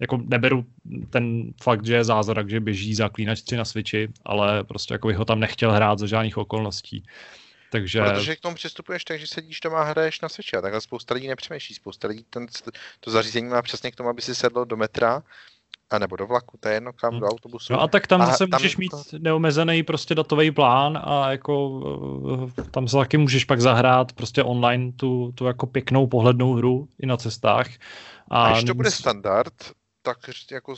jako 0.00 0.20
neberu 0.24 0.64
ten 1.10 1.52
fakt, 1.62 1.86
že 1.86 1.94
je 1.94 2.04
zázrak, 2.04 2.50
že 2.50 2.60
běží 2.60 2.94
zaklínač 2.94 3.42
3 3.42 3.56
na 3.56 3.64
Switchi, 3.64 4.08
ale 4.24 4.64
prostě 4.64 4.94
jako 4.94 5.08
bych 5.08 5.16
ho 5.16 5.24
tam 5.24 5.40
nechtěl 5.40 5.72
hrát 5.72 5.98
za 5.98 6.06
žádných 6.06 6.36
okolností. 6.36 7.04
Takže... 7.70 8.02
Protože 8.02 8.36
k 8.36 8.40
tomu 8.40 8.54
přistupuješ 8.54 9.04
tak, 9.04 9.20
že 9.20 9.26
sedíš 9.26 9.60
doma 9.60 9.80
a 9.80 9.84
hraješ 9.84 10.20
na 10.20 10.28
Switchi 10.28 10.56
a 10.56 10.60
takhle 10.60 10.80
spousta 10.80 11.14
lidí 11.14 11.28
nepřemýšlí. 11.28 11.74
Spousta 11.74 12.08
lidí 12.08 12.24
ten, 12.30 12.46
to 13.00 13.10
zařízení 13.10 13.48
má 13.48 13.62
přesně 13.62 13.90
k 13.90 13.96
tomu, 13.96 14.08
aby 14.08 14.22
si 14.22 14.34
sedlo 14.34 14.64
do 14.64 14.76
metra 14.76 15.22
a 15.90 15.98
nebo 15.98 16.16
do 16.16 16.26
vlaku, 16.26 16.56
to 16.60 16.68
je 16.68 16.74
jedno 16.74 16.92
kam, 16.92 17.10
hmm. 17.10 17.20
do 17.20 17.26
autobusu. 17.26 17.72
No 17.72 17.80
a 17.80 17.88
tak 17.88 18.06
tam 18.06 18.22
a 18.22 18.26
zase 18.26 18.46
tam 18.46 18.60
můžeš 18.60 18.74
to... 18.74 18.78
mít 18.78 18.92
neomezený 19.18 19.82
prostě 19.82 20.14
datový 20.14 20.50
plán 20.50 21.02
a 21.04 21.30
jako 21.30 21.82
eh, 22.58 22.62
tam 22.70 22.88
se 22.88 22.96
taky 22.96 23.18
můžeš 23.18 23.44
pak 23.44 23.60
zahrát 23.60 24.12
prostě 24.12 24.42
online 24.42 24.92
tu, 24.92 25.32
tu 25.34 25.44
jako 25.44 25.66
pěknou 25.66 26.06
pohlednou 26.06 26.54
hru 26.54 26.88
i 26.98 27.06
na 27.06 27.16
cestách. 27.16 27.68
A, 28.30 28.46
a 28.46 28.52
když 28.52 28.64
to 28.64 28.74
bude 28.74 28.90
standard, 28.90 29.54
tak 30.02 30.18
jako 30.50 30.74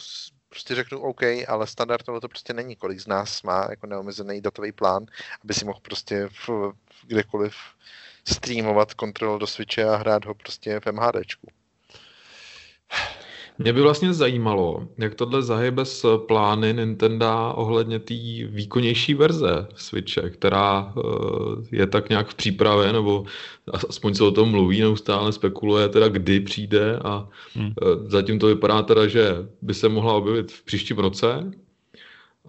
prostě 0.48 0.74
řeknu 0.74 0.98
OK, 0.98 1.22
ale 1.48 1.66
standard 1.66 2.04
to 2.06 2.28
prostě 2.28 2.52
není. 2.52 2.76
Kolik 2.76 3.00
z 3.00 3.06
nás 3.06 3.42
má 3.42 3.66
jako 3.70 3.86
neomezený 3.86 4.40
datový 4.40 4.72
plán, 4.72 5.06
aby 5.44 5.54
si 5.54 5.64
mohl 5.64 5.80
prostě 5.82 6.28
v, 6.28 6.48
v 6.48 7.06
kdekoliv 7.06 7.54
streamovat 8.28 8.94
kontrol 8.94 9.38
do 9.38 9.46
Switche 9.46 9.84
a 9.84 9.96
hrát 9.96 10.24
ho 10.24 10.34
prostě 10.34 10.80
v 10.80 10.92
MHDčku. 10.92 11.46
Mě 13.58 13.72
by 13.72 13.80
vlastně 13.80 14.14
zajímalo, 14.14 14.88
jak 14.98 15.14
tohle 15.14 15.42
zahybe 15.42 15.84
s 15.84 16.18
plány 16.26 16.74
Nintendo 16.74 17.52
ohledně 17.54 17.98
té 17.98 18.14
výkonnější 18.46 19.14
verze 19.14 19.68
Switche, 19.74 20.30
která 20.30 20.94
eh, 20.96 21.00
je 21.76 21.86
tak 21.86 22.08
nějak 22.08 22.28
v 22.28 22.34
přípravě, 22.34 22.92
nebo 22.92 23.24
aspoň 23.88 24.14
se 24.14 24.24
o 24.24 24.30
tom 24.30 24.50
mluví, 24.50 24.80
neustále 24.80 25.32
spekuluje 25.32 25.88
teda 25.88 26.08
kdy 26.08 26.40
přijde 26.40 26.98
a 27.04 27.28
hmm. 27.54 27.66
Eh, 27.82 28.10
zatím 28.10 28.38
to 28.38 28.46
vypadá 28.46 28.82
teda, 28.82 29.06
že 29.06 29.36
by 29.62 29.74
se 29.74 29.88
mohla 29.88 30.14
objevit 30.14 30.52
v 30.52 30.64
příštím 30.64 30.98
roce. 30.98 31.50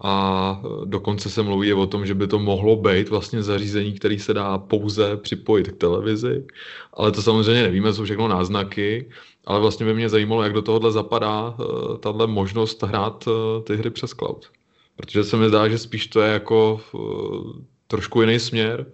a 0.02 0.62
dokonce 0.84 1.30
se 1.30 1.42
mluví 1.42 1.72
o 1.72 1.86
tom, 1.86 2.06
že 2.06 2.14
by 2.14 2.26
to 2.26 2.38
mohlo 2.38 2.76
být 2.76 3.08
vlastně 3.08 3.42
zařízení, 3.42 3.92
který 3.92 4.18
se 4.18 4.34
dá 4.34 4.58
pouze 4.58 5.16
připojit 5.16 5.68
k 5.68 5.76
televizi, 5.76 6.46
ale 6.94 7.12
to 7.12 7.22
samozřejmě 7.22 7.62
nevíme, 7.62 7.92
jsou 7.92 8.04
všechno 8.04 8.28
náznaky, 8.28 9.10
ale 9.44 9.60
vlastně 9.60 9.86
by 9.86 9.94
mě 9.94 10.08
zajímalo, 10.08 10.42
jak 10.42 10.52
do 10.52 10.62
tohohle 10.62 10.92
zapadá 10.92 11.48
uh, 11.48 11.98
tahle 11.98 12.26
možnost 12.26 12.82
hrát 12.82 13.26
uh, 13.26 13.64
ty 13.64 13.76
hry 13.76 13.90
přes 13.90 14.10
cloud. 14.10 14.52
Protože 14.96 15.24
se 15.24 15.36
mi 15.36 15.48
zdá, 15.48 15.68
že 15.68 15.78
spíš 15.78 16.06
to 16.06 16.20
je 16.20 16.32
jako 16.32 16.80
uh, 16.92 17.62
trošku 17.86 18.20
jiný 18.20 18.40
směr. 18.40 18.92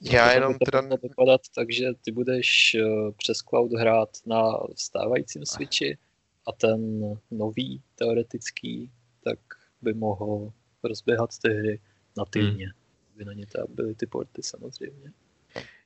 Já 0.00 0.32
jenom 0.32 0.54
teda... 0.58 0.80
vypadat 1.02 1.40
tak, 1.54 1.72
že 1.72 1.86
ty 2.04 2.12
budeš 2.12 2.76
přes 3.16 3.38
cloud 3.38 3.72
hrát 3.72 4.08
na 4.26 4.42
stávajícím 4.76 5.46
Switchi 5.46 5.98
a 6.46 6.52
ten 6.52 7.02
nový 7.30 7.82
teoretický, 7.94 8.90
tak 9.24 9.38
by 9.82 9.94
mohl 9.94 10.52
rozběhat 10.82 11.30
ty 11.42 11.48
hry 11.48 11.80
nativně. 12.16 12.64
Hmm. 12.64 12.74
By 13.16 13.24
na 13.24 13.32
ně 13.32 13.46
byly 13.68 13.94
ty 13.94 14.06
porty 14.06 14.42
samozřejmě. 14.42 15.12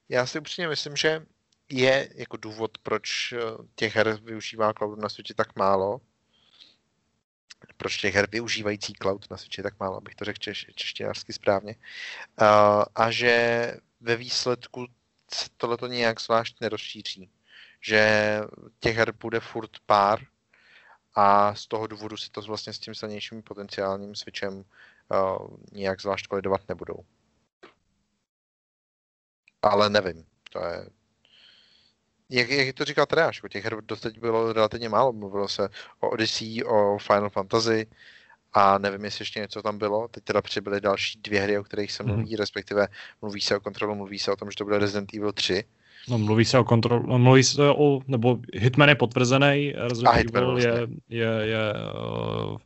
Já 0.09 0.27
si 0.27 0.39
upřímně 0.39 0.69
myslím, 0.69 0.97
že 0.97 1.27
je 1.69 2.09
jako 2.15 2.37
důvod, 2.37 2.79
proč 2.79 3.33
eh, 3.33 3.39
těch 3.75 3.97
her 3.97 4.21
využívá 4.23 4.73
cloud 4.73 4.99
na 4.99 5.09
světě 5.09 5.35
tak 5.35 5.57
málo, 5.57 6.01
proč 7.77 7.97
těch 7.97 8.15
her 8.15 8.29
využívající 8.31 8.93
cloud 8.93 9.31
na 9.31 9.37
světě 9.37 9.63
tak 9.63 9.81
málo, 9.81 9.97
abych 9.97 10.15
to 10.15 10.25
řekl 10.25 10.39
češ, 10.39 10.67
češtinářsky 10.75 11.33
správně, 11.33 11.77
a, 12.39 12.85
a 12.95 13.11
že 13.11 13.75
ve 14.01 14.17
výsledku 14.17 14.87
se 15.35 15.49
tohleto 15.57 15.87
nějak 15.87 16.21
zvlášť 16.21 16.61
nerozšíří. 16.61 17.31
Že 17.81 18.41
těch 18.81 18.97
her 18.97 19.13
bude 19.13 19.41
furt 19.41 19.71
pár 19.87 20.21
a 21.15 21.55
z 21.55 21.67
toho 21.67 21.87
důvodu 21.87 22.17
si 22.17 22.31
to 22.31 22.41
vlastně 22.43 22.73
s 22.73 22.79
tím 22.79 22.95
silnějším 22.95 23.43
potenciálním 23.43 24.15
switchem 24.15 24.55
uh, 24.55 25.57
nějak 25.73 26.01
zvlášť 26.01 26.27
kolidovat 26.27 26.69
nebudou. 26.69 27.05
Ale 29.63 29.91
nevím, 29.91 30.27
to 30.53 30.65
je... 30.65 30.91
Jak, 32.31 32.51
jak 32.51 32.75
to 32.75 32.85
říkal 32.85 33.07
Treáš, 33.07 33.43
těch 33.51 33.65
her 33.65 33.77
doteď 33.85 34.21
bylo 34.21 34.53
relativně 34.53 34.89
málo, 34.89 35.13
mluvilo 35.13 35.49
se 35.49 35.69
o 36.01 36.11
Odyssey, 36.11 36.65
o 36.65 36.99
Final 36.99 37.31
Fantasy 37.31 37.87
a 38.53 38.79
nevím, 38.79 39.05
jestli 39.05 39.23
ještě 39.23 39.41
něco 39.41 39.63
tam 39.63 39.79
bylo. 39.79 40.09
Teď 40.09 40.25
teda 40.25 40.43
přibyly 40.43 40.81
další 40.81 41.19
dvě 41.21 41.41
hry, 41.41 41.59
o 41.59 41.65
kterých 41.65 41.93
se 41.93 42.03
mluví, 42.03 42.31
mm. 42.31 42.37
respektive 42.37 42.89
mluví 43.23 43.41
se 43.41 43.57
o 43.57 43.61
kontrolu, 43.61 43.95
mluví 43.95 44.19
se 44.19 44.33
o 44.33 44.37
tom, 44.37 44.51
že 44.51 44.57
to 44.57 44.65
bude 44.65 44.79
Resident 44.79 45.15
Evil 45.15 45.33
3, 45.33 45.65
No, 46.09 46.19
mluví 46.19 46.45
se 46.45 46.59
o 46.59 46.65
kontrol, 46.65 47.03
no, 47.03 47.19
mluví 47.19 47.45
se 47.45 47.63
o, 47.63 48.01
nebo 48.07 48.39
Hitman 48.55 48.89
je 48.89 48.95
potvrzený, 48.95 49.73
Resident 49.77 50.37
Evil 50.37 50.51
vlastně. 50.51 50.71
je, 50.71 50.87
je, 51.09 51.47
je 51.47 51.73
uh, 52.53 52.59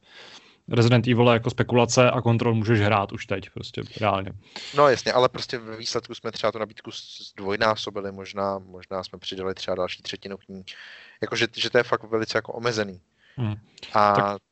Resident 0.70 1.06
Evil 1.06 1.28
jako 1.28 1.50
spekulace 1.50 2.10
a 2.10 2.20
kontrol 2.20 2.54
můžeš 2.54 2.80
hrát 2.80 3.12
už 3.12 3.26
teď, 3.26 3.50
prostě 3.50 3.82
reálně. 4.00 4.32
No 4.76 4.88
jasně, 4.88 5.12
ale 5.12 5.28
prostě 5.28 5.58
ve 5.58 5.76
výsledku 5.76 6.14
jsme 6.14 6.32
třeba 6.32 6.52
tu 6.52 6.58
nabídku 6.58 6.90
zdvojnásobili, 7.30 8.12
možná, 8.12 8.58
možná 8.58 9.04
jsme 9.04 9.18
přidali 9.18 9.54
třeba 9.54 9.74
další 9.74 10.02
třetinu 10.02 10.36
k 10.36 10.48
ní. 10.48 10.64
Jakože 11.22 11.46
že 11.56 11.70
to 11.70 11.78
je 11.78 11.84
fakt 11.84 12.02
velice 12.02 12.38
jako 12.38 12.52
omezený. 12.52 13.00
Hmm. 13.36 13.54
A 13.92 14.12
tak... 14.14 14.42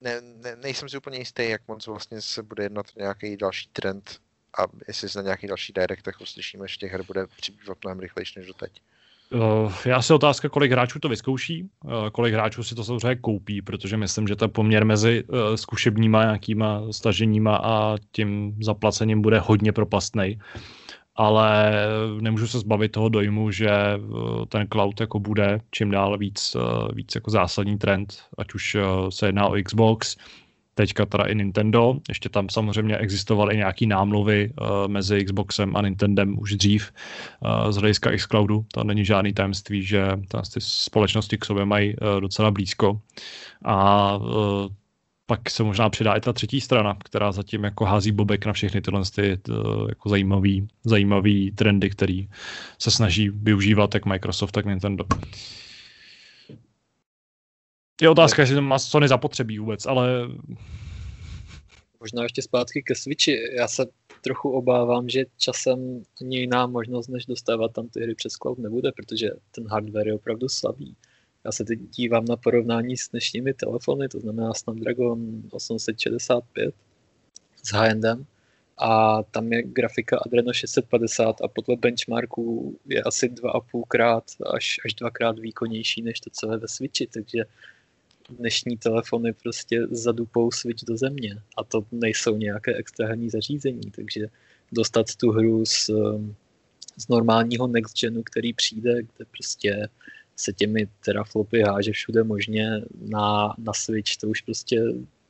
ne, 0.00 0.20
ne, 0.20 0.56
nejsem 0.56 0.88
si 0.88 0.96
úplně 0.96 1.18
jistý, 1.18 1.48
jak 1.48 1.68
moc 1.68 1.86
vlastně 1.86 2.20
se 2.20 2.42
bude 2.42 2.62
jednat 2.62 2.86
nějaký 2.96 3.36
další 3.36 3.68
trend 3.72 4.20
a 4.58 4.62
jestli 4.88 5.08
se 5.08 5.18
na 5.18 5.22
nějaký 5.22 5.46
další 5.46 5.72
directech 5.72 6.20
uslyšíme, 6.20 6.68
že 6.68 6.76
těch 6.76 6.92
her 6.92 7.02
bude 7.02 7.26
přibývat 7.26 7.78
mnohem 7.84 8.00
rychlejší 8.00 8.38
než 8.38 8.46
doteď. 8.46 8.82
Uh, 9.32 9.72
já 9.84 10.02
si 10.02 10.12
otázka, 10.12 10.48
kolik 10.48 10.72
hráčů 10.72 10.98
to 10.98 11.08
vyzkouší, 11.08 11.62
uh, 11.84 12.08
kolik 12.12 12.34
hráčů 12.34 12.62
si 12.62 12.74
to 12.74 12.84
samozřejmě 12.84 13.16
koupí, 13.16 13.62
protože 13.62 13.96
myslím, 13.96 14.28
že 14.28 14.36
ten 14.36 14.50
poměr 14.50 14.84
mezi 14.84 15.24
uh, 15.24 15.38
zkušebníma 15.54 16.24
nějakýma 16.24 16.82
staženíma 16.90 17.56
a 17.56 17.96
tím 18.12 18.56
zaplacením 18.60 19.22
bude 19.22 19.38
hodně 19.38 19.72
propastný. 19.72 20.38
Ale 21.18 21.72
nemůžu 22.20 22.46
se 22.46 22.58
zbavit 22.58 22.92
toho 22.92 23.08
dojmu, 23.08 23.50
že 23.50 23.70
ten 24.48 24.66
cloud 24.72 25.00
jako 25.00 25.20
bude 25.20 25.60
čím 25.70 25.90
dál 25.90 26.18
víc, 26.18 26.56
víc 26.92 27.14
jako 27.14 27.30
zásadní 27.30 27.78
trend, 27.78 28.22
ať 28.38 28.54
už 28.54 28.76
se 29.08 29.26
jedná 29.26 29.46
o 29.46 29.56
Xbox, 29.64 30.16
teďka 30.76 31.06
teda 31.06 31.24
i 31.24 31.34
Nintendo. 31.34 31.96
Ještě 32.08 32.28
tam 32.28 32.48
samozřejmě 32.48 32.96
existovaly 32.96 33.54
i 33.54 33.56
nějaký 33.56 33.86
námluvy 33.86 34.52
uh, 34.60 34.88
mezi 34.88 35.24
Xboxem 35.24 35.76
a 35.76 35.82
Nintendem 35.82 36.38
už 36.38 36.54
dřív 36.54 36.92
uh, 37.40 37.70
z 37.70 37.76
hlediska 37.76 38.16
xCloudu. 38.16 38.64
To 38.72 38.84
není 38.84 39.04
žádný 39.04 39.32
tajemství, 39.32 39.82
že 39.82 40.06
ty 40.54 40.60
společnosti 40.60 41.38
k 41.38 41.44
sobě 41.44 41.64
mají 41.64 41.96
uh, 41.96 42.20
docela 42.20 42.50
blízko. 42.50 43.00
A 43.64 44.16
uh, 44.16 44.68
pak 45.26 45.50
se 45.50 45.62
možná 45.62 45.90
přidá 45.90 46.14
i 46.14 46.20
ta 46.20 46.32
třetí 46.32 46.60
strana, 46.60 46.96
která 47.04 47.32
zatím 47.32 47.64
jako 47.64 47.84
hází 47.84 48.12
bobek 48.12 48.46
na 48.46 48.52
všechny 48.52 48.80
tyhle 48.80 49.02
ty, 49.14 49.38
jako 49.88 50.08
zajímavý, 50.08 50.68
zajímavý 50.84 51.50
trendy, 51.50 51.90
který 51.90 52.28
se 52.78 52.90
snaží 52.90 53.28
využívat 53.28 53.94
jak 53.94 54.06
Microsoft, 54.06 54.52
tak 54.52 54.66
Nintendo. 54.66 55.04
Je 58.02 58.08
otázka, 58.08 58.42
jestli 58.42 58.54
to 58.54 58.62
má 58.62 58.78
Sony 58.78 59.08
zapotřebí 59.08 59.58
vůbec, 59.58 59.86
ale... 59.86 60.08
Možná 62.00 62.22
ještě 62.22 62.42
zpátky 62.42 62.82
ke 62.82 62.94
Switchi. 62.94 63.38
Já 63.56 63.68
se 63.68 63.86
trochu 64.20 64.50
obávám, 64.50 65.08
že 65.08 65.24
časem 65.36 66.02
ani 66.20 66.38
jiná 66.38 66.66
možnost, 66.66 67.08
než 67.08 67.26
dostávat 67.26 67.72
tam 67.72 67.88
ty 67.88 68.00
hry 68.00 68.14
přes 68.14 68.32
cloud 68.32 68.58
nebude, 68.58 68.92
protože 68.92 69.30
ten 69.50 69.68
hardware 69.68 70.06
je 70.06 70.14
opravdu 70.14 70.48
slabý. 70.48 70.96
Já 71.44 71.52
se 71.52 71.64
teď 71.64 71.78
dívám 71.78 72.24
na 72.24 72.36
porovnání 72.36 72.96
s 72.96 73.08
dnešními 73.08 73.54
telefony, 73.54 74.08
to 74.08 74.20
znamená 74.20 74.54
Snapdragon 74.54 75.42
865 75.50 76.74
s 77.62 77.72
high-endem 77.72 78.26
a 78.78 79.22
tam 79.22 79.52
je 79.52 79.62
grafika 79.62 80.18
Adreno 80.26 80.52
650 80.52 81.40
a 81.40 81.48
podle 81.48 81.76
benchmarku 81.76 82.78
je 82.86 83.02
asi 83.02 83.28
2,5 83.28 83.82
krát 83.88 84.24
až, 84.54 84.80
až 84.84 84.94
dvakrát 84.94 85.38
výkonnější 85.38 86.02
než 86.02 86.20
to, 86.20 86.30
co 86.30 86.52
je 86.52 86.58
ve 86.58 86.68
Switchi, 86.68 87.06
takže 87.06 87.44
dnešní 88.30 88.76
telefony 88.76 89.32
prostě 89.32 89.86
zadupou 89.90 90.50
switch 90.50 90.84
do 90.84 90.96
země 90.96 91.38
a 91.56 91.64
to 91.64 91.86
nejsou 91.92 92.36
nějaké 92.36 92.74
externí 92.74 93.30
zařízení, 93.30 93.90
takže 93.90 94.26
dostat 94.72 95.06
tu 95.16 95.30
hru 95.30 95.66
z, 95.66 95.88
um, 95.88 96.34
z 96.96 97.08
normálního 97.08 97.66
next 97.66 98.00
genu, 98.00 98.22
který 98.22 98.52
přijde, 98.52 99.02
kde 99.02 99.24
prostě 99.30 99.88
se 100.36 100.52
těmi 100.52 100.88
teraflopy 101.04 101.62
háže 101.62 101.92
všude 101.92 102.24
možně 102.24 102.82
na, 103.00 103.54
na 103.58 103.72
Switch, 103.72 104.16
to 104.16 104.28
už 104.28 104.40
prostě 104.40 104.82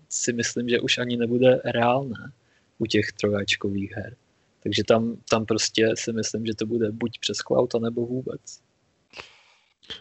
si 0.09 0.33
myslím, 0.33 0.69
že 0.69 0.81
už 0.81 0.99
ani 0.99 1.17
nebude 1.17 1.61
reálné 1.65 2.33
u 2.79 2.87
těch 2.87 3.13
trojáčkových 3.13 3.93
her. 3.93 4.17
Takže 4.63 4.85
tam, 4.85 5.17
tam 5.31 5.47
prostě 5.47 5.89
si 5.95 6.13
myslím, 6.13 6.47
že 6.47 6.55
to 6.55 6.67
bude 6.67 6.93
buď 6.93 7.19
přes 7.19 7.37
cloud, 7.37 7.75
nebo 7.75 8.07
vůbec. 8.07 8.61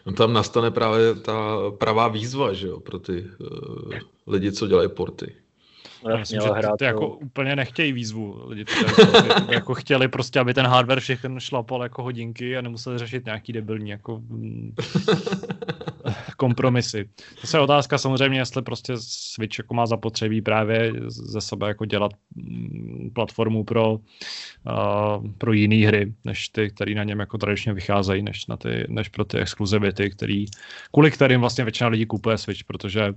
No 0.06 0.12
tam 0.12 0.32
nastane 0.32 0.70
právě 0.70 1.14
ta 1.14 1.56
pravá 1.78 2.08
výzva, 2.08 2.52
že 2.52 2.66
jo, 2.66 2.80
pro 2.80 2.98
ty 2.98 3.26
uh, 3.38 3.92
lidi, 4.26 4.52
co 4.52 4.66
dělají 4.66 4.88
porty. 4.88 5.34
Já 6.10 6.16
myslím, 6.16 6.40
že 6.40 6.48
ty, 6.48 6.66
ty 6.78 6.84
jako 6.84 7.08
úplně 7.08 7.56
nechtějí 7.56 7.92
výzvu. 7.92 8.42
Lidi 8.46 8.64
to 8.64 8.72
jako 9.52 9.74
chtěli 9.74 10.08
prostě, 10.08 10.40
aby 10.40 10.54
ten 10.54 10.66
hardware 10.66 11.00
všechno 11.00 11.40
šlapal 11.40 11.82
jako 11.82 12.02
hodinky 12.02 12.56
a 12.56 12.60
nemuseli 12.60 12.98
řešit 12.98 13.24
nějaký 13.24 13.52
debilní 13.52 13.90
jako 13.90 14.18
mm, 14.18 14.74
kompromisy. 16.36 17.08
To 17.50 17.56
je 17.56 17.60
otázka 17.60 17.98
samozřejmě, 17.98 18.38
jestli 18.38 18.62
prostě 18.62 18.92
Switch 18.96 19.58
jako 19.58 19.74
má 19.74 19.86
zapotřebí 19.86 20.42
právě 20.42 20.92
ze 21.06 21.40
sebe 21.40 21.68
jako 21.68 21.84
dělat 21.84 22.12
mm, 22.34 23.10
platformu 23.14 23.64
pro, 23.64 23.92
uh, 23.92 24.00
pro 25.38 25.52
jiné 25.52 25.86
hry, 25.86 26.14
než 26.24 26.48
ty, 26.48 26.70
které 26.70 26.94
na 26.94 27.04
něm 27.04 27.20
jako 27.20 27.38
tradičně 27.38 27.72
vycházejí, 27.72 28.22
než, 28.22 28.46
na 28.46 28.56
ty, 28.56 28.84
než 28.88 29.08
pro 29.08 29.24
ty 29.24 29.38
exkluzivity, 29.38 30.10
který, 30.10 30.46
kvůli 30.92 31.10
kterým 31.10 31.40
vlastně 31.40 31.64
většina 31.64 31.88
lidí 31.88 32.06
kupuje 32.06 32.38
Switch, 32.38 32.64
protože 32.64 33.12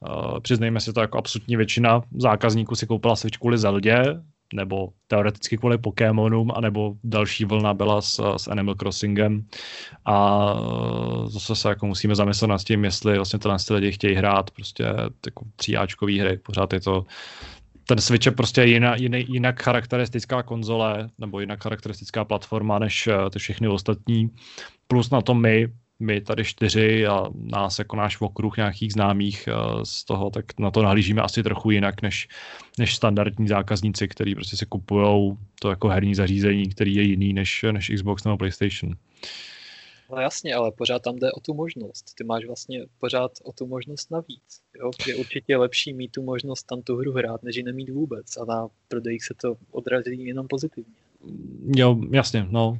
Uh, 0.00 0.40
přiznejme 0.40 0.80
si 0.80 0.92
to, 0.92 1.00
jako 1.00 1.18
absolutní 1.18 1.56
většina 1.56 2.02
zákazníků 2.16 2.74
si 2.74 2.86
koupila 2.86 3.16
Switch 3.16 3.38
kvůli 3.38 3.58
Zeldě, 3.58 4.02
nebo 4.54 4.88
teoreticky 5.06 5.56
kvůli 5.56 5.78
Pokémonům, 5.78 6.52
anebo 6.54 6.94
další 7.04 7.44
vlna 7.44 7.74
byla 7.74 8.00
s, 8.00 8.36
s 8.36 8.48
Animal 8.48 8.74
Crossingem. 8.74 9.46
A 10.04 10.44
uh, 10.54 11.28
zase 11.28 11.56
se 11.56 11.68
jako 11.68 11.86
musíme 11.86 12.14
zamyslet 12.14 12.48
nad 12.48 12.62
tím, 12.62 12.84
jestli 12.84 13.16
vlastně 13.16 13.38
tyhle 13.38 13.56
lidi 13.70 13.92
chtějí 13.92 14.14
hrát 14.14 14.50
prostě 14.50 14.84
jako 15.26 15.44
tříáčkový 15.56 16.18
hry. 16.20 16.38
Pořád 16.38 16.72
je 16.72 16.80
to 16.80 17.04
ten 17.88 17.98
Switch 17.98 18.26
je 18.26 18.32
prostě 18.32 18.64
jinak, 18.64 19.00
jinak, 19.00 19.28
jinak 19.28 19.62
charakteristická 19.62 20.42
konzole 20.42 21.10
nebo 21.18 21.40
jinak 21.40 21.62
charakteristická 21.62 22.24
platforma 22.24 22.78
než 22.78 23.06
uh, 23.06 23.30
ty 23.30 23.38
všechny 23.38 23.68
ostatní. 23.68 24.30
Plus 24.88 25.10
na 25.10 25.22
to 25.22 25.34
my 25.34 25.68
my 25.98 26.20
tady 26.20 26.44
čtyři 26.44 27.06
a 27.06 27.24
nás 27.34 27.78
jako 27.78 27.96
náš 27.96 28.20
okruh 28.20 28.56
nějakých 28.56 28.92
známých 28.92 29.48
eh, 29.48 29.54
z 29.82 30.04
toho, 30.04 30.30
tak 30.30 30.58
na 30.58 30.70
to 30.70 30.82
nahlížíme 30.82 31.22
asi 31.22 31.42
trochu 31.42 31.70
jinak 31.70 32.02
než, 32.02 32.28
než 32.78 32.96
standardní 32.96 33.48
zákazníci, 33.48 34.08
kteří 34.08 34.34
prostě 34.34 34.56
si 34.56 34.66
kupují 34.66 35.36
to 35.60 35.70
jako 35.70 35.88
herní 35.88 36.14
zařízení, 36.14 36.68
který 36.68 36.94
je 36.94 37.02
jiný 37.02 37.32
než, 37.32 37.64
než 37.72 37.92
Xbox 37.94 38.24
nebo 38.24 38.36
PlayStation. 38.36 38.96
No 40.10 40.20
jasně, 40.20 40.54
ale 40.54 40.72
pořád 40.72 41.02
tam 41.02 41.16
jde 41.16 41.32
o 41.32 41.40
tu 41.40 41.54
možnost. 41.54 42.14
Ty 42.14 42.24
máš 42.24 42.44
vlastně 42.44 42.86
pořád 43.00 43.32
o 43.42 43.52
tu 43.52 43.66
možnost 43.66 44.10
navíc. 44.10 44.62
Jo? 44.78 44.90
Je 45.06 45.16
určitě 45.16 45.56
lepší 45.56 45.94
mít 45.94 46.12
tu 46.12 46.22
možnost 46.22 46.62
tam 46.62 46.82
tu 46.82 46.96
hru 46.96 47.12
hrát, 47.12 47.42
než 47.42 47.56
ji 47.56 47.62
nemít 47.62 47.90
vůbec. 47.90 48.36
A 48.36 48.44
na 48.44 48.68
prodejích 48.88 49.24
se 49.24 49.34
to 49.34 49.56
odrazí 49.70 50.26
jenom 50.26 50.48
pozitivně. 50.48 50.94
Jo, 51.76 51.96
jasně, 52.10 52.46
no. 52.50 52.78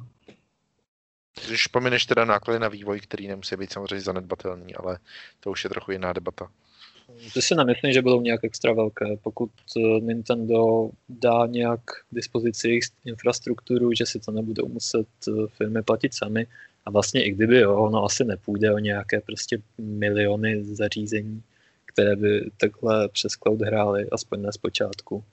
Když 1.46 1.66
pomineš 1.66 2.06
teda 2.06 2.24
náklady 2.24 2.60
na 2.60 2.68
vývoj, 2.68 3.00
který 3.00 3.28
nemusí 3.28 3.56
být 3.56 3.72
samozřejmě 3.72 4.00
zanedbatelný, 4.00 4.74
ale 4.74 4.98
to 5.40 5.50
už 5.50 5.64
je 5.64 5.70
trochu 5.70 5.92
jiná 5.92 6.12
debata. 6.12 6.50
To 7.34 7.42
si 7.42 7.54
nemyslím, 7.54 7.92
že 7.92 8.02
budou 8.02 8.20
nějak 8.20 8.44
extra 8.44 8.72
velké. 8.72 9.06
Pokud 9.22 9.50
eh, 9.76 9.80
Nintendo 10.00 10.90
dá 11.08 11.46
nějak 11.46 11.80
k 11.84 12.14
dispozici 12.14 12.68
jejich 12.68 12.84
infrastrukturu, 13.04 13.92
že 13.94 14.06
si 14.06 14.20
to 14.20 14.32
nebudou 14.32 14.68
muset 14.68 15.06
eh, 15.28 15.32
firmy 15.56 15.82
platit 15.82 16.14
sami, 16.14 16.46
a 16.86 16.90
vlastně 16.90 17.24
i 17.24 17.30
kdyby 17.30 17.60
jo, 17.60 17.76
ono 17.76 18.04
asi 18.04 18.24
nepůjde 18.24 18.72
o 18.72 18.78
nějaké 18.78 19.20
prostě 19.20 19.58
miliony 19.78 20.64
zařízení, 20.64 21.42
které 21.86 22.16
by 22.16 22.50
takhle 22.56 23.08
přes 23.08 23.32
cloud 23.32 23.62
hrály, 23.62 24.06
aspoň 24.12 24.42
ne 24.42 24.52
zpočátku. 24.52 25.24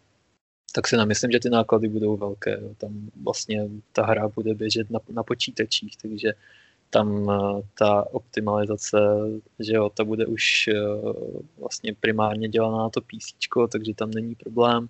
Tak 0.76 0.88
si 0.88 0.98
nemyslím, 0.98 1.32
že 1.32 1.40
ty 1.40 1.50
náklady 1.50 1.88
budou 1.88 2.18
velké. 2.18 2.60
Tam 2.78 3.10
vlastně 3.24 3.70
ta 3.92 4.06
hra 4.06 4.28
bude 4.28 4.54
běžet 4.54 4.90
na, 4.90 5.00
na 5.10 5.24
počítačích, 5.24 5.98
takže 6.02 6.34
tam 6.90 7.30
eh, 7.30 7.62
ta 7.78 8.14
optimalizace, 8.14 8.98
že 9.60 9.74
jo, 9.74 9.90
ta 9.90 10.04
bude 10.04 10.26
už 10.26 10.68
eh, 10.68 10.74
vlastně 11.60 11.96
primárně 12.00 12.50
dělaná 12.50 12.78
na 12.78 12.90
to 12.90 13.02
PC, 13.02 13.48
takže 13.72 13.94
tam 13.94 14.12
není 14.12 14.36
problém. 14.36 14.90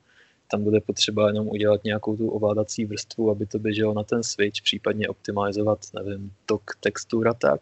Tam 0.52 0.64
bude 0.64 0.80
potřeba 0.80 1.28
jenom 1.28 1.48
udělat 1.48 1.84
nějakou 1.84 2.18
tu 2.18 2.30
ovládací 2.30 2.86
vrstvu, 2.86 3.32
aby 3.32 3.46
to 3.46 3.60
běželo 3.60 3.94
na 3.94 4.04
ten 4.04 4.24
switch, 4.24 4.62
případně 4.62 5.10
optimalizovat, 5.10 5.80
nevím, 5.94 6.32
tok 6.46 6.62
textur 6.80 7.28
a 7.28 7.34
tak. 7.34 7.62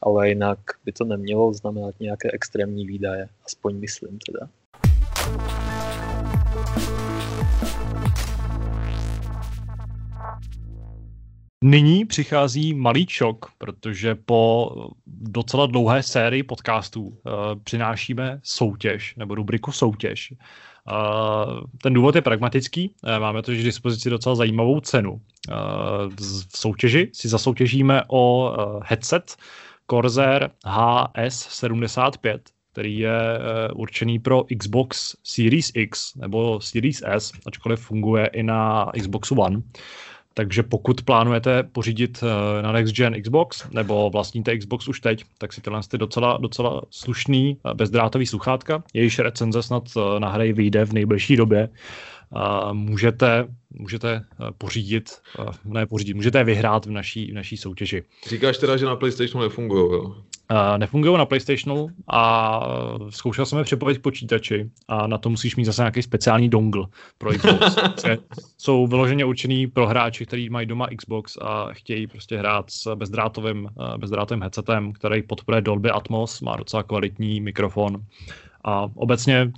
Ale 0.00 0.28
jinak 0.28 0.58
by 0.84 0.92
to 0.92 1.04
nemělo 1.04 1.52
znamenat 1.52 1.94
nějaké 2.00 2.30
extrémní 2.32 2.86
výdaje, 2.86 3.28
aspoň 3.44 3.80
myslím 3.80 4.18
teda. 4.18 4.48
Nyní 11.66 12.04
přichází 12.04 12.74
malý 12.74 13.06
šok, 13.08 13.46
protože 13.58 14.14
po 14.14 14.70
docela 15.06 15.66
dlouhé 15.66 16.02
sérii 16.02 16.42
podcastů 16.42 17.02
uh, 17.02 17.14
přinášíme 17.64 18.40
soutěž, 18.42 19.14
nebo 19.16 19.34
rubriku 19.34 19.72
soutěž. 19.72 20.32
Uh, 20.32 21.60
ten 21.82 21.92
důvod 21.92 22.14
je 22.14 22.22
pragmatický. 22.22 22.94
Uh, 23.02 23.18
máme 23.18 23.42
totiž 23.42 23.60
k 23.60 23.64
dispozici 23.64 24.10
docela 24.10 24.34
zajímavou 24.34 24.80
cenu. 24.80 25.12
Uh, 25.12 25.20
v 26.50 26.58
soutěži 26.58 27.10
si 27.12 27.28
zasoutěžíme 27.28 28.02
o 28.08 28.50
uh, 28.50 28.82
headset 28.84 29.36
Corsair 29.90 30.50
HS75, 30.66 32.38
který 32.72 32.98
je 32.98 33.38
uh, 33.38 33.80
určený 33.80 34.18
pro 34.18 34.44
Xbox 34.58 35.16
Series 35.22 35.70
X 35.74 36.14
nebo 36.14 36.60
Series 36.60 37.02
S, 37.06 37.32
ačkoliv 37.46 37.80
funguje 37.80 38.26
i 38.26 38.42
na 38.42 38.90
Xboxu 39.00 39.34
One. 39.34 39.62
Takže 40.34 40.62
pokud 40.62 41.02
plánujete 41.02 41.62
pořídit 41.62 42.18
eh, 42.22 42.62
na 42.62 42.72
Next 42.72 42.94
Gen 42.94 43.22
Xbox 43.22 43.70
nebo 43.70 44.10
vlastníte 44.10 44.58
Xbox 44.58 44.88
už 44.88 45.00
teď, 45.00 45.24
tak 45.38 45.52
si 45.52 45.60
tyhle 45.60 45.80
ty 45.90 45.98
docela, 45.98 46.38
docela 46.40 46.82
slušný 46.90 47.56
eh, 47.70 47.74
bezdrátový 47.74 48.26
sluchátka, 48.26 48.82
jejíž 48.94 49.18
recenze 49.18 49.62
snad 49.62 49.84
eh, 49.96 50.20
na 50.20 50.28
hry 50.28 50.52
vyjde 50.52 50.84
v 50.84 50.92
nejbližší 50.92 51.36
době, 51.36 51.68
můžete, 52.72 53.46
můžete 53.70 54.24
pořídit, 54.58 55.10
ne 55.64 55.86
pořídit, 55.86 56.14
můžete 56.14 56.44
vyhrát 56.44 56.86
v 56.86 56.90
naší, 56.90 57.30
v 57.30 57.34
naší 57.34 57.56
soutěži. 57.56 58.02
Říkáš 58.28 58.58
teda, 58.58 58.76
že 58.76 58.86
na 58.86 58.96
PlayStationu 58.96 59.42
nefungují, 59.42 59.92
jo? 59.92 60.14
Nefungují 60.76 61.18
na 61.18 61.26
PlayStationu 61.26 61.88
a 62.08 62.60
zkoušel 63.10 63.46
jsem 63.46 63.58
je 63.58 63.64
připojit 63.64 63.98
k 63.98 64.02
počítači 64.02 64.70
a 64.88 65.06
na 65.06 65.18
to 65.18 65.30
musíš 65.30 65.56
mít 65.56 65.64
zase 65.64 65.82
nějaký 65.82 66.02
speciální 66.02 66.48
dongle 66.48 66.86
pro 67.18 67.30
Xbox. 67.30 67.76
jsou 68.58 68.86
vyloženě 68.86 69.24
určený 69.24 69.66
pro 69.66 69.86
hráči, 69.86 70.26
kteří 70.26 70.50
mají 70.50 70.66
doma 70.66 70.88
Xbox 70.96 71.36
a 71.42 71.68
chtějí 71.72 72.06
prostě 72.06 72.38
hrát 72.38 72.70
s 72.70 72.94
bezdrátovým, 72.94 73.68
bezdrátovým 73.96 74.42
headsetem, 74.42 74.92
který 74.92 75.22
podporuje 75.22 75.62
Dolby 75.62 75.90
Atmos, 75.90 76.40
má 76.40 76.56
docela 76.56 76.82
kvalitní 76.82 77.40
mikrofon 77.40 77.96
a 78.64 78.88
obecně 78.94 79.52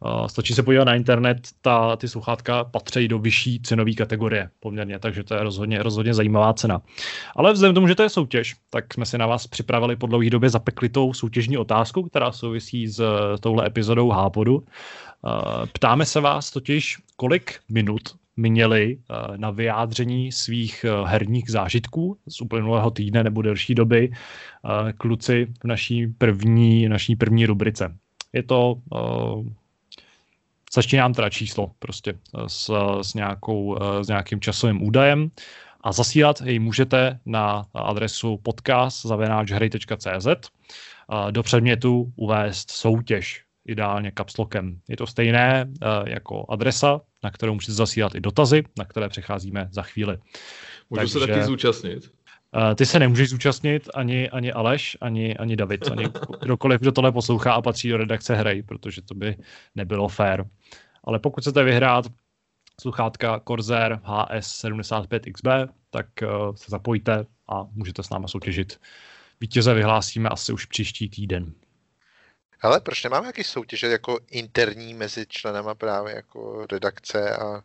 uh, 0.00 0.26
stačí 0.26 0.54
se 0.54 0.62
podívat 0.62 0.84
na 0.84 0.94
internet, 0.94 1.48
ta, 1.60 1.96
ty 1.96 2.08
sluchátka 2.08 2.64
patří 2.64 3.08
do 3.08 3.18
vyšší 3.18 3.60
cenové 3.62 3.92
kategorie 3.92 4.50
poměrně, 4.60 4.98
takže 4.98 5.24
to 5.24 5.34
je 5.34 5.42
rozhodně, 5.42 5.82
rozhodně 5.82 6.14
zajímavá 6.14 6.52
cena. 6.52 6.82
Ale 7.36 7.52
vzhledem 7.52 7.74
k 7.74 7.76
tomu, 7.76 7.88
že 7.88 7.94
to 7.94 8.02
je 8.02 8.08
soutěž, 8.08 8.54
tak 8.70 8.94
jsme 8.94 9.06
si 9.06 9.18
na 9.18 9.26
vás 9.26 9.46
připravili 9.46 9.96
po 9.96 10.06
dlouhé 10.06 10.30
době 10.30 10.50
zapeklitou 10.50 11.12
soutěžní 11.12 11.58
otázku, 11.58 12.02
která 12.02 12.32
souvisí 12.32 12.88
s 12.88 13.02
touhle 13.40 13.66
epizodou 13.66 14.10
Hápodu. 14.10 14.54
Uh, 14.54 14.62
ptáme 15.72 16.06
se 16.06 16.20
vás 16.20 16.50
totiž, 16.50 16.98
kolik 17.16 17.58
minut 17.68 18.02
měli 18.36 18.96
uh, 18.96 19.36
na 19.36 19.50
vyjádření 19.50 20.32
svých 20.32 20.86
uh, 20.88 21.08
herních 21.08 21.50
zážitků 21.50 22.18
z 22.28 22.40
uplynulého 22.40 22.90
týdne 22.90 23.24
nebo 23.24 23.42
delší 23.42 23.74
doby 23.74 24.08
uh, 24.08 24.92
kluci 24.92 25.46
v 25.62 25.64
naší 25.64 26.06
první, 26.06 26.88
naší 26.88 27.16
první 27.16 27.46
rubrice 27.46 27.96
je 28.32 28.42
to 28.42 28.72
uh, 28.72 29.46
začínám 30.74 31.14
teda 31.14 31.30
číslo 31.30 31.70
prostě 31.78 32.12
eh, 32.12 32.48
s, 32.48 32.70
s, 33.02 33.14
nějakou, 33.14 33.64
uh, 33.64 34.02
s 34.02 34.08
nějakým 34.08 34.40
časovým 34.40 34.82
údajem 34.82 35.30
a 35.80 35.92
zasílat 35.92 36.40
jej 36.40 36.58
můžete 36.58 37.18
na 37.26 37.66
adresu 37.74 38.38
podcast.hry.cz 38.42 40.26
do 41.30 41.42
předmětu 41.42 42.12
uvést 42.16 42.70
soutěž, 42.70 43.44
ideálně 43.66 44.10
kapslokem. 44.10 44.80
Je 44.88 44.96
to 44.96 45.06
stejné 45.06 45.64
uh, 45.66 46.08
jako 46.08 46.46
adresa, 46.48 47.00
na 47.22 47.30
kterou 47.30 47.54
můžete 47.54 47.72
zasílat 47.72 48.14
i 48.14 48.20
dotazy, 48.20 48.62
na 48.78 48.84
které 48.84 49.08
přecházíme 49.08 49.68
za 49.70 49.82
chvíli. 49.82 50.18
Můžu 50.90 51.00
Takže... 51.00 51.12
se 51.12 51.26
taky 51.26 51.44
zúčastnit? 51.44 52.12
Uh, 52.56 52.74
ty 52.74 52.86
se 52.86 52.98
nemůžeš 52.98 53.30
zúčastnit, 53.30 53.88
ani, 53.94 54.30
ani 54.30 54.52
Aleš, 54.52 54.96
ani, 55.00 55.36
ani 55.36 55.56
David, 55.56 55.90
ani 55.90 56.04
kdokoliv, 56.40 56.80
kdo 56.80 56.92
tohle 56.92 57.12
poslouchá 57.12 57.52
a 57.52 57.62
patří 57.62 57.88
do 57.88 57.96
redakce 57.96 58.34
hry, 58.34 58.62
protože 58.62 59.02
to 59.02 59.14
by 59.14 59.36
nebylo 59.74 60.08
fair. 60.08 60.44
Ale 61.04 61.18
pokud 61.18 61.40
chcete 61.40 61.64
vyhrát 61.64 62.04
sluchátka 62.80 63.40
Corsair 63.48 63.92
HS75XB, 63.92 65.68
tak 65.90 66.06
uh, 66.22 66.54
se 66.54 66.70
zapojte 66.70 67.26
a 67.48 67.64
můžete 67.72 68.02
s 68.02 68.10
náma 68.10 68.28
soutěžit. 68.28 68.80
Vítěze 69.40 69.74
vyhlásíme 69.74 70.28
asi 70.28 70.52
už 70.52 70.66
příští 70.66 71.08
týden. 71.08 71.52
Ale 72.62 72.80
proč 72.80 73.04
nemáme 73.04 73.26
jaký 73.26 73.44
soutěže 73.44 73.86
jako 73.86 74.18
interní 74.30 74.94
mezi 74.94 75.26
členama 75.26 75.74
právě 75.74 76.14
jako 76.14 76.66
redakce 76.72 77.36
a, 77.36 77.62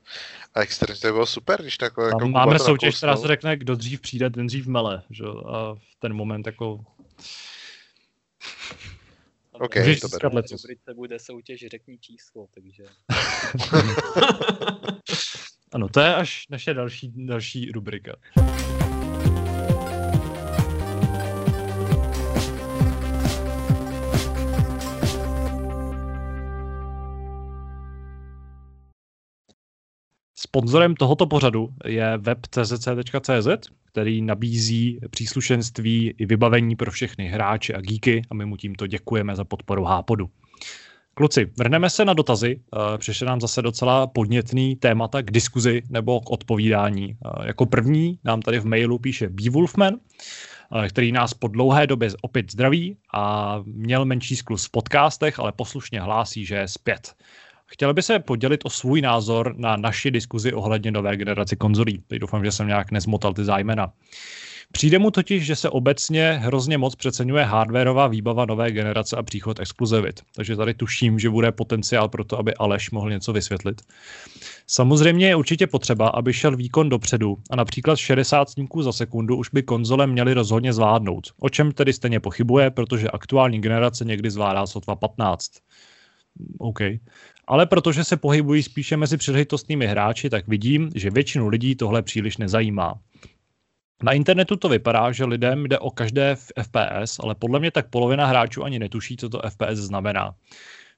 a 0.53 0.61
externí? 0.61 0.99
To 0.99 1.07
by 1.07 1.11
bylo 1.11 1.25
super, 1.25 1.61
když 1.61 1.77
takhle 1.77 2.05
jako 2.07 2.27
Máme 2.27 2.59
soutěž, 2.59 2.97
která 2.97 3.17
se 3.17 3.27
řekne, 3.27 3.57
kdo 3.57 3.75
dřív 3.75 4.01
přijde, 4.01 4.29
ten 4.29 4.47
dřív 4.47 4.67
mele. 4.67 5.03
Že? 5.09 5.23
A 5.25 5.75
v 5.75 5.95
ten 5.99 6.13
moment 6.13 6.47
jako... 6.47 6.79
OK, 9.51 9.75
Můžeš 9.75 9.99
to 9.99 10.07
beru. 10.07 10.29
V 10.29 10.93
bude 10.95 11.19
soutěž 11.19 11.65
řekni 11.71 11.97
číslo, 11.97 12.47
takže... 12.53 12.83
ano, 15.71 15.89
to 15.89 15.99
je 15.99 16.15
až 16.15 16.47
naše 16.49 16.73
další, 16.73 17.13
další 17.25 17.71
rubrika. 17.71 18.13
Sponzorem 30.39 30.95
tohoto 30.95 31.27
pořadu 31.27 31.69
je 31.85 32.17
web 32.17 32.37
czc.cz, 32.47 33.69
který 33.85 34.21
nabízí 34.21 34.99
příslušenství 35.09 36.13
i 36.17 36.25
vybavení 36.25 36.75
pro 36.75 36.91
všechny 36.91 37.27
hráče 37.27 37.73
a 37.73 37.81
geeky 37.81 38.21
a 38.29 38.33
my 38.33 38.45
mu 38.45 38.57
tímto 38.57 38.87
děkujeme 38.87 39.35
za 39.35 39.43
podporu 39.43 39.83
Hápodu. 39.83 40.29
Kluci, 41.13 41.51
vrhneme 41.57 41.89
se 41.89 42.05
na 42.05 42.13
dotazy. 42.13 42.59
Eh, 42.59 42.97
přišel 42.97 43.27
nám 43.27 43.41
zase 43.41 43.61
docela 43.61 44.07
podnětný 44.07 44.75
témata 44.75 45.21
k 45.21 45.31
diskuzi 45.31 45.81
nebo 45.89 46.21
k 46.21 46.29
odpovídání. 46.29 47.17
Eh, 47.25 47.47
jako 47.47 47.65
první 47.65 48.19
nám 48.23 48.41
tady 48.41 48.59
v 48.59 48.65
mailu 48.65 48.99
píše 48.99 49.29
B. 49.29 49.49
Wolfman, 49.49 49.93
eh, 50.83 50.89
který 50.89 51.11
nás 51.11 51.33
po 51.33 51.47
dlouhé 51.47 51.87
době 51.87 52.09
opět 52.21 52.51
zdraví 52.51 52.97
a 53.13 53.55
měl 53.65 54.05
menší 54.05 54.35
sklus 54.35 54.65
v 54.65 54.71
podcastech, 54.71 55.39
ale 55.39 55.51
poslušně 55.51 56.01
hlásí, 56.01 56.45
že 56.45 56.55
je 56.55 56.67
zpět. 56.67 57.15
Chtěl 57.67 57.93
by 57.93 58.01
se 58.01 58.19
podělit 58.19 58.61
o 58.63 58.69
svůj 58.69 59.01
názor 59.01 59.53
na 59.57 59.75
naši 59.75 60.11
diskuzi 60.11 60.53
ohledně 60.53 60.91
nové 60.91 61.17
generaci 61.17 61.55
konzolí. 61.55 62.03
Teď 62.07 62.19
doufám, 62.19 62.45
že 62.45 62.51
jsem 62.51 62.67
nějak 62.67 62.91
nezmotal 62.91 63.33
ty 63.33 63.43
zájmena. 63.43 63.93
Přijde 64.71 64.99
mu 64.99 65.11
totiž, 65.11 65.45
že 65.45 65.55
se 65.55 65.69
obecně 65.69 66.31
hrozně 66.31 66.77
moc 66.77 66.95
přeceňuje 66.95 67.43
hardwareová 67.43 68.07
výbava 68.07 68.45
nové 68.45 68.71
generace 68.71 69.15
a 69.15 69.23
příchod 69.23 69.59
exkluzivit. 69.59 70.21
Takže 70.35 70.55
tady 70.55 70.73
tuším, 70.73 71.19
že 71.19 71.29
bude 71.29 71.51
potenciál 71.51 72.09
pro 72.09 72.23
to, 72.23 72.39
aby 72.39 72.53
Aleš 72.53 72.91
mohl 72.91 73.09
něco 73.09 73.33
vysvětlit. 73.33 73.81
Samozřejmě 74.67 75.27
je 75.27 75.35
určitě 75.35 75.67
potřeba, 75.67 76.07
aby 76.07 76.33
šel 76.33 76.55
výkon 76.55 76.89
dopředu 76.89 77.37
a 77.49 77.55
například 77.55 77.95
60 77.95 78.49
snímků 78.49 78.81
za 78.81 78.91
sekundu 78.91 79.37
už 79.37 79.49
by 79.49 79.63
konzole 79.63 80.07
měly 80.07 80.33
rozhodně 80.33 80.73
zvládnout. 80.73 81.27
O 81.39 81.49
čem 81.49 81.71
tedy 81.71 81.93
stejně 81.93 82.19
pochybuje, 82.19 82.71
protože 82.71 83.07
aktuální 83.07 83.61
generace 83.61 84.05
někdy 84.05 84.31
zvládá 84.31 84.67
sotva 84.67 84.95
15. 84.95 85.51
OK. 86.59 86.79
Ale 87.47 87.65
protože 87.65 88.03
se 88.03 88.17
pohybují 88.17 88.63
spíše 88.63 88.97
mezi 88.97 89.17
příležitostnými 89.17 89.87
hráči, 89.87 90.29
tak 90.29 90.47
vidím, 90.47 90.91
že 90.95 91.09
většinu 91.09 91.47
lidí 91.47 91.75
tohle 91.75 92.01
příliš 92.01 92.37
nezajímá. 92.37 92.99
Na 94.03 94.11
internetu 94.11 94.55
to 94.55 94.69
vypadá, 94.69 95.11
že 95.11 95.25
lidem 95.25 95.65
jde 95.65 95.79
o 95.79 95.91
každé 95.91 96.35
FPS, 96.35 97.19
ale 97.19 97.35
podle 97.35 97.59
mě 97.59 97.71
tak 97.71 97.89
polovina 97.89 98.25
hráčů 98.25 98.63
ani 98.63 98.79
netuší, 98.79 99.17
co 99.17 99.29
to 99.29 99.41
FPS 99.49 99.79
znamená. 99.79 100.35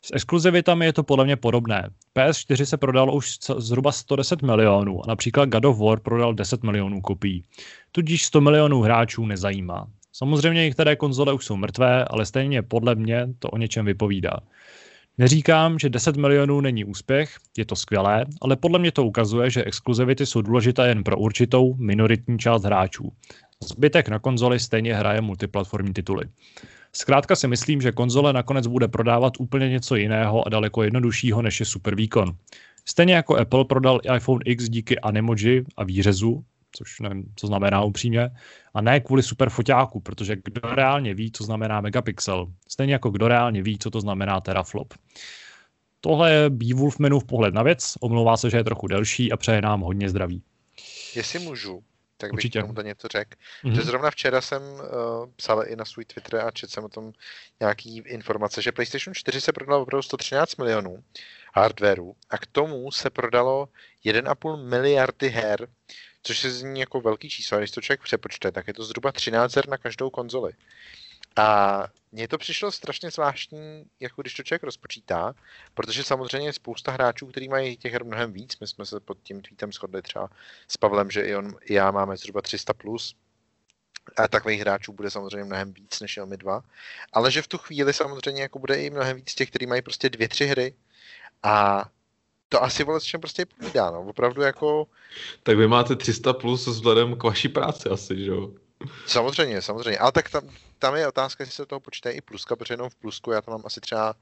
S 0.01 0.13
exkluzivitami 0.13 0.85
je 0.85 0.93
to 0.93 1.03
podle 1.03 1.25
mě 1.25 1.35
podobné. 1.35 1.89
PS4 2.15 2.63
se 2.63 2.77
prodalo 2.77 3.13
už 3.13 3.37
zhruba 3.57 3.91
110 3.91 4.41
milionů 4.41 5.03
a 5.03 5.07
například 5.07 5.49
God 5.49 5.65
of 5.65 5.79
War 5.79 5.99
prodal 5.99 6.33
10 6.33 6.63
milionů 6.63 7.01
kopií. 7.01 7.43
Tudíž 7.91 8.25
100 8.25 8.41
milionů 8.41 8.81
hráčů 8.81 9.25
nezajímá. 9.25 9.87
Samozřejmě 10.11 10.63
některé 10.63 10.95
konzole 10.95 11.33
už 11.33 11.45
jsou 11.45 11.55
mrtvé, 11.55 12.05
ale 12.05 12.25
stejně 12.25 12.61
podle 12.61 12.95
mě 12.95 13.27
to 13.39 13.49
o 13.49 13.57
něčem 13.57 13.85
vypovídá. 13.85 14.39
Neříkám, 15.19 15.79
že 15.79 15.89
10 15.89 16.17
milionů 16.17 16.61
není 16.61 16.85
úspěch, 16.85 17.35
je 17.57 17.65
to 17.65 17.75
skvělé, 17.75 18.25
ale 18.41 18.55
podle 18.55 18.79
mě 18.79 18.91
to 18.91 19.05
ukazuje, 19.05 19.49
že 19.49 19.63
exkluzivity 19.63 20.25
jsou 20.25 20.41
důležité 20.41 20.87
jen 20.87 21.03
pro 21.03 21.17
určitou 21.17 21.75
minoritní 21.75 22.39
část 22.39 22.63
hráčů. 22.63 23.11
Zbytek 23.63 24.09
na 24.09 24.19
konzoli 24.19 24.59
stejně 24.59 24.95
hraje 24.95 25.21
multiplatformní 25.21 25.93
tituly. 25.93 26.25
Zkrátka 26.93 27.35
si 27.35 27.47
myslím, 27.47 27.81
že 27.81 27.91
konzole 27.91 28.33
nakonec 28.33 28.67
bude 28.67 28.87
prodávat 28.87 29.33
úplně 29.39 29.69
něco 29.69 29.95
jiného 29.95 30.47
a 30.47 30.49
daleko 30.49 30.83
jednoduššího 30.83 31.41
než 31.41 31.59
je 31.59 31.65
super 31.65 31.95
výkon. 31.95 32.35
Stejně 32.85 33.13
jako 33.13 33.37
Apple 33.37 33.65
prodal 33.65 33.99
iPhone 34.15 34.41
X 34.45 34.69
díky 34.69 34.99
Animoji 34.99 35.65
a 35.77 35.83
výřezu, 35.83 36.43
což 36.71 36.99
nevím, 36.99 37.33
co 37.35 37.47
znamená 37.47 37.83
upřímně, 37.83 38.29
a 38.73 38.81
ne 38.81 38.99
kvůli 38.99 39.23
super 39.23 39.49
foťáku, 39.49 39.99
protože 39.99 40.35
kdo 40.43 40.61
reálně 40.75 41.13
ví, 41.13 41.31
co 41.31 41.43
znamená 41.43 41.81
megapixel, 41.81 42.47
stejně 42.67 42.93
jako 42.93 43.09
kdo 43.09 43.27
reálně 43.27 43.63
ví, 43.63 43.79
co 43.79 43.89
to 43.89 44.01
znamená 44.01 44.41
teraflop. 44.41 44.93
Tohle 46.01 46.31
je 46.31 46.49
v 47.19 47.25
pohled 47.25 47.53
na 47.53 47.63
věc, 47.63 47.93
omlouvá 47.99 48.37
se, 48.37 48.49
že 48.49 48.57
je 48.57 48.63
trochu 48.63 48.87
delší 48.87 49.31
a 49.31 49.37
přeje 49.37 49.61
nám 49.61 49.81
hodně 49.81 50.09
zdraví. 50.09 50.43
Jestli 51.15 51.39
můžu, 51.39 51.83
tak 52.17 52.31
bych 52.31 52.33
Určitě. 52.33 52.61
tomu 52.61 52.73
to 52.73 52.81
něco 52.81 53.07
řekl. 53.07 53.37
Mhm. 53.63 53.75
Že 53.75 53.81
zrovna 53.81 54.11
včera 54.11 54.41
jsem 54.41 54.61
uh, 54.63 54.79
psal 55.35 55.63
i 55.67 55.75
na 55.75 55.85
svůj 55.85 56.05
Twitter 56.05 56.35
a 56.35 56.51
četl 56.51 56.73
jsem 56.73 56.83
o 56.83 56.89
tom 56.89 57.11
nějaký 57.59 57.97
informace, 57.97 58.61
že 58.61 58.71
PlayStation 58.71 59.13
4 59.13 59.41
se 59.41 59.51
prodalo 59.53 59.81
opravdu 59.81 60.01
113 60.01 60.55
milionů 60.55 61.03
hardwareu 61.53 62.15
a 62.29 62.37
k 62.37 62.45
tomu 62.45 62.91
se 62.91 63.09
prodalo 63.09 63.69
1,5 64.05 64.69
miliardy 64.69 65.29
her, 65.29 65.67
což 66.23 66.39
se 66.39 66.51
zní 66.51 66.79
jako 66.79 67.01
velký 67.01 67.29
číslo, 67.29 67.57
a 67.57 67.59
když 67.59 67.71
to 67.71 67.81
člověk 67.81 68.03
přepočte, 68.03 68.51
tak 68.51 68.67
je 68.67 68.73
to 68.73 68.83
zhruba 68.83 69.11
13 69.11 69.55
her 69.55 69.69
na 69.69 69.77
každou 69.77 70.09
konzoli. 70.09 70.53
A 71.35 71.87
mně 72.11 72.27
to 72.27 72.37
přišlo 72.37 72.71
strašně 72.71 73.11
zvláštní, 73.11 73.85
jako 73.99 74.21
když 74.21 74.33
to 74.33 74.43
člověk 74.43 74.63
rozpočítá, 74.63 75.33
protože 75.73 76.03
samozřejmě 76.03 76.47
je 76.47 76.53
spousta 76.53 76.91
hráčů, 76.91 77.27
kteří 77.27 77.49
mají 77.49 77.77
těch 77.77 77.93
her 77.93 78.05
mnohem 78.05 78.33
víc. 78.33 78.59
My 78.59 78.67
jsme 78.67 78.85
se 78.85 78.99
pod 78.99 79.17
tím 79.23 79.41
tweetem 79.41 79.71
shodli 79.71 80.01
třeba 80.01 80.29
s 80.67 80.77
Pavlem, 80.77 81.11
že 81.11 81.21
i 81.21 81.35
on, 81.35 81.55
i 81.61 81.73
já 81.73 81.91
máme 81.91 82.17
zhruba 82.17 82.41
300 82.41 82.73
plus. 82.73 83.15
A 84.17 84.27
takových 84.27 84.61
hráčů 84.61 84.93
bude 84.93 85.09
samozřejmě 85.09 85.43
mnohem 85.43 85.73
víc 85.73 85.99
než 85.99 86.17
jenom 86.17 86.29
my 86.29 86.37
dva. 86.37 86.63
Ale 87.13 87.31
že 87.31 87.41
v 87.41 87.47
tu 87.47 87.57
chvíli 87.57 87.93
samozřejmě 87.93 88.41
jako 88.41 88.59
bude 88.59 88.81
i 88.81 88.89
mnohem 88.89 89.17
víc 89.17 89.35
těch, 89.35 89.49
kteří 89.49 89.65
mají 89.65 89.81
prostě 89.81 90.09
dvě, 90.09 90.29
tři 90.29 90.45
hry. 90.45 90.75
A 91.43 91.85
to 92.49 92.63
asi 92.63 92.83
vole 92.83 92.99
s 92.99 93.03
čem 93.03 93.21
prostě 93.21 93.45
povídá, 93.45 93.91
no. 93.91 94.01
Opravdu 94.01 94.41
jako, 94.41 94.87
Tak 95.43 95.57
vy 95.57 95.67
máte 95.67 95.95
300 95.95 96.33
plus 96.33 96.67
vzhledem 96.67 97.15
k 97.15 97.23
vaší 97.23 97.47
práci 97.47 97.89
asi, 97.89 98.23
že 98.23 98.31
jo? 98.31 98.49
samozřejmě, 99.05 99.61
samozřejmě. 99.61 99.97
Ale 99.97 100.11
tak 100.11 100.29
tam, 100.29 100.43
tam 100.79 100.95
je 100.95 101.07
otázka, 101.07 101.41
jestli 101.41 101.55
se 101.55 101.61
do 101.61 101.65
toho 101.65 101.79
počítají 101.79 102.17
i 102.17 102.21
pluska, 102.21 102.55
protože 102.55 102.73
jenom 102.73 102.89
v 102.89 102.95
plusku 102.95 103.31
já 103.31 103.41
tam 103.41 103.53
mám 103.53 103.61
asi 103.65 103.81
třeba, 103.81 104.15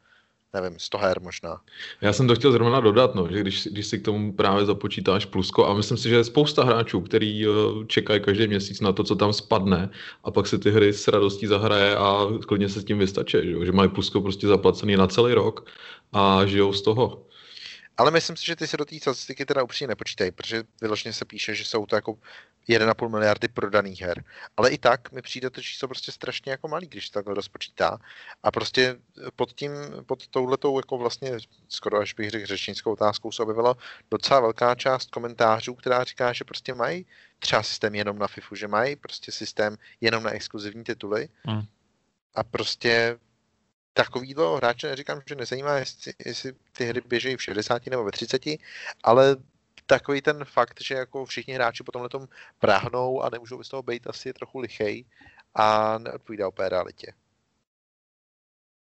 nevím, 0.53 0.79
100 0.79 0.97
her 0.97 1.21
možná. 1.21 1.61
Já 2.01 2.13
jsem 2.13 2.27
to 2.27 2.35
chtěl 2.35 2.51
zrovna 2.51 2.79
dodat, 2.79 3.15
no, 3.15 3.27
že 3.31 3.39
když, 3.41 3.67
když 3.67 3.87
si 3.87 3.99
k 3.99 4.05
tomu 4.05 4.33
právě 4.33 4.65
započítáš 4.65 5.25
plusko, 5.25 5.67
a 5.67 5.73
myslím 5.73 5.97
si, 5.97 6.09
že 6.09 6.15
je 6.15 6.23
spousta 6.23 6.63
hráčů, 6.63 7.01
který 7.01 7.45
eh, 7.45 7.49
čekají 7.87 8.21
každý 8.21 8.47
měsíc 8.47 8.81
na 8.81 8.91
to, 8.91 9.03
co 9.03 9.15
tam 9.15 9.33
spadne, 9.33 9.89
a 10.23 10.31
pak 10.31 10.47
si 10.47 10.59
ty 10.59 10.71
hry 10.71 10.93
s 10.93 11.07
radostí 11.07 11.47
zahraje 11.47 11.95
a 11.95 12.27
klidně 12.47 12.69
se 12.69 12.81
s 12.81 12.85
tím 12.85 12.99
vystačí, 12.99 13.37
že, 13.43 13.51
jo? 13.51 13.65
že 13.65 13.71
mají 13.71 13.89
plusko 13.89 14.21
prostě 14.21 14.47
zaplacený 14.47 14.95
na 14.95 15.07
celý 15.07 15.33
rok 15.33 15.69
a 16.13 16.45
žijou 16.45 16.73
z 16.73 16.81
toho. 16.81 17.27
Ale 17.98 18.11
myslím 18.11 18.38
si, 18.38 18.45
že 18.45 18.56
ty 18.56 18.68
se 18.68 18.78
do 18.78 18.86
té 18.86 18.99
statistiky 18.99 19.45
teda 19.45 19.64
upřímně 19.64 19.88
nepočítají, 19.88 20.32
protože 20.32 20.64
vyloženě 20.82 21.14
se 21.14 21.26
píše, 21.26 21.56
že 21.56 21.65
jsou 21.65 21.86
to 21.86 21.95
jako 21.95 22.18
1,5 22.69 23.10
miliardy 23.10 23.48
prodaných 23.48 24.02
her. 24.02 24.24
Ale 24.57 24.69
i 24.69 24.78
tak 24.78 25.11
mi 25.11 25.22
přijde 25.22 25.49
to 25.49 25.61
číslo 25.61 25.88
prostě 25.88 26.11
strašně 26.11 26.52
jako 26.52 26.68
malý, 26.68 26.88
když 26.88 27.07
se 27.07 27.14
takhle 27.14 27.34
rozpočítá. 27.34 27.98
A 28.44 28.52
prostě 28.52 28.95
pod 29.36 29.53
tím, 29.53 29.72
pod 30.06 30.28
touhletou 30.28 30.80
jako 30.80 30.98
vlastně 30.98 31.38
skoro 31.69 31.98
až 31.98 32.14
bych 32.14 32.30
řekl 32.30 32.45
řečnickou 32.45 32.94
otázkou 32.94 33.32
se 33.32 33.44
objevila 33.44 33.76
docela 34.11 34.40
velká 34.40 34.76
část 34.76 35.11
komentářů, 35.11 35.76
která 35.76 36.03
říká, 36.03 36.34
že 36.34 36.44
prostě 36.44 36.74
mají 36.74 37.06
třeba 37.40 37.64
systém 37.64 37.95
jenom 37.95 38.19
na 38.19 38.28
FIFU, 38.28 38.56
že 38.56 38.68
mají 38.68 38.95
prostě 38.95 39.32
systém 39.32 39.78
jenom 40.02 40.24
na 40.24 40.32
exkluzivní 40.32 40.84
tituly. 40.84 41.30
Hmm. 41.44 41.61
A 42.36 42.44
prostě 42.44 43.18
takovýto 43.98 44.56
hráče 44.56 44.88
neříkám, 44.88 45.22
že 45.28 45.36
nezajímá, 45.36 45.78
jestli, 45.78 46.14
jestli 46.26 46.53
ty 46.72 46.86
hry 46.86 47.02
běžejí 47.02 47.36
v 47.38 47.44
60 47.44 47.86
nebo 47.86 48.03
ve 48.03 48.11
30, 48.11 48.41
ale 49.03 49.36
takový 49.86 50.22
ten 50.22 50.45
fakt, 50.45 50.82
že 50.82 50.95
jako 50.95 51.26
všichni 51.26 51.53
hráči 51.53 51.84
po 51.84 51.91
tomhle 51.91 52.10
tom 52.10 52.28
práhnou 52.60 53.22
a 53.22 53.30
nemůžou 53.30 53.64
z 53.64 53.69
toho 53.69 53.84
být, 53.84 54.07
asi 54.07 54.30
je 54.30 54.34
trochu 54.34 54.60
lichej 54.60 55.06
a 55.56 55.98
neodpovídá 55.98 56.48
úplně 56.48 56.69
realitě. 56.69 57.14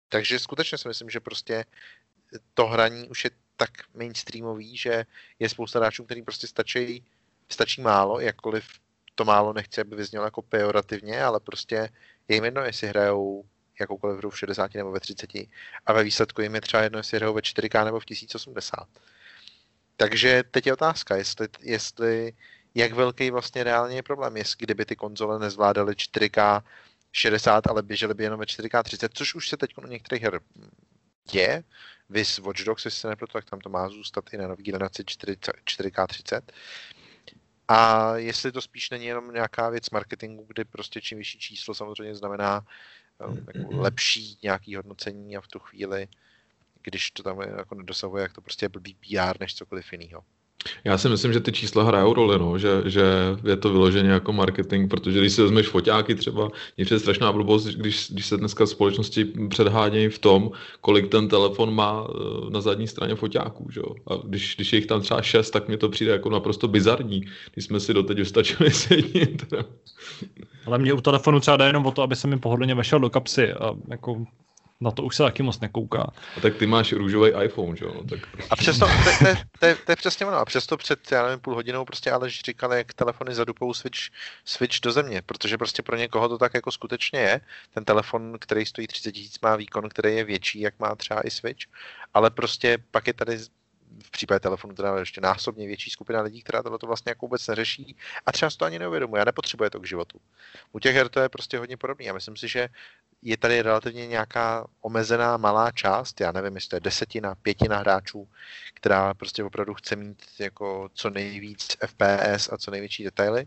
Takže 0.09 0.39
skutečně 0.39 0.79
si 0.79 0.89
myslím, 0.89 1.11
že 1.11 1.21
prostě 1.21 1.65
to 2.55 2.67
hraní 2.67 3.09
už 3.09 3.25
je 3.25 3.31
tak 3.57 3.71
mainstreamový, 3.95 4.77
že 4.77 5.07
je 5.39 5.49
spousta 5.49 5.79
hráčů, 5.79 6.05
který 6.05 6.23
prostě 6.23 6.47
stačí, 6.47 7.05
stačí 7.49 7.81
málo, 7.81 8.21
jakkoliv 8.21 8.67
to 9.15 9.25
málo 9.25 9.53
nechci, 9.53 9.81
aby 9.81 9.97
vyznělo 9.97 10.25
jako 10.25 10.43
pejorativně, 10.43 11.23
ale 11.23 11.41
prostě 11.41 11.89
je 12.29 12.37
jim 12.37 12.45
jedno, 12.45 12.63
jestli 12.65 12.89
hrajou 12.89 13.45
jakoukoliv 13.81 14.19
hru 14.19 14.31
v 14.31 14.39
60 14.39 14.75
nebo 14.75 14.93
ve 14.93 15.01
30 15.01 15.31
a 15.87 15.93
ve 15.93 16.05
výsledku 16.05 16.43
jim 16.43 16.55
je 16.55 16.61
třeba 16.61 16.83
jedno, 16.83 16.99
jestli 16.99 17.17
hrajou 17.17 17.35
ve 17.35 17.41
4K 17.41 17.85
nebo 17.85 18.01
v 18.01 18.05
1080. 18.05 18.89
Takže 19.97 20.43
teď 20.51 20.67
je 20.67 20.73
otázka, 20.73 21.17
jestli, 21.17 21.49
jestli 21.61 22.33
jak 22.75 22.93
velký 22.93 23.31
vlastně 23.31 23.65
reálně 23.65 23.97
je 23.97 24.03
problém, 24.03 24.37
jestli 24.37 24.57
kdyby 24.59 24.85
ty 24.85 24.97
konzole 24.97 25.39
nezvládaly 25.39 25.93
4K 25.93 26.63
60, 27.13 27.67
ale 27.67 27.83
běžely 27.83 28.15
by 28.15 28.25
jenom 28.25 28.41
ve 28.41 28.47
4K 28.47 28.83
30, 28.83 29.15
což 29.15 29.35
už 29.35 29.49
se 29.49 29.57
teď 29.57 29.79
u 29.79 29.87
některých 29.87 30.23
her 30.23 30.41
je. 31.33 31.65
Vys 32.09 32.39
Watch 32.39 32.65
Dogs, 32.65 32.85
jestli 32.85 33.01
se 33.01 33.09
nepletu, 33.09 33.33
tak 33.33 33.51
tam 33.51 33.61
to 33.61 33.69
má 33.69 33.89
zůstat 33.89 34.25
i 34.33 34.37
na 34.37 34.49
nový 34.49 34.63
generaci 34.63 35.05
4, 35.07 35.33
4K 35.33 36.07
30. 36.07 36.53
A 37.69 38.13
jestli 38.17 38.53
to 38.53 38.61
spíš 38.61 38.91
není 38.91 39.07
jenom 39.07 39.33
nějaká 39.33 39.71
věc 39.71 39.91
marketingu, 39.91 40.45
kdy 40.49 40.65
prostě 40.65 41.01
čím 41.01 41.19
vyšší 41.19 41.39
číslo 41.39 41.75
samozřejmě 41.75 42.15
znamená 42.15 42.67
jako 43.21 43.77
lepší 43.77 44.39
nějaký 44.43 44.77
hodnocení 44.77 45.37
a 45.37 45.41
v 45.41 45.49
tu 45.49 45.59
chvíli, 45.59 46.09
když 46.83 47.11
to 47.11 47.23
tam 47.23 47.41
jako 47.41 47.75
nedosahuje, 47.75 48.23
jak 48.23 48.33
to 48.33 48.41
prostě 48.41 48.65
je 48.65 48.69
blbý 48.69 48.95
PR 48.95 49.41
než 49.41 49.55
cokoliv 49.55 49.93
jiného. 49.93 50.25
Já 50.85 50.99
si 50.99 51.09
myslím, 51.09 51.33
že 51.33 51.41
ty 51.41 51.53
čísla 51.53 51.85
hrajou 51.85 52.15
roli, 52.15 52.39
no, 52.39 52.59
že, 52.59 52.83
že 52.85 53.03
je 53.45 53.57
to 53.57 53.73
vyloženě 53.73 54.11
jako 54.11 54.33
marketing, 54.33 54.91
protože 54.91 55.21
když 55.21 55.33
si 55.33 55.43
vezmeš 55.43 55.69
foťáky 55.69 56.15
třeba, 56.15 56.49
je 56.77 56.87
to 56.87 56.99
strašná 56.99 57.33
blbost, 57.33 57.67
když, 57.67 58.11
když 58.11 58.27
se 58.27 58.37
dneska 58.37 58.67
společnosti 58.67 59.25
předhánějí 59.49 60.09
v 60.09 60.19
tom, 60.19 60.51
kolik 60.81 61.09
ten 61.09 61.29
telefon 61.29 61.75
má 61.75 62.07
eh, 62.09 62.51
na 62.51 62.61
zadní 62.61 62.89
straně 62.89 63.15
foťáků, 63.15 63.71
že? 63.71 63.81
A 64.07 64.15
když, 64.25 64.57
když 64.57 64.73
je 64.73 64.77
jich 64.79 64.87
tam 64.87 65.01
třeba 65.01 65.23
šest, 65.23 65.51
tak 65.51 65.69
mi 65.69 65.77
to 65.77 65.89
přijde 65.89 66.13
jako 66.13 66.31
naprosto 66.31 66.69
bizarní, 66.69 67.23
když 67.53 67.65
jsme 67.65 67.81
si 67.81 67.95
doteď 67.95 68.19
vystačili 68.19 68.71
s 68.71 68.91
jedním. 68.91 69.37
Teda. 69.37 69.63
Ale 70.67 70.79
mě 70.79 70.93
u 70.93 71.01
telefonu 71.01 71.41
třeba 71.41 71.57
jde 71.57 71.67
jenom 71.67 71.87
o 71.87 71.91
to, 71.91 72.03
aby 72.03 72.17
se 72.17 72.29
mi 72.29 72.39
pohodlně 72.39 72.75
vešel 72.75 73.01
do 73.01 73.11
kapsy 73.11 73.53
a 73.53 73.75
jako 73.91 74.25
na 74.81 74.91
to 74.91 75.03
už 75.03 75.17
se 75.17 75.23
taky 75.23 75.43
moc 75.43 75.61
nekouká. 75.61 76.13
A 76.37 76.41
tak 76.41 76.57
ty 76.57 76.67
máš 76.67 76.93
růžový 76.93 77.31
iPhone, 77.45 77.77
že 77.77 77.85
jo? 77.85 77.93
No, 77.95 78.05
tak... 78.05 78.21
A 78.51 78.57
přesto, 78.57 78.87
to, 78.87 78.93
to, 79.19 79.35
to, 79.59 79.67
to, 79.85 79.93
je 79.93 79.97
přesně 79.97 80.27
ono, 80.27 80.37
a 80.37 80.45
přesto 80.45 80.77
před, 80.77 81.13
já 81.13 81.23
nevím, 81.23 81.41
půl 81.41 81.55
hodinou 81.55 81.85
prostě 81.85 82.11
Aleš 82.11 82.41
říkal, 82.41 82.75
jak 82.75 82.95
telefony 82.95 83.35
zadupou 83.35 83.75
switch, 83.75 83.99
switch 84.45 84.81
do 84.81 84.93
země, 84.93 85.23
protože 85.23 85.59
prostě 85.59 85.83
pro 85.83 85.97
někoho 85.97 86.29
to 86.29 86.39
tak 86.39 86.55
jako 86.55 86.73
skutečně 86.73 87.21
je. 87.21 87.41
Ten 87.75 87.85
telefon, 87.85 88.37
který 88.41 88.67
stojí 88.67 88.87
30 88.87 89.13
tisíc, 89.13 89.41
má 89.41 89.57
výkon, 89.57 89.89
který 89.89 90.17
je 90.17 90.25
větší, 90.25 90.61
jak 90.61 90.79
má 90.79 90.95
třeba 90.95 91.27
i 91.27 91.31
switch, 91.31 91.67
ale 92.15 92.31
prostě 92.31 92.79
pak 92.91 93.07
je 93.07 93.13
tady 93.13 93.39
v 94.05 94.11
případě 94.11 94.41
telefonu 94.41 94.75
teda 94.75 94.99
ještě 94.99 95.21
násobně 95.21 95.67
větší 95.67 95.91
skupina 95.91 96.23
lidí, 96.23 96.43
která 96.43 96.63
tohle 96.63 96.79
to 96.79 96.87
vlastně 96.87 97.11
jako 97.11 97.27
vůbec 97.27 97.47
neřeší 97.47 97.97
a 98.27 98.33
třeba 98.33 98.51
to 98.57 98.65
ani 98.65 98.79
neuvědomuje 98.79 99.23
a 99.23 99.25
nepotřebuje 99.25 99.71
to 99.71 99.81
k 99.81 99.87
životu. 99.87 100.21
U 100.73 100.79
těch 100.79 100.95
her 100.95 101.09
to 101.09 101.21
je 101.21 101.29
prostě 101.29 101.59
hodně 101.59 101.77
podobné. 101.77 102.05
Já 102.05 102.13
myslím 102.13 102.37
si, 102.37 102.49
že 102.49 102.69
je 103.23 103.37
tady 103.37 103.63
relativně 103.63 104.07
nějaká 104.07 104.67
omezená 104.81 105.37
malá 105.37 105.71
část, 105.71 106.21
já 106.21 106.33
nevím, 106.33 106.55
jestli 106.55 106.69
to 106.69 106.77
je 106.77 106.81
desetina, 106.81 107.35
pětina 107.35 107.79
hráčů, 107.79 108.29
která 108.75 109.15
prostě 109.15 109.45
opravdu 109.45 109.75
chce 109.75 109.97
mít 109.97 110.23
jako 110.39 110.89
co 110.95 111.11
nejvíc 111.11 111.77
FPS 111.87 112.53
a 112.53 112.57
co 112.59 112.71
největší 112.71 113.05
detaily 113.05 113.47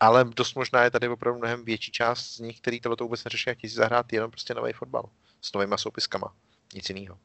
ale 0.00 0.24
dost 0.36 0.54
možná 0.54 0.84
je 0.84 0.90
tady 0.90 1.08
opravdu 1.08 1.38
mnohem 1.38 1.64
větší 1.64 1.92
část 1.92 2.26
z 2.26 2.38
nich, 2.38 2.60
který 2.60 2.80
tohle 2.80 2.96
vůbec 3.00 3.24
neřeší 3.24 3.50
a 3.50 3.54
chtějí 3.54 3.70
zahrát 3.70 4.12
jenom 4.12 4.30
prostě 4.30 4.54
nový 4.54 4.72
fotbal 4.72 5.08
s 5.40 5.52
novýma 5.52 5.76
soupiskama. 5.76 6.32
Nic 6.74 6.88
jiného. 6.88 7.18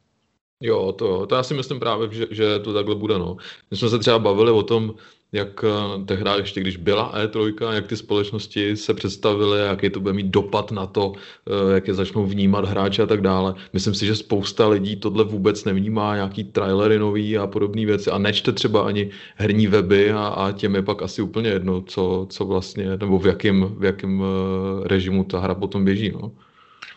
Jo, 0.62 0.92
to, 0.92 1.28
to 1.28 1.36
já 1.36 1.44
si 1.44 1.54
myslím 1.54 1.80
právě, 1.80 2.14
že, 2.14 2.28
že 2.32 2.60
to 2.60 2.74
takhle 2.74 2.96
bude. 2.96 3.18
No. 3.18 3.38
My 3.72 3.78
jsme 3.78 3.90
se 3.90 4.00
třeba 4.00 4.20
bavili 4.20 4.52
o 4.52 4.64
tom, 4.64 4.96
jak 5.34 5.64
eh, 5.64 6.06
tehdy 6.06 6.30
ještě, 6.38 6.62
když 6.62 6.78
byla 6.78 7.14
E3, 7.26 7.72
jak 7.72 7.88
ty 7.88 7.98
společnosti 7.98 8.78
se 8.78 8.94
představily, 8.94 9.60
jaký 9.60 9.90
to 9.90 10.00
bude 10.00 10.14
mít 10.14 10.28
dopad 10.28 10.72
na 10.72 10.86
to, 10.86 11.14
eh, 11.48 11.74
jak 11.74 11.88
je 11.88 11.94
začnou 11.94 12.26
vnímat 12.26 12.66
hráči 12.66 13.02
a 13.02 13.06
tak 13.06 13.22
dále. 13.22 13.56
Myslím 13.74 13.94
si, 13.94 14.06
že 14.06 14.16
spousta 14.16 14.68
lidí 14.68 14.96
tohle 14.96 15.24
vůbec 15.24 15.66
nevnímá, 15.66 16.16
nějaký 16.16 16.44
trailery 16.44 17.00
nový 17.00 17.38
a 17.38 17.48
podobné 17.48 17.86
věci 17.86 18.12
a 18.12 18.18
nečte 18.18 18.52
třeba 18.52 18.82
ani 18.82 19.10
herní 19.36 19.68
weby 19.68 20.12
a, 20.12 20.28
a 20.28 20.52
těm 20.52 20.76
je 20.76 20.82
pak 20.82 21.02
asi 21.02 21.22
úplně 21.22 21.50
jedno, 21.50 21.82
co, 21.82 22.28
co 22.30 22.46
vlastně, 22.46 22.98
nebo 22.98 23.20
v 23.20 23.28
jakém, 23.28 23.76
v 23.78 23.84
jakém 23.84 24.24
eh, 24.24 24.88
režimu 24.88 25.24
ta 25.24 25.40
hra 25.40 25.56
potom 25.56 25.86
běží. 25.86 26.12
No. 26.12 26.32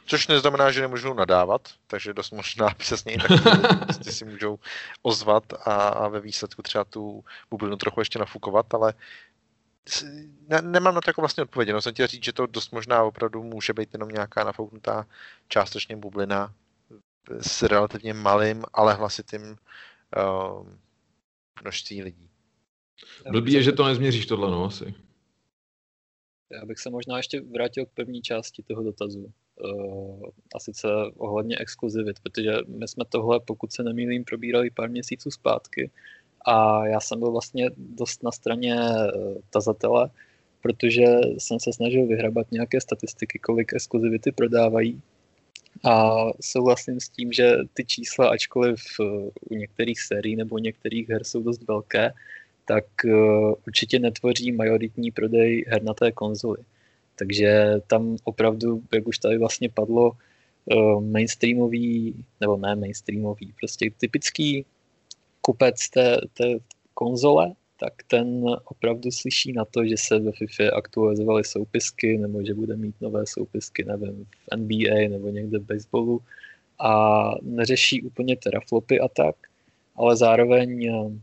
Což 0.06 0.28
neznamená, 0.28 0.70
že 0.70 0.80
nemůžou 0.80 1.14
nadávat, 1.14 1.68
takže 1.86 2.14
dost 2.14 2.30
možná 2.30 2.68
přesně 2.76 3.12
i 3.12 3.18
tak 3.18 3.30
prostě 3.84 4.12
si 4.12 4.24
můžou 4.24 4.58
ozvat 5.02 5.52
a, 5.52 5.88
a 5.88 6.08
ve 6.08 6.20
výsledku 6.20 6.62
třeba 6.62 6.84
tu 6.84 7.24
bublinu 7.50 7.76
trochu 7.76 8.00
ještě 8.00 8.18
nafukovat, 8.18 8.74
ale 8.74 8.94
ne, 10.48 10.62
nemám 10.62 10.94
na 10.94 11.00
to 11.00 11.10
jako 11.10 11.20
vlastně 11.20 11.42
odpověď, 11.42 11.68
no 11.68 11.82
jsem 11.82 11.92
chtěl 11.92 12.06
říct, 12.06 12.24
že 12.24 12.32
to 12.32 12.46
dost 12.46 12.72
možná 12.72 13.02
opravdu 13.02 13.42
může 13.42 13.72
být 13.72 13.88
jenom 13.92 14.08
nějaká 14.08 14.44
nafouknutá 14.44 15.06
částečně 15.48 15.96
bublina 15.96 16.54
s 17.40 17.62
relativně 17.62 18.14
malým, 18.14 18.64
ale 18.72 18.94
hlasitým 18.94 19.42
uh, 19.42 20.68
množství 21.62 22.02
lidí. 22.02 22.30
Blbý 23.30 23.52
je, 23.52 23.62
že 23.62 23.72
to 23.72 23.84
nezměříš 23.84 24.26
tohle, 24.26 24.50
no 24.50 24.64
asi. 24.64 24.94
Já 26.50 26.64
bych 26.64 26.78
se 26.78 26.90
možná 26.90 27.16
ještě 27.16 27.40
vrátil 27.40 27.86
k 27.86 27.90
první 27.94 28.22
části 28.22 28.62
toho 28.62 28.82
dotazu. 28.82 29.32
Uh, 29.64 30.22
a 30.54 30.58
sice 30.60 30.88
ohledně 31.16 31.58
exkluzivit, 31.58 32.20
protože 32.20 32.52
my 32.66 32.88
jsme 32.88 33.04
tohle, 33.08 33.40
pokud 33.40 33.72
se 33.72 33.82
nemýlím, 33.82 34.24
probírali 34.24 34.70
pár 34.70 34.90
měsíců 34.90 35.30
zpátky 35.30 35.90
a 36.46 36.86
já 36.86 37.00
jsem 37.00 37.18
byl 37.18 37.32
vlastně 37.32 37.70
dost 37.76 38.22
na 38.22 38.32
straně 38.32 38.76
uh, 38.76 39.34
tazatele, 39.50 40.10
protože 40.62 41.04
jsem 41.38 41.60
se 41.60 41.72
snažil 41.72 42.06
vyhrabat 42.06 42.52
nějaké 42.52 42.80
statistiky, 42.80 43.38
kolik 43.38 43.72
exkluzivity 43.72 44.32
prodávají 44.32 45.02
a 45.84 46.14
souhlasím 46.40 47.00
s 47.00 47.08
tím, 47.08 47.32
že 47.32 47.56
ty 47.74 47.84
čísla, 47.84 48.28
ačkoliv 48.28 48.80
uh, 49.00 49.06
u 49.50 49.54
některých 49.54 50.00
sérií 50.00 50.36
nebo 50.36 50.58
některých 50.58 51.08
her 51.08 51.24
jsou 51.24 51.42
dost 51.42 51.68
velké, 51.68 52.12
tak 52.66 52.84
určitě 53.66 53.98
netvoří 53.98 54.52
majoritní 54.52 55.10
prodej 55.10 55.64
her 55.68 55.82
na 55.82 55.94
té 55.94 56.12
konzoli. 56.12 56.58
Takže 57.16 57.74
tam 57.86 58.16
opravdu, 58.24 58.82
jak 58.94 59.08
už 59.08 59.18
tady 59.18 59.38
vlastně 59.38 59.68
padlo, 59.68 60.12
eh, 60.70 61.00
mainstreamový, 61.00 62.14
nebo 62.40 62.56
ne 62.56 62.76
mainstreamový, 62.76 63.52
prostě 63.60 63.90
typický 63.98 64.64
kupec 65.40 65.90
té, 65.90 66.20
té 66.34 66.58
konzole, 66.94 67.52
tak 67.80 67.92
ten 68.06 68.44
opravdu 68.64 69.10
slyší 69.10 69.52
na 69.52 69.64
to, 69.64 69.86
že 69.86 69.96
se 69.96 70.18
ve 70.18 70.32
FIFA 70.32 70.76
aktualizovaly 70.76 71.44
soupisky, 71.44 72.18
nebo 72.18 72.44
že 72.44 72.54
bude 72.54 72.76
mít 72.76 72.94
nové 73.00 73.26
soupisky, 73.26 73.84
nevím, 73.84 74.24
v 74.24 74.56
NBA 74.56 75.08
nebo 75.08 75.28
někde 75.28 75.58
v 75.58 75.66
baseballu 75.66 76.20
a 76.78 77.30
neřeší 77.42 78.02
úplně 78.02 78.36
teraflopy 78.36 79.00
a 79.00 79.08
tak, 79.08 79.36
ale 79.96 80.16
zároveň 80.16 80.86
eh, 80.86 81.20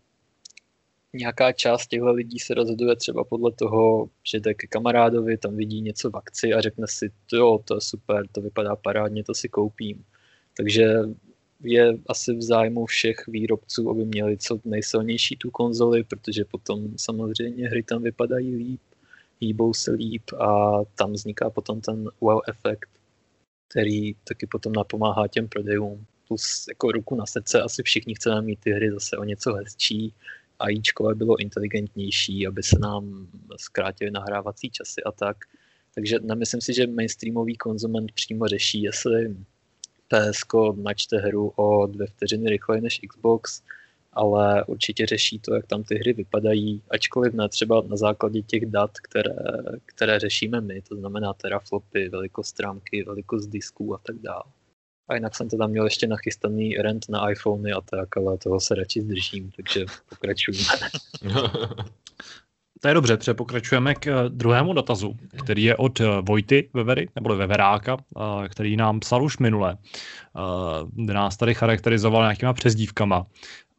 nějaká 1.14 1.52
část 1.52 1.88
těchto 1.88 2.12
lidí 2.12 2.40
se 2.40 2.54
rozhoduje 2.54 2.96
třeba 2.96 3.24
podle 3.24 3.52
toho, 3.52 4.10
že 4.24 4.40
jde 4.40 4.54
ke 4.54 4.68
kamarádovi, 4.68 5.38
tam 5.38 5.56
vidí 5.56 5.82
něco 5.82 6.10
v 6.10 6.16
akci 6.16 6.54
a 6.54 6.62
řekne 6.62 6.88
si, 6.90 7.12
jo, 7.34 7.60
to 7.66 7.76
je 7.76 7.82
super, 7.82 8.28
to 8.32 8.42
vypadá 8.42 8.76
parádně, 8.76 9.24
to 9.24 9.34
si 9.34 9.50
koupím. 9.50 10.06
Takže 10.58 10.96
je 11.64 11.98
asi 12.08 12.34
v 12.34 12.42
zájmu 12.42 12.86
všech 12.86 13.28
výrobců, 13.28 13.90
aby 13.90 14.06
měli 14.06 14.38
co 14.38 14.60
nejsilnější 14.66 15.38
tu 15.38 15.52
konzoli, 15.52 16.04
protože 16.04 16.46
potom 16.46 16.98
samozřejmě 16.98 17.70
hry 17.70 17.84
tam 17.84 18.04
vypadají 18.04 18.56
líp, 18.56 18.82
hýbou 19.42 19.74
se 19.74 19.92
líp 19.92 20.24
a 20.40 20.80
tam 20.96 21.14
vzniká 21.14 21.50
potom 21.50 21.82
ten 21.82 22.10
wow 22.22 22.40
efekt, 22.48 22.90
který 23.70 24.14
taky 24.14 24.48
potom 24.48 24.74
napomáhá 24.74 25.28
těm 25.28 25.48
prodejům. 25.48 26.06
Plus 26.28 26.66
jako 26.70 26.92
ruku 26.92 27.16
na 27.16 27.26
srdce, 27.26 27.62
asi 27.62 27.84
všichni 27.84 28.16
chceme 28.16 28.42
mít 28.42 28.60
ty 28.60 28.72
hry 28.72 28.92
zase 28.92 29.18
o 29.18 29.24
něco 29.24 29.54
hezčí, 29.54 30.14
AIčkové 30.64 31.16
bylo 31.16 31.40
inteligentnější, 31.40 32.48
aby 32.48 32.64
se 32.64 32.80
nám 32.80 33.28
zkrátily 33.58 34.12
nahrávací 34.12 34.70
časy 34.70 35.04
a 35.04 35.12
tak. 35.12 35.38
Takže 35.96 36.20
nemyslím 36.22 36.62
si, 36.62 36.74
že 36.74 36.88
mainstreamový 36.88 37.56
konzument 37.58 38.12
přímo 38.12 38.48
řeší, 38.48 38.82
jestli 38.82 39.36
PSK 40.08 40.54
načte 40.76 41.18
hru 41.18 41.54
o 41.56 41.88
dvě 41.88 42.08
vteřiny 42.08 42.50
rychleji 42.50 42.82
než 42.82 43.02
Xbox, 43.10 43.62
ale 44.14 44.66
určitě 44.66 45.06
řeší 45.06 45.40
to, 45.40 45.54
jak 45.54 45.68
tam 45.68 45.84
ty 45.84 45.96
hry 45.96 46.14
vypadají, 46.14 46.82
ačkoliv 46.90 47.34
ne 47.34 47.50
třeba 47.50 47.82
na 47.88 47.98
základě 47.98 48.42
těch 48.42 48.66
dat, 48.66 48.92
které, 49.00 49.36
které 49.86 50.20
řešíme 50.20 50.62
my, 50.62 50.82
to 50.82 50.96
znamená 50.96 51.34
teraflopy, 51.34 52.10
velikost 52.10 52.48
strámky, 52.48 53.04
velikost 53.04 53.48
disků 53.48 53.96
a 53.96 53.98
tak 53.98 54.16
dále. 54.16 54.44
A 55.08 55.16
jinak 55.16 55.36
jsem 55.36 55.50
teda 55.50 55.68
měl 55.68 55.84
ještě 55.84 56.08
nachystaný 56.08 56.76
rent 56.76 57.06
na 57.10 57.30
iPhony 57.30 57.72
a 57.72 57.82
tak, 57.82 58.18
ale 58.18 58.38
toho 58.38 58.60
se 58.60 58.76
radši 58.76 59.02
zdržím, 59.02 59.52
takže 59.52 59.86
pokračujeme. 60.10 60.64
To 62.84 62.88
je 62.88 62.94
dobře, 62.94 63.18
protože 63.18 63.34
pokračujeme 63.34 63.96
k 63.96 64.08
eh, 64.08 64.30
druhému 64.30 64.74
dotazu, 64.74 65.16
který 65.44 65.64
je 65.64 65.76
od 65.76 66.02
eh, 66.02 66.06
Vojty 66.22 66.70
Vevery, 66.74 67.10
nebo 67.16 67.36
Veveráka, 67.36 67.98
eh, 67.98 68.50
který 68.50 68.78
nám 68.78 69.00
psal 69.00 69.24
už 69.24 69.38
minule. 69.38 69.78
Nás 70.96 71.38
tady 71.38 71.54
charakterizoval 71.54 72.22
nějakýma 72.22 72.54
přezdívkama. 72.54 73.26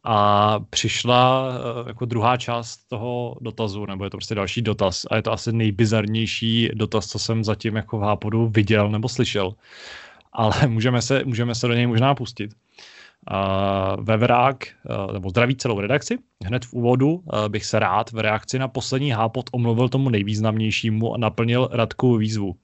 A 0.05 0.59
přišla 0.71 1.53
jako 1.87 2.05
druhá 2.05 2.37
část 2.37 2.77
toho 2.89 3.37
dotazu, 3.41 3.87
nebo 3.87 4.05
je 4.05 4.11
to 4.11 4.17
prostě 4.17 4.35
další 4.35 4.63
dotaz. 4.63 5.07
A 5.11 5.17
je 5.17 5.23
to 5.23 5.33
asi 5.33 5.53
nejbizarnější 5.53 6.71
dotaz, 6.75 7.07
co 7.07 7.19
jsem 7.19 7.45
zatím 7.45 7.77
jako 7.77 7.99
v 7.99 8.03
Hápodu 8.03 8.49
viděl 8.49 8.91
nebo 8.91 9.09
slyšel 9.09 9.55
ale 10.35 10.55
můžeme 10.67 11.03
se, 11.03 11.25
můžeme 11.25 11.55
se 11.55 11.69
do 11.69 11.75
něj 11.75 11.87
možná 11.87 12.15
pustit. 12.15 12.55
Uh, 13.31 14.05
Veverák, 14.05 14.65
uh, 15.07 15.13
nebo 15.13 15.31
zdraví 15.31 15.57
celou 15.57 15.81
redakci. 15.81 16.19
Hned 16.45 16.65
v 16.65 16.73
úvodu 16.73 17.13
uh, 17.13 17.49
bych 17.49 17.65
se 17.65 17.79
rád 17.79 18.13
v 18.13 18.19
reakci 18.19 18.59
na 18.59 18.69
poslední 18.69 19.11
hápot 19.11 19.51
omluvil 19.53 19.89
tomu 19.89 20.09
nejvýznamnějšímu 20.09 21.15
a 21.15 21.19
naplnil 21.19 21.69
Radku 21.73 22.17
výzvu. 22.17 22.57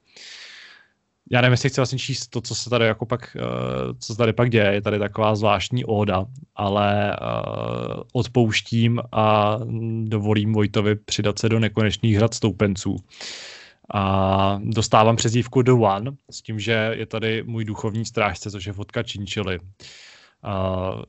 Já 1.32 1.40
nevím, 1.40 1.52
jestli 1.52 1.68
chci 1.68 1.80
vlastně 1.80 1.98
číst 1.98 2.26
to, 2.26 2.40
co 2.40 2.54
se 2.54 2.70
tady 2.70 2.86
jako 2.86 3.06
pak, 3.06 3.36
uh, 3.36 3.98
co 3.98 4.12
se 4.12 4.18
tady 4.18 4.32
pak 4.32 4.50
děje, 4.50 4.72
je 4.72 4.82
tady 4.82 4.98
taková 4.98 5.34
zvláštní 5.36 5.84
óda, 5.84 6.26
ale 6.56 7.16
odpouštím 8.12 9.00
a 9.12 9.58
dovolím 10.04 10.52
Vojtovi 10.52 10.94
přidat 10.94 11.38
se 11.38 11.48
do 11.48 11.58
nekonečných 11.58 12.16
hrad 12.16 12.34
stoupenců. 12.34 12.96
A 13.94 14.60
dostávám 14.64 15.16
přezdívku 15.16 15.62
The 15.62 15.72
One, 15.72 16.10
s 16.30 16.42
tím, 16.42 16.60
že 16.60 16.90
je 16.94 17.06
tady 17.06 17.42
můj 17.42 17.64
duchovní 17.64 18.04
strážce, 18.04 18.50
což 18.50 18.66
je 18.66 18.72
fotka 18.72 19.02
Činčily. 19.02 19.58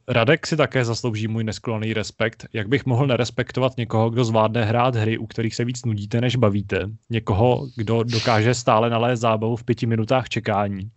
Radek 0.07 0.47
si 0.47 0.57
také 0.57 0.85
zaslouží 0.85 1.27
můj 1.27 1.43
nesklonný 1.43 1.93
respekt. 1.93 2.45
Jak 2.53 2.67
bych 2.67 2.85
mohl 2.85 3.07
nerespektovat 3.07 3.77
někoho, 3.77 4.09
kdo 4.09 4.23
zvládne 4.25 4.65
hrát 4.65 4.95
hry, 4.95 5.17
u 5.17 5.27
kterých 5.27 5.55
se 5.55 5.65
víc 5.65 5.85
nudíte, 5.85 6.21
než 6.21 6.35
bavíte? 6.35 6.89
Někoho, 7.09 7.67
kdo 7.75 8.03
dokáže 8.03 8.53
stále 8.53 8.89
nalézt 8.89 9.19
zábavu 9.19 9.55
v 9.55 9.63
pěti 9.63 9.85
minutách 9.85 10.29
čekání. 10.29 10.91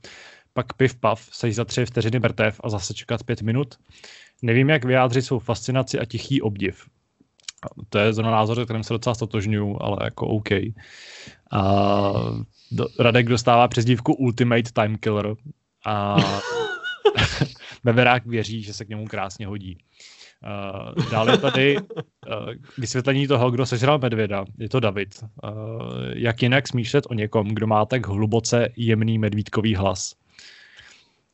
Pak 0.52 0.73
piv 0.73 0.94
pav, 0.94 1.28
seš 1.32 1.55
za 1.55 1.65
tři 1.65 1.86
vteřiny 1.86 2.19
mrtev 2.19 2.61
a 2.65 2.69
zase 2.69 2.94
čekat 2.94 3.23
pět 3.23 3.43
minut? 3.43 3.74
Nevím, 4.43 4.70
jak 4.70 4.85
vyjádřit 4.85 5.23
svou 5.23 5.39
fascinaci 5.39 5.98
a 5.98 6.05
tichý 6.05 6.43
obdiv. 6.43 6.86
To 7.89 7.99
je 7.99 8.12
zrovna 8.12 8.32
názor, 8.32 8.65
kterým 8.65 8.82
se 8.82 8.95
docela 8.95 9.15
stotožňuju, 9.15 9.78
ale 9.81 9.97
jako 10.05 10.27
OK. 10.27 10.49
A 11.53 12.12
do, 12.70 12.86
Radek 12.99 13.28
dostává 13.28 13.69
přezdívku 13.69 14.12
Ultimate 14.12 14.73
Time 14.73 14.99
Killer 14.99 15.35
a 15.86 16.16
Beverák 17.85 18.27
věří, 18.27 18.62
že 18.62 18.74
se 18.74 18.85
k 18.85 18.89
němu 18.89 19.07
krásně 19.07 19.47
hodí. 19.47 19.78
Uh, 20.97 21.11
dále 21.11 21.39
tady 21.39 21.77
uh, 21.78 21.85
vysvětlení 22.78 23.27
toho, 23.27 23.51
kdo 23.51 23.66
sežral 23.66 23.99
medvěda. 23.99 24.45
Je 24.59 24.69
to 24.69 24.81
David. 24.81 25.09
Uh, 25.23 25.51
jak 26.15 26.43
jinak 26.43 26.69
smýšlet 26.69 27.07
o 27.11 27.15
někom, 27.15 27.49
kdo 27.49 27.66
má 27.66 27.86
tak 27.86 28.07
hluboce 28.07 28.69
jemný 28.77 29.19
medvídkový 29.19 29.74
hlas? 29.74 30.15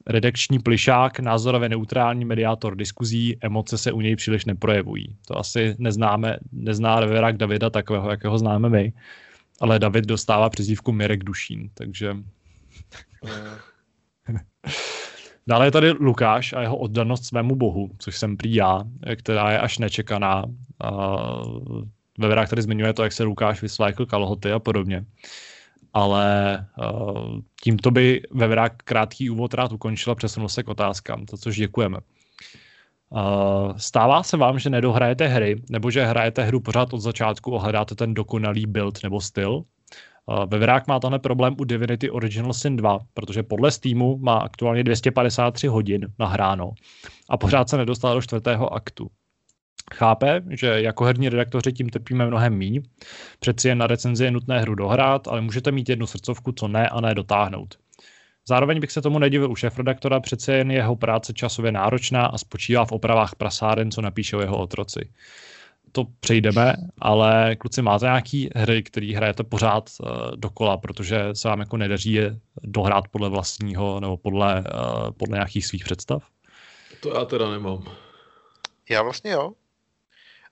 Redakční 0.06 0.58
plišák, 0.58 1.20
názorově 1.20 1.68
neutrální 1.68 2.24
mediátor 2.24 2.76
diskuzí, 2.76 3.36
emoce 3.40 3.78
se 3.78 3.92
u 3.92 4.00
něj 4.00 4.16
příliš 4.16 4.44
neprojevují. 4.44 5.16
To 5.26 5.38
asi 5.38 5.74
neznáme, 5.78 6.38
nezná 6.52 7.00
Veverák 7.00 7.36
Davida 7.36 7.70
takového, 7.70 8.10
jakého 8.10 8.38
známe 8.38 8.68
my, 8.68 8.92
ale 9.60 9.78
David 9.78 10.04
dostává 10.04 10.50
přezdívku 10.50 10.92
Mirek 10.92 11.24
Dušín, 11.24 11.70
takže... 11.74 12.16
Dále 15.46 15.66
je 15.66 15.70
tady 15.70 15.90
Lukáš 15.90 16.52
a 16.52 16.62
jeho 16.62 16.76
oddanost 16.76 17.24
svému 17.24 17.56
bohu, 17.56 17.90
což 17.98 18.18
jsem 18.18 18.36
prý 18.36 18.54
já, 18.54 18.84
která 19.16 19.50
je 19.50 19.58
až 19.58 19.78
nečekaná. 19.78 20.44
Veverák 22.18 22.48
tady 22.48 22.62
zmiňuje 22.62 22.92
to, 22.92 23.02
jak 23.02 23.12
se 23.12 23.24
Lukáš 23.24 23.62
vysvlékl 23.62 24.06
kalhoty 24.06 24.52
a 24.52 24.58
podobně 24.58 25.04
ale 25.94 26.58
uh, 26.92 27.40
tímto 27.62 27.90
by 27.90 28.22
Veverák 28.30 28.76
krátký 28.76 29.30
úvod 29.30 29.54
rád 29.54 29.72
ukončila, 29.72 30.14
přesunul 30.14 30.48
se 30.48 30.62
k 30.62 30.68
otázkám, 30.68 31.24
za 31.30 31.36
což 31.36 31.56
děkujeme. 31.56 31.98
Uh, 33.10 33.76
stává 33.76 34.22
se 34.22 34.36
vám, 34.36 34.58
že 34.58 34.70
nedohrajete 34.70 35.26
hry, 35.26 35.62
nebo 35.70 35.90
že 35.90 36.04
hrajete 36.04 36.42
hru 36.42 36.60
pořád 36.60 36.92
od 36.92 37.00
začátku 37.00 37.56
a 37.56 37.62
hledáte 37.62 37.94
ten 37.94 38.14
dokonalý 38.14 38.66
build 38.66 39.02
nebo 39.02 39.20
styl? 39.20 39.62
Uh, 40.26 40.46
má 40.88 41.00
tenhle 41.00 41.18
problém 41.18 41.56
u 41.58 41.64
Divinity 41.64 42.10
Original 42.10 42.52
Sin 42.52 42.76
2, 42.76 42.98
protože 43.14 43.42
podle 43.42 43.70
Steamu 43.70 44.18
má 44.18 44.38
aktuálně 44.38 44.84
253 44.84 45.66
hodin 45.66 46.08
nahráno 46.18 46.72
a 47.28 47.36
pořád 47.36 47.68
se 47.68 47.76
nedostal 47.76 48.14
do 48.14 48.22
čtvrtého 48.22 48.74
aktu 48.74 49.10
chápe, 49.94 50.42
že 50.50 50.66
jako 50.66 51.04
herní 51.04 51.28
redaktoři 51.28 51.72
tím 51.72 51.88
trpíme 51.88 52.26
mnohem 52.26 52.54
míň. 52.54 52.82
Přeci 53.40 53.68
jen 53.68 53.78
na 53.78 53.86
recenzi 53.86 54.24
je 54.24 54.30
nutné 54.30 54.60
hru 54.60 54.74
dohrát, 54.74 55.28
ale 55.28 55.40
můžete 55.40 55.72
mít 55.72 55.88
jednu 55.88 56.06
srdcovku, 56.06 56.52
co 56.52 56.68
ne 56.68 56.88
a 56.88 57.00
ne 57.00 57.14
dotáhnout. 57.14 57.78
Zároveň 58.48 58.80
bych 58.80 58.92
se 58.92 59.02
tomu 59.02 59.18
nedivil 59.18 59.50
u 59.50 59.56
šéf-redaktora, 59.56 60.20
přece 60.20 60.52
jen 60.52 60.70
jeho 60.70 60.96
práce 60.96 61.32
časově 61.32 61.72
náročná 61.72 62.26
a 62.26 62.38
spočívá 62.38 62.84
v 62.84 62.92
opravách 62.92 63.34
prasáren, 63.34 63.90
co 63.90 64.00
napíšou 64.00 64.40
jeho 64.40 64.58
otroci. 64.58 65.12
To 65.92 66.04
přejdeme, 66.20 66.74
ale 66.98 67.56
kluci, 67.56 67.82
máte 67.82 68.04
nějaký 68.04 68.50
hry, 68.56 68.82
které 68.82 69.12
hrajete 69.16 69.44
pořád 69.44 69.90
uh, 70.00 70.10
dokola, 70.36 70.76
protože 70.76 71.28
se 71.32 71.48
vám 71.48 71.60
jako 71.60 71.76
nedaří 71.76 72.12
je 72.12 72.38
dohrát 72.62 73.08
podle 73.08 73.28
vlastního 73.28 74.00
nebo 74.00 74.16
podle, 74.16 74.60
uh, 74.60 75.10
podle 75.10 75.36
nějakých 75.36 75.66
svých 75.66 75.84
představ? 75.84 76.22
To 77.02 77.14
já 77.14 77.24
teda 77.24 77.50
nemám. 77.50 77.84
Já 78.90 79.02
vlastně 79.02 79.30
jo. 79.30 79.52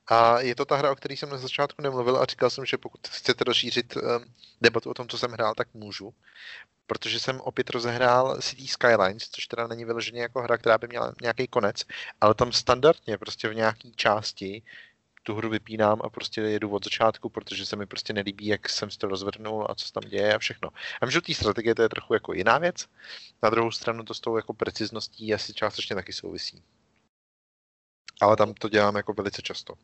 A 0.08 0.40
je 0.40 0.54
to 0.54 0.64
ta 0.64 0.76
hra, 0.76 0.90
o 0.90 0.96
které 0.96 1.16
jsem 1.16 1.30
na 1.30 1.38
začátku 1.38 1.82
nemluvil 1.82 2.16
a 2.16 2.24
říkal 2.24 2.50
jsem, 2.50 2.64
že 2.64 2.78
pokud 2.78 3.08
chcete 3.08 3.44
rozšířit 3.44 3.96
um, 3.96 4.02
debatu 4.60 4.90
o 4.90 4.94
tom, 4.94 5.08
co 5.08 5.18
jsem 5.18 5.30
hrál, 5.30 5.54
tak 5.54 5.68
můžu. 5.74 6.14
Protože 6.86 7.20
jsem 7.20 7.40
opět 7.40 7.70
rozehrál 7.70 8.38
City 8.40 8.66
Skylines, 8.68 9.28
což 9.28 9.46
teda 9.46 9.66
není 9.66 9.84
vyloženě 9.84 10.20
jako 10.20 10.42
hra, 10.42 10.58
která 10.58 10.78
by 10.78 10.88
měla 10.88 11.14
nějaký 11.22 11.46
konec, 11.46 11.84
ale 12.20 12.34
tam 12.34 12.52
standardně 12.52 13.18
prostě 13.18 13.48
v 13.48 13.54
nějaké 13.54 13.90
části 13.90 14.62
tu 15.22 15.34
hru 15.34 15.48
vypínám 15.48 16.00
a 16.04 16.10
prostě 16.10 16.40
jedu 16.40 16.70
od 16.70 16.84
začátku, 16.84 17.28
protože 17.28 17.66
se 17.66 17.76
mi 17.76 17.86
prostě 17.86 18.12
nelíbí, 18.12 18.46
jak 18.46 18.68
jsem 18.68 18.90
si 18.90 18.98
to 18.98 19.08
rozvrhnul 19.08 19.66
a 19.70 19.74
co 19.74 19.86
se 19.86 19.92
tam 19.92 20.02
děje 20.08 20.34
a 20.34 20.38
všechno. 20.38 20.68
A 21.00 21.06
vím, 21.06 21.10
že 21.10 21.20
té 21.20 21.34
strategie 21.34 21.74
to 21.74 21.82
je 21.82 21.88
trochu 21.88 22.14
jako 22.14 22.32
jiná 22.32 22.58
věc. 22.58 22.86
Na 23.42 23.50
druhou 23.50 23.70
stranu 23.70 24.04
to 24.04 24.14
s 24.14 24.20
tou 24.20 24.36
jako 24.36 24.54
precizností 24.54 25.34
asi 25.34 25.54
částečně 25.54 25.96
taky 25.96 26.12
souvisí. 26.12 26.62
Ale 28.20 28.36
tam 28.36 28.54
to 28.54 28.68
dělám 28.68 28.96
jako 28.96 29.12
velice 29.12 29.42
často 29.42 29.74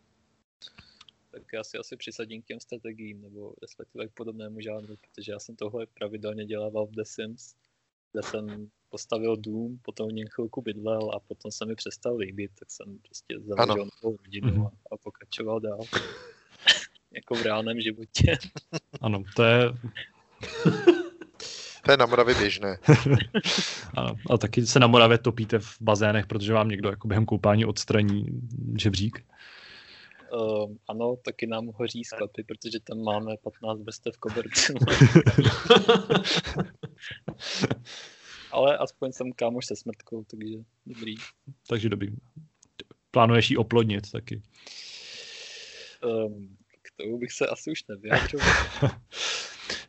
tak 1.34 1.52
já 1.52 1.64
si 1.64 1.78
asi 1.78 1.96
přisadím 1.96 2.42
k 2.42 2.46
těm 2.46 2.60
strategiím, 2.60 3.22
nebo 3.22 3.54
respektive 3.62 4.08
k 4.08 4.12
podobnému 4.12 4.60
žánru, 4.60 4.96
protože 4.96 5.32
já 5.32 5.38
jsem 5.38 5.56
tohle 5.56 5.86
pravidelně 5.86 6.44
dělával 6.44 6.86
v 6.86 6.90
The 6.90 7.02
Sims, 7.04 7.54
kde 8.12 8.22
jsem 8.22 8.70
postavil 8.88 9.36
dům, 9.36 9.78
potom 9.82 10.08
v 10.08 10.12
něm 10.12 10.28
chvilku 10.28 10.62
bydlel 10.62 11.10
a 11.14 11.20
potom 11.20 11.52
se 11.52 11.66
mi 11.66 11.74
přestal 11.74 12.16
líbit, 12.16 12.50
tak 12.58 12.70
jsem 12.70 12.98
prostě 12.98 13.40
založil 13.40 13.88
novou 14.02 14.16
rodinu 14.16 14.48
mm-hmm. 14.48 14.66
a, 14.66 14.94
a 14.94 14.96
pokračoval 14.96 15.60
dál. 15.60 15.80
jako 17.12 17.34
v 17.34 17.42
reálném 17.42 17.80
životě. 17.80 18.36
ano, 19.00 19.22
to 19.36 19.42
je... 19.42 19.72
to 21.84 21.90
je 21.90 21.96
na 21.96 22.06
Moravě 22.06 22.34
běžné. 22.34 22.78
ano, 23.94 24.16
a 24.30 24.38
taky 24.38 24.66
se 24.66 24.78
na 24.78 24.86
Moravě 24.86 25.18
topíte 25.18 25.58
v 25.58 25.76
bazénech, 25.80 26.26
protože 26.26 26.52
vám 26.52 26.68
někdo 26.68 26.90
jako 26.90 27.08
během 27.08 27.26
koupání 27.26 27.64
odstraní 27.64 28.26
žebřík. 28.78 29.24
Uh, 30.34 30.74
ano, 30.88 31.16
taky 31.24 31.46
nám 31.46 31.66
hoří 31.66 32.04
sklepy, 32.04 32.44
protože 32.44 32.80
tam 32.80 32.98
máme 33.02 33.36
15 33.42 33.80
vrstev 33.80 34.18
koberců. 34.18 34.72
Ale 38.52 38.78
aspoň 38.78 39.12
jsem 39.12 39.32
kámoš 39.32 39.66
se 39.66 39.76
smrtkou, 39.76 40.24
takže 40.24 40.54
dobrý. 40.86 41.14
Takže 41.68 41.88
dobrý. 41.88 42.08
Plánuješ 43.10 43.50
ji 43.50 43.56
oplodnit 43.56 44.10
taky? 44.10 44.42
Um, 46.04 46.56
k 46.82 47.02
tomu 47.02 47.18
bych 47.18 47.32
se 47.32 47.46
asi 47.46 47.70
už 47.70 47.84
nevyjadřoval. 47.88 48.48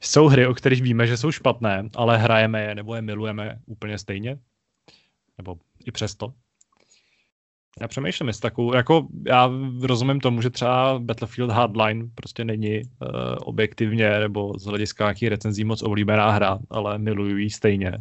jsou 0.02 0.28
hry, 0.28 0.48
o 0.48 0.54
kterých 0.54 0.82
víme, 0.82 1.08
že 1.08 1.18
jsou 1.18 1.32
špatné, 1.32 1.90
ale 1.96 2.18
hrajeme 2.18 2.64
je 2.64 2.76
nebo 2.76 2.96
je 2.96 3.02
milujeme 3.02 3.60
úplně 3.66 3.98
stejně? 3.98 4.40
Nebo 5.38 5.58
i 5.86 5.92
přesto? 5.92 6.34
Já 7.82 7.88
přemýšlím, 7.88 8.28
jestli 8.28 8.42
takovou, 8.42 8.74
jako 8.74 9.08
já 9.28 9.52
rozumím 9.82 10.20
tomu, 10.20 10.42
že 10.42 10.50
třeba 10.50 11.00
Battlefield 11.00 11.52
Hardline 11.52 12.10
prostě 12.16 12.46
není 12.46 12.82
uh, 12.82 13.10
objektivně 13.40 14.20
nebo 14.20 14.60
z 14.60 14.66
hlediska 14.66 15.04
nějakých 15.04 15.30
recenzí 15.30 15.64
moc 15.64 15.84
oblíbená 15.84 16.32
hra, 16.32 16.60
ale 16.70 16.98
miluju 16.98 17.38
ji 17.38 17.50
stejně. 17.50 17.92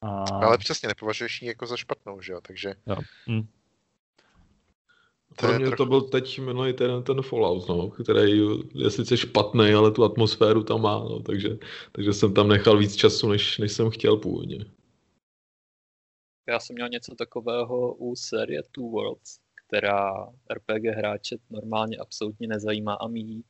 A... 0.00 0.24
Ale 0.24 0.58
přesně, 0.58 0.88
nepovažuješ 0.88 1.42
ji 1.42 1.48
jako 1.48 1.66
za 1.66 1.76
špatnou, 1.76 2.20
že 2.20 2.32
jo, 2.32 2.40
takže... 2.42 2.74
Jo. 2.86 2.96
Hm. 3.30 3.46
To 5.36 5.46
Pro 5.46 5.58
mě 5.58 5.66
trochu... 5.66 5.76
to 5.76 5.86
byl 5.86 6.00
teď 6.00 6.38
minulý 6.38 6.72
ten, 6.72 7.02
ten 7.02 7.22
Fallout, 7.22 7.68
no, 7.68 7.88
který 7.88 8.42
je 8.74 8.90
sice 8.90 9.16
špatný, 9.16 9.72
ale 9.72 9.90
tu 9.90 10.04
atmosféru 10.04 10.62
tam 10.62 10.82
má, 10.82 10.98
no, 10.98 11.20
takže, 11.20 11.58
takže 11.92 12.12
jsem 12.12 12.34
tam 12.34 12.48
nechal 12.48 12.78
víc 12.78 12.96
času, 12.96 13.28
než, 13.28 13.58
než 13.58 13.72
jsem 13.72 13.90
chtěl 13.90 14.16
původně. 14.16 14.64
Já 16.46 16.60
jsem 16.60 16.74
měl 16.74 16.88
něco 16.88 17.14
takového 17.14 17.94
u 17.94 18.16
série 18.16 18.62
Two 18.62 18.88
Worlds, 18.88 19.40
která 19.54 20.26
RPG 20.52 20.84
hráče 20.96 21.36
normálně 21.50 21.96
absolutně 21.96 22.48
nezajímá 22.48 22.94
a 22.94 23.08
míjí, 23.08 23.44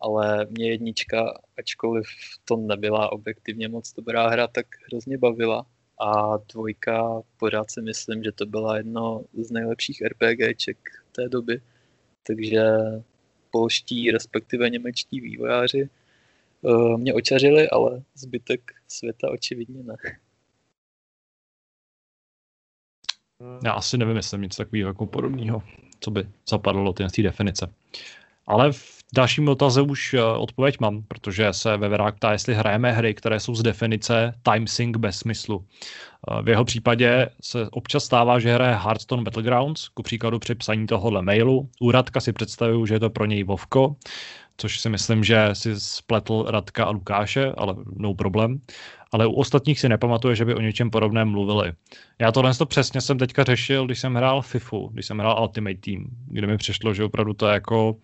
ale 0.00 0.46
mě 0.50 0.70
jednička, 0.70 1.40
ačkoliv 1.58 2.06
to 2.44 2.56
nebyla 2.56 3.12
objektivně 3.12 3.68
moc 3.68 3.92
dobrá 3.92 4.28
hra, 4.28 4.46
tak 4.46 4.66
hrozně 4.86 5.18
bavila. 5.18 5.66
A 6.00 6.36
dvojka, 6.36 7.22
pořád 7.36 7.70
si 7.70 7.82
myslím, 7.82 8.22
že 8.22 8.32
to 8.32 8.46
byla 8.46 8.76
jedno 8.76 9.24
z 9.32 9.50
nejlepších 9.50 10.02
RPGček 10.02 10.78
té 11.12 11.28
doby. 11.28 11.62
Takže 12.26 12.62
polští, 13.50 14.10
respektive 14.10 14.70
němečtí 14.70 15.20
vývojáři 15.20 15.88
uh, 16.62 16.98
mě 16.98 17.14
očařili, 17.14 17.68
ale 17.68 18.02
zbytek 18.14 18.60
světa 18.88 19.30
očividně 19.30 19.82
ne. 19.82 19.96
Já 23.64 23.72
asi 23.72 23.98
nevím, 23.98 24.16
jestli 24.16 24.38
něco 24.38 24.64
takového 24.64 24.88
jako 24.88 25.06
podobného, 25.06 25.62
co 26.00 26.10
by 26.10 26.28
zapadlo 26.48 26.84
do 26.84 26.92
té 26.92 27.22
definice. 27.22 27.72
Ale 28.46 28.72
v 28.72 28.96
dalším 29.14 29.48
otaze 29.48 29.82
už 29.82 30.14
eh, 30.14 30.22
odpověď 30.22 30.80
mám, 30.80 31.02
protože 31.02 31.52
se 31.52 31.76
Veverák 31.76 32.16
ptá, 32.16 32.32
jestli 32.32 32.54
hrajeme 32.54 32.92
hry, 32.92 33.14
které 33.14 33.40
jsou 33.40 33.54
z 33.54 33.62
definice 33.62 34.34
time 34.42 34.66
sync 34.66 34.96
bez 34.96 35.18
smyslu. 35.18 35.64
Eh, 36.30 36.42
v 36.42 36.48
jeho 36.48 36.64
případě 36.64 37.28
se 37.42 37.68
občas 37.70 38.04
stává, 38.04 38.38
že 38.38 38.54
hraje 38.54 38.74
Hearthstone 38.74 39.22
Battlegrounds, 39.22 39.88
ku 39.88 40.02
příkladu 40.02 40.38
při 40.38 40.54
psaní 40.54 40.86
tohohle 40.86 41.22
mailu. 41.22 41.68
U 41.80 41.90
Radka 41.90 42.20
si 42.20 42.32
představuju, 42.32 42.86
že 42.86 42.94
je 42.94 43.00
to 43.00 43.10
pro 43.10 43.24
něj 43.24 43.44
Vovko, 43.44 43.96
což 44.56 44.80
si 44.80 44.88
myslím, 44.88 45.24
že 45.24 45.48
si 45.52 45.80
spletl 45.80 46.44
Radka 46.48 46.84
a 46.84 46.90
Lukáše, 46.90 47.52
ale 47.56 47.74
no 47.96 48.14
problém 48.14 48.60
ale 49.12 49.26
u 49.26 49.32
ostatních 49.32 49.80
si 49.80 49.88
nepamatuje, 49.88 50.36
že 50.36 50.44
by 50.44 50.54
o 50.54 50.60
něčem 50.60 50.90
podobném 50.90 51.28
mluvili. 51.28 51.72
Já 52.18 52.32
tohle 52.32 52.54
to 52.54 52.66
přesně 52.66 53.00
jsem 53.00 53.18
teďka 53.18 53.44
řešil, 53.44 53.86
když 53.86 54.00
jsem 54.00 54.14
hrál 54.14 54.42
FIFU, 54.42 54.88
když 54.92 55.06
jsem 55.06 55.18
hrál 55.18 55.42
Ultimate 55.42 55.76
Team, 55.76 56.06
kde 56.26 56.46
mi 56.46 56.56
přišlo, 56.56 56.94
že 56.94 57.04
opravdu 57.04 57.32
to 57.32 57.48
je 57.48 57.54
jako 57.54 57.96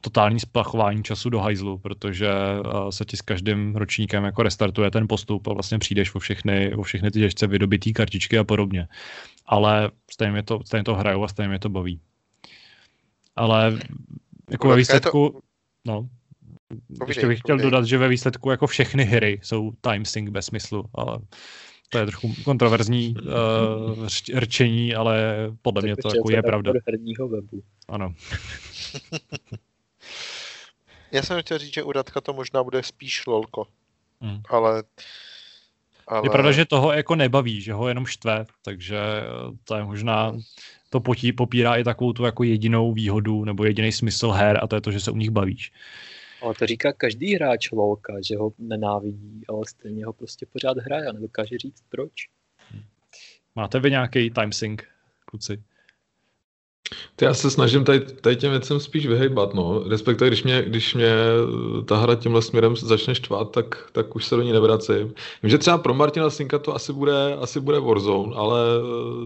totální 0.00 0.40
splachování 0.40 1.02
času 1.02 1.30
do 1.30 1.40
hajzlu, 1.40 1.78
protože 1.78 2.30
uh, 2.30 2.88
se 2.88 3.04
ti 3.04 3.16
s 3.16 3.22
každým 3.22 3.76
ročníkem 3.76 4.24
jako 4.24 4.42
restartuje 4.42 4.90
ten 4.90 5.08
postup 5.08 5.48
a 5.48 5.52
vlastně 5.52 5.78
přijdeš 5.78 6.14
o 6.14 6.18
všechny, 6.18 6.74
o 6.74 6.82
všechny 6.82 7.10
ty 7.10 7.20
těžce 7.20 7.46
vydobitý 7.46 7.92
kartičky 7.92 8.38
a 8.38 8.44
podobně. 8.44 8.88
Ale 9.46 9.90
stejně 10.10 10.42
to, 10.42 10.60
stejně 10.64 10.84
to 10.84 10.94
hraju 10.94 11.24
a 11.24 11.28
stejně 11.28 11.48
mě 11.48 11.58
to 11.58 11.68
baví. 11.68 12.00
Ale 13.36 13.78
jako 14.50 14.68
ve 14.68 14.76
výsledku, 14.76 15.30
to... 15.30 15.40
no, 15.86 16.08
Povídej, 16.68 17.08
Ještě 17.08 17.26
bych 17.26 17.38
chtěl 17.38 17.56
povídej. 17.56 17.70
dodat, 17.70 17.84
že 17.84 17.98
ve 17.98 18.08
výsledku 18.08 18.50
jako 18.50 18.66
všechny 18.66 19.04
hry 19.04 19.40
jsou 19.42 19.72
time 19.80 20.04
sync 20.04 20.30
bez 20.30 20.46
smyslu, 20.46 20.84
ale 20.94 21.18
to 21.88 21.98
je 21.98 22.06
trochu 22.06 22.34
kontroverzní 22.44 23.14
uh, 23.16 24.06
rčení, 24.34 24.94
ale 24.94 25.34
podle 25.62 25.82
mě 25.82 25.96
to 25.96 26.08
jako 26.16 26.30
je 26.30 26.42
pravda. 26.42 26.72
herního 26.86 27.28
webu. 27.28 27.62
Ano. 27.88 28.14
Já 31.12 31.22
jsem 31.22 31.42
chtěl 31.42 31.58
říct, 31.58 31.74
že 31.74 31.82
u 31.82 31.92
Radka 31.92 32.20
to 32.20 32.32
možná 32.32 32.64
bude 32.64 32.82
spíš 32.82 33.26
lolko, 33.26 33.66
hmm. 34.20 34.40
ale 34.48 34.82
Ale... 36.06 36.26
Je 36.26 36.30
pravda, 36.30 36.52
že 36.52 36.64
toho 36.64 36.92
jako 36.92 37.14
nebaví, 37.14 37.60
že 37.60 37.72
ho 37.72 37.88
jenom 37.88 38.06
štve, 38.06 38.46
takže 38.62 38.98
to 39.64 39.76
je 39.76 39.84
možná, 39.84 40.32
to 40.94 41.00
potí, 41.00 41.32
popírá 41.32 41.76
i 41.76 41.84
takovou 41.84 42.12
tu 42.12 42.24
jako 42.24 42.44
jedinou 42.44 42.92
výhodu 42.92 43.44
nebo 43.44 43.64
jediný 43.64 43.92
smysl 43.92 44.30
her 44.30 44.58
a 44.62 44.66
to 44.66 44.74
je 44.76 44.80
to, 44.80 44.92
že 44.92 45.00
se 45.00 45.10
u 45.10 45.16
nich 45.16 45.30
bavíš. 45.30 45.72
Ale 46.42 46.54
to 46.54 46.66
říká 46.66 46.92
každý 46.92 47.34
hráč 47.34 47.70
Volka, 47.70 48.14
že 48.28 48.36
ho 48.36 48.52
nenávidí, 48.58 49.42
ale 49.48 49.66
stejně 49.66 50.06
ho 50.06 50.12
prostě 50.12 50.46
pořád 50.46 50.78
hraje 50.78 51.06
a 51.06 51.12
nedokáže 51.12 51.58
říct 51.58 51.82
proč. 51.88 52.12
Máte 53.54 53.80
vy 53.80 53.90
nějaký 53.90 54.30
timesync, 54.30 54.80
kluci? 55.24 55.62
Já 57.22 57.34
se 57.34 57.50
snažím 57.50 57.84
tady, 57.84 58.00
tady 58.00 58.36
těm 58.36 58.50
věcem 58.50 58.80
spíš 58.80 59.06
vyhejbat, 59.06 59.54
no. 59.54 59.82
Respektive, 59.88 60.30
když 60.30 60.42
mě, 60.42 60.62
když 60.62 60.94
mě 60.94 61.14
ta 61.84 61.96
hra 61.96 62.14
tímhle 62.14 62.42
směrem 62.42 62.76
začne 62.76 63.14
štvát, 63.14 63.50
tak, 63.50 63.88
tak 63.92 64.16
už 64.16 64.24
se 64.24 64.36
do 64.36 64.42
ní 64.42 64.52
nevracím. 64.52 65.14
Vím, 65.42 65.50
že 65.50 65.58
třeba 65.58 65.78
pro 65.78 65.94
Martina 65.94 66.30
Sinka 66.30 66.58
to 66.58 66.74
asi 66.74 66.92
bude, 66.92 67.34
asi 67.40 67.60
bude 67.60 67.80
Warzone, 67.80 68.34
ale 68.36 68.60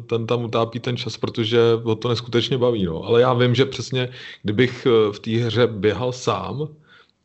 ten 0.07 0.27
tam 0.27 0.45
utápí 0.45 0.81
ten 0.81 0.97
čas, 0.97 1.17
protože 1.17 1.61
ho 1.83 1.95
to 1.95 2.09
neskutečně 2.09 2.59
baví, 2.59 2.85
no. 2.85 3.05
Ale 3.05 3.21
já 3.21 3.35
vím, 3.35 3.55
že 3.55 3.65
přesně, 3.65 4.09
kdybych 4.43 4.87
v 5.13 5.19
té 5.19 5.31
hře 5.31 5.67
běhal 5.67 6.13
sám, 6.13 6.69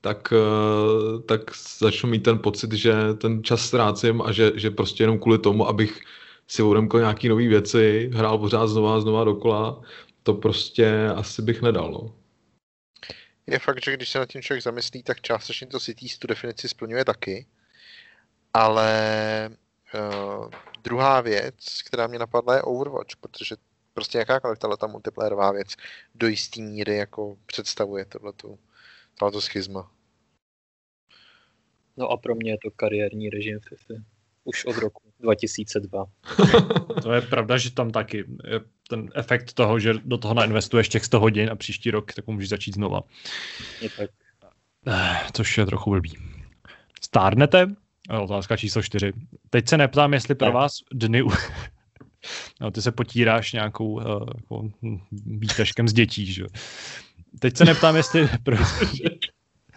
tak, 0.02 0.34
tak 1.26 1.42
začnu 1.80 2.10
mít 2.10 2.24
ten 2.24 2.40
pocit, 2.40 2.74
že 2.74 2.94
ten 3.18 3.44
čas 3.44 3.62
ztrácím 3.62 4.22
a 4.22 4.32
že, 4.32 4.52
že 4.56 4.72
prostě 4.72 5.04
jenom 5.04 5.20
kvůli 5.20 5.38
tomu, 5.38 5.68
abych 5.68 6.00
si 6.48 6.64
odemkl 6.64 7.00
nějaký 7.00 7.30
nové 7.30 7.48
věci, 7.48 8.10
hrál 8.14 8.38
pořád 8.38 8.68
znova 8.68 8.96
a 8.96 9.00
znova 9.00 9.24
dokola, 9.24 9.82
to 10.24 10.34
prostě 10.34 11.08
asi 11.16 11.42
bych 11.42 11.62
nedal. 11.62 11.92
No. 11.92 12.16
Je 13.48 13.60
fakt, 13.60 13.84
že 13.86 13.94
když 13.94 14.10
se 14.10 14.20
nad 14.20 14.30
tím 14.30 14.42
člověk 14.42 14.64
zamyslí, 14.64 15.04
tak 15.04 15.22
částečně 15.22 15.68
to 15.68 15.80
City 15.80 16.08
tu 16.20 16.28
definici 16.28 16.70
splňuje 16.70 17.06
taky. 17.06 17.48
Ale 18.54 19.50
uh, 19.94 20.50
druhá 20.84 21.22
věc, 21.22 21.82
která 21.88 22.08
mě 22.08 22.20
napadla, 22.20 22.56
je 22.56 22.62
Overwatch, 22.62 23.16
protože 23.16 23.56
prostě 23.94 24.18
jakákoliv 24.18 24.60
tato 24.60 24.88
multiplayerová 24.88 25.52
věc 25.52 25.76
do 26.16 26.28
jistý 26.28 26.62
míry 26.62 26.98
jako 26.98 27.38
představuje 27.46 28.06
tohleto, 28.06 28.58
tohleto 29.20 29.42
schizma. 29.42 29.92
No 31.98 32.10
a 32.10 32.18
pro 32.18 32.36
mě 32.36 32.52
je 32.52 32.58
to 32.64 32.72
kariérní 32.72 33.30
režim 33.30 33.60
FIFA. 33.60 33.94
Už 34.44 34.66
od 34.66 34.78
roku 34.78 35.13
2002. 35.24 36.06
to 37.04 37.14
je 37.14 37.22
pravda, 37.22 37.58
že 37.58 37.72
tam 37.72 37.92
taky 37.92 38.18
je 38.44 38.60
ten 38.90 39.10
efekt 39.16 39.54
toho, 39.54 39.80
že 39.80 39.94
do 40.06 40.18
toho 40.18 40.34
nainvestuješ 40.34 40.90
těch 40.90 41.06
100 41.06 41.20
hodin 41.20 41.50
a 41.50 41.56
příští 41.56 41.92
rok 41.92 42.14
tak 42.14 42.28
můžeš 42.28 42.50
začít 42.50 42.76
znova. 42.76 43.02
Je 43.82 43.90
tak. 43.90 44.10
Eh, 44.88 45.20
což 45.34 45.58
je 45.58 45.66
trochu 45.66 45.90
blbý. 45.90 46.18
Stárnete? 47.02 47.68
Otázka 48.22 48.58
číslo 48.58 48.82
4. 48.82 49.14
Teď 49.50 49.70
se 49.70 49.78
neptám, 49.78 50.14
jestli 50.14 50.36
pro 50.36 50.52
vás 50.52 50.74
dny... 50.94 51.24
no, 52.62 52.72
ty 52.72 52.82
se 52.82 52.92
potíráš 52.92 53.54
nějakou 53.54 53.88
uh, 53.88 54.02
jako, 54.36 54.70
výtažkem 55.12 55.88
z 55.88 55.94
dětí, 55.94 56.34
že? 56.34 56.44
Teď 57.40 57.58
se 57.58 57.66
neptám, 57.66 57.96
jestli... 57.96 58.30
Pro... 58.44 58.58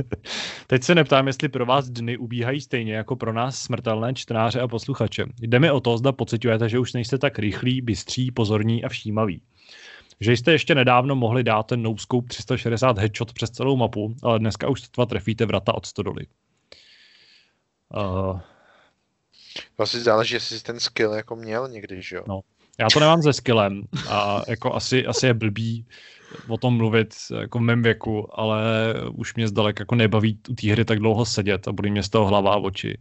Teď 0.67 0.83
se 0.83 0.95
neptám, 0.95 1.27
jestli 1.27 1.49
pro 1.49 1.67
vás 1.67 1.91
dny 1.91 2.17
ubíhají 2.17 2.61
stejně 2.61 2.95
jako 2.95 3.17
pro 3.17 3.33
nás 3.33 3.59
smrtelné 3.59 4.15
čtenáře 4.15 4.61
a 4.61 4.69
posluchače. 4.69 5.25
Jde 5.41 5.59
mi 5.59 5.71
o 5.71 5.81
to, 5.81 5.99
zda 5.99 6.13
pocitujete, 6.13 6.69
že 6.69 6.79
už 6.79 6.93
nejste 6.93 7.19
tak 7.19 7.39
rychlí, 7.39 7.81
bystří, 7.81 8.31
pozorní 8.31 8.85
a 8.85 8.89
všímaví. 8.89 9.43
Že 10.21 10.33
jste 10.33 10.53
ještě 10.53 10.75
nedávno 10.75 11.17
mohli 11.17 11.45
dát 11.45 11.63
ten 11.63 11.83
no-scope 11.83 12.29
360 12.29 12.99
headshot 12.99 13.33
přes 13.33 13.51
celou 13.51 13.77
mapu, 13.77 14.15
ale 14.23 14.39
dneska 14.39 14.69
už 14.69 14.81
sotva 14.81 15.07
trefíte 15.07 15.47
vrata 15.47 15.75
od 15.75 15.87
stodoly. 15.87 16.27
Uh... 17.97 18.41
Vlastně 19.79 20.01
záleží, 20.01 20.35
jestli 20.35 20.59
jsi 20.59 20.65
ten 20.65 20.81
skill 20.81 21.13
jako 21.13 21.37
měl 21.37 21.69
někdy, 21.69 22.03
že 22.03 22.17
jo? 22.17 22.25
No, 22.29 22.41
já 22.79 22.87
to 22.93 23.01
nemám 23.01 23.23
se 23.23 23.33
skillem 23.33 23.83
a 24.09 24.43
jako 24.49 24.75
asi, 24.75 25.07
asi 25.07 25.27
je 25.27 25.35
blbý 25.35 25.87
o 26.49 26.57
tom 26.57 26.77
mluvit 26.77 27.15
jako 27.41 27.59
v 27.59 27.63
mém 27.63 27.83
věku, 27.83 28.41
ale 28.41 28.61
už 29.13 29.35
mě 29.35 29.49
zdalek 29.49 29.79
jako 29.79 29.95
nebaví 29.95 30.39
u 30.49 30.55
té 30.55 30.73
hry 30.73 30.85
tak 30.85 30.99
dlouho 30.99 31.25
sedět 31.25 31.69
a 31.69 31.73
bude 31.73 31.91
mě 31.91 32.03
z 32.03 32.09
toho 32.09 32.27
hlava 32.27 32.53
a 32.53 32.57
oči. 32.57 32.99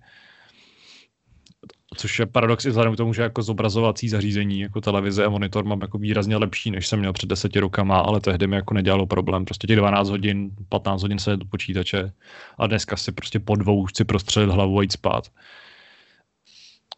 Což 1.97 2.19
je 2.19 2.25
paradox 2.25 2.65
i 2.65 2.69
vzhledem 2.69 2.93
k 2.93 2.97
tomu, 2.97 3.13
že 3.13 3.21
jako 3.21 3.41
zobrazovací 3.41 4.09
zařízení, 4.09 4.59
jako 4.59 4.81
televize 4.81 5.25
a 5.25 5.29
monitor 5.29 5.65
mám 5.65 5.81
jako 5.81 5.97
výrazně 5.97 6.37
lepší, 6.37 6.71
než 6.71 6.87
jsem 6.87 6.99
měl 6.99 7.13
před 7.13 7.29
deseti 7.29 7.59
rokama, 7.59 7.99
ale 7.99 8.19
tehdy 8.19 8.47
mi 8.47 8.55
jako 8.55 8.73
nedělalo 8.73 9.05
problém. 9.05 9.45
Prostě 9.45 9.67
těch 9.67 9.77
12 9.77 10.09
hodin, 10.09 10.51
15 10.69 11.01
hodin 11.01 11.19
se 11.19 11.37
do 11.37 11.45
počítače 11.45 12.11
a 12.57 12.67
dneska 12.67 12.97
si 12.97 13.11
prostě 13.11 13.39
po 13.39 13.55
dvou 13.55 13.85
chci 13.85 14.03
prostřelit 14.03 14.49
hlavu 14.49 14.79
a 14.79 14.81
jít 14.81 14.91
spát. 14.91 15.31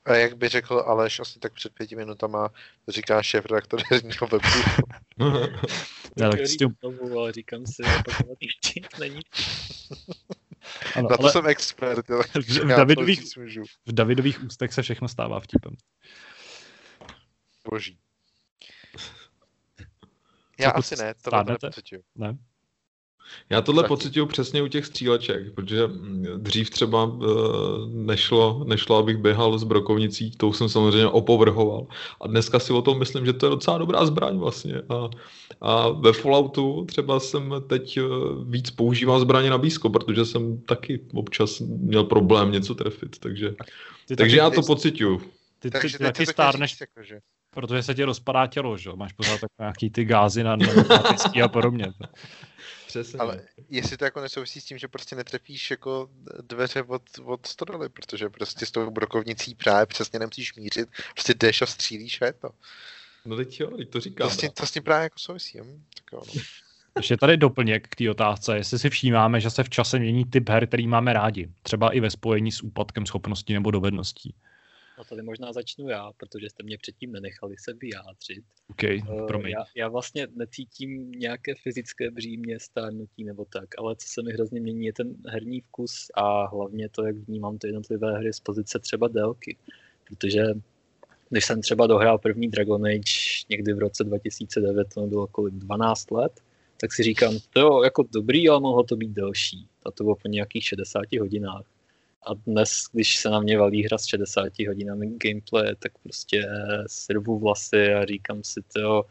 A 0.07 0.15
jak 0.15 0.38
by 0.38 0.49
řekl 0.49 0.84
Aleš 0.88 1.19
asi 1.19 1.39
tak 1.39 1.53
před 1.53 1.73
pěti 1.73 1.95
minutama, 1.95 2.49
to 2.85 2.91
říká 2.91 3.23
šéf 3.23 3.45
redaktor 3.45 3.81
herního 3.91 4.27
webu. 4.27 4.47
Já 6.17 6.29
tak 6.29 6.39
s 6.39 6.57
tím... 6.57 6.69
Znovu, 6.79 7.19
ale 7.19 7.31
říkám 7.31 7.65
si, 7.65 7.84
že 7.84 8.81
není. 8.99 9.21
Ano, 10.95 11.09
Na 11.09 11.17
to 11.17 11.23
ale... 11.23 11.31
jsem 11.31 11.47
expert. 11.47 12.09
Jo. 12.09 12.21
V, 12.34 12.49
v, 12.49 12.67
Davidových, 12.67 13.21
v 13.85 13.93
Davidových 13.93 14.43
ústech 14.43 14.73
se 14.73 14.81
všechno 14.81 15.07
stává 15.07 15.39
vtipem. 15.39 15.75
Boží. 17.69 17.99
Já 20.59 20.71
Co 20.71 20.77
asi 20.77 20.95
ne, 20.95 21.13
to 21.13 21.31
ne? 22.15 22.38
Já 23.49 23.61
tohle 23.61 23.83
pocituju 23.83 24.25
přesně 24.25 24.61
u 24.61 24.67
těch 24.67 24.85
stříleček, 24.85 25.53
protože 25.53 25.81
dřív 26.37 26.69
třeba 26.69 27.03
e, 27.03 27.25
nešlo, 27.87 28.63
nešlo, 28.67 28.97
abych 28.97 29.17
běhal 29.17 29.59
s 29.59 29.63
brokovnicí, 29.63 30.31
tou 30.31 30.53
jsem 30.53 30.69
samozřejmě 30.69 31.07
opovrhoval. 31.07 31.87
A 32.21 32.27
dneska 32.27 32.59
si 32.59 32.73
o 32.73 32.81
tom 32.81 32.99
myslím, 32.99 33.25
že 33.25 33.33
to 33.33 33.45
je 33.45 33.49
docela 33.49 33.77
dobrá 33.77 34.05
zbraň 34.05 34.37
vlastně. 34.37 34.81
A, 34.89 35.09
a 35.61 35.89
ve 35.89 36.13
Falloutu 36.13 36.85
třeba 36.85 37.19
jsem 37.19 37.53
teď 37.67 37.97
e, 37.97 38.01
víc 38.45 38.71
používal 38.71 39.19
zbraně 39.19 39.49
na 39.49 39.57
blízko, 39.57 39.89
protože 39.89 40.25
jsem 40.25 40.61
taky 40.61 40.99
občas 41.13 41.59
měl 41.59 42.03
problém 42.03 42.51
něco 42.51 42.75
trefit, 42.75 43.19
takže, 43.19 43.55
ty 44.07 44.15
takže 44.15 44.37
já 44.37 44.49
to 44.49 44.61
pocituju. 44.61 45.21
Ty, 45.59 45.71
ty, 45.71 45.89
ty 45.89 45.97
taky 45.97 46.25
stárneš, 46.25 46.81
jakože. 46.81 47.19
protože 47.49 47.83
se 47.83 47.95
ti 47.95 48.03
rozpadá 48.03 48.47
tělo, 48.47 48.77
že? 48.77 48.89
Máš 48.95 49.13
pořád 49.13 49.39
tak 49.39 49.49
nějaký 49.59 49.89
ty 49.89 50.05
gázy 50.05 50.43
na, 50.43 50.55
na, 50.55 50.67
na 50.89 51.45
a 51.45 51.47
podobně. 51.47 51.85
Přesně. 52.88 53.19
Ale 53.19 53.41
jestli 53.69 53.97
to 53.97 54.05
jako 54.05 54.22
nesouvisí 54.22 54.61
s 54.61 54.65
tím, 54.65 54.77
že 54.77 54.88
prostě 54.88 55.15
netrefíš 55.15 55.72
jako 55.72 56.09
dveře 56.41 56.84
od, 56.84 57.01
od 57.23 57.45
stodoly, 57.45 57.89
protože 57.89 58.30
prostě 58.30 58.65
s 58.65 58.72
tou 58.72 58.91
brokovnicí 58.91 59.55
právě 59.55 59.85
přesně 59.85 60.19
nemusíš 60.19 60.55
mířit, 60.55 60.89
prostě 61.14 61.34
jdeš 61.34 61.61
a 61.61 61.65
střílíš 61.65 62.22
a 62.22 62.26
je 62.26 62.34
to. 62.34 62.49
No 63.26 63.35
teď 63.35 63.59
jo, 63.59 63.77
teď 63.77 63.89
to 63.89 63.99
říkám. 63.99 64.27
To 64.30 64.34
s 64.34 64.38
tím, 64.38 64.49
to 64.49 64.65
s 64.65 64.72
tím 64.72 64.84
právě 64.84 65.03
jako 65.03 65.19
souvisí. 65.19 65.59
Hm? 65.59 65.84
Tak 65.95 66.05
jo, 66.14 66.22
no. 66.35 66.41
Ještě 66.97 67.18
tady 67.18 67.38
doplněk 67.38 67.88
k 67.88 67.95
té 67.95 68.11
otázce, 68.11 68.57
jestli 68.57 68.80
si 68.80 68.89
všímáme, 68.89 69.41
že 69.41 69.49
se 69.49 69.64
v 69.64 69.69
čase 69.69 69.99
mění 69.99 70.26
typ 70.26 70.49
her, 70.49 70.68
který 70.68 70.88
máme 70.88 71.14
rádi, 71.14 71.49
třeba 71.64 71.91
i 71.91 71.99
ve 71.99 72.09
spojení 72.09 72.51
s 72.51 72.61
úpadkem 72.61 73.05
schopností 73.05 73.53
nebo 73.53 73.72
dovedností. 73.72 74.34
A 74.97 75.03
tady 75.03 75.21
možná 75.21 75.53
začnu 75.53 75.89
já, 75.89 76.11
protože 76.17 76.49
jste 76.49 76.63
mě 76.63 76.77
předtím 76.77 77.11
nenechali 77.11 77.55
se 77.57 77.73
vyjádřit. 77.73 78.43
Okay, 78.69 79.01
uh, 79.09 79.47
já, 79.47 79.65
já 79.75 79.87
vlastně 79.87 80.27
necítím 80.35 81.11
nějaké 81.11 81.55
fyzické 81.55 82.11
břímě, 82.11 82.59
stárnutí 82.59 83.23
nebo 83.23 83.45
tak, 83.45 83.69
ale 83.77 83.95
co 83.95 84.07
se 84.07 84.21
mi 84.21 84.33
hrozně 84.33 84.61
mění 84.61 84.85
je 84.85 84.93
ten 84.93 85.15
herní 85.27 85.61
vkus 85.61 86.07
a 86.13 86.47
hlavně 86.47 86.89
to, 86.89 87.05
jak 87.05 87.15
vnímám 87.15 87.57
ty 87.57 87.67
jednotlivé 87.67 88.17
hry 88.17 88.33
z 88.33 88.39
pozice 88.39 88.79
třeba 88.79 89.07
délky. 89.07 89.57
Protože 90.07 90.43
když 91.29 91.45
jsem 91.45 91.61
třeba 91.61 91.87
dohrál 91.87 92.17
první 92.17 92.47
Dragon 92.47 92.85
Age 92.85 93.45
někdy 93.49 93.73
v 93.73 93.79
roce 93.79 94.03
2009, 94.03 94.87
to 94.93 95.07
bylo 95.07 95.27
kolik 95.27 95.53
12 95.53 96.11
let, 96.11 96.41
tak 96.81 96.93
si 96.93 97.03
říkám, 97.03 97.33
to 97.53 97.59
jo, 97.59 97.83
jako 97.83 98.03
dobrý, 98.13 98.49
ale 98.49 98.59
mohlo 98.59 98.83
to 98.83 98.95
být 98.95 99.11
delší. 99.11 99.67
A 99.85 99.91
to 99.91 100.03
bylo 100.03 100.15
po 100.15 100.27
nějakých 100.27 100.63
60 100.63 101.01
hodinách. 101.19 101.65
A 102.23 102.34
dnes, 102.34 102.69
když 102.91 103.18
se 103.18 103.30
na 103.30 103.39
mě 103.39 103.57
valí 103.57 103.84
hra 103.84 103.98
s 103.98 104.06
60 104.06 104.60
hodinami 104.68 105.07
gameplay, 105.07 105.76
tak 105.80 105.91
prostě 106.03 106.49
srvu 106.88 107.39
vlasy 107.39 107.94
a 107.94 108.06
říkám 108.06 108.44
si, 108.44 108.61
to, 108.73 109.06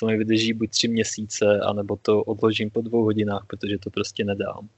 to 0.00 0.06
mi 0.06 0.16
vydrží 0.16 0.52
buď 0.52 0.70
tři 0.70 0.88
měsíce, 0.88 1.60
anebo 1.60 1.96
to 1.96 2.22
odložím 2.22 2.70
po 2.70 2.80
dvou 2.80 3.04
hodinách, 3.04 3.46
protože 3.46 3.78
to 3.78 3.90
prostě 3.90 4.24
nedám. 4.24 4.68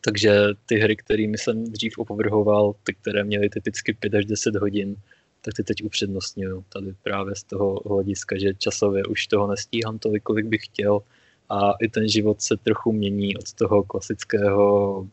Takže 0.00 0.40
ty 0.66 0.78
hry, 0.78 0.96
kterými 0.96 1.38
jsem 1.38 1.64
dřív 1.64 1.98
opovrhoval, 1.98 2.74
ty, 2.82 2.94
které 2.94 3.24
měly 3.24 3.48
typicky 3.48 3.92
5 3.92 4.14
až 4.14 4.24
10 4.24 4.56
hodin, 4.56 4.96
tak 5.42 5.54
ty 5.54 5.62
teď 5.62 5.82
upřednostňuju. 5.82 6.64
Tady 6.68 6.94
právě 7.02 7.36
z 7.36 7.42
toho 7.42 7.80
hlediska, 7.86 8.38
že 8.38 8.54
časově 8.54 9.04
už 9.04 9.26
toho 9.26 9.46
nestíhám 9.46 9.98
tolik, 9.98 10.22
kolik 10.22 10.46
bych 10.46 10.64
chtěl 10.64 11.00
a 11.48 11.72
i 11.72 11.88
ten 11.88 12.08
život 12.08 12.42
se 12.42 12.56
trochu 12.56 12.92
mění 12.92 13.36
od 13.36 13.52
toho 13.52 13.82
klasického 13.82 15.08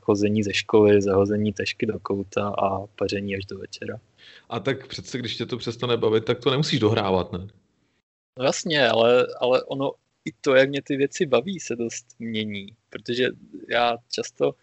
chození 0.00 0.42
ze 0.42 0.54
školy, 0.54 1.02
zahození 1.02 1.52
tašky 1.52 1.86
do 1.86 1.98
kouta 1.98 2.48
a 2.48 2.86
paření 2.86 3.36
až 3.36 3.46
do 3.46 3.58
večera. 3.58 4.00
A 4.48 4.60
tak 4.60 4.86
přece, 4.86 5.18
když 5.18 5.36
tě 5.36 5.46
to 5.46 5.56
přestane 5.56 5.96
bavit, 5.96 6.24
tak 6.24 6.40
to 6.40 6.50
nemusíš 6.50 6.80
dohrávat, 6.80 7.32
ne? 7.32 7.46
No 8.38 8.44
jasně, 8.44 8.88
ale, 8.88 9.26
ale 9.40 9.64
ono 9.64 9.92
i 10.24 10.32
to, 10.40 10.54
jak 10.54 10.68
mě 10.68 10.82
ty 10.82 10.96
věci 10.96 11.26
baví, 11.26 11.60
se 11.60 11.76
dost 11.76 12.06
mění. 12.18 12.66
Protože 12.90 13.28
já 13.70 13.96
často, 14.10 14.54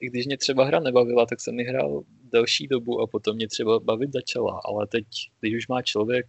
i 0.00 0.06
když 0.06 0.26
mě 0.26 0.38
třeba 0.38 0.64
hra 0.64 0.80
nebavila, 0.80 1.26
tak 1.26 1.40
jsem 1.40 1.58
ji 1.58 1.66
hrál 1.66 2.02
delší 2.32 2.66
dobu 2.66 3.00
a 3.00 3.06
potom 3.06 3.36
mě 3.36 3.48
třeba 3.48 3.80
bavit 3.80 4.12
začala, 4.12 4.60
ale 4.64 4.86
teď, 4.86 5.06
když 5.40 5.56
už 5.56 5.68
má 5.68 5.82
člověk 5.82 6.26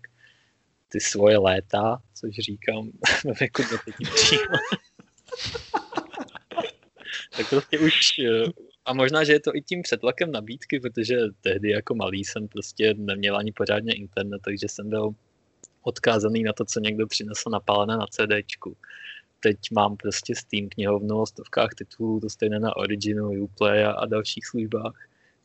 ty 0.88 1.00
svoje 1.00 1.38
léta, 1.38 1.98
což 2.14 2.36
říkám 2.36 2.92
ve 3.26 3.34
věku 3.40 3.62
do 3.62 3.78
tak 7.38 7.50
prostě 7.50 7.80
už, 7.80 8.02
a 8.86 8.94
možná, 8.94 9.24
že 9.24 9.34
je 9.34 9.40
to 9.40 9.56
i 9.56 9.62
tím 9.62 9.82
přetlakem 9.82 10.32
nabídky, 10.32 10.80
protože 10.80 11.18
tehdy 11.42 11.70
jako 11.70 11.96
malý 11.96 12.26
jsem 12.26 12.48
prostě 12.48 12.94
neměl 12.98 13.38
ani 13.38 13.52
pořádně 13.52 13.94
internet, 13.94 14.42
takže 14.46 14.68
jsem 14.70 14.90
byl 14.90 15.14
odkázaný 15.82 16.44
na 16.44 16.54
to, 16.54 16.66
co 16.66 16.80
někdo 16.80 17.08
přinesl 17.08 17.50
napálené 17.50 17.98
na 17.98 18.06
CDčku. 18.08 18.78
Teď 19.40 19.58
mám 19.72 19.98
prostě 19.98 20.36
Steam 20.36 20.70
knihovnu 20.70 21.22
o 21.22 21.26
stovkách 21.26 21.74
titulů, 21.78 22.20
to 22.20 22.30
stejné 22.30 22.60
na 22.60 22.76
Originu, 22.76 23.32
Uplay 23.32 23.86
a, 23.86 23.92
a 23.92 24.06
dalších 24.06 24.46
službách. 24.46 24.94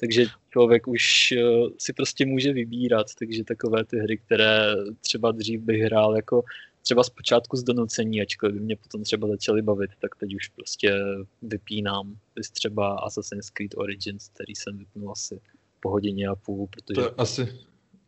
Takže 0.00 0.24
člověk 0.50 0.88
už 0.88 1.34
uh, 1.36 1.68
si 1.78 1.92
prostě 1.92 2.26
může 2.26 2.52
vybírat, 2.52 3.06
takže 3.18 3.44
takové 3.44 3.84
ty 3.84 3.98
hry, 3.98 4.18
které 4.18 4.74
třeba 5.00 5.32
dřív 5.32 5.60
bych 5.60 5.82
hrál 5.82 6.16
jako 6.16 6.42
třeba 6.82 7.02
zpočátku 7.02 7.56
z 7.56 7.62
donucení, 7.62 8.22
ačkoliv 8.22 8.54
by 8.54 8.60
mě 8.60 8.76
potom 8.76 9.02
třeba 9.02 9.28
začaly 9.28 9.62
bavit, 9.62 9.90
tak 10.00 10.16
teď 10.16 10.34
už 10.34 10.48
prostě 10.48 10.94
vypínám. 11.42 12.16
Vys 12.36 12.50
třeba 12.50 12.94
Assassin's 12.94 13.50
Creed 13.50 13.74
Origins, 13.76 14.28
který 14.28 14.54
jsem 14.54 14.78
vypnul 14.78 15.12
asi 15.12 15.40
po 15.80 15.90
hodině 15.90 16.28
a 16.28 16.34
půl, 16.34 16.66
protože... 16.66 17.08
To 17.08 17.20
asi, 17.20 17.48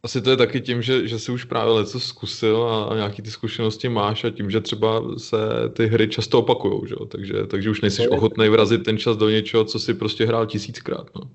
asi 0.02 0.22
to 0.22 0.30
je 0.30 0.36
taky 0.36 0.60
tím, 0.60 0.82
že, 0.82 1.08
že 1.08 1.18
jsi 1.18 1.32
už 1.32 1.44
právě 1.44 1.74
něco 1.80 2.00
zkusil 2.00 2.62
a, 2.62 2.84
a 2.84 2.94
nějaký 2.94 3.22
ty 3.22 3.30
zkušenosti 3.30 3.88
máš 3.88 4.24
a 4.24 4.30
tím, 4.30 4.50
že 4.50 4.60
třeba 4.60 5.18
se 5.18 5.36
ty 5.76 5.86
hry 5.86 6.08
často 6.08 6.38
opakujou, 6.38 6.86
že? 6.86 6.94
Takže, 7.08 7.46
takže 7.46 7.70
už 7.70 7.80
nejsi 7.80 8.08
ochotný 8.08 8.48
vrazit 8.48 8.84
ten 8.84 8.98
čas 8.98 9.16
do 9.16 9.28
něčeho, 9.28 9.64
co 9.64 9.78
si 9.78 9.94
prostě 9.94 10.26
hrál 10.26 10.46
tisíckrát. 10.46 11.10
No. 11.14 11.30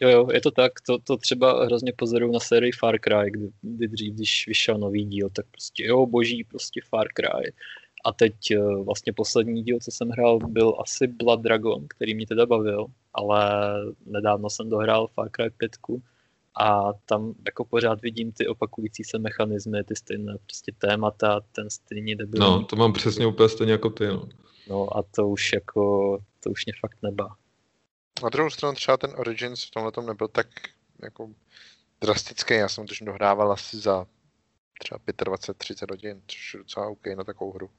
Jo, 0.00 0.08
jo, 0.08 0.28
je 0.32 0.40
to 0.40 0.50
tak. 0.50 0.72
To, 0.86 0.98
to 0.98 1.16
třeba 1.16 1.64
hrozně 1.64 1.92
pozoruju 1.96 2.32
na 2.32 2.40
sérii 2.40 2.72
Far 2.72 2.98
Cry, 2.98 3.30
kdy, 3.30 3.48
kdy 3.62 3.88
dřív, 3.88 4.14
když 4.14 4.46
vyšel 4.48 4.78
nový 4.78 5.04
díl, 5.04 5.30
tak 5.30 5.46
prostě 5.50 5.86
jo, 5.86 6.06
boží, 6.06 6.44
prostě 6.44 6.80
Far 6.88 7.06
Cry. 7.14 7.52
A 8.04 8.12
teď 8.12 8.34
eh, 8.50 8.58
vlastně 8.84 9.12
poslední 9.12 9.62
díl, 9.62 9.78
co 9.82 9.90
jsem 9.90 10.08
hrál, 10.08 10.38
byl 10.38 10.74
asi 10.78 11.06
Blood 11.06 11.40
Dragon, 11.40 11.86
který 11.88 12.14
mě 12.14 12.26
teda 12.26 12.46
bavil, 12.46 12.86
ale 13.14 13.50
nedávno 14.06 14.50
jsem 14.50 14.70
dohrál 14.70 15.06
Far 15.06 15.28
Cry 15.30 15.50
5 15.50 15.70
a 16.60 16.92
tam 17.06 17.34
jako 17.46 17.64
pořád 17.64 18.02
vidím 18.02 18.32
ty 18.32 18.46
opakující 18.46 19.04
se 19.04 19.18
mechanismy, 19.18 19.84
ty 19.84 19.96
stejné 19.96 20.36
prostě 20.46 20.72
témata, 20.78 21.40
ten 21.52 21.70
stejný 21.70 22.14
debil. 22.14 22.40
No, 22.40 22.64
to 22.64 22.76
mám 22.76 22.92
přesně 22.92 23.26
úplně 23.26 23.48
stejně 23.48 23.72
jako 23.72 23.90
ty, 23.90 24.06
no. 24.06 24.28
No 24.68 24.96
a 24.96 25.02
to 25.02 25.28
už 25.28 25.52
jako, 25.52 26.18
to 26.42 26.50
už 26.50 26.66
mě 26.66 26.72
fakt 26.80 26.98
nebá. 27.02 27.36
Na 28.22 28.28
druhou 28.28 28.50
stranu 28.50 28.74
třeba 28.74 28.96
ten 28.96 29.10
Origins 29.16 29.64
v 29.64 29.70
tomhle 29.70 29.92
nebyl 30.06 30.28
tak 30.28 30.46
jako 31.02 31.30
drastický. 32.00 32.54
Já 32.54 32.68
jsem 32.68 32.86
to 32.86 32.94
dohrával 33.00 33.52
asi 33.52 33.76
za 33.76 34.06
třeba 34.78 34.98
25-30 34.98 35.90
hodin, 35.90 36.22
což 36.26 36.54
je 36.54 36.58
docela 36.58 36.86
OK 36.86 37.06
na 37.06 37.24
takovou 37.24 37.52
hru. 37.52 37.70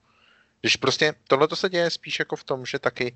Když 0.61 0.75
prostě 0.75 1.13
tohle 1.27 1.47
se 1.53 1.69
děje 1.69 1.89
spíš 1.89 2.19
jako 2.19 2.35
v 2.35 2.43
tom, 2.43 2.65
že 2.65 2.79
taky 2.79 3.15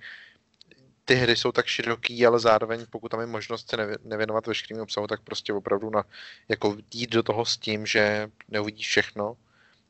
ty 1.06 1.16
hry 1.16 1.36
jsou 1.36 1.52
tak 1.52 1.66
široký, 1.66 2.26
ale 2.26 2.40
zároveň 2.40 2.86
pokud 2.90 3.10
tam 3.10 3.20
je 3.20 3.26
možnost 3.26 3.70
se 3.70 3.98
nevěnovat 4.04 4.48
veškerým 4.48 4.84
obsahu, 4.84 5.08
tak 5.08 5.22
prostě 5.22 5.54
opravdu 5.54 5.90
na, 5.90 6.04
jako 6.50 6.78
jít 6.94 7.10
do 7.10 7.24
toho 7.24 7.46
s 7.46 7.58
tím, 7.58 7.86
že 7.86 8.32
neuvidíš 8.48 8.88
všechno, 8.88 9.38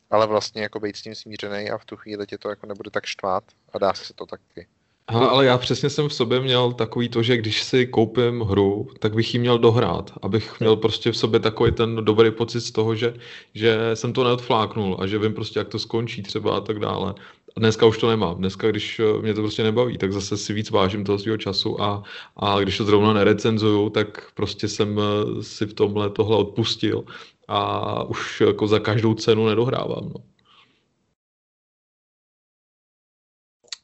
ale 0.10 0.28
vlastně 0.28 0.62
jako 0.62 0.80
být 0.80 0.98
s 0.98 1.02
tím 1.02 1.16
smířený 1.16 1.70
a 1.70 1.78
v 1.78 1.86
tu 1.86 1.98
chvíli 1.98 2.28
tě 2.28 2.38
to 2.38 2.50
jako 2.50 2.66
nebude 2.66 2.92
tak 2.92 3.06
štvát 3.06 3.44
a 3.74 3.78
dá 3.78 3.94
se 3.94 4.14
to 4.14 4.26
taky. 4.26 4.68
Aha, 5.08 5.28
ale 5.28 5.46
já 5.46 5.58
přesně 5.58 5.90
jsem 5.90 6.10
v 6.10 6.14
sobě 6.14 6.40
měl 6.42 6.72
takový 6.74 7.10
to, 7.10 7.24
že 7.24 7.38
když 7.38 7.64
si 7.64 7.88
koupím 7.88 8.40
hru, 8.42 8.88
tak 9.00 9.14
bych 9.14 9.34
ji 9.34 9.40
měl 9.40 9.60
dohrát, 9.60 10.12
abych 10.22 10.60
měl 10.60 10.76
prostě 10.76 11.12
v 11.12 11.18
sobě 11.18 11.40
takový 11.40 11.72
ten 11.72 11.96
dobrý 11.96 12.32
pocit 12.32 12.62
z 12.62 12.72
toho, 12.72 12.96
že, 12.96 13.14
že 13.54 13.92
jsem 13.94 14.14
to 14.14 14.24
neodfláknul 14.24 14.98
a 15.00 15.08
že 15.08 15.20
vím 15.20 15.34
prostě, 15.34 15.60
jak 15.60 15.68
to 15.68 15.80
skončí 15.80 16.24
třeba 16.24 16.58
a 16.58 16.62
tak 16.62 16.80
dále. 16.80 17.16
A 17.56 17.60
dneska 17.60 17.86
už 17.86 17.98
to 17.98 18.10
nemám. 18.10 18.38
Dneska, 18.38 18.70
když 18.72 19.02
mě 19.22 19.34
to 19.34 19.42
prostě 19.42 19.64
nebaví, 19.64 19.98
tak 19.98 20.14
zase 20.14 20.38
si 20.38 20.54
víc 20.54 20.70
vážím 20.70 21.04
toho 21.04 21.20
svého 21.20 21.38
času 21.38 21.82
a, 21.82 22.04
a 22.36 22.60
když 22.60 22.78
to 22.78 22.86
zrovna 22.86 23.14
nerecenzuju, 23.14 23.90
tak 23.90 24.32
prostě 24.34 24.68
jsem 24.68 25.00
si 25.42 25.66
v 25.66 25.74
tomhle 25.74 26.10
tohle 26.10 26.38
odpustil 26.38 27.04
a 27.48 28.04
už 28.04 28.42
jako 28.42 28.68
za 28.68 28.80
každou 28.80 29.14
cenu 29.14 29.46
nedohrávám. 29.48 30.10
No. 30.10 30.33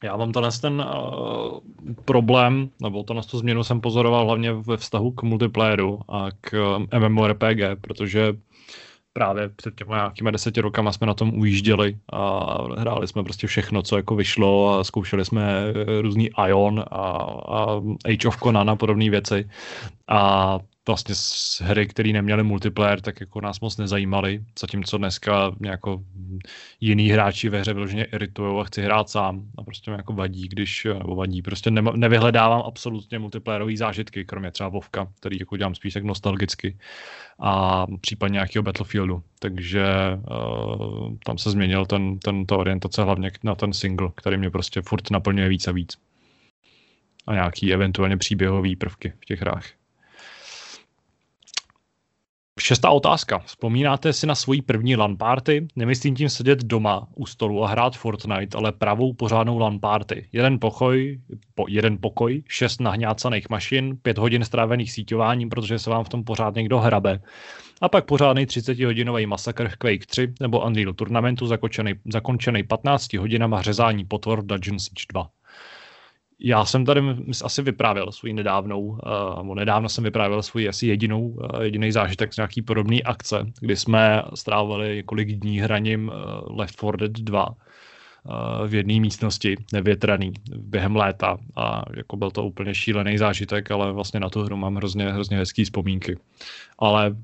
Já 0.04 0.16
mám 0.16 0.32
tenhle 0.32 0.50
ten 0.60 0.80
uh, 0.80 1.58
problém, 2.04 2.70
nebo 2.82 3.02
to 3.02 3.14
na 3.14 3.22
tu 3.22 3.38
změnu 3.38 3.64
jsem 3.64 3.80
pozoroval 3.80 4.24
hlavně 4.24 4.52
ve 4.52 4.76
vztahu 4.76 5.10
k 5.10 5.22
multiplayeru 5.22 6.00
a 6.08 6.28
k 6.40 6.76
uh, 6.92 6.98
MMORPG, 7.00 7.80
protože 7.80 8.34
právě 9.12 9.48
před 9.48 9.74
těmi 9.74 9.90
nějakými 9.90 10.32
deseti 10.32 10.60
rokama 10.60 10.92
jsme 10.92 11.06
na 11.06 11.14
tom 11.14 11.34
ujížděli 11.34 11.98
a 12.12 12.54
hráli 12.78 13.08
jsme 13.08 13.22
prostě 13.22 13.46
všechno, 13.46 13.82
co 13.82 13.96
jako 13.96 14.16
vyšlo 14.16 14.78
a 14.78 14.84
zkoušeli 14.84 15.24
jsme 15.24 15.64
eh, 15.64 16.02
různý 16.02 16.30
Ion 16.48 16.84
a, 16.90 17.00
a 17.48 17.80
Age 18.04 18.28
of 18.28 18.36
Conan 18.36 18.70
a 18.70 18.76
podobné 18.76 19.10
věci. 19.10 19.50
A 20.08 20.58
vlastně 20.86 21.14
z 21.14 21.60
hry, 21.64 21.86
které 21.86 22.12
neměly 22.12 22.42
multiplayer, 22.42 23.00
tak 23.00 23.20
jako 23.20 23.40
nás 23.40 23.60
moc 23.60 23.76
nezajímaly, 23.76 24.44
zatímco 24.60 24.98
dneska 24.98 25.52
jako 25.60 26.04
jiný 26.80 27.08
hráči 27.08 27.48
ve 27.48 27.60
hře 27.60 27.74
vyloženě 27.74 28.04
iritují 28.04 28.60
a 28.60 28.64
chci 28.64 28.82
hrát 28.82 29.08
sám. 29.08 29.50
A 29.58 29.62
prostě 29.62 29.90
mi 29.90 29.96
jako 29.96 30.12
vadí, 30.12 30.48
když, 30.48 30.86
nebo 30.98 31.14
vadí, 31.16 31.42
prostě 31.42 31.70
ne, 31.70 31.82
nevyhledávám 31.94 32.62
absolutně 32.66 33.18
multiplayerový 33.18 33.76
zážitky, 33.76 34.24
kromě 34.24 34.50
třeba 34.50 34.68
Vovka, 34.68 35.08
který 35.20 35.38
jako 35.40 35.56
dělám 35.56 35.74
spíš 35.74 35.94
tak 35.94 36.04
nostalgicky 36.04 36.78
a 37.38 37.86
případně 38.00 38.32
nějakého 38.32 38.62
Battlefieldu, 38.62 39.22
takže 39.38 39.84
uh, 40.30 41.16
tam 41.24 41.38
se 41.38 41.50
změnil 41.50 41.86
ten, 41.86 42.18
ten, 42.18 42.46
ta 42.46 42.56
orientace 42.56 43.02
hlavně 43.02 43.30
na 43.42 43.54
ten 43.54 43.72
single, 43.72 44.10
který 44.14 44.36
mě 44.36 44.50
prostě 44.50 44.82
furt 44.82 45.10
naplňuje 45.10 45.48
víc 45.48 45.68
a 45.68 45.72
víc. 45.72 45.96
A 47.26 47.34
nějaký 47.34 47.72
eventuálně 47.72 48.16
příběhový 48.16 48.76
prvky 48.76 49.12
v 49.20 49.24
těch 49.24 49.40
hrách. 49.40 49.79
Šestá 52.60 52.90
otázka. 52.90 53.38
Vzpomínáte 53.38 54.12
si 54.12 54.26
na 54.26 54.34
svoji 54.34 54.62
první 54.62 54.96
LAN 54.96 55.16
party? 55.16 55.68
Nemyslím 55.76 56.14
tím 56.14 56.28
sedět 56.28 56.64
doma 56.64 57.08
u 57.14 57.26
stolu 57.26 57.64
a 57.64 57.68
hrát 57.68 57.96
Fortnite, 57.96 58.58
ale 58.58 58.72
pravou 58.72 59.12
pořádnou 59.12 59.58
LAN 59.58 59.78
party. 59.78 60.28
Jeden 60.32 60.58
pokoj, 60.58 61.20
po, 61.54 61.64
jeden 61.68 61.98
pokoj, 62.00 62.42
šest 62.48 62.80
nahňácaných 62.80 63.50
mašin, 63.50 63.96
pět 64.02 64.18
hodin 64.18 64.44
strávených 64.44 64.92
síťováním, 64.92 65.48
protože 65.48 65.78
se 65.78 65.90
vám 65.90 66.04
v 66.04 66.08
tom 66.08 66.24
pořád 66.24 66.54
někdo 66.54 66.80
hrabe. 66.80 67.20
A 67.80 67.88
pak 67.88 68.04
pořádný 68.04 68.46
30-hodinový 68.46 69.26
masakr 69.26 69.68
v 69.68 69.76
Quake 69.76 70.06
3 70.06 70.32
nebo 70.40 70.66
Unreal 70.66 70.92
Tournamentu 70.92 71.46
zakončený, 71.46 71.92
zakončený 72.12 72.62
15 72.62 73.12
hodinama 73.12 73.62
řezání 73.62 74.04
potvor 74.04 74.42
v 74.42 74.46
Dungeon 74.46 74.78
Siege 74.78 75.04
2 75.12 75.28
já 76.42 76.64
jsem 76.64 76.84
tady 76.84 77.00
asi 77.44 77.62
vyprávěl 77.62 78.12
svůj 78.12 78.32
nedávnou, 78.32 78.80
uh, 78.80 79.54
nedávno 79.54 79.88
jsem 79.88 80.04
vyprávěl 80.04 80.42
svůj 80.42 80.68
asi 80.68 80.86
jedinou, 80.86 81.28
uh, 81.28 81.62
jediný 81.62 81.92
zážitek 81.92 82.34
z 82.34 82.36
nějaký 82.36 82.62
podobný 82.62 83.04
akce, 83.04 83.46
kdy 83.60 83.76
jsme 83.76 84.22
strávili 84.34 84.96
několik 84.96 85.28
dní 85.28 85.60
hraním 85.60 86.08
uh, 86.08 86.58
Left 86.58 86.76
4 86.76 86.92
Dead 86.96 87.12
2 87.12 87.48
uh, 87.48 87.54
v 88.66 88.74
jedné 88.74 89.00
místnosti, 89.00 89.56
nevětraný, 89.72 90.32
během 90.56 90.96
léta 90.96 91.38
a 91.56 91.82
jako 91.96 92.16
byl 92.16 92.30
to 92.30 92.44
úplně 92.44 92.74
šílený 92.74 93.18
zážitek, 93.18 93.70
ale 93.70 93.92
vlastně 93.92 94.20
na 94.20 94.28
tu 94.28 94.42
hru 94.42 94.56
mám 94.56 94.76
hrozně, 94.76 95.12
hrozně 95.12 95.36
hezký 95.36 95.64
vzpomínky. 95.64 96.18
Ale 96.78 97.16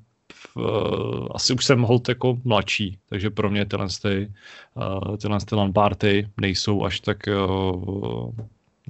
asi 1.34 1.54
už 1.54 1.64
jsem 1.64 1.82
hold 1.82 2.08
jako 2.08 2.38
mladší, 2.44 2.98
takže 3.08 3.30
pro 3.30 3.50
mě 3.50 3.66
tyhle, 3.66 3.86
ty, 4.02 4.32
tyhle 5.22 5.38
ty 5.48 5.54
LAN 5.54 5.72
party 5.72 6.28
nejsou 6.40 6.84
až 6.84 7.00
tak 7.00 7.18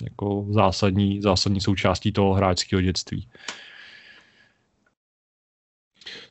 jako 0.02 0.46
zásadní, 0.50 1.22
zásadní 1.22 1.60
součástí 1.60 2.12
toho 2.12 2.34
hráčského 2.34 2.82
dětství. 2.82 3.28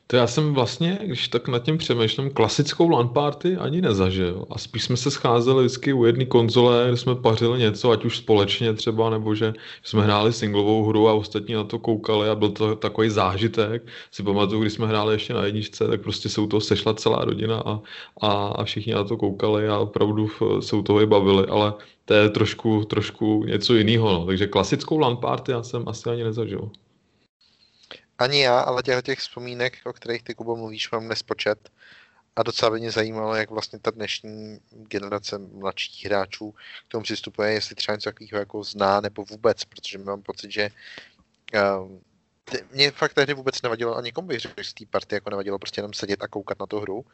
To 0.08 0.16
já 0.16 0.26
jsem 0.26 0.54
vlastně, 0.54 0.98
když 1.02 1.28
tak 1.28 1.48
nad 1.48 1.62
tím 1.62 1.78
přemýšlím, 1.78 2.30
klasickou 2.30 2.88
LAN 2.88 3.08
party 3.08 3.56
ani 3.56 3.80
nezažil. 3.80 4.46
A 4.50 4.58
spíš 4.58 4.84
jsme 4.84 4.96
se 4.96 5.10
scházeli 5.10 5.64
vždycky 5.64 5.92
u 5.92 6.04
jedné 6.04 6.24
konzole, 6.24 6.84
kde 6.88 6.96
jsme 6.96 7.14
pařili 7.14 7.58
něco, 7.58 7.90
ať 7.90 8.04
už 8.04 8.16
společně 8.16 8.74
třeba, 8.74 9.10
nebo 9.10 9.34
že 9.34 9.54
jsme 9.82 10.02
hráli 10.02 10.32
singlovou 10.32 10.84
hru 10.84 11.08
a 11.08 11.14
ostatní 11.14 11.54
na 11.54 11.64
to 11.64 11.78
koukali 11.78 12.28
a 12.28 12.34
byl 12.34 12.50
to 12.50 12.76
takový 12.76 13.10
zážitek. 13.10 13.86
Si 14.10 14.22
pamatuju, 14.22 14.60
když 14.60 14.72
jsme 14.72 14.86
hráli 14.86 15.14
ještě 15.14 15.34
na 15.34 15.44
jedničce, 15.44 15.88
tak 15.88 16.00
prostě 16.00 16.28
se 16.28 16.40
u 16.40 16.46
toho 16.46 16.60
sešla 16.60 16.94
celá 16.94 17.24
rodina 17.24 17.62
a, 17.66 17.80
a, 18.20 18.46
a 18.48 18.64
všichni 18.64 18.94
na 18.94 19.04
to 19.04 19.16
koukali 19.16 19.68
a 19.68 19.78
opravdu 19.78 20.28
se 20.60 20.76
u 20.76 20.82
toho 20.82 21.00
i 21.00 21.06
bavili, 21.06 21.46
ale 21.46 21.74
to 22.04 22.14
je 22.14 22.30
trošku, 22.30 22.84
trošku 22.84 23.44
něco 23.44 23.74
jiného. 23.74 24.12
No. 24.12 24.26
Takže 24.26 24.46
klasickou 24.46 24.98
LAN 24.98 25.16
party 25.16 25.52
já 25.52 25.62
jsem 25.62 25.88
asi 25.88 26.10
ani 26.10 26.24
nezažil. 26.24 26.70
Ani 28.18 28.40
já, 28.40 28.60
ale 28.60 28.82
těch, 28.82 29.02
těch 29.02 29.18
vzpomínek, 29.18 29.78
o 29.84 29.92
kterých 29.92 30.22
ty, 30.22 30.34
Kubo, 30.34 30.56
mluvíš, 30.56 30.90
mám 30.90 31.08
nespočet. 31.08 31.70
A 32.36 32.42
docela 32.42 32.70
by 32.70 32.78
mě 32.80 32.90
zajímalo, 32.90 33.34
jak 33.34 33.50
vlastně 33.50 33.78
ta 33.78 33.90
dnešní 33.90 34.58
generace 34.70 35.38
mladších 35.38 36.04
hráčů 36.06 36.52
k 36.52 36.88
tomu 36.88 37.02
přistupuje, 37.02 37.52
jestli 37.52 37.74
třeba 37.74 37.96
něco 37.96 38.10
takového 38.10 38.38
jako 38.38 38.64
zná 38.64 39.00
nebo 39.00 39.24
vůbec, 39.24 39.64
protože 39.64 39.98
mám 39.98 40.22
pocit, 40.22 40.50
že 40.52 40.70
uh, 41.54 41.98
Mě 42.72 42.90
fakt 42.90 43.14
tehdy 43.14 43.34
vůbec 43.34 43.62
nevadilo, 43.62 43.96
ani 43.96 44.12
komu 44.12 44.28
bych 44.28 44.40
řekl, 44.40 44.62
že 44.62 44.70
z 44.70 44.74
té 44.74 44.86
party 44.86 45.14
jako 45.14 45.30
nevadilo 45.30 45.58
prostě 45.58 45.78
jenom 45.78 45.92
sedět 45.92 46.22
a 46.22 46.28
koukat 46.28 46.60
na 46.60 46.66
tu 46.66 46.80
hru 46.80 47.04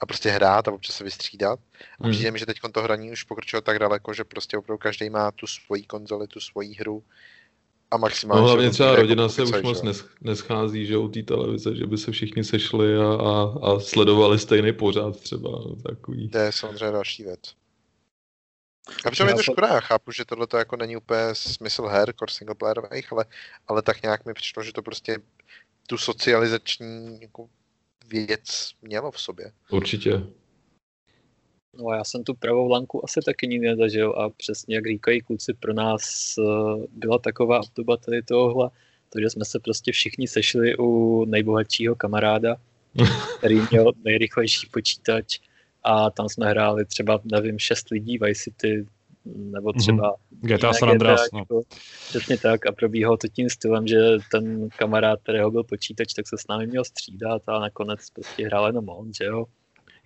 a 0.00 0.06
prostě 0.06 0.30
hrát 0.30 0.68
a 0.68 0.72
občas 0.72 0.96
se 0.96 1.04
vystřídat. 1.04 1.60
A 2.00 2.04
Hmm. 2.04 2.12
přijde 2.12 2.30
mi, 2.30 2.38
že 2.38 2.46
teď 2.46 2.58
to 2.72 2.82
hraní 2.82 3.12
už 3.12 3.22
pokročilo 3.22 3.62
tak 3.62 3.78
daleko, 3.78 4.14
že 4.14 4.24
prostě 4.24 4.58
opravdu 4.58 4.78
každý 4.78 5.10
má 5.10 5.30
tu 5.30 5.46
svoji 5.46 5.82
konzoli, 5.82 6.26
tu 6.28 6.40
svoji 6.40 6.74
hru 6.74 7.04
a 7.90 7.96
maximálně... 7.96 8.42
No 8.42 8.48
hlavně 8.48 8.70
třeba 8.70 8.92
hry 8.92 9.02
rodina 9.02 9.22
jako 9.22 9.34
se 9.34 9.42
už 9.42 9.62
moc 9.62 9.82
neschází, 10.20 10.86
že 10.86 10.96
u 10.96 11.08
té 11.08 11.22
televize, 11.22 11.76
že 11.76 11.86
by 11.86 11.98
se 11.98 12.12
všichni 12.12 12.44
sešli 12.44 12.96
a, 12.96 13.14
a, 13.14 13.58
a 13.62 13.80
sledovali 13.80 14.38
stejný 14.38 14.72
pořád 14.72 15.20
třeba, 15.20 15.50
no, 15.50 15.76
takový. 15.76 16.28
To 16.28 16.38
je 16.38 16.52
samozřejmě 16.52 16.90
další 16.90 17.22
věc. 17.22 17.40
A 19.04 19.10
přitom 19.10 19.26
je 19.26 19.30
Já 19.30 19.36
to 19.36 19.42
to- 19.42 19.52
škoda, 19.52 19.68
já 19.68 19.80
chápu, 19.80 20.12
že 20.12 20.24
tohle 20.24 20.46
to 20.46 20.56
jako 20.56 20.76
není 20.76 20.96
úplně 20.96 21.20
smysl 21.32 21.82
her, 21.86 22.14
core 22.18 22.32
singleplayerových, 22.32 23.12
ale, 23.12 23.24
ale 23.68 23.82
tak 23.82 24.02
nějak 24.02 24.24
mi 24.26 24.34
přišlo, 24.34 24.62
že 24.62 24.72
to 24.72 24.82
prostě 24.82 25.18
tu 25.88 25.98
socializační 25.98 27.18
jako 27.20 27.48
věc 28.06 28.70
mělo 28.82 29.10
v 29.10 29.20
sobě. 29.20 29.52
Určitě. 29.70 30.22
No 31.78 31.88
a 31.88 31.96
já 31.96 32.04
jsem 32.04 32.24
tu 32.24 32.34
pravou 32.34 32.68
lanku 32.68 33.04
asi 33.04 33.20
taky 33.20 33.48
nikdy 33.48 33.68
nezažil 33.68 34.12
a 34.12 34.30
přesně 34.30 34.74
jak 34.74 34.86
říkají 34.86 35.20
kluci, 35.20 35.54
pro 35.54 35.72
nás 35.72 36.34
eh, 36.38 36.86
byla 36.90 37.18
taková 37.18 37.60
obdoba 37.60 37.96
tady 37.96 38.22
tohohle, 38.22 38.70
takže 39.12 39.30
jsme 39.30 39.44
se 39.44 39.58
prostě 39.60 39.92
všichni 39.92 40.28
sešli 40.28 40.76
u 40.78 41.24
nejbohatšího 41.24 41.94
kamaráda, 41.94 42.56
který 43.38 43.60
měl 43.70 43.92
nejrychlejší 44.04 44.66
počítač 44.66 45.38
a 45.84 46.10
tam 46.10 46.28
jsme 46.28 46.46
hráli 46.50 46.84
třeba, 46.84 47.20
nevím, 47.24 47.58
šest 47.58 47.90
lidí 47.90 48.18
Vice 48.18 48.42
City, 48.42 48.86
nebo 49.34 49.72
třeba 49.72 50.14
GTA 50.30 50.54
jiné 50.54 50.78
San 50.78 50.90
Andreas, 50.90 51.20
no. 51.32 51.40
GTAčko. 51.40 51.62
Přesně 52.08 52.38
tak 52.38 52.66
a 52.66 52.72
probíhalo 52.72 53.16
to 53.16 53.28
tím 53.28 53.50
stylem, 53.50 53.86
že 53.86 53.98
ten 54.30 54.68
kamarád, 54.68 55.20
kterého 55.22 55.50
byl 55.50 55.64
počítač, 55.64 56.14
tak 56.14 56.28
se 56.28 56.36
s 56.38 56.48
námi 56.48 56.66
měl 56.66 56.84
střídat 56.84 57.42
a 57.46 57.58
nakonec 57.58 58.10
prostě 58.10 58.46
hrál 58.46 58.66
jenom 58.66 58.88
on, 58.88 59.12
že 59.14 59.24
jo. 59.24 59.44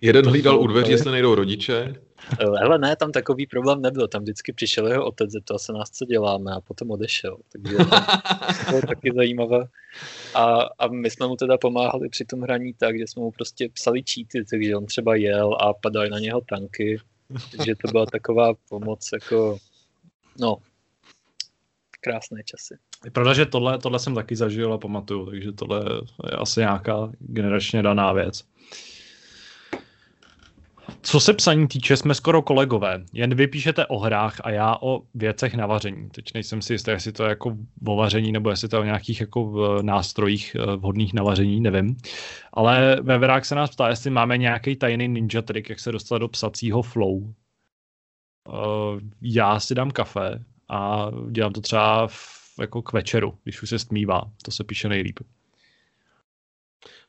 Jeden 0.01 0.25
hlídal 0.25 0.59
u 0.59 0.67
dveří, 0.67 0.91
jestli 0.91 1.11
nejdou 1.11 1.35
rodiče. 1.35 1.95
Eh, 2.39 2.45
Hele, 2.59 2.77
ne, 2.77 2.95
tam 2.95 3.11
takový 3.11 3.47
problém 3.47 3.81
nebyl. 3.81 4.07
Tam 4.07 4.21
vždycky 4.21 4.53
přišel 4.53 4.87
jeho 4.87 5.05
otec, 5.05 5.31
zeptal 5.31 5.59
se 5.59 5.73
nás, 5.73 5.91
co 5.91 6.05
děláme 6.05 6.51
a 6.51 6.61
potom 6.61 6.91
odešel. 6.91 7.37
Takže 7.51 7.77
to 7.77 7.83
bylo 8.69 8.81
taky 8.81 9.11
zajímavé. 9.15 9.65
A, 10.35 10.61
a 10.79 10.87
my 10.87 11.09
jsme 11.09 11.27
mu 11.27 11.35
teda 11.35 11.57
pomáhali 11.57 12.09
při 12.09 12.25
tom 12.25 12.41
hraní 12.41 12.73
tak, 12.73 12.97
že 12.97 13.07
jsme 13.07 13.21
mu 13.21 13.31
prostě 13.31 13.69
psali 13.73 14.03
cheaty, 14.13 14.45
takže 14.49 14.75
on 14.75 14.85
třeba 14.85 15.15
jel 15.15 15.57
a 15.61 15.73
padaly 15.73 16.09
na 16.09 16.19
něho 16.19 16.41
tanky. 16.41 16.99
Takže 17.57 17.75
to 17.75 17.91
byla 17.91 18.05
taková 18.05 18.53
pomoc 18.69 19.09
jako, 19.13 19.57
no, 20.39 20.57
krásné 22.01 22.43
časy. 22.43 22.75
Je 23.05 23.11
pravda, 23.11 23.33
že 23.33 23.45
tohle, 23.45 23.77
tohle 23.77 23.99
jsem 23.99 24.15
taky 24.15 24.35
zažil 24.35 24.73
a 24.73 24.77
pamatuju, 24.77 25.25
takže 25.25 25.51
tohle 25.51 25.85
je 26.29 26.37
asi 26.37 26.59
nějaká 26.59 27.11
generačně 27.19 27.83
daná 27.83 28.13
věc. 28.13 28.43
Co 31.03 31.19
se 31.19 31.33
psaní 31.33 31.67
týče, 31.67 31.97
jsme 31.97 32.15
skoro 32.15 32.41
kolegové. 32.41 33.03
Jen 33.13 33.35
vy 33.35 33.47
píšete 33.47 33.85
o 33.85 33.97
hrách 33.99 34.41
a 34.43 34.49
já 34.49 34.77
o 34.81 35.01
věcech 35.13 35.53
na 35.53 35.65
vaření. 35.65 36.09
Teď 36.09 36.33
nejsem 36.33 36.61
si 36.61 36.73
jistý, 36.73 36.91
jestli 36.91 37.11
to 37.11 37.23
je 37.23 37.29
jako 37.29 37.57
o 37.87 37.95
vaření, 37.95 38.31
nebo 38.31 38.49
jestli 38.49 38.67
to 38.67 38.75
je 38.75 38.79
o 38.79 38.85
nějakých 38.85 39.21
jako 39.21 39.77
nástrojích 39.81 40.55
eh, 40.55 40.75
vhodných 40.75 41.13
na 41.13 41.23
vaření, 41.23 41.61
nevím. 41.61 41.97
Ale 42.53 42.97
ve 43.01 43.17
Verák 43.17 43.45
se 43.45 43.55
nás 43.55 43.71
ptá, 43.71 43.89
jestli 43.89 44.09
máme 44.09 44.37
nějaký 44.37 44.75
tajný 44.75 45.07
ninja 45.07 45.41
trik, 45.41 45.69
jak 45.69 45.79
se 45.79 45.91
dostat 45.91 46.17
do 46.17 46.27
psacího 46.27 46.81
flow. 46.81 47.33
Uh, 48.49 48.99
já 49.21 49.59
si 49.59 49.75
dám 49.75 49.91
kafe 49.91 50.43
a 50.69 51.07
dělám 51.31 51.53
to 51.53 51.61
třeba 51.61 52.07
v, 52.07 52.41
jako 52.59 52.81
k 52.81 52.93
večeru, 52.93 53.37
když 53.43 53.61
už 53.61 53.69
se 53.69 53.79
stmívá. 53.79 54.31
To 54.43 54.51
se 54.51 54.63
píše 54.63 54.89
nejlíp. 54.89 55.19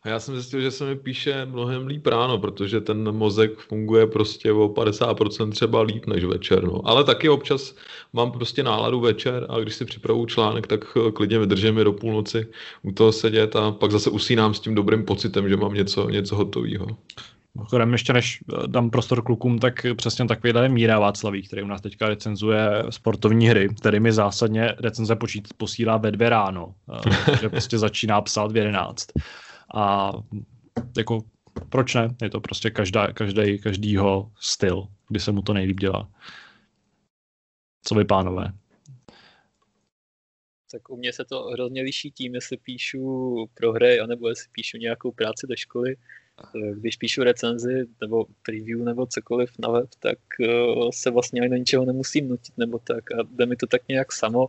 A 0.04 0.08
já 0.08 0.20
jsem 0.20 0.34
zjistil, 0.34 0.60
že 0.60 0.70
se 0.70 0.84
mi 0.84 0.96
píše 0.96 1.46
mnohem 1.46 1.86
líp 1.86 2.06
ráno, 2.06 2.38
protože 2.38 2.80
ten 2.80 3.12
mozek 3.12 3.58
funguje 3.58 4.06
prostě 4.06 4.52
o 4.52 4.68
50% 4.68 5.50
třeba 5.50 5.82
líp 5.82 6.06
než 6.06 6.24
večer. 6.24 6.64
No. 6.64 6.80
Ale 6.84 7.04
taky 7.04 7.28
občas 7.28 7.74
mám 8.12 8.32
prostě 8.32 8.62
náladu 8.62 9.00
večer 9.00 9.46
a 9.48 9.60
když 9.60 9.74
si 9.74 9.84
připravu 9.84 10.26
článek, 10.26 10.66
tak 10.66 10.80
eh, 10.96 11.10
klidně 11.12 11.38
vydržím 11.38 11.78
i 11.78 11.84
do 11.84 11.92
půlnoci 11.92 12.46
u 12.82 12.92
toho 12.92 13.12
sedět 13.12 13.56
a 13.56 13.70
pak 13.70 13.90
zase 13.90 14.10
usínám 14.10 14.54
s 14.54 14.60
tím 14.60 14.74
dobrým 14.74 15.04
pocitem, 15.04 15.48
že 15.48 15.56
mám 15.56 15.74
něco, 15.74 16.08
něco 16.08 16.36
hotového. 16.36 16.86
Mimochodem, 17.54 17.92
ještě 17.92 18.12
než 18.12 18.38
eh, 18.52 18.66
dám 18.66 18.90
prostor 18.90 19.22
klukům, 19.22 19.58
tak 19.58 19.86
přesně 19.96 20.26
takovýhle 20.26 20.62
je 20.64 20.68
Míra 20.68 20.98
Václavík, 20.98 21.46
který 21.46 21.62
u 21.62 21.66
nás 21.66 21.80
teďka 21.80 22.08
recenzuje 22.08 22.84
sportovní 22.90 23.48
hry, 23.48 23.68
který 23.68 24.00
mi 24.00 24.12
zásadně 24.12 24.74
recenze 24.78 25.16
počít, 25.16 25.48
posílá 25.56 25.96
ve 25.96 26.10
dvě 26.10 26.28
ráno, 26.28 26.74
eh, 27.06 27.36
že 27.40 27.48
prostě 27.48 27.78
začíná 27.78 28.20
psát 28.20 28.52
v 28.52 28.56
11. 28.56 29.06
A 29.73 30.12
jako, 30.97 31.20
proč 31.69 31.94
ne? 31.94 32.09
Je 32.23 32.31
to 32.31 32.40
prostě 32.40 32.70
každá, 32.70 33.12
každý, 33.12 33.59
každýho 33.59 34.32
styl, 34.40 34.89
kdy 35.09 35.20
se 35.20 35.32
mu 35.32 35.43
to 35.43 35.53
nejlíp 35.53 35.81
dělá. 35.81 36.11
Co 37.85 37.94
vy, 37.94 38.05
pánové? 38.05 38.53
Tak 40.73 40.90
u 40.90 40.97
mě 40.97 41.12
se 41.12 41.24
to 41.24 41.43
hrozně 41.43 41.82
liší 41.82 42.11
tím, 42.11 42.35
jestli 42.35 42.57
píšu 42.57 43.47
pro 43.55 43.73
hry, 43.73 44.01
anebo 44.01 44.28
jestli 44.28 44.51
píšu 44.53 44.77
nějakou 44.77 45.12
práci 45.12 45.47
do 45.47 45.57
školy. 45.57 45.97
Eh, 46.57 46.74
Když 46.74 46.97
píšu 46.97 47.23
recenzi 47.23 47.85
nebo 48.01 48.27
preview 48.43 48.81
nebo 48.85 49.07
cokoliv 49.07 49.59
na 49.59 49.69
web, 49.69 49.89
tak 49.99 50.19
eh, 50.40 50.49
se 50.90 51.11
vlastně 51.11 51.40
ani 51.40 51.51
do 51.51 51.57
ničeho 51.57 51.85
nemusím 51.85 52.28
nutit 52.28 52.59
nebo 52.59 52.78
tak 52.78 53.12
a 53.12 53.23
jde 53.31 53.47
mi 53.47 53.57
to 53.57 53.66
tak 53.66 53.89
nějak 53.89 54.12
samo. 54.12 54.49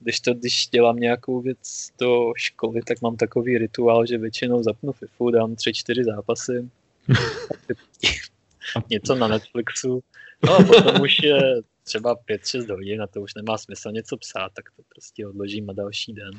Když 0.00 0.20
to, 0.20 0.34
když 0.34 0.68
dělám 0.68 0.96
nějakou 0.96 1.40
věc 1.40 1.88
do 2.00 2.32
školy, 2.36 2.80
tak 2.82 3.00
mám 3.02 3.16
takový 3.16 3.58
rituál, 3.58 4.06
že 4.06 4.18
většinou 4.18 4.62
zapnu 4.62 4.92
FIFU, 4.92 5.30
dám 5.30 5.54
tři, 5.56 5.72
čtyři 5.72 6.04
zápasy, 6.04 6.68
něco 8.90 9.14
na 9.14 9.28
Netflixu, 9.28 10.02
no 10.44 10.54
a 10.54 10.64
potom 10.64 11.00
už 11.00 11.18
je 11.22 11.38
třeba 11.82 12.16
5-6 12.16 12.74
hodin 12.74 13.02
a 13.02 13.06
to 13.06 13.20
už 13.20 13.34
nemá 13.34 13.58
smysl 13.58 13.92
něco 13.92 14.16
psát, 14.16 14.52
tak 14.54 14.64
to 14.76 14.82
prostě 14.94 15.26
odložím 15.26 15.66
na 15.66 15.72
další 15.72 16.12
den. 16.12 16.30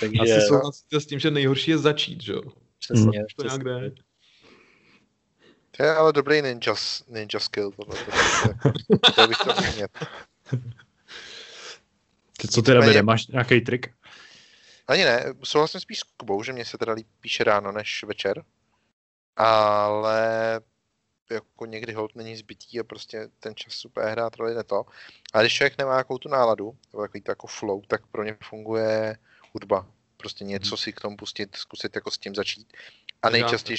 Takže 0.00 0.18
Asi 0.20 0.40
souhlasíte 0.40 1.00
s 1.00 1.06
tím, 1.06 1.18
že 1.18 1.30
nejhorší 1.30 1.70
je 1.70 1.78
začít, 1.78 2.22
že 2.22 2.32
jo? 2.32 2.42
přesně, 2.78 3.24
To 3.36 3.42
přesně. 3.44 3.64
nějak 3.64 3.82
jde. 3.82 4.02
To 5.76 5.82
je 5.82 5.94
ale 5.94 6.12
dobrý 6.12 6.42
ninja, 6.42 6.74
ninja 7.08 7.40
skill. 7.40 7.70
Tohle, 7.70 7.96
to, 8.04 8.10
to 9.14 9.28
bych 9.28 9.38
to 9.38 9.50
měl. 9.74 9.88
Ty, 12.42 12.48
co 12.48 12.60
Nicméně- 12.60 12.80
Davide, 12.80 13.02
máš 13.02 13.26
nějaký 13.26 13.60
trik? 13.60 13.94
Ani 14.88 15.04
ne, 15.04 15.24
souhlasím 15.44 15.80
spíš 15.80 15.98
s 15.98 16.02
Kubou, 16.02 16.42
že 16.42 16.52
mě 16.52 16.64
se 16.64 16.78
teda 16.78 16.92
líp 16.92 17.06
píše 17.20 17.44
ráno 17.44 17.72
než 17.72 18.04
večer. 18.04 18.44
Ale 19.36 20.60
jako 21.30 21.66
někdy 21.66 21.92
hold 21.92 22.14
není 22.16 22.36
zbytý 22.36 22.80
a 22.80 22.84
prostě 22.84 23.28
ten 23.40 23.54
čas 23.56 23.72
super 23.72 24.08
hrát 24.08 24.36
roli 24.36 24.54
ne 24.54 24.64
to. 24.64 24.84
A 25.32 25.40
když 25.40 25.54
člověk 25.54 25.78
nemá 25.78 25.92
nějakou 25.92 26.18
tu 26.18 26.28
náladu, 26.28 26.76
nebo 26.92 27.02
takový 27.02 27.20
to 27.20 27.30
jako 27.30 27.46
flow, 27.46 27.82
tak 27.88 28.06
pro 28.06 28.24
ně 28.24 28.36
funguje 28.44 29.16
hudba. 29.52 29.86
Prostě 30.16 30.44
něco 30.44 30.76
si 30.76 30.92
k 30.92 31.00
tomu 31.00 31.16
pustit, 31.16 31.56
zkusit 31.56 31.94
jako 31.94 32.10
s 32.10 32.18
tím 32.18 32.34
začít. 32.34 32.72
A 33.22 33.30
nejčastěji 33.30 33.76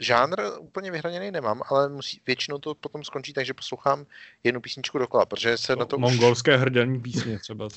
žánr 0.00 0.42
úplně 0.60 0.90
vyhraněný 0.90 1.30
nemám, 1.30 1.62
ale 1.68 1.88
musí, 1.88 2.20
většinou 2.26 2.58
to 2.58 2.74
potom 2.74 3.04
skončí 3.04 3.32
tak, 3.32 3.46
že 3.46 3.54
poslouchám 3.54 4.06
jednu 4.44 4.60
písničku 4.60 4.98
dokola, 4.98 5.26
protože 5.26 5.56
se 5.56 5.76
na 5.76 5.84
to 5.84 5.96
už 5.96 6.00
Mongolské 6.00 6.56
hrdelní 6.56 7.00
písně 7.00 7.38
třeba. 7.38 7.68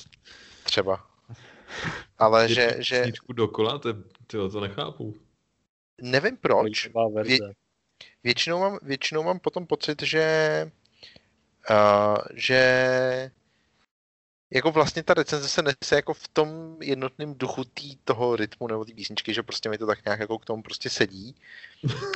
třeba. 0.62 1.06
Ale 2.18 2.48
že, 2.48 2.60
Jednu 2.60 2.82
že 2.82 2.98
písničku 2.98 3.32
dokola, 3.32 3.78
to, 3.78 3.88
tyjo, 4.26 4.48
to 4.48 4.60
nechápu. 4.60 5.14
nevím 6.02 6.36
proč, 6.36 6.88
verze. 7.14 7.52
většinou 8.24 8.60
mám, 8.60 8.78
většinou 8.82 9.22
mám 9.22 9.38
potom 9.38 9.66
pocit, 9.66 10.02
že 10.02 10.26
uh, 11.70 12.16
že 12.34 13.30
jako 14.54 14.70
vlastně 14.70 15.02
ta 15.02 15.14
recenze 15.14 15.48
se 15.48 15.62
nese 15.62 15.96
jako 15.96 16.14
v 16.14 16.28
tom 16.28 16.76
jednotném 16.80 17.34
duchu 17.34 17.64
tý, 17.64 17.96
toho 17.96 18.36
rytmu 18.36 18.68
nebo 18.68 18.84
té 18.84 18.94
písničky, 18.94 19.34
že 19.34 19.42
prostě 19.42 19.68
mi 19.68 19.78
to 19.78 19.86
tak 19.86 20.04
nějak 20.04 20.20
jako 20.20 20.38
k 20.38 20.44
tomu 20.44 20.62
prostě 20.62 20.90
sedí. 20.90 21.34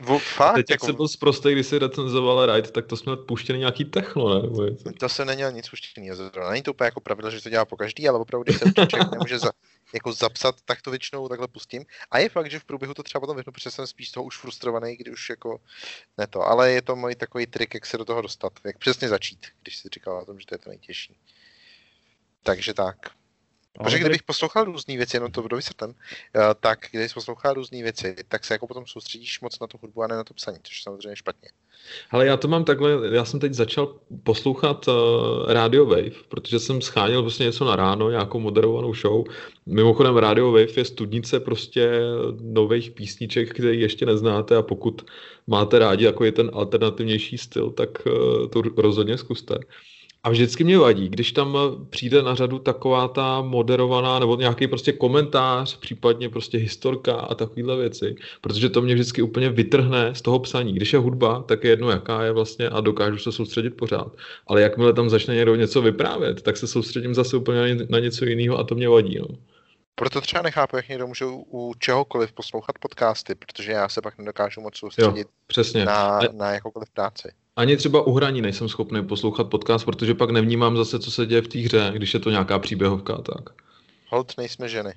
Vo, 0.00 0.18
fakt, 0.18 0.54
Teď, 0.54 0.70
jak 0.70 0.74
jako, 0.74 0.86
jsem 0.86 0.94
byl 0.94 1.08
zprostej, 1.08 1.54
když 1.54 1.66
si 1.66 1.78
recenzoval 1.78 2.54
Ride, 2.54 2.68
tak 2.68 2.86
to 2.86 2.96
jsme 2.96 3.16
puštěli 3.16 3.58
nějaký 3.58 3.84
techno, 3.84 4.42
ne? 4.42 4.72
To 5.00 5.08
jsem 5.08 5.26
neměl 5.26 5.52
nic 5.52 5.70
zrovna. 6.12 6.50
Není 6.50 6.62
to 6.62 6.70
úplně 6.70 6.86
jako 6.86 7.00
pravidlo, 7.00 7.30
že 7.30 7.42
to 7.42 7.50
dělá 7.50 7.64
po 7.64 7.76
každý, 7.76 8.08
ale 8.08 8.18
opravdu, 8.18 8.44
když 8.44 8.58
se 8.58 8.72
to 8.72 8.86
člověk 8.86 9.10
nemůže 9.12 9.38
za, 9.38 9.50
jako 9.94 10.12
zapsat, 10.12 10.54
tak 10.64 10.82
to 10.82 10.90
většinou 10.90 11.28
takhle 11.28 11.48
pustím. 11.48 11.84
A 12.10 12.18
je 12.18 12.28
fakt, 12.28 12.50
že 12.50 12.58
v 12.58 12.64
průběhu 12.64 12.94
to 12.94 13.02
třeba 13.02 13.20
potom 13.20 13.36
vyhnu, 13.36 13.52
protože 13.52 13.70
jsem 13.70 13.86
spíš 13.86 14.10
toho 14.10 14.24
už 14.24 14.38
frustrovaný, 14.38 14.96
kdy 14.96 15.10
už 15.10 15.30
jako 15.30 15.60
ne 16.18 16.26
to. 16.26 16.42
Ale 16.42 16.70
je 16.70 16.82
to 16.82 16.96
můj 16.96 17.14
takový 17.14 17.46
trik, 17.46 17.74
jak 17.74 17.86
se 17.86 17.98
do 17.98 18.04
toho 18.04 18.22
dostat, 18.22 18.52
jak 18.64 18.78
přesně 18.78 19.08
začít, 19.08 19.46
když 19.62 19.76
si 19.76 19.88
říkal 19.94 20.18
o 20.18 20.24
tom, 20.24 20.40
že 20.40 20.46
to 20.46 20.54
je 20.54 20.58
to 20.58 20.70
nejtěžší. 20.70 21.16
Takže 22.48 22.74
tak. 22.74 22.96
Protože 23.78 23.98
kdybych 23.98 24.22
poslouchal 24.22 24.64
různé 24.64 24.96
věci, 24.96 25.16
jenom 25.16 25.32
to 25.32 25.42
budu 25.42 25.56
vysvětlen, 25.56 25.94
eh, 26.36 26.40
tak 26.60 26.78
když 26.90 27.12
poslouchal 27.12 27.54
různé 27.54 27.82
věci, 27.82 28.16
tak 28.28 28.44
se 28.44 28.54
jako 28.54 28.66
potom 28.66 28.86
soustředíš 28.86 29.40
moc 29.40 29.60
na 29.60 29.66
tu 29.66 29.78
hudbu 29.82 30.02
a 30.02 30.06
ne 30.06 30.16
na 30.16 30.24
to 30.24 30.34
psaní, 30.34 30.58
což 30.62 30.78
je 30.78 30.82
samozřejmě 30.82 31.16
špatně. 31.16 31.48
Ale 32.10 32.26
já 32.26 32.36
to 32.36 32.48
mám 32.48 32.64
takhle, 32.64 32.90
já 33.12 33.24
jsem 33.24 33.40
teď 33.40 33.54
začal 33.54 33.96
poslouchat 34.22 34.88
uh, 34.88 34.94
Radio 35.52 35.86
Wave, 35.86 36.24
protože 36.28 36.58
jsem 36.58 36.80
scháněl 36.80 37.22
prostě 37.22 37.44
něco 37.44 37.64
na 37.64 37.76
ráno, 37.76 38.10
nějakou 38.10 38.40
moderovanou 38.40 38.94
show. 38.94 39.24
Mimochodem 39.66 40.16
Radio 40.16 40.52
Wave 40.52 40.76
je 40.76 40.84
studnice 40.84 41.40
prostě 41.40 42.00
nových 42.40 42.90
písniček, 42.90 43.50
které 43.50 43.74
ještě 43.74 44.06
neznáte 44.06 44.56
a 44.56 44.62
pokud 44.62 45.10
máte 45.46 45.78
rádi 45.78 46.04
jako 46.04 46.24
je 46.24 46.32
ten 46.32 46.50
alternativnější 46.52 47.38
styl, 47.38 47.70
tak 47.70 48.06
uh, 48.06 48.48
to 48.48 48.62
rozhodně 48.76 49.18
zkuste. 49.18 49.58
A 50.28 50.30
vždycky 50.30 50.64
mě 50.64 50.78
vadí, 50.78 51.08
když 51.08 51.32
tam 51.32 51.56
přijde 51.90 52.22
na 52.22 52.34
řadu 52.34 52.58
taková 52.58 53.08
ta 53.08 53.40
moderovaná 53.42 54.18
nebo 54.18 54.36
nějaký 54.36 54.66
prostě 54.66 54.92
komentář, 54.92 55.78
případně 55.78 56.28
prostě 56.28 56.58
historka 56.58 57.14
a 57.14 57.34
takovéhle 57.34 57.76
věci, 57.76 58.14
protože 58.40 58.68
to 58.68 58.82
mě 58.82 58.94
vždycky 58.94 59.22
úplně 59.22 59.50
vytrhne 59.50 60.14
z 60.14 60.22
toho 60.22 60.38
psaní. 60.38 60.72
Když 60.72 60.92
je 60.92 60.98
hudba, 60.98 61.42
tak 61.42 61.64
je 61.64 61.70
jedno, 61.70 61.90
jaká 61.90 62.22
je 62.22 62.32
vlastně 62.32 62.68
a 62.68 62.80
dokážu 62.80 63.18
se 63.18 63.32
soustředit 63.32 63.70
pořád. 63.70 64.12
Ale 64.46 64.62
jakmile 64.62 64.92
tam 64.92 65.10
začne 65.10 65.34
někdo 65.34 65.54
něco 65.54 65.82
vyprávět, 65.82 66.42
tak 66.42 66.56
se 66.56 66.66
soustředím 66.66 67.14
zase 67.14 67.36
úplně 67.36 67.74
na 67.88 67.98
něco 67.98 68.24
jiného 68.24 68.58
a 68.58 68.64
to 68.64 68.74
mě 68.74 68.88
vadí. 68.88 69.18
No. 69.18 69.26
Proto 69.94 70.20
třeba 70.20 70.42
nechápu, 70.42 70.76
jak 70.76 70.88
někdo 70.88 71.06
může 71.06 71.24
u 71.26 71.74
čehokoliv 71.78 72.32
poslouchat 72.32 72.78
podcasty, 72.80 73.34
protože 73.34 73.72
já 73.72 73.88
se 73.88 74.02
pak 74.02 74.18
nedokážu 74.18 74.60
moc 74.60 74.76
soustředit 74.76 75.20
jo, 75.20 75.32
přesně. 75.46 75.84
Na, 75.84 76.20
na 76.32 76.52
jakoukoliv 76.52 76.90
práci. 76.90 77.28
Ani 77.58 77.76
třeba 77.76 78.06
u 78.06 78.12
hraní 78.12 78.42
nejsem 78.42 78.68
schopný 78.68 79.06
poslouchat 79.06 79.44
podcast, 79.44 79.84
protože 79.84 80.14
pak 80.14 80.30
nevnímám 80.30 80.76
zase, 80.76 80.98
co 80.98 81.10
se 81.10 81.26
děje 81.26 81.42
v 81.42 81.48
té 81.48 81.58
hře, 81.58 81.92
když 81.94 82.14
je 82.14 82.20
to 82.20 82.30
nějaká 82.30 82.58
příběhovka. 82.58 83.16
Tak. 83.16 83.50
Hold, 84.08 84.32
nejsme 84.38 84.68
ženy. 84.68 84.94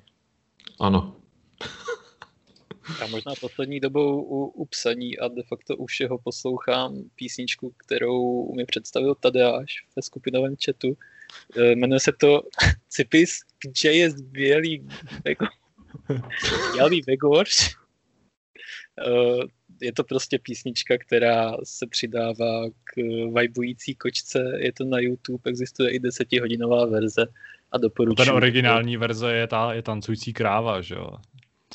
Ano. 0.79 1.15
Já 3.01 3.07
možná 3.07 3.33
poslední 3.41 3.79
dobou 3.79 4.21
u, 4.21 4.45
u 4.45 4.65
psaní 4.65 5.19
a 5.19 5.27
de 5.27 5.43
facto 5.43 5.77
u 5.77 5.85
všeho 5.85 6.17
poslouchám 6.17 7.03
písničku, 7.15 7.73
kterou 7.77 8.53
mi 8.55 8.65
představil 8.65 9.15
Tadeáš 9.15 9.85
ve 9.95 10.01
skupinovém 10.01 10.55
chatu. 10.65 10.97
E, 11.57 11.75
jmenuje 11.75 11.99
se 11.99 12.11
to 12.11 12.41
Cipis, 12.89 13.39
kde 13.63 13.93
je 13.93 14.09
bělý 14.23 14.87
vego... 15.25 15.45
bělý 16.73 17.01
vegorš. 17.07 17.69
E, 19.07 19.60
je 19.81 19.93
to 19.93 20.03
prostě 20.03 20.39
písnička, 20.39 20.97
která 20.97 21.57
se 21.63 21.87
přidává 21.87 22.69
k 22.83 22.93
vajbující 23.31 23.95
kočce, 23.95 24.51
je 24.57 24.73
to 24.73 24.85
na 24.85 24.99
YouTube, 24.99 25.41
existuje 25.45 25.91
i 25.91 25.99
desetihodinová 25.99 26.85
verze 26.85 27.25
a 27.71 27.77
doporučuji. 27.77 28.25
Ten 28.25 28.35
originální 28.35 28.97
verze 28.97 29.33
je 29.33 29.47
ta 29.47 29.73
je 29.73 29.81
tancující 29.81 30.33
kráva, 30.33 30.81
že 30.81 30.95
jo? 30.95 31.09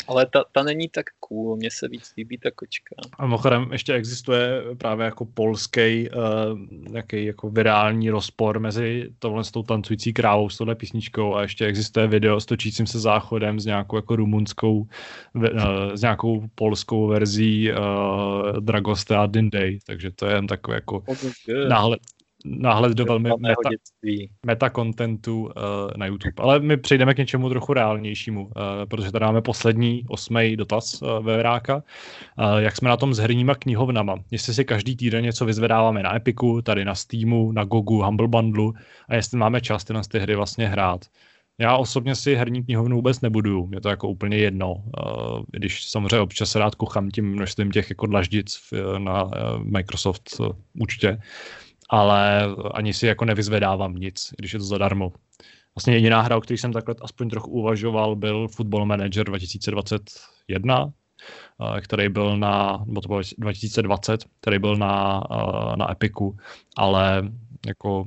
Ale 0.08 0.26
ta, 0.26 0.44
ta 0.52 0.62
není 0.62 0.88
tak 0.88 1.04
cool, 1.20 1.56
mně 1.56 1.70
se 1.70 1.88
víc 1.88 2.12
líbí 2.16 2.38
ta 2.38 2.50
kočka. 2.50 2.94
A 3.18 3.24
mimochodem 3.26 3.68
ještě 3.72 3.94
existuje 3.94 4.62
právě 4.78 5.04
jako 5.04 5.24
polský 5.24 6.08
uh, 6.10 6.58
nějaký 6.90 7.24
jako 7.24 7.50
virální 7.50 8.10
rozpor 8.10 8.60
mezi 8.60 9.10
tohle 9.18 9.44
s 9.44 9.50
tou 9.50 9.62
tancující 9.62 10.12
krávou, 10.12 10.48
s 10.48 10.56
touhle 10.56 10.74
písničkou 10.74 11.34
a 11.34 11.42
ještě 11.42 11.66
existuje 11.66 12.06
video 12.06 12.40
s 12.40 12.46
točícím 12.46 12.86
se 12.86 13.00
záchodem 13.00 13.60
s 13.60 13.66
nějakou 13.66 13.96
jako 13.96 14.16
rumunskou, 14.16 14.86
uh, 15.34 15.44
s 15.94 16.02
nějakou 16.02 16.44
polskou 16.54 17.06
verzí 17.06 17.72
uh, 17.72 17.76
Dragoste 18.60 19.16
a 19.16 19.26
Dinday, 19.26 19.78
takže 19.86 20.10
to 20.10 20.26
je 20.26 20.34
jen 20.34 20.46
takový 20.46 20.74
jako 20.74 21.02
oh 21.06 21.16
náhled, 21.68 22.00
náhled 22.47 22.93
do 22.93 23.05
velmi 23.05 23.31
meta, 23.39 23.70
meta 24.47 24.70
contentu 24.70 25.43
uh, 25.43 25.51
na 25.97 26.06
YouTube. 26.06 26.35
Ale 26.39 26.60
my 26.60 26.77
přejdeme 26.77 27.14
k 27.14 27.18
něčemu 27.18 27.48
trochu 27.48 27.73
reálnějšímu, 27.73 28.44
uh, 28.44 28.52
protože 28.89 29.12
tady 29.12 29.24
máme 29.24 29.43
poslední 29.43 30.05
osmý 30.09 30.56
dotaz 30.56 31.02
uh, 31.02 31.09
ve 31.24 31.39
Vráka. 31.39 31.77
Uh, 31.77 32.59
jak 32.59 32.77
jsme 32.77 32.89
na 32.89 32.97
tom 32.97 33.14
s 33.14 33.18
herníma 33.18 33.55
knihovnama? 33.55 34.14
Jestli 34.31 34.55
si 34.55 34.64
každý 34.64 34.97
týden 34.97 35.24
něco 35.24 35.44
vyzvedáváme 35.44 36.02
na 36.02 36.16
Epiku, 36.16 36.62
tady 36.62 36.85
na 36.85 36.94
Steamu, 36.94 37.52
na 37.52 37.64
Gogu, 37.64 38.02
Humble 38.02 38.28
Bundle 38.28 38.73
a 39.09 39.14
jestli 39.14 39.39
máme 39.39 39.60
čas 39.60 39.85
ty 39.85 39.93
na 39.93 40.02
ty 40.02 40.18
hry 40.18 40.36
vlastně 40.36 40.68
hrát. 40.68 41.01
Já 41.60 41.77
osobně 41.77 42.14
si 42.14 42.35
herní 42.35 42.64
knihovnu 42.64 42.97
vůbec 42.97 43.20
nebuduju, 43.20 43.70
je 43.73 43.81
to 43.81 43.89
jako 43.89 44.09
úplně 44.09 44.36
jedno, 44.36 44.73
uh, 44.73 44.82
když 45.52 45.90
samozřejmě 45.90 46.20
občas 46.20 46.55
rád 46.55 46.74
kuchám 46.74 47.10
tím 47.10 47.32
množstvím 47.32 47.70
těch 47.70 47.90
jako 47.90 48.06
dlaždic 48.06 48.59
na 48.98 49.24
uh, 49.24 49.31
Microsoft 49.64 50.40
uh, 50.40 50.47
účtě, 50.81 51.18
ale 51.90 52.48
ani 52.74 52.94
si 52.94 53.06
jako 53.06 53.24
nevyzvedávám 53.24 53.94
nic, 53.94 54.34
když 54.38 54.52
je 54.52 54.58
to 54.58 54.64
zadarmo. 54.64 55.12
Vlastně 55.76 55.94
jediná 55.94 56.20
hra, 56.20 56.36
o 56.36 56.40
které 56.40 56.58
jsem 56.58 56.72
takhle 56.72 56.94
aspoň 57.00 57.28
trochu 57.28 57.50
uvažoval, 57.50 58.16
byl 58.16 58.48
Football 58.48 58.86
Manager 58.86 59.26
2021, 59.26 60.92
eh, 61.76 61.80
který 61.80 62.08
byl 62.08 62.36
na, 62.36 62.84
nebo 62.86 63.00
to 63.00 63.08
bylo 63.08 63.20
2020, 63.38 64.24
který 64.40 64.58
byl 64.58 64.76
na, 64.76 65.22
eh, 65.30 65.76
na 65.76 65.92
Epiku, 65.92 66.36
ale 66.76 67.22
jako 67.66 68.04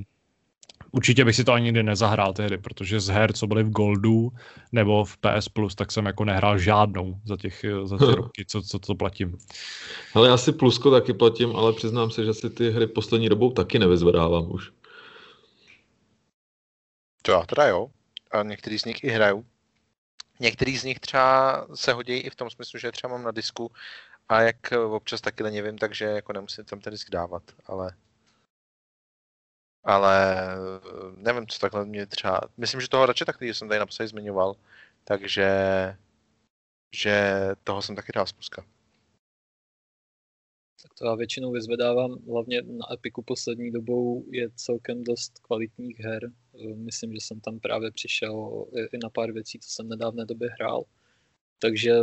určitě 0.92 1.26
bych 1.26 1.36
si 1.36 1.44
to 1.44 1.54
ani 1.54 1.64
nikdy 1.64 1.84
nezahrál 1.84 2.34
tehdy, 2.34 2.58
protože 2.58 3.00
z 3.00 3.08
her, 3.08 3.34
co 3.34 3.48
byly 3.48 3.64
v 3.64 3.70
Goldu 3.70 4.32
nebo 4.72 5.06
v 5.06 5.18
PS 5.18 5.50
Plus, 5.50 5.76
tak 5.76 5.92
jsem 5.92 6.06
jako 6.06 6.26
nehrál 6.26 6.60
žádnou 6.60 7.20
za, 7.26 7.38
těch, 7.38 7.66
za 7.84 7.98
ty 7.98 8.06
roky, 8.16 8.46
co, 8.46 8.62
co 8.62 8.80
to 8.80 8.96
platím. 8.96 9.38
Ale 10.14 10.28
já 10.28 10.38
si 10.38 10.52
Plusko 10.52 10.92
taky 10.92 11.14
platím, 11.14 11.56
ale 11.56 11.74
přiznám 11.74 12.12
se, 12.12 12.26
že 12.26 12.34
si 12.34 12.50
ty 12.50 12.72
hry 12.72 12.88
poslední 12.88 13.30
dobou 13.30 13.52
taky 13.52 13.80
nevyzvedávám 13.80 14.52
už. 14.52 14.72
To 17.22 17.32
já 17.32 17.44
teda 17.46 17.68
jo. 17.68 17.88
A 18.32 18.44
některý 18.44 18.80
z 18.80 18.86
nich 18.86 19.04
i 19.04 19.10
hraju. 19.10 19.46
Některý 20.40 20.78
z 20.78 20.84
nich 20.84 21.00
třeba 21.00 21.68
se 21.74 21.94
hodí 21.94 22.14
i 22.14 22.30
v 22.30 22.36
tom 22.36 22.50
smyslu, 22.50 22.80
že 22.80 22.92
třeba 22.92 23.14
mám 23.14 23.24
na 23.24 23.32
disku 23.32 23.72
a 24.30 24.42
jak 24.42 24.56
občas 24.90 25.22
taky 25.22 25.44
nevím, 25.44 25.78
takže 25.78 26.06
jako 26.06 26.34
nemusím 26.34 26.66
tam 26.66 26.80
ten 26.80 26.92
disk 26.92 27.10
dávat, 27.10 27.44
ale 27.66 27.92
ale 29.84 30.44
eh, 30.54 30.58
nevím, 31.16 31.48
co 31.48 31.60
takhle 31.60 31.86
mě 31.86 32.06
třeba, 32.06 32.42
myslím, 32.58 32.82
že 32.82 32.90
toho 32.90 33.06
radši 33.06 33.26
tak, 33.26 33.42
jsem 33.42 33.68
tady 33.68 33.80
napsal 33.80 34.08
zmiňoval, 34.08 34.56
takže 35.04 35.48
že 36.96 37.34
toho 37.64 37.82
jsem 37.82 37.96
taky 37.96 38.12
dal 38.16 38.26
zpuska. 38.26 38.66
Tak 40.82 40.94
to 40.94 41.06
já 41.06 41.16
většinou 41.16 41.52
vyzvedávám, 41.52 42.18
hlavně 42.32 42.62
na 42.62 42.94
Epiku 42.94 43.22
poslední 43.22 43.72
dobou 43.72 44.26
je 44.32 44.50
celkem 44.56 45.04
dost 45.04 45.40
kvalitních 45.40 46.00
her. 46.00 46.32
Eh, 46.64 46.76
myslím, 46.76 47.14
že 47.14 47.20
jsem 47.22 47.40
tam 47.40 47.60
právě 47.60 47.92
přišel 47.92 48.66
i 48.94 48.98
na 49.04 49.10
pár 49.10 49.32
věcí, 49.32 49.60
co 49.60 49.70
jsem 49.70 49.90
nedávné 49.90 50.26
době 50.26 50.50
hrál. 50.50 50.84
Takže 51.60 51.94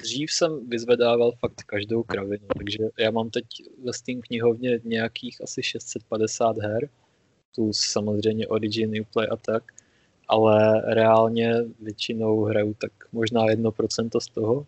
Dřív 0.00 0.32
jsem 0.32 0.68
vyzvedával 0.68 1.32
fakt 1.32 1.62
každou 1.62 2.02
kravinu, 2.02 2.46
takže 2.58 2.78
já 2.98 3.10
mám 3.10 3.30
teď 3.30 3.44
ve 3.84 3.92
Steam 3.92 4.20
knihovně 4.20 4.80
nějakých 4.84 5.42
asi 5.42 5.62
650 5.62 6.58
her, 6.58 6.88
plus 7.54 7.80
samozřejmě 7.80 8.48
Origin, 8.48 9.00
Uplay 9.00 9.28
a 9.30 9.36
tak, 9.36 9.72
ale 10.28 10.82
reálně 10.94 11.54
většinou 11.80 12.44
hraju 12.44 12.74
tak 12.74 12.92
možná 13.12 13.46
1% 13.46 14.20
z 14.20 14.28
toho, 14.28 14.66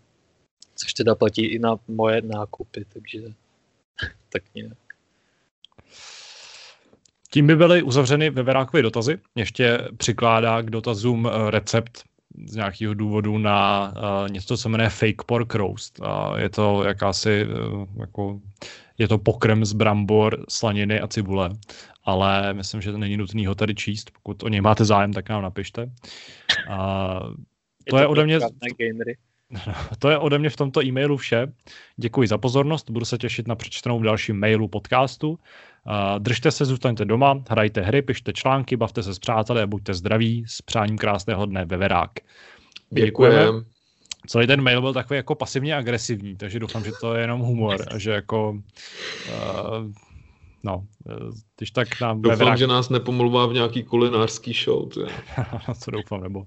což 0.74 0.94
teda 0.94 1.14
platí 1.14 1.46
i 1.46 1.58
na 1.58 1.76
moje 1.88 2.22
nákupy, 2.22 2.84
takže 2.92 3.20
tak 4.32 4.42
nějak. 4.54 4.78
Tím 7.30 7.46
by 7.46 7.56
byly 7.56 7.82
uzavřeny 7.82 8.30
Veverákové 8.30 8.82
dotazy. 8.82 9.18
Ještě 9.34 9.88
přikládá 9.96 10.62
k 10.62 10.70
dotazům 10.70 11.26
eh, 11.26 11.50
recept 11.50 12.04
z 12.44 12.56
nějakého 12.56 12.94
důvodu 12.94 13.38
na 13.38 13.92
uh, 13.96 14.28
něco, 14.28 14.46
co 14.46 14.56
se 14.56 14.68
jmenuje 14.68 14.88
fake 14.88 15.22
pork 15.26 15.54
roast. 15.54 16.00
Uh, 16.00 16.38
je 16.38 16.48
to 16.48 16.84
jakási, 16.84 17.46
uh, 17.46 17.86
jako, 18.00 18.40
je 18.98 19.08
to 19.08 19.18
pokrm 19.18 19.64
z 19.64 19.72
brambor, 19.72 20.44
slaniny 20.48 21.00
a 21.00 21.08
cibule, 21.08 21.50
ale 22.04 22.54
myslím, 22.54 22.80
že 22.80 22.92
to 22.92 22.98
není 22.98 23.16
nutný 23.16 23.46
ho 23.46 23.54
tady 23.54 23.74
číst. 23.74 24.10
Pokud 24.10 24.42
o 24.42 24.48
něj 24.48 24.60
máte 24.60 24.84
zájem, 24.84 25.12
tak 25.12 25.28
nám 25.28 25.42
napište. 25.42 25.90
Uh, 26.68 27.34
to 27.90 27.96
je, 27.96 28.02
je 28.02 28.06
ode 28.06 28.24
mě... 28.24 28.38
To 29.98 30.10
je 30.10 30.18
ode 30.18 30.38
mě 30.38 30.50
v 30.50 30.56
tomto 30.56 30.84
e-mailu 30.84 31.16
vše. 31.16 31.52
Děkuji 31.96 32.28
za 32.28 32.38
pozornost, 32.38 32.90
budu 32.90 33.04
se 33.04 33.18
těšit 33.18 33.48
na 33.48 33.54
přečtenou 33.54 33.98
v 33.98 34.02
dalším 34.02 34.40
mailu 34.40 34.68
podcastu. 34.68 35.38
Držte 36.18 36.50
se, 36.50 36.64
zůstaňte 36.64 37.04
doma, 37.04 37.42
hrajte 37.48 37.80
hry, 37.80 38.02
pište 38.02 38.32
články, 38.32 38.76
bavte 38.76 39.02
se 39.02 39.14
s 39.14 39.18
přáteli 39.18 39.62
a 39.62 39.66
buďte 39.66 39.94
zdraví. 39.94 40.44
S 40.46 40.62
přáním 40.62 40.98
krásného 40.98 41.46
dne, 41.46 41.64
Veverák. 41.64 42.10
Děkujeme. 42.90 43.64
Celý 44.26 44.46
ten 44.46 44.60
mail 44.60 44.80
byl 44.80 44.92
takový 44.92 45.16
jako 45.16 45.34
pasivně 45.34 45.76
agresivní, 45.76 46.36
takže 46.36 46.58
doufám, 46.58 46.84
že 46.84 46.92
to 47.00 47.14
je 47.14 47.20
jenom 47.20 47.40
humor 47.40 47.86
a 47.90 47.98
že 47.98 48.10
jako 48.10 48.50
uh, 48.50 48.60
no, 50.64 50.86
když 51.58 51.70
tak 51.70 52.00
nám... 52.00 52.22
Doufám, 52.22 52.38
Veverák... 52.38 52.58
že 52.58 52.66
nás 52.66 52.88
nepomluvá 52.88 53.46
v 53.46 53.52
nějaký 53.52 53.82
kulinářský 53.82 54.52
show. 54.52 54.88
to 55.84 55.90
doufám, 55.96 56.22
nebo... 56.22 56.46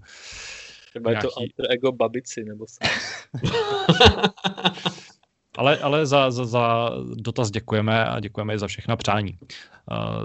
Třeba 0.90 1.12
nějaký... 1.12 1.28
je 1.28 1.32
to 1.32 1.40
alter 1.40 1.74
ego 1.74 1.92
babici, 1.92 2.44
nebo 2.44 2.66
Ale, 5.60 5.78
ale 5.78 6.06
za, 6.06 6.32
za, 6.32 6.46
za 6.46 6.92
dotaz 7.16 7.52
děkujeme 7.52 8.06
a 8.06 8.20
děkujeme 8.20 8.54
i 8.54 8.60
za 8.60 8.68
všechna 8.68 8.96
přání. 8.96 9.38
Uh, 9.42 9.48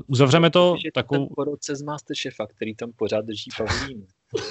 uzavřeme 0.06 0.50
to 0.50 0.76
že 0.84 0.90
takovou... 0.94 1.26
Ten 1.26 1.34
po 1.34 1.44
roce 1.44 1.76
z 1.76 1.82
Masterchefa, 1.82 2.46
který 2.46 2.74
tam 2.74 2.92
pořád 2.96 3.24
drží 3.24 3.50
Pavlín. 3.58 4.06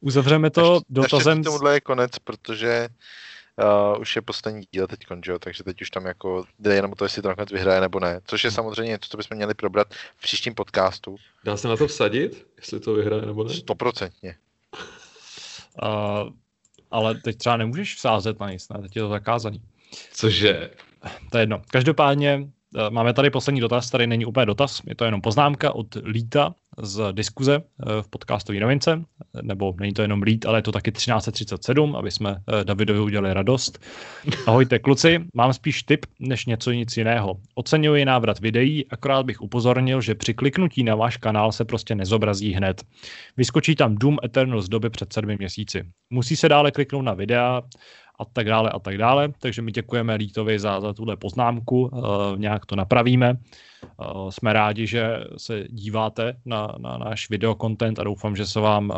Uzavřeme 0.00 0.50
to 0.50 0.60
Naštěstí 0.60 0.94
dotazem... 0.94 1.38
Naštěstí 1.38 1.44
tomuhle 1.44 1.74
je 1.74 1.80
konec, 1.80 2.18
protože 2.18 2.88
uh, 3.94 4.00
už 4.00 4.16
je 4.16 4.22
poslední 4.22 4.62
díl 4.70 4.86
teď 4.86 5.00
jo, 5.24 5.38
takže 5.38 5.64
teď 5.64 5.82
už 5.82 5.90
tam 5.90 6.06
jako 6.06 6.44
jde 6.58 6.74
jenom 6.74 6.92
o 6.92 6.94
to, 6.94 7.04
jestli 7.04 7.22
to 7.22 7.28
nakonec 7.28 7.50
vyhraje 7.50 7.80
nebo 7.80 8.00
ne. 8.00 8.20
Což 8.26 8.44
je 8.44 8.50
samozřejmě 8.50 8.90
něco, 8.90 9.08
co 9.10 9.16
bychom 9.16 9.36
měli 9.36 9.54
probrat 9.54 9.94
v 10.16 10.22
příštím 10.22 10.54
podcastu. 10.54 11.16
Dá 11.44 11.56
se 11.56 11.68
na 11.68 11.76
to 11.76 11.86
vsadit, 11.86 12.46
jestli 12.56 12.80
to 12.80 12.94
vyhraje 12.94 13.22
nebo 13.22 13.44
ne? 13.44 13.54
Stoprocentně. 13.54 14.36
Uh, 15.82 16.30
ale 16.94 17.14
teď 17.14 17.36
třeba 17.36 17.56
nemůžeš 17.56 17.94
vsázet 17.94 18.40
na 18.40 18.50
nic, 18.50 18.68
ne? 18.68 18.82
teď 18.82 18.96
je 18.96 19.02
to 19.02 19.08
zakázaný. 19.08 19.60
Cože? 20.12 20.70
To 21.30 21.38
je 21.38 21.42
jedno. 21.42 21.62
Každopádně 21.70 22.48
Eh, 22.76 22.90
máme 22.90 23.12
tady 23.12 23.30
poslední 23.30 23.60
dotaz, 23.60 23.90
tady 23.90 24.06
není 24.06 24.26
úplně 24.26 24.46
dotaz, 24.46 24.80
je 24.86 24.94
to 24.94 25.04
jenom 25.04 25.20
poznámka 25.20 25.74
od 25.74 25.86
Líta 26.04 26.54
z 26.82 27.12
diskuze 27.12 27.54
eh, 27.56 28.02
v 28.02 28.08
podcastové 28.08 28.60
novince, 28.60 29.04
nebo 29.42 29.74
není 29.80 29.92
to 29.92 30.02
jenom 30.02 30.22
Lít, 30.22 30.46
ale 30.46 30.58
je 30.58 30.62
to 30.62 30.72
taky 30.72 30.92
1337, 30.92 31.96
aby 31.96 32.10
jsme 32.10 32.36
eh, 32.36 32.64
Davidovi 32.64 33.00
udělali 33.00 33.34
radost. 33.34 33.84
Ahojte 34.46 34.78
kluci, 34.78 35.24
mám 35.34 35.52
spíš 35.52 35.82
tip 35.82 36.06
než 36.20 36.46
něco 36.46 36.72
nic 36.72 36.96
jiného. 36.96 37.40
Oceňuji 37.54 38.04
návrat 38.04 38.40
videí, 38.40 38.90
akorát 38.90 39.26
bych 39.26 39.40
upozornil, 39.40 40.00
že 40.00 40.14
při 40.14 40.34
kliknutí 40.34 40.84
na 40.84 40.94
váš 40.94 41.16
kanál 41.16 41.52
se 41.52 41.64
prostě 41.64 41.94
nezobrazí 41.94 42.52
hned. 42.52 42.82
Vyskočí 43.36 43.76
tam 43.76 43.94
Doom 43.94 44.18
Eternal 44.24 44.60
z 44.60 44.68
doby 44.68 44.90
před 44.90 45.12
sedmi 45.12 45.36
měsíci. 45.38 45.82
Musí 46.10 46.36
se 46.36 46.48
dále 46.48 46.70
kliknout 46.70 47.04
na 47.04 47.14
videa, 47.14 47.62
a 48.18 48.24
tak 48.24 48.46
dále 48.46 48.70
a 48.70 48.78
tak 48.78 48.98
dále. 48.98 49.28
Takže 49.38 49.62
my 49.62 49.72
děkujeme 49.72 50.14
Lítovi 50.14 50.58
za, 50.58 50.80
za 50.80 50.92
tuhle 50.92 51.16
poznámku, 51.16 51.82
uh, 51.82 52.02
nějak 52.36 52.66
to 52.66 52.76
napravíme. 52.76 53.36
Uh, 54.14 54.30
jsme 54.30 54.52
rádi, 54.52 54.86
že 54.86 55.24
se 55.36 55.64
díváte 55.68 56.36
na, 56.44 56.74
na 56.78 56.98
náš 56.98 57.30
videokontent 57.30 57.98
a 57.98 58.04
doufám, 58.04 58.36
že 58.36 58.46
se 58.46 58.60
vám 58.60 58.90
uh, 58.90 58.96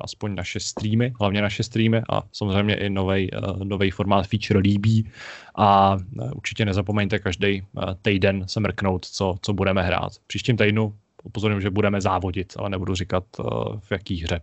aspoň 0.00 0.34
naše 0.34 0.60
streamy, 0.60 1.12
hlavně 1.20 1.42
naše 1.42 1.62
streamy 1.62 2.02
a 2.10 2.22
samozřejmě 2.32 2.74
i 2.74 2.90
nový 2.90 3.30
uh, 3.32 3.90
formát 3.90 4.26
feature 4.26 4.58
líbí 4.58 5.10
a 5.54 5.94
uh, 5.94 6.30
určitě 6.36 6.64
nezapomeňte 6.64 7.18
každý 7.18 7.62
uh, 7.62 7.84
týden 8.02 8.48
se 8.48 8.60
mrknout, 8.60 9.06
co, 9.06 9.36
co 9.42 9.52
budeme 9.52 9.82
hrát. 9.82 10.12
Příštím 10.26 10.56
týdnu 10.56 10.94
upozorňuji, 11.24 11.60
že 11.60 11.70
budeme 11.70 12.00
závodit, 12.00 12.52
ale 12.58 12.70
nebudu 12.70 12.94
říkat 12.94 13.24
uh, 13.38 13.44
v 13.80 13.92
jaký 13.92 14.22
hře. 14.22 14.40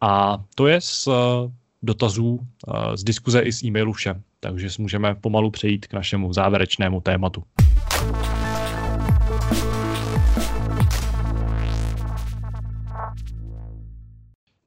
A 0.00 0.38
to 0.54 0.66
je 0.66 0.80
z 0.80 1.06
uh, 1.06 1.14
dotazů 1.84 2.40
eh, 2.40 2.96
z 2.96 3.04
diskuze 3.04 3.40
i 3.40 3.52
z 3.52 3.62
e-mailu 3.62 3.92
vše. 3.92 4.14
Takže 4.40 4.68
můžeme 4.78 5.14
pomalu 5.14 5.50
přejít 5.50 5.86
k 5.86 5.92
našemu 5.92 6.32
závěrečnému 6.32 7.00
tématu. 7.00 7.42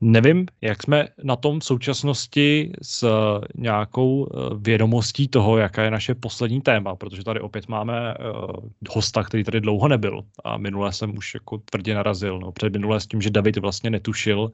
Nevím, 0.02 0.46
jak 0.62 0.84
jsme 0.84 1.08
na 1.24 1.36
tom 1.36 1.60
v 1.60 1.64
současnosti 1.64 2.72
s 2.82 3.04
eh, 3.04 3.48
nějakou 3.56 4.28
eh, 4.28 4.38
vědomostí 4.58 5.28
toho, 5.28 5.58
jaká 5.58 5.84
je 5.84 5.92
naše 5.92 6.16
poslední 6.16 6.62
téma, 6.62 6.96
protože 6.96 7.24
tady 7.24 7.40
opět 7.40 7.68
máme 7.68 8.16
uh, 8.16 8.70
hosta, 8.90 9.24
který 9.24 9.44
tady 9.44 9.62
dlouho 9.62 9.88
nebyl 9.88 10.22
a 10.44 10.58
minule 10.58 10.94
jsem 10.94 11.18
už 11.18 11.34
jako 11.34 11.58
tvrdě 11.58 11.96
narazil. 11.96 12.40
No, 12.40 12.52
před 12.52 12.74
minule 12.74 13.00
s 13.00 13.08
tím, 13.08 13.22
že 13.22 13.30
David 13.30 13.58
vlastně 13.58 13.90
netušil, 13.90 14.52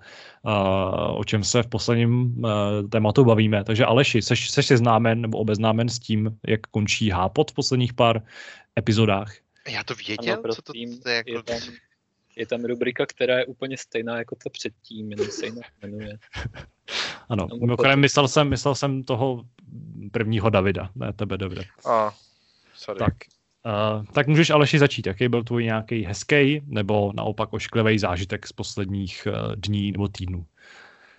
o 1.15 1.23
čem 1.23 1.43
se 1.43 1.63
v 1.63 1.67
posledním 1.67 2.41
tématu 2.91 3.25
bavíme. 3.25 3.63
Takže 3.63 3.85
Aleši, 3.85 4.21
seš, 4.21 4.49
seš 4.49 4.65
seznámen 4.65 5.21
nebo 5.21 5.37
obeznámen 5.37 5.89
s 5.89 5.99
tím, 5.99 6.37
jak 6.47 6.61
končí 6.61 7.09
Hápot 7.09 7.51
v 7.51 7.53
posledních 7.53 7.93
pár 7.93 8.21
epizodách? 8.79 9.33
Já 9.69 9.83
to 9.83 9.95
věděl, 10.07 10.33
ano, 10.43 10.53
co 10.53 10.61
to, 10.61 10.73
to 11.03 11.09
je 11.09 11.15
jako... 11.15 11.31
Je 11.31 11.43
tam 11.43 11.59
je 12.35 12.47
tam 12.47 12.65
rubrika, 12.65 13.05
která 13.05 13.37
je 13.37 13.45
úplně 13.45 13.77
stejná 13.77 14.17
jako 14.17 14.35
ta 14.35 14.49
předtím, 14.49 15.11
jenom 15.11 15.27
se 15.27 15.45
jinak 15.45 15.65
jmenuje. 15.81 16.17
Ano, 17.29 17.47
mimochodem 17.59 17.99
myslel 17.99 18.27
jsem, 18.27 18.49
myslel 18.49 18.75
jsem 18.75 19.03
toho 19.03 19.45
prvního 20.11 20.49
Davida, 20.49 20.89
ne 20.95 21.13
tebe, 21.13 21.37
Davide. 21.37 21.61
A, 21.85 22.15
sorry. 22.75 22.99
Tak, 22.99 23.13
uh, 23.65 24.05
tak 24.05 24.27
můžeš 24.27 24.49
Aleši 24.49 24.79
začít. 24.79 25.07
Jaký 25.07 25.27
byl 25.27 25.43
tvůj 25.43 25.63
nějaký 25.63 26.03
hezký 26.03 26.61
nebo 26.65 27.11
naopak 27.15 27.53
ošklivý 27.53 27.99
zážitek 27.99 28.47
z 28.47 28.51
posledních 28.51 29.27
uh, 29.27 29.55
dní 29.55 29.91
nebo 29.91 30.07
týdnů? 30.07 30.45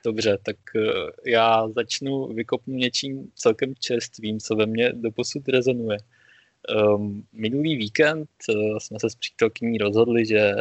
Dobře, 0.05 0.39
tak 0.43 0.57
uh, 0.75 0.83
já 1.27 1.69
začnu 1.69 2.27
vykopnu 2.27 2.75
něčím 2.75 3.31
celkem 3.35 3.75
čerstvým, 3.81 4.41
co 4.41 4.57
ve 4.57 4.67
mně 4.67 4.93
doposud 4.93 5.49
rezonuje. 5.49 5.99
Um, 6.97 7.27
minulý 7.33 7.77
víkend 7.77 8.29
uh, 8.49 8.79
jsme 8.79 9.01
se 9.01 9.11
s 9.11 9.15
přítelkyní 9.15 9.79
rozhodli, 9.79 10.27
že 10.27 10.53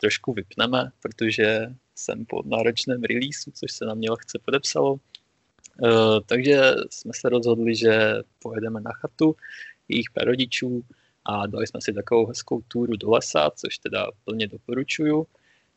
trošku 0.00 0.32
vypneme, 0.32 0.90
protože 1.02 1.74
jsem 1.94 2.24
po 2.24 2.42
náročném 2.44 3.02
releaseu, 3.02 3.50
což 3.54 3.72
se 3.72 3.84
na 3.84 3.94
mě 3.94 4.10
lehce 4.10 4.38
podepsalo. 4.44 4.92
Uh, 4.92 6.20
takže 6.26 6.60
jsme 6.90 7.12
se 7.14 7.28
rozhodli, 7.28 7.74
že 7.74 8.14
pojedeme 8.42 8.80
na 8.80 8.92
chatu 8.92 9.36
jejich 9.88 10.06
rodičů 10.16 10.84
a 11.24 11.46
dali 11.46 11.66
jsme 11.66 11.80
si 11.80 11.92
takovou 11.92 12.26
hezkou 12.26 12.62
túru 12.68 12.96
do 12.96 13.10
lesa, 13.10 13.50
což 13.56 13.78
teda 13.78 14.06
plně 14.24 14.48
doporučuju. 14.48 15.26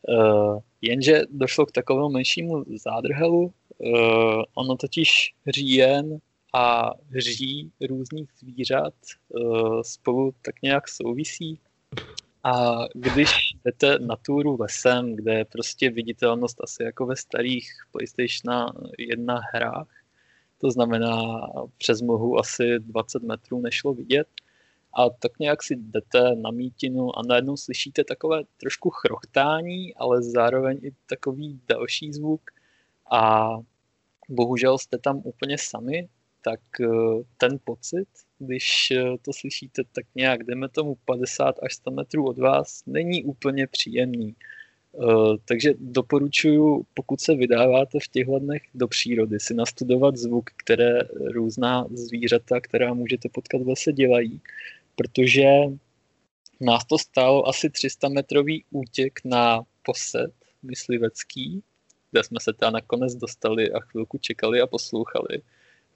Uh, 0.08 0.60
jenže 0.82 1.22
došlo 1.30 1.66
k 1.66 1.72
takovému 1.72 2.10
menšímu 2.10 2.66
zádrhelu. 2.76 3.54
Uh, 3.78 4.44
ono 4.54 4.76
totiž 4.76 5.34
říjen 5.48 6.18
a 6.54 6.92
hří 7.10 7.72
různých 7.90 8.30
zvířat 8.40 8.94
spolu 9.82 10.34
tak 10.42 10.62
nějak 10.62 10.88
souvisí. 10.88 11.60
A 12.44 12.86
když 12.94 13.53
jdete 13.66 14.00
na 14.00 14.16
túru 14.16 14.58
lesem, 14.60 15.16
kde 15.16 15.34
je 15.34 15.46
prostě 15.46 15.90
viditelnost 15.90 16.62
asi 16.62 16.84
jako 16.84 17.06
ve 17.06 17.16
starých 17.16 17.70
PlayStation 17.92 18.72
1 18.98 19.40
hrách, 19.54 19.88
to 20.58 20.72
znamená 20.72 21.42
přes 21.78 22.02
mohu 22.02 22.40
asi 22.40 22.80
20 22.80 23.24
metrů 23.24 23.62
nešlo 23.62 23.94
vidět, 23.94 24.28
a 24.94 25.10
tak 25.10 25.40
nějak 25.40 25.64
si 25.64 25.76
jdete 25.76 26.36
na 26.36 26.52
mítinu 26.52 27.18
a 27.20 27.22
najednou 27.28 27.58
slyšíte 27.58 28.04
takové 28.04 28.44
trošku 28.58 28.90
chrochtání, 28.90 29.96
ale 29.96 30.22
zároveň 30.22 30.80
i 30.84 30.92
takový 31.06 31.62
další 31.68 32.14
zvuk. 32.14 32.42
A 33.12 33.50
bohužel 34.30 34.78
jste 34.78 34.98
tam 34.98 35.22
úplně 35.24 35.58
sami, 35.58 36.10
tak 36.42 36.60
eh, 36.82 36.88
ten 37.38 37.60
pocit, 37.64 38.08
když 38.46 38.92
eh, 38.92 39.18
to 39.22 39.34
slyšíte 39.34 39.82
tak 39.92 40.06
nějak, 40.16 40.44
jdeme 40.44 40.70
tomu 40.70 40.96
50 41.06 41.56
až 41.64 41.74
100 41.74 41.92
metrů 41.92 42.28
od 42.28 42.38
vás, 42.38 42.84
není 42.86 43.24
úplně 43.24 43.68
příjemný. 43.68 44.36
Uh, 44.96 45.38
takže 45.46 45.74
doporučuji, 45.80 46.84
pokud 46.94 47.22
se 47.22 47.36
vydáváte 47.36 48.00
v 48.00 48.08
těchto 48.08 48.40
dnech 48.40 48.62
do 48.74 48.88
přírody, 48.88 49.40
si 49.40 49.54
nastudovat 49.54 50.18
zvuk, 50.18 50.50
které 50.58 51.00
různá 51.34 51.86
zvířata, 51.94 52.62
která 52.62 52.94
můžete 52.94 53.30
potkat 53.30 53.62
v 53.62 53.68
lese, 53.68 53.94
dělají, 53.94 54.42
protože 54.96 55.48
nás 56.62 56.86
to 56.86 56.98
stálo 56.98 57.48
asi 57.48 57.70
300 57.70 58.10
metrový 58.10 58.64
útěk 58.72 59.20
na 59.26 59.64
posed 59.86 60.34
myslivecký, 60.64 61.64
kde 62.12 62.24
jsme 62.24 62.38
se 62.42 62.54
teda 62.54 62.72
nakonec 62.72 63.16
dostali 63.16 63.72
a 63.72 63.80
chvilku 63.80 64.18
čekali 64.18 64.62
a 64.62 64.68
poslouchali. 64.68 65.42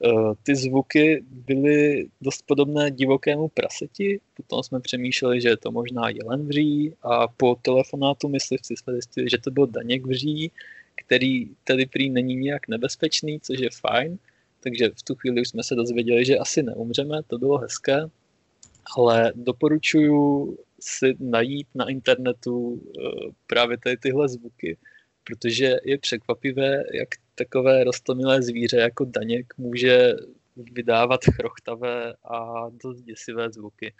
Eh, 0.05 0.33
ty 0.43 0.55
zvuky 0.55 1.23
byly 1.29 2.07
dost 2.21 2.45
podobné 2.45 2.91
divokému 2.91 3.47
praseti, 3.47 4.19
potom 4.33 4.63
jsme 4.63 4.79
přemýšleli, 4.79 5.41
že 5.41 5.49
je 5.49 5.57
to 5.57 5.71
možná 5.71 6.09
jelen 6.09 6.47
vří 6.47 6.93
a 7.01 7.27
po 7.27 7.55
telefonátu 7.61 8.29
myslivci 8.29 8.77
jsme 8.77 8.93
zjistili, 8.93 9.29
že 9.29 9.37
to 9.37 9.51
byl 9.51 9.67
daněk 9.67 10.05
vří, 10.05 10.51
který 10.95 11.49
tedy 11.63 11.85
prý 11.85 12.09
není 12.09 12.35
nijak 12.35 12.67
nebezpečný, 12.67 13.39
což 13.39 13.59
je 13.59 13.69
fajn, 13.81 14.17
takže 14.59 14.89
v 14.89 15.03
tu 15.03 15.15
chvíli 15.15 15.41
už 15.41 15.49
jsme 15.49 15.63
se 15.63 15.75
dozvěděli, 15.75 16.25
že 16.25 16.37
asi 16.37 16.63
neumřeme, 16.63 17.23
to 17.27 17.37
bylo 17.37 17.57
hezké, 17.57 17.97
ale 18.97 19.33
doporučuji 19.35 20.57
si 20.79 21.15
najít 21.19 21.67
na 21.75 21.89
internetu 21.89 22.81
eh, 22.81 23.01
právě 23.47 23.77
tady 23.77 23.97
tyhle 23.97 24.29
zvuky, 24.29 24.77
protože 25.23 25.75
je 25.83 25.97
překvapivé, 25.97 26.83
jak 26.93 27.09
takové 27.37 27.83
rostomilé 27.83 28.41
zvíře 28.41 28.77
jako 28.77 29.05
daněk 29.05 29.53
může 29.57 30.13
vydávat 30.55 31.19
chrochtavé 31.25 32.13
a 32.23 32.69
dost 32.69 33.01
děsivé 33.01 33.51
zvuky. 33.51 33.93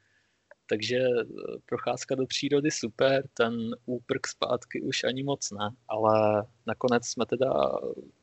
Takže 0.70 0.98
eh, 0.98 1.24
procházka 1.66 2.16
do 2.16 2.26
přírody 2.26 2.72
super, 2.72 3.28
ten 3.34 3.76
úprk 3.86 4.28
zpátky 4.28 4.82
už 4.82 5.04
ani 5.04 5.24
moc 5.24 5.52
ne, 5.52 5.70
ale 5.88 6.46
nakonec 6.68 7.08
jsme 7.08 7.26
teda 7.26 7.54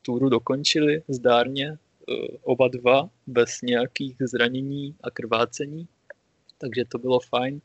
túru 0.02 0.28
dokončili 0.28 1.02
zdárně, 1.08 1.68
eh, 1.72 2.12
oba 2.42 2.68
dva, 2.68 3.10
bez 3.26 3.62
nějakých 3.62 4.16
zranění 4.20 4.94
a 5.02 5.10
krvácení, 5.10 5.88
takže 6.58 6.84
to 6.84 6.98
bylo 6.98 7.20
fajn 7.20 7.60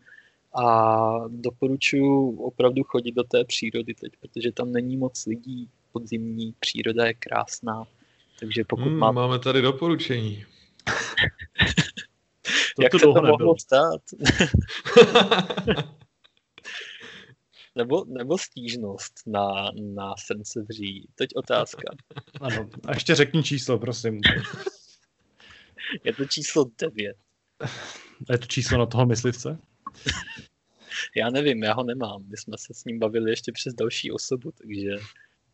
a 0.53 1.09
doporučuji 1.27 2.37
opravdu 2.37 2.83
chodit 2.83 3.11
do 3.11 3.23
té 3.23 3.45
přírody 3.45 3.93
teď, 3.93 4.11
protože 4.19 4.51
tam 4.51 4.71
není 4.71 4.97
moc 4.97 5.25
lidí, 5.25 5.69
podzimní 5.91 6.53
příroda 6.59 7.05
je 7.05 7.13
krásná, 7.13 7.83
takže 8.39 8.63
pokud 8.67 8.83
hmm, 8.85 8.97
má... 8.97 9.11
Máme 9.11 9.39
tady 9.39 9.61
doporučení. 9.61 10.45
to 12.75 12.83
Jak 12.83 12.93
se 12.93 12.99
to 12.99 13.13
nebylo. 13.13 13.37
mohlo 13.37 13.55
stát? 13.59 14.01
nebo, 17.75 18.05
nebo 18.07 18.37
stížnost 18.37 19.13
na, 19.27 19.71
na 19.95 20.15
srdce 20.17 20.65
vří? 20.69 21.09
Teď 21.15 21.29
otázka. 21.35 21.83
Ano, 22.41 22.69
a 22.87 22.93
ještě 22.93 23.15
řekni 23.15 23.43
číslo, 23.43 23.79
prosím. 23.79 24.21
Je 26.03 26.13
to 26.13 26.25
číslo 26.25 26.65
9. 26.81 27.17
A 28.29 28.31
je 28.31 28.37
to 28.37 28.45
číslo 28.45 28.77
na 28.77 28.85
toho 28.85 29.05
myslivce? 29.05 29.59
Já 31.15 31.29
nevím, 31.29 31.63
já 31.63 31.73
ho 31.73 31.83
nemám. 31.83 32.23
My 32.27 32.37
jsme 32.37 32.57
se 32.57 32.73
s 32.73 32.85
ním 32.85 32.99
bavili 32.99 33.31
ještě 33.31 33.51
přes 33.51 33.73
další 33.73 34.11
osobu, 34.11 34.51
takže... 34.51 34.91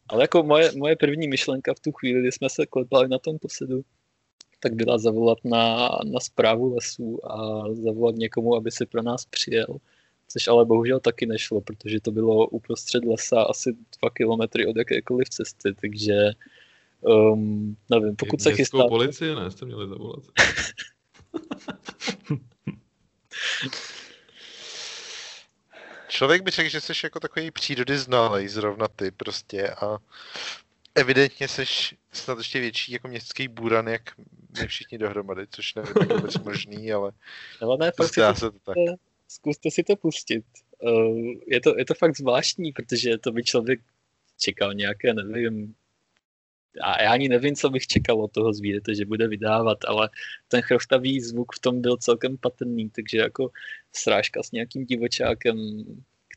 Ale 0.07 0.23
jako 0.23 0.44
moje, 0.44 0.72
moje 0.77 0.95
první 0.95 1.27
myšlenka 1.27 1.73
v 1.73 1.80
tu 1.80 1.91
chvíli, 1.91 2.22
kdy 2.22 2.32
jsme 2.32 2.49
se 2.49 2.65
klepali 2.65 3.07
na 3.07 3.19
tom 3.19 3.40
posedu, 3.40 3.82
tak 4.60 4.73
byla 4.73 4.98
zavolat 4.98 5.38
na, 5.44 5.90
na 6.03 6.19
zprávu 6.19 6.76
lesů 6.76 7.32
a 7.32 7.64
zavolat 7.73 8.15
někomu, 8.15 8.56
aby 8.56 8.72
si 8.72 8.86
pro 8.86 9.03
nás 9.03 9.26
přijel. 9.26 9.77
Což 10.27 10.48
ale 10.48 10.65
bohužel 10.65 10.99
taky 10.99 11.26
nešlo, 11.26 11.61
protože 11.61 11.99
to 11.99 12.11
bylo 12.11 12.48
uprostřed 12.48 13.06
lesa 13.06 13.41
asi 13.41 13.73
dva 13.73 14.10
kilometry 14.10 14.65
od 14.65 14.77
jakékoliv 14.77 15.30
cesty, 15.30 15.73
takže 15.82 16.32
um, 17.02 17.77
nevím, 17.90 18.15
pokud 18.15 18.41
se 18.41 18.53
chystáte... 18.53 18.90
policii 18.90 19.36
ne, 19.36 19.52
jste 19.52 19.65
měli 19.65 19.88
zavolat. 19.88 20.23
Člověk 26.07 26.41
by 26.41 26.52
řekl, 26.52 26.69
že 26.69 26.82
jsi 26.82 26.94
jako 27.03 27.19
takový 27.19 27.52
přírody 27.52 27.98
znalej, 27.98 28.48
zrovna 28.48 28.88
ty 28.88 29.11
prostě 29.11 29.69
a 29.69 29.98
evidentně 30.95 31.48
jsi 31.48 31.65
snad 32.11 32.38
ještě 32.38 32.60
větší 32.60 32.91
jako 32.91 33.07
městský 33.07 33.48
buran, 33.48 33.88
jak 33.88 34.02
my 34.61 34.68
všichni 34.68 34.98
dohromady, 34.98 35.48
což 35.49 35.76
nevím, 35.76 35.94
jak 35.99 36.14
vůbec 36.14 36.38
možný, 36.38 36.91
ale, 36.91 37.11
ale 37.61 37.77
ne, 37.77 37.91
zdá 38.03 38.36
se 38.36 38.52
to 38.52 38.60
tak. 38.60 38.76
Zkuste 39.27 39.72
si 39.72 39.84
to 39.84 39.95
pustit. 39.95 40.45
Uh, 40.80 41.34
je, 41.48 41.61
to, 41.61 41.77
je 41.77 41.86
to 41.86 41.94
fakt 41.94 42.18
zvláštní, 42.18 42.72
protože 42.72 43.18
to 43.18 43.32
by 43.32 43.44
člověk 43.44 43.80
čekal 44.40 44.73
nějaké, 44.73 45.14
nevím, 45.14 45.76
a 46.81 47.03
já 47.03 47.11
ani 47.11 47.30
nevím, 47.30 47.56
co 47.56 47.69
bych 47.69 47.88
čekal 47.88 48.23
od 48.23 48.31
toho 48.31 48.53
zvířete, 48.53 48.95
že 48.95 49.06
bude 49.06 49.27
vydávat, 49.27 49.77
ale 49.88 50.10
ten 50.47 50.61
chrochtavý 50.61 51.22
zvuk 51.22 51.56
v 51.56 51.60
tom 51.60 51.81
byl 51.81 51.97
celkem 51.97 52.38
patrný, 52.38 52.89
takže 52.89 53.18
jako 53.18 53.49
srážka 53.93 54.43
s 54.43 54.52
nějakým 54.52 54.85
divočákem, 54.85 55.57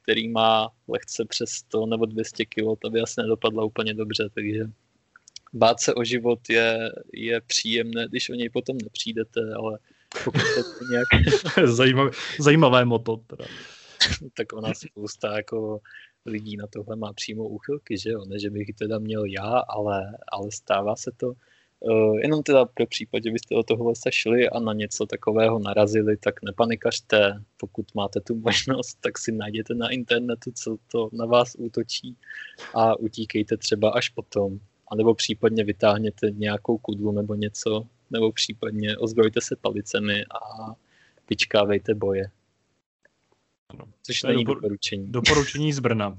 který 0.03 0.29
má 0.29 0.69
lehce 0.89 1.25
přes 1.29 1.51
100 1.51 1.87
nebo 1.87 2.07
200 2.07 2.45
kg, 2.45 2.79
to 2.79 2.91
by 2.91 3.01
asi 3.01 3.21
nedopadla 3.21 3.65
úplně 3.65 3.95
dobře, 3.95 4.29
takže 4.35 4.65
bát 5.53 5.81
se 5.81 5.95
o 5.95 6.05
život 6.05 6.41
je, 6.51 6.93
je 7.13 7.41
příjemné, 7.41 8.09
když 8.09 8.31
o 8.31 8.35
něj 8.35 8.51
potom 8.51 8.79
nepřijdete, 8.83 9.41
ale 9.57 9.79
pokud 10.25 10.41
to 10.41 10.85
nějak... 10.91 11.09
zajímavé, 11.65 12.11
zajímavé 12.39 12.85
moto 12.85 13.17
teda. 13.17 13.45
tak 14.37 14.53
ona 14.53 14.75
spousta 14.75 15.37
jako 15.37 15.81
lidí 16.29 16.57
na 16.57 16.67
tohle 16.67 16.97
má 16.97 17.13
přímo 17.13 17.49
úchylky, 17.49 17.99
že 17.99 18.11
jo, 18.11 18.25
ne, 18.25 18.39
že 18.39 18.51
bych 18.51 18.69
teda 18.79 18.99
měl 18.99 19.25
já, 19.25 19.59
ale, 19.59 20.19
ale 20.33 20.51
stává 20.51 20.97
se 20.97 21.11
to. 21.17 21.33
Uh, 21.81 22.19
jenom 22.19 22.43
teda 22.43 22.65
pro 22.65 22.87
případ, 22.87 23.25
že 23.25 23.31
byste 23.31 23.55
do 23.55 23.63
tohohle 23.63 23.95
se 23.97 24.13
šli 24.13 24.49
a 24.49 24.61
na 24.61 24.73
něco 24.73 25.07
takového 25.07 25.59
narazili, 25.59 26.17
tak 26.17 26.43
nepanikařte, 26.43 27.43
pokud 27.57 27.95
máte 27.95 28.21
tu 28.21 28.35
možnost, 28.35 28.99
tak 29.01 29.19
si 29.19 29.33
najděte 29.33 29.75
na 29.75 29.89
internetu, 29.89 30.51
co 30.55 30.77
to 30.93 31.09
na 31.13 31.27
vás 31.27 31.55
útočí 31.59 32.17
a 32.75 32.99
utíkejte 32.99 33.57
třeba 33.57 33.91
až 33.91 34.09
potom. 34.09 34.59
A 34.91 34.95
nebo 34.95 35.15
případně 35.15 35.65
vytáhněte 35.65 36.31
nějakou 36.31 36.79
kudlu 36.79 37.13
nebo 37.13 37.35
něco, 37.35 37.87
nebo 38.11 38.33
případně 38.33 38.97
ozbrojte 38.97 39.41
se 39.41 39.57
palicemi 39.57 40.25
a 40.25 40.75
vyčkávejte 41.31 41.95
boje. 41.95 42.31
Ano. 43.71 43.85
Což 44.03 44.21
To 44.21 44.27
není 44.27 44.45
dopor- 44.45 44.55
doporučení. 44.55 45.13
Doporučení 45.13 45.73
z 45.73 45.79
Brna. 45.79 46.19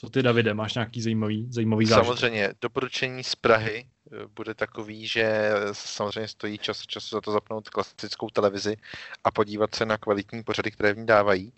Co 0.00 0.10
ty, 0.10 0.22
Davide, 0.22 0.54
máš 0.54 0.74
nějaký 0.74 1.02
zajímavý, 1.02 1.46
zajímavý 1.50 1.86
zážitek? 1.86 2.06
Samozřejmě, 2.06 2.54
doporučení 2.60 3.24
z 3.24 3.34
Prahy 3.34 3.86
eh, 3.86 4.26
bude 4.34 4.54
takový, 4.54 5.06
že 5.06 5.50
samozřejmě 5.72 6.28
stojí 6.28 6.58
čas 6.58 6.82
času 6.86 7.16
za 7.16 7.20
to 7.20 7.32
zapnout 7.32 7.68
klasickou 7.68 8.30
televizi 8.30 8.76
a 9.24 9.30
podívat 9.30 9.74
se 9.74 9.86
na 9.86 9.98
kvalitní 9.98 10.42
pořady, 10.42 10.70
které 10.70 10.92
v 10.92 10.98
ní 10.98 11.06
dávají. 11.06 11.52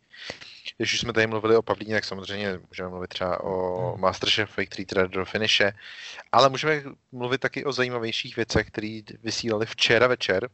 Když 0.77 0.95
už 0.95 1.01
jsme 1.01 1.13
tady 1.13 1.27
mluvili 1.27 1.57
o 1.57 1.63
Pavlíně, 1.63 1.95
tak 1.95 2.05
samozřejmě 2.05 2.61
můžeme 2.69 2.89
mluvit 2.89 3.09
třeba 3.09 3.45
o 3.45 3.97
Masterchefovi, 3.97 4.67
který 4.67 4.87
teda 4.87 5.07
do 5.07 5.25
finiše, 5.25 5.73
ale 6.33 6.49
můžeme 6.49 6.83
mluvit 7.13 7.41
taky 7.41 7.65
o 7.65 7.73
zajímavějších 7.73 8.37
věcech, 8.37 8.67
které 8.67 9.01
vysílali 9.23 9.67
včera 9.67 10.07
večer. 10.07 10.49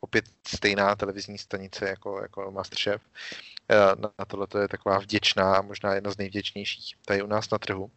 Opět 0.00 0.24
stejná 0.46 0.96
televizní 0.96 1.38
stanice 1.38 1.88
jako, 1.88 2.22
jako 2.22 2.50
Masterchef. 2.50 3.02
Eh, 3.02 3.51
Na 4.18 4.24
tohle 4.26 4.46
to 4.46 4.58
je 4.58 4.68
taková 4.68 4.98
vděčná 4.98 5.56
a 5.56 5.62
možná 5.62 5.94
jedna 5.94 6.10
z 6.10 6.16
nejvděčnějších 6.16 6.96
tady 7.04 7.22
u 7.22 7.26
nás 7.26 7.50
na 7.50 7.58
trhu. 7.58 7.90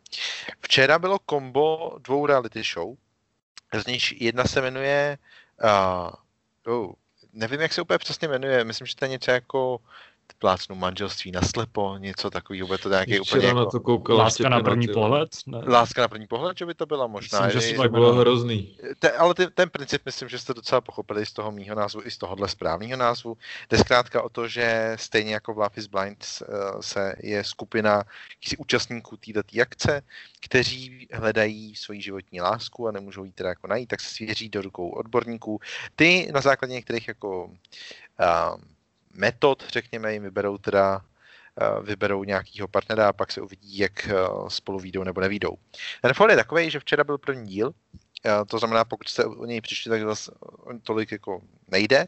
Včera 0.62 1.00
bylo 1.00 1.20
kombo 1.20 1.98
dvou 2.00 2.26
reality 2.26 2.64
show, 2.74 2.96
z 3.74 3.86
nich 3.86 4.22
jedna 4.22 4.44
se 4.44 4.62
jmenuje, 4.62 5.18
uh, 5.64 6.74
oh, 6.74 6.94
nevím, 7.34 7.62
jak 7.62 7.74
se 7.74 7.82
úplně 7.82 7.98
přesně 7.98 8.28
jmenuje, 8.28 8.64
myslím, 8.64 8.88
že 8.88 8.96
to 8.96 9.06
je 9.06 9.10
něco 9.10 9.32
jako 9.32 9.80
plácnu 10.40 10.76
manželství 10.76 11.32
na 11.32 11.42
slepo, 11.42 11.98
něco 11.98 12.30
takového, 12.30 12.68
bude 12.68 12.78
to 12.78 12.90
nějaký 12.90 13.20
úplně 13.20 13.48
jako, 13.48 13.66
to 13.66 13.80
koukal 13.80 14.18
Láska 14.18 14.50
na 14.50 14.60
první 14.60 14.88
pohled? 14.88 15.30
Ne. 15.46 15.62
láska 15.68 16.02
na 16.02 16.08
první 16.08 16.28
pohled, 16.28 16.58
že 16.58 16.66
by 16.66 16.74
to 16.74 16.86
byla 16.86 17.08
možná. 17.08 17.46
Myslím, 17.46 17.62
že 17.62 17.76
To 17.76 17.82
tak 17.82 17.92
bylo 17.92 18.14
hrozný. 18.14 18.78
te, 19.00 19.12
ale 19.12 19.34
ten, 19.34 19.50
ten 19.56 19.70
princip 19.70 20.02
myslím, 20.06 20.30
že 20.30 20.40
jste 20.40 20.54
docela 20.54 20.82
pochopili 20.82 21.26
z 21.26 21.34
toho 21.34 21.52
mýho 21.52 21.76
názvu 21.76 22.02
i 22.06 22.12
z 22.12 22.18
tohohle 22.18 22.48
správného 22.50 22.98
názvu. 22.98 23.38
Jde 23.70 23.78
zkrátka 23.78 24.22
o 24.22 24.30
to, 24.30 24.48
že 24.48 24.94
stejně 25.00 25.34
jako 25.34 25.54
v 25.54 25.58
Love 25.58 25.76
is 25.76 25.88
Blind 25.88 26.26
eh, 26.26 26.46
se 26.82 27.16
je 27.24 27.44
skupina 27.44 28.04
jakýchsi 28.36 28.58
účastníků 28.58 29.18
této 29.18 29.62
akce, 29.62 30.02
kteří 30.42 31.08
hledají 31.14 31.76
svoji 31.76 32.02
životní 32.02 32.42
lásku 32.42 32.88
a 32.88 32.92
nemůžou 32.92 33.24
ji 33.24 33.32
teda 33.32 33.50
jako 33.50 33.68
najít, 33.68 33.88
tak 33.88 34.02
se 34.02 34.10
svěří 34.16 34.50
do 34.50 34.62
rukou 34.62 34.90
odborníků. 34.90 35.60
Ty 35.96 36.32
na 36.34 36.42
základě 36.42 36.74
některých 36.74 37.08
jako 37.08 37.46
uh, 37.46 38.62
metod, 39.16 39.64
řekněme, 39.70 40.14
jim 40.14 40.24
vyberou 40.24 40.58
teda 40.58 41.02
eh, 41.62 41.82
vyberou 41.82 42.24
nějakýho 42.24 42.68
partnera 42.68 43.10
a 43.10 43.14
pak 43.14 43.32
se 43.32 43.42
uvidí, 43.42 43.78
jak 43.78 44.08
eh, 44.08 44.14
spolu 44.48 44.80
výjdou 44.80 45.04
nebo 45.04 45.22
nevídou. 45.22 45.58
Ten 46.02 46.14
fond 46.14 46.30
je 46.30 46.36
takový, 46.36 46.72
že 46.72 46.80
včera 46.80 47.04
byl 47.04 47.18
první 47.18 47.48
díl, 47.48 47.74
Eh, 48.26 48.46
to 48.46 48.60
znamená, 48.60 48.86
pokud 48.86 49.10
jste 49.10 49.26
o 49.26 49.46
něj 49.46 49.62
přišli, 49.62 49.90
tak 49.90 50.02
zase 50.02 50.32
tolik 50.84 51.12
jako 51.12 51.42
nejde. 51.68 52.08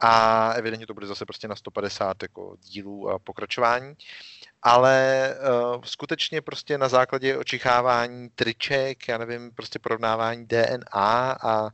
A 0.00 0.52
evidentně 0.52 0.86
to 0.86 0.94
bude 0.94 1.06
zase 1.06 1.26
prostě 1.26 1.48
na 1.48 1.56
150 1.56 2.22
jako 2.22 2.56
dílů 2.60 3.10
a 3.10 3.18
pokračování. 3.18 3.94
Ale 4.62 5.28
uh, 5.74 5.82
skutečně 5.84 6.40
prostě 6.40 6.78
na 6.78 6.88
základě 6.88 7.36
očichávání 7.36 8.28
triček, 8.28 9.08
já 9.08 9.18
nevím, 9.18 9.50
prostě 9.50 9.78
porovnávání 9.78 10.46
DNA 10.46 11.32
a, 11.42 11.68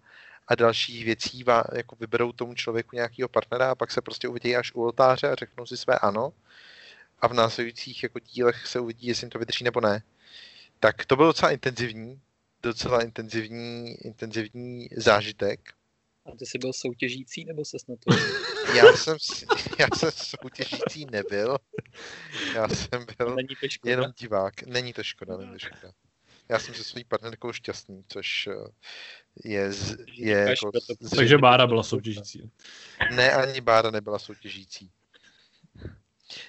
a 0.48 0.54
dalších 0.54 1.04
věcí 1.04 1.44
jako 1.74 1.96
vyberou 1.96 2.32
tomu 2.32 2.54
člověku 2.54 2.96
nějakého 2.96 3.28
partnera 3.28 3.70
a 3.70 3.74
pak 3.74 3.90
se 3.90 4.00
prostě 4.00 4.28
uvidí 4.28 4.56
až 4.56 4.72
u 4.74 4.82
oltáře 4.82 5.28
a 5.28 5.34
řeknou 5.34 5.66
si 5.66 5.76
své 5.76 5.98
ano. 5.98 6.32
A 7.18 7.28
v 7.28 7.32
následujících 7.34 8.02
jako 8.02 8.18
dílech 8.18 8.66
se 8.66 8.80
uvidí, 8.80 9.06
jestli 9.06 9.24
jim 9.24 9.30
to 9.30 9.38
vydrží 9.38 9.64
nebo 9.64 9.80
ne. 9.80 10.02
Tak 10.80 11.04
to 11.06 11.16
bylo 11.16 11.28
docela 11.28 11.50
intenzivní, 11.50 12.20
docela 12.62 13.02
intenzivní, 13.02 13.94
intenzivní 14.04 14.88
zážitek. 14.96 15.72
A 16.26 16.36
ty 16.38 16.46
jsi 16.46 16.58
byl 16.58 16.72
soutěžící, 16.72 17.44
nebo 17.44 17.64
se 17.64 17.76
na 17.88 17.94
to... 17.96 18.16
Já 18.76 18.92
jsem, 18.92 19.16
já 19.78 19.86
jsem 19.96 20.10
soutěžící 20.10 21.06
nebyl. 21.10 21.58
Já 22.54 22.68
jsem 22.68 23.06
byl 23.18 23.34
Není 23.34 23.48
to 23.60 23.68
škoda. 23.68 23.90
jenom 23.90 24.12
divák. 24.18 24.62
Není 24.62 24.92
to 24.92 25.02
škoda, 25.02 25.36
není 25.36 25.52
to 25.52 25.58
škoda. 25.58 25.92
Já 26.48 26.58
jsem 26.58 26.74
se 26.74 26.84
svojí 26.84 27.04
partnerkou 27.04 27.52
šťastný, 27.52 28.04
což 28.08 28.46
eh, 28.46 28.52
je, 29.44 29.72
z- 29.72 29.96
je 30.14 30.36
Říkáš, 30.46 30.48
jako 30.62 30.72
to- 30.72 30.78
zřejmě- 31.00 31.16
Takže 31.16 31.38
Bára 31.38 31.66
byla 31.66 31.82
soutěžící. 31.82 32.50
Ne, 33.10 33.32
ani 33.32 33.60
Bára 33.60 33.90
nebyla 33.90 34.18
soutěžící. 34.18 34.90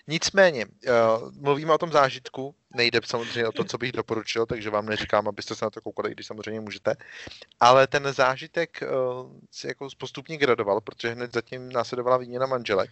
Nicméně, 0.08 0.66
uh, 0.66 1.32
mluvíme 1.42 1.74
o 1.74 1.78
tom 1.78 1.92
zážitku, 1.92 2.56
nejde 2.76 3.00
samozřejmě 3.06 3.48
o 3.48 3.52
to, 3.52 3.64
co 3.64 3.78
bych 3.78 3.92
doporučil, 3.92 4.46
takže 4.46 4.70
vám 4.70 4.86
neříkám, 4.86 5.28
abyste 5.28 5.56
se 5.56 5.66
na 5.66 5.70
to 5.70 5.82
koukali, 5.82 6.10
i 6.10 6.14
když 6.14 6.28
samozřejmě 6.28 6.60
můžete, 6.62 6.96
ale 7.60 7.88
ten 7.88 8.14
zážitek 8.14 8.84
uh, 8.84 9.32
se 9.52 9.68
jako 9.68 9.88
postupně 9.98 10.38
gradoval, 10.38 10.82
protože 10.82 11.10
hned 11.10 11.34
zatím 11.34 11.72
následovala 11.72 12.18
výměna 12.18 12.46
manželek, 12.46 12.90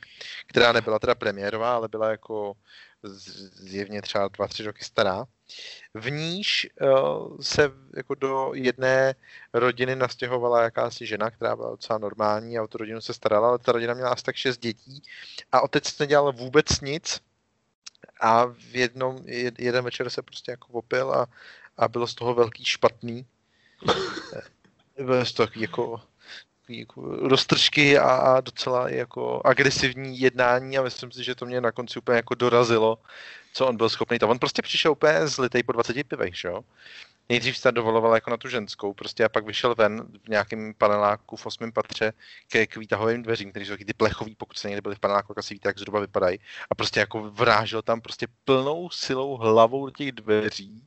která 0.47 0.71
nebyla 0.71 0.99
teda 0.99 1.15
premiérová, 1.15 1.75
ale 1.75 1.87
byla 1.87 2.11
jako 2.11 2.53
zjevně 3.09 4.01
třeba 4.01 4.27
dva, 4.27 4.47
tři 4.47 4.63
roky 4.63 4.83
stará. 4.83 5.25
V 5.93 6.11
níž 6.11 6.69
uh, 6.81 7.37
se 7.41 7.71
jako 7.95 8.15
do 8.15 8.51
jedné 8.53 9.15
rodiny 9.53 9.95
nastěhovala 9.95 10.63
jakási 10.63 11.05
žena, 11.05 11.31
která 11.31 11.55
byla 11.55 11.69
docela 11.69 11.99
normální 11.99 12.57
a 12.57 12.63
o 12.63 12.67
tu 12.67 12.77
rodinu 12.77 13.01
se 13.01 13.13
starala, 13.13 13.49
ale 13.49 13.59
ta 13.59 13.71
rodina 13.71 13.93
měla 13.93 14.09
asi 14.09 14.23
tak 14.23 14.35
šest 14.35 14.57
dětí 14.57 15.03
a 15.51 15.61
otec 15.61 15.97
nedělal 15.97 16.33
vůbec 16.33 16.81
nic 16.81 17.21
a 18.19 18.45
v 18.45 18.75
jednom, 18.75 19.17
jed, 19.25 19.59
jeden 19.59 19.85
večer 19.85 20.09
se 20.09 20.21
prostě 20.21 20.51
jako 20.51 20.67
opil 20.67 21.13
a, 21.13 21.27
a 21.77 21.87
bylo 21.87 22.07
z 22.07 22.15
toho 22.15 22.33
velký 22.33 22.65
špatný. 22.65 23.25
Bylo 24.97 25.25
z 25.25 25.33
toho 25.33 25.49
jako 25.55 26.01
takový 26.65 26.79
jako 26.79 27.01
roztržky 27.27 27.99
a, 27.99 28.09
a 28.09 28.41
docela 28.41 28.89
jako 28.89 29.41
agresivní 29.45 30.19
jednání 30.19 30.77
a 30.77 30.81
myslím 30.81 31.11
si, 31.11 31.23
že 31.23 31.35
to 31.35 31.45
mě 31.45 31.61
na 31.61 31.71
konci 31.71 31.99
úplně 31.99 32.15
jako 32.15 32.35
dorazilo, 32.35 32.97
co 33.53 33.67
on 33.67 33.77
byl 33.77 33.89
schopný. 33.89 34.19
To 34.19 34.27
on 34.27 34.39
prostě 34.39 34.61
přišel 34.61 34.91
úplně 34.91 35.27
zlitej 35.27 35.63
po 35.63 35.71
20 35.71 36.07
pivech, 36.07 36.35
že 36.35 36.47
jo? 36.47 36.61
Nejdřív 37.29 37.57
se 37.57 37.71
dovoloval 37.71 38.15
jako 38.15 38.29
na 38.29 38.37
tu 38.37 38.47
ženskou 38.47 38.93
prostě 38.93 39.25
a 39.25 39.29
pak 39.29 39.45
vyšel 39.45 39.75
ven 39.75 40.05
v 40.25 40.29
nějakém 40.29 40.73
paneláku 40.77 41.35
v 41.35 41.45
osmém 41.45 41.71
patře 41.71 42.13
ke 42.47 42.67
k 42.67 42.77
výtahovým 42.77 43.23
dveřím, 43.23 43.49
které 43.49 43.65
jsou 43.65 43.77
ty 43.77 43.93
plechový, 43.93 44.35
pokud 44.35 44.57
se 44.57 44.69
někdy 44.69 44.81
byli 44.81 44.95
v 44.95 44.99
paneláku, 44.99 45.33
tak 45.33 45.37
asi 45.37 45.53
víte, 45.53 45.69
jak 45.69 45.77
zhruba 45.77 45.99
vypadají. 45.99 46.39
A 46.69 46.75
prostě 46.75 46.99
jako 46.99 47.29
vrážel 47.29 47.81
tam 47.81 48.01
prostě 48.01 48.27
plnou 48.45 48.89
silou 48.89 49.37
hlavou 49.37 49.85
do 49.85 49.91
těch 49.91 50.11
dveří 50.11 50.81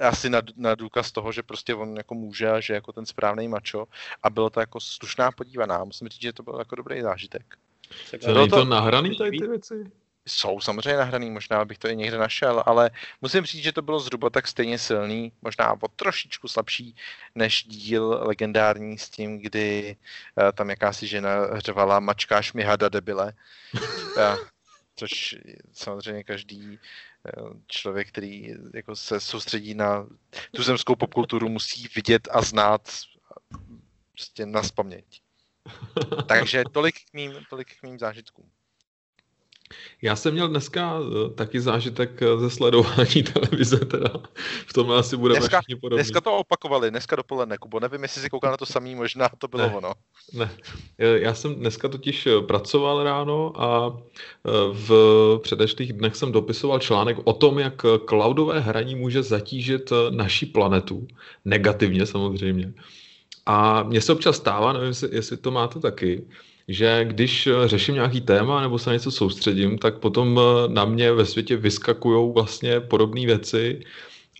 asi 0.00 0.30
na, 0.30 0.42
na 0.56 0.74
důkaz 0.74 1.12
toho, 1.12 1.32
že 1.32 1.42
prostě 1.42 1.74
on 1.74 1.96
jako 1.96 2.14
může 2.14 2.50
a 2.50 2.60
že 2.60 2.74
jako 2.74 2.92
ten 2.92 3.06
správný 3.06 3.48
mačo 3.48 3.86
a 4.22 4.30
bylo 4.30 4.50
to 4.50 4.60
jako 4.60 4.80
slušná 4.80 5.30
podívaná. 5.30 5.84
Musím 5.84 6.08
říct, 6.08 6.22
že 6.22 6.32
to 6.32 6.42
byl 6.42 6.58
jako 6.58 6.76
dobrý 6.76 7.02
zážitek. 7.02 7.56
Co, 8.20 8.34
není 8.34 8.48
to, 8.48 8.56
to 8.56 8.64
nahraný 8.64 9.16
tady 9.16 9.30
ty 9.30 9.46
věci? 9.46 9.84
Jsou 10.26 10.60
samozřejmě 10.60 10.96
nahraný, 10.96 11.30
možná 11.30 11.64
bych 11.64 11.78
to 11.78 11.88
i 11.88 11.96
někde 11.96 12.18
našel, 12.18 12.62
ale 12.66 12.90
musím 13.20 13.44
říct, 13.44 13.62
že 13.62 13.72
to 13.72 13.82
bylo 13.82 14.00
zhruba 14.00 14.30
tak 14.30 14.48
stejně 14.48 14.78
silný, 14.78 15.32
možná 15.42 15.72
o 15.72 15.88
trošičku 15.96 16.48
slabší 16.48 16.96
než 17.34 17.64
díl 17.64 18.18
legendární 18.22 18.98
s 18.98 19.10
tím, 19.10 19.38
kdy 19.38 19.96
uh, 20.36 20.52
tam 20.52 20.70
jakási 20.70 21.06
žena 21.06 21.60
řvala 21.60 22.00
mačkáš 22.00 22.52
mi 22.52 22.62
hada 22.62 22.88
debile. 22.88 23.32
což 24.96 25.36
samozřejmě 25.72 26.24
každý 26.24 26.78
Eh, 27.26 27.32
člověk, 27.66 28.08
který 28.08 28.54
jako 28.74 28.96
se 28.96 29.20
soustředí 29.20 29.74
na 29.74 30.06
tu 30.56 30.62
zemskou 30.62 30.96
popkulturu, 30.96 31.48
musí 31.48 31.88
vidět 31.94 32.28
a 32.30 32.42
znát 32.42 32.90
prostě 34.12 34.46
na 34.46 34.62
spaměť. 34.62 35.22
Takže 36.28 36.64
tolik 36.72 36.94
k 36.94 37.12
mým, 37.12 37.32
tolik 37.50 37.76
k 37.80 37.82
mým 37.82 37.98
zážitkům. 37.98 38.50
Já 40.02 40.16
jsem 40.16 40.34
měl 40.34 40.48
dneska 40.48 40.98
eh, 41.00 41.30
taky 41.30 41.60
zážitek 41.60 42.22
eh, 42.22 42.38
ze 42.38 42.50
sledování 42.50 43.22
televize, 43.32 43.78
teda 43.78 44.08
v 44.66 44.72
tom 44.72 44.90
asi 44.90 45.16
budeme 45.16 45.40
dneska, 45.40 45.60
všichni 45.60 45.80
podobní. 45.80 46.02
Dneska 46.04 46.20
to 46.20 46.36
opakovali, 46.36 46.90
dneska 46.90 47.16
dopoledne, 47.16 47.58
Kubo, 47.58 47.80
nevím, 47.80 48.02
jestli 48.02 48.22
si 48.22 48.30
koukal 48.30 48.50
na 48.50 48.56
to 48.56 48.66
samý, 48.66 48.94
možná 48.94 49.28
to 49.38 49.48
bylo 49.48 49.62
ne, 49.62 49.74
ono. 49.76 49.92
Ne, 50.32 50.50
já 50.98 51.34
jsem 51.34 51.54
dneska 51.54 51.88
totiž 51.88 52.26
eh, 52.26 52.40
pracoval 52.40 53.04
ráno 53.04 53.62
a 53.62 53.98
v 54.72 54.90
předešlých 55.42 55.92
dnech 55.92 56.16
jsem 56.16 56.32
dopisoval 56.32 56.78
článek 56.78 57.16
o 57.24 57.32
tom, 57.32 57.58
jak 57.58 57.82
cloudové 58.08 58.60
hraní 58.60 58.94
může 58.94 59.22
zatížit 59.22 59.92
naší 60.10 60.46
planetu, 60.46 61.06
negativně 61.44 62.06
samozřejmě. 62.06 62.72
A 63.46 63.82
mně 63.82 64.00
se 64.00 64.12
občas 64.12 64.36
stává, 64.36 64.72
nevím, 64.72 64.94
jestli 65.10 65.36
to 65.36 65.50
máte 65.50 65.80
taky, 65.80 66.26
že 66.68 67.04
když 67.04 67.46
eh, 67.46 67.68
řeším 67.68 67.94
nějaký 67.94 68.20
téma 68.20 68.60
nebo 68.60 68.78
se 68.78 68.90
na 68.90 68.94
něco 68.94 69.10
soustředím, 69.10 69.78
tak 69.78 69.98
potom 69.98 70.40
eh, 70.40 70.68
na 70.68 70.84
mě 70.84 71.12
ve 71.12 71.26
světě 71.26 71.56
vyskakují 71.56 72.32
vlastně 72.32 72.80
podobné 72.80 73.26
věci 73.26 73.80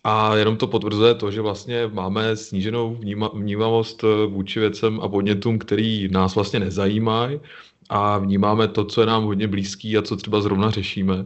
a 0.03 0.35
jenom 0.35 0.57
to 0.57 0.67
potvrzuje 0.67 1.13
to, 1.13 1.31
že 1.31 1.41
vlastně 1.41 1.87
máme 1.93 2.35
sníženou 2.35 2.95
vníma, 2.95 3.29
vnímavost 3.33 4.03
eh, 4.03 4.27
vůči 4.27 4.59
věcem 4.59 4.99
a 5.01 5.07
podnětům, 5.09 5.59
který 5.59 6.07
nás 6.07 6.35
vlastně 6.35 6.59
nezajímají 6.59 7.39
a 7.89 8.17
vnímáme 8.17 8.67
to, 8.67 8.85
co 8.85 9.01
je 9.01 9.07
nám 9.07 9.23
hodně 9.23 9.47
blízký 9.47 9.97
a 9.97 10.01
co 10.01 10.15
třeba 10.15 10.41
zrovna 10.41 10.71
řešíme. 10.71 11.23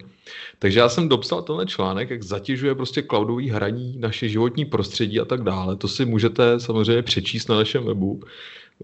Takže 0.59 0.79
já 0.79 0.89
jsem 0.89 1.09
dopsal 1.09 1.41
tenhle 1.41 1.65
článek, 1.65 2.09
jak 2.09 2.23
zatěžuje 2.23 2.75
prostě 2.75 3.03
cloudový 3.03 3.49
hraní 3.49 3.97
naše 3.97 4.29
životní 4.29 4.65
prostředí 4.65 5.19
a 5.19 5.25
tak 5.25 5.43
dále. 5.43 5.75
To 5.75 5.87
si 5.87 6.05
můžete 6.05 6.59
samozřejmě 6.59 7.01
přečíst 7.01 7.47
na 7.47 7.55
našem 7.55 7.85
webu. 7.85 8.21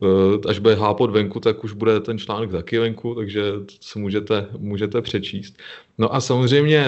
Eh, 0.02 0.50
až 0.50 0.60
bude 0.60 0.76
hápot 0.76 1.12
venku, 1.12 1.40
tak 1.40 1.64
už 1.64 1.74
bude 1.74 2.00
ten 2.00 2.18
článek 2.18 2.52
taky 2.52 2.80
venku, 2.80 3.16
takže 3.16 3.44
se 3.82 4.00
můžete, 4.00 4.48
můžete 4.58 5.02
přečíst. 5.02 5.58
No 5.98 6.16
a 6.16 6.22
samozřejmě 6.22 6.86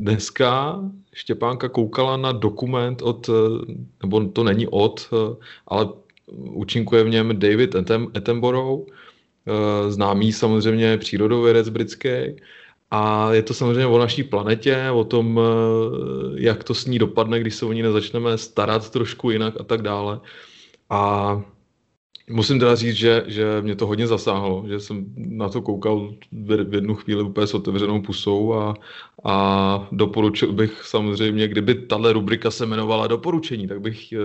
dneska 0.00 0.80
Štěpánka 1.14 1.68
koukala 1.68 2.16
na 2.16 2.32
dokument 2.32 3.02
od, 3.02 3.28
eh, 3.28 3.32
nebo 4.02 4.24
to 4.24 4.44
není 4.44 4.66
od, 4.66 5.08
eh, 5.12 5.36
ale 5.66 5.88
účinkuje 6.36 7.04
v 7.04 7.08
něm 7.08 7.38
David 7.38 7.76
Attenborough, 8.16 8.80
známý 9.88 10.32
samozřejmě 10.32 10.98
přírodovědec 10.98 11.68
britský. 11.68 12.08
A 12.90 13.32
je 13.32 13.42
to 13.42 13.54
samozřejmě 13.54 13.86
o 13.86 13.98
naší 13.98 14.22
planetě, 14.22 14.90
o 14.92 15.04
tom, 15.04 15.40
jak 16.34 16.64
to 16.64 16.74
s 16.74 16.86
ní 16.86 16.98
dopadne, 16.98 17.40
když 17.40 17.54
se 17.54 17.66
o 17.66 17.72
ní 17.72 17.82
nezačneme 17.82 18.38
starat 18.38 18.90
trošku 18.90 19.30
jinak 19.30 19.60
a 19.60 19.64
tak 19.64 19.82
dále. 19.82 20.20
A 20.90 21.42
Musím 22.30 22.58
teda 22.58 22.74
říct, 22.74 22.96
že, 22.96 23.24
že 23.26 23.62
mě 23.62 23.76
to 23.76 23.86
hodně 23.86 24.06
zasáhlo, 24.06 24.64
že 24.68 24.80
jsem 24.80 25.04
na 25.16 25.48
to 25.48 25.62
koukal 25.62 26.14
v 26.32 26.74
jednu 26.74 26.94
chvíli 26.94 27.22
úplně 27.22 27.46
s 27.46 27.54
otevřenou 27.54 28.02
pusou 28.02 28.54
a, 28.54 28.74
a 29.24 29.88
doporučil 29.92 30.52
bych 30.52 30.84
samozřejmě, 30.84 31.48
kdyby 31.48 31.74
tahle 31.74 32.12
rubrika 32.12 32.50
se 32.50 32.64
jmenovala 32.64 33.06
doporučení, 33.06 33.68
tak 33.68 33.80
bych 33.80 34.12
eh, 34.12 34.18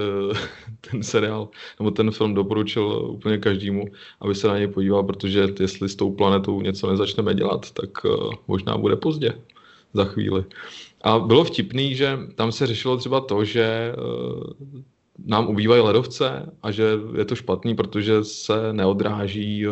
ten 0.92 1.04
seriál 1.04 1.50
nebo 1.80 1.92
ten 1.92 2.12
film 2.12 2.34
doporučil 2.34 3.10
úplně 3.12 3.38
každému, 3.38 3.86
aby 4.22 4.36
se 4.36 4.48
na 4.48 4.58
něj 4.58 4.68
podíval, 4.68 5.04
protože 5.04 5.48
jestli 5.60 5.90
s 5.90 5.96
tou 5.96 6.12
planetou 6.12 6.62
něco 6.62 6.92
nezačneme 6.92 7.34
dělat, 7.34 7.72
tak 7.72 7.90
eh, 8.06 8.10
možná 8.48 8.78
bude 8.78 8.96
pozdě 8.96 9.34
za 9.94 10.06
chvíli. 10.06 10.46
A 11.02 11.20
bylo 11.20 11.44
vtipný, 11.44 11.96
že 11.96 12.20
tam 12.36 12.52
se 12.52 12.68
řešilo 12.68 12.98
třeba 12.98 13.22
to, 13.22 13.46
že 13.46 13.94
eh, 13.94 14.97
nám 15.26 15.48
ubývají 15.48 15.82
ledovce 15.82 16.52
a 16.64 16.72
že 16.72 16.84
je 17.18 17.26
to 17.26 17.36
špatný, 17.36 17.76
protože 17.76 18.24
se 18.24 18.74
neodráží 18.74 19.66
eh, 19.66 19.72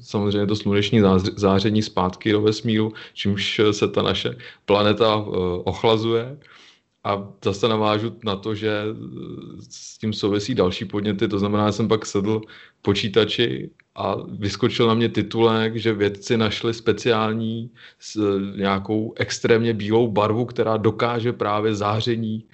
samozřejmě 0.00 0.46
to 0.46 0.56
sluneční 0.56 1.00
záření 1.36 1.82
zpátky 1.82 2.32
do 2.32 2.42
vesmíru, 2.42 2.92
čímž 3.14 3.60
se 3.70 3.88
ta 3.88 4.02
naše 4.02 4.36
planeta 4.64 5.24
eh, 5.26 5.30
ochlazuje. 5.64 6.38
A 7.04 7.28
zase 7.44 7.68
navážu 7.68 8.16
na 8.24 8.36
to, 8.36 8.54
že 8.54 8.70
eh, 8.70 8.94
s 9.70 9.98
tím 9.98 10.12
souvisí 10.12 10.54
další 10.54 10.84
podněty, 10.84 11.28
to 11.28 11.38
znamená, 11.38 11.66
že 11.66 11.72
jsem 11.72 11.88
pak 11.88 12.06
sedl 12.06 12.40
počítači 12.82 13.70
a 13.94 14.16
vyskočil 14.38 14.86
na 14.86 14.94
mě 14.94 15.08
titulek, 15.08 15.76
že 15.76 15.92
vědci 15.92 16.36
našli 16.36 16.74
speciální 16.74 17.70
s 17.98 18.38
nějakou 18.56 19.12
extrémně 19.16 19.74
bílou 19.74 20.08
barvu, 20.08 20.44
která 20.44 20.76
dokáže 20.76 21.32
právě 21.32 21.74
záření 21.74 22.44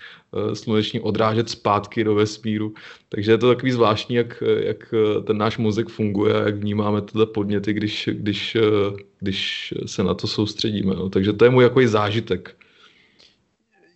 sluneční 0.54 1.00
odrážet 1.00 1.50
zpátky 1.50 2.04
do 2.04 2.14
vesmíru. 2.14 2.74
Takže 3.08 3.32
je 3.32 3.38
to 3.38 3.48
takový 3.48 3.72
zvláštní, 3.72 4.16
jak, 4.16 4.42
jak 4.62 4.94
ten 5.26 5.38
náš 5.38 5.58
mozek 5.58 5.88
funguje 5.88 6.34
a 6.34 6.46
jak 6.46 6.54
vnímáme 6.54 7.02
tyhle 7.02 7.26
podněty, 7.26 7.72
když, 7.72 8.08
když, 8.12 8.54
eh, 8.54 8.96
když 9.20 9.74
se 9.86 10.02
na 10.02 10.14
to 10.14 10.26
soustředíme. 10.26 10.94
No. 10.94 11.08
Takže 11.08 11.32
to 11.32 11.44
je 11.44 11.50
můj 11.50 11.64
jako 11.64 11.80
zážitek 11.84 12.56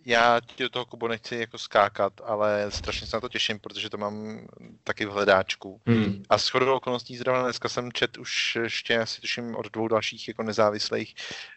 já 0.07 0.39
ti 0.55 0.63
do 0.63 0.69
toho 0.69 0.85
Kubo 0.85 1.07
nechci 1.07 1.35
jako 1.35 1.57
skákat, 1.57 2.13
ale 2.23 2.65
strašně 2.69 3.07
se 3.07 3.15
na 3.15 3.21
to 3.21 3.29
těším, 3.29 3.59
protože 3.59 3.89
to 3.89 3.97
mám 3.97 4.47
taky 4.83 5.05
v 5.05 5.09
hledáčku. 5.09 5.81
Hmm. 5.85 6.23
A 6.29 6.37
s 6.37 6.49
chodou 6.49 6.75
okolností 6.75 7.17
zrovna 7.17 7.43
dneska 7.43 7.69
jsem 7.69 7.91
čet 7.91 8.17
už 8.17 8.57
ještě 8.63 8.99
asi 8.99 9.21
tuším 9.21 9.55
od 9.55 9.71
dvou 9.71 9.87
dalších 9.87 10.27
jako 10.27 10.43
nezávislých 10.43 11.15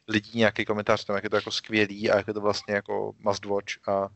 lidí 0.09 0.39
nějaký 0.39 0.65
komentář 0.65 1.05
tam, 1.05 1.17
jak 1.17 1.25
je 1.25 1.31
to 1.31 1.37
jako 1.37 1.51
skvělý 1.51 2.11
a 2.11 2.17
jak 2.17 2.27
je 2.27 2.35
to 2.35 2.41
vlastně 2.41 2.75
jako 2.75 3.13
must 3.19 3.45
watch 3.45 3.89
a 3.89 4.09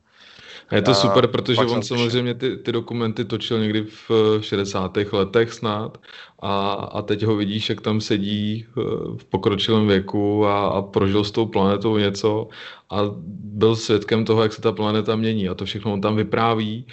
a 0.69 0.75
je 0.75 0.83
to 0.83 0.91
a 0.91 0.95
super, 0.95 1.27
protože 1.27 1.61
on 1.61 1.83
samozřejmě 1.83 2.35
ty, 2.35 2.57
ty 2.57 2.73
dokumenty 2.73 3.25
točil 3.25 3.59
někdy 3.59 3.83
v 4.09 4.11
60. 4.41 4.97
letech 5.13 5.53
snad 5.53 5.99
a, 6.43 6.73
a 6.73 7.03
teď 7.03 7.23
ho 7.23 7.37
vidíš, 7.37 7.69
jak 7.69 7.81
tam 7.81 8.01
sedí 8.01 8.67
eh, 8.69 8.81
v 9.17 9.25
pokročilém 9.25 9.87
věku 9.87 10.47
a, 10.47 10.67
a 10.69 10.83
prožil 10.83 11.25
s 11.25 11.31
tou 11.31 11.47
planetou 11.47 11.99
něco 11.99 12.49
a 12.91 13.01
byl 13.45 13.77
svědkem 13.77 14.25
toho, 14.25 14.43
jak 14.43 14.53
se 14.53 14.63
ta 14.63 14.73
planeta 14.73 15.17
mění 15.17 15.49
a 15.49 15.55
to 15.55 15.65
všechno 15.65 15.93
on 15.93 16.01
tam 16.01 16.17
vypráví 16.17 16.87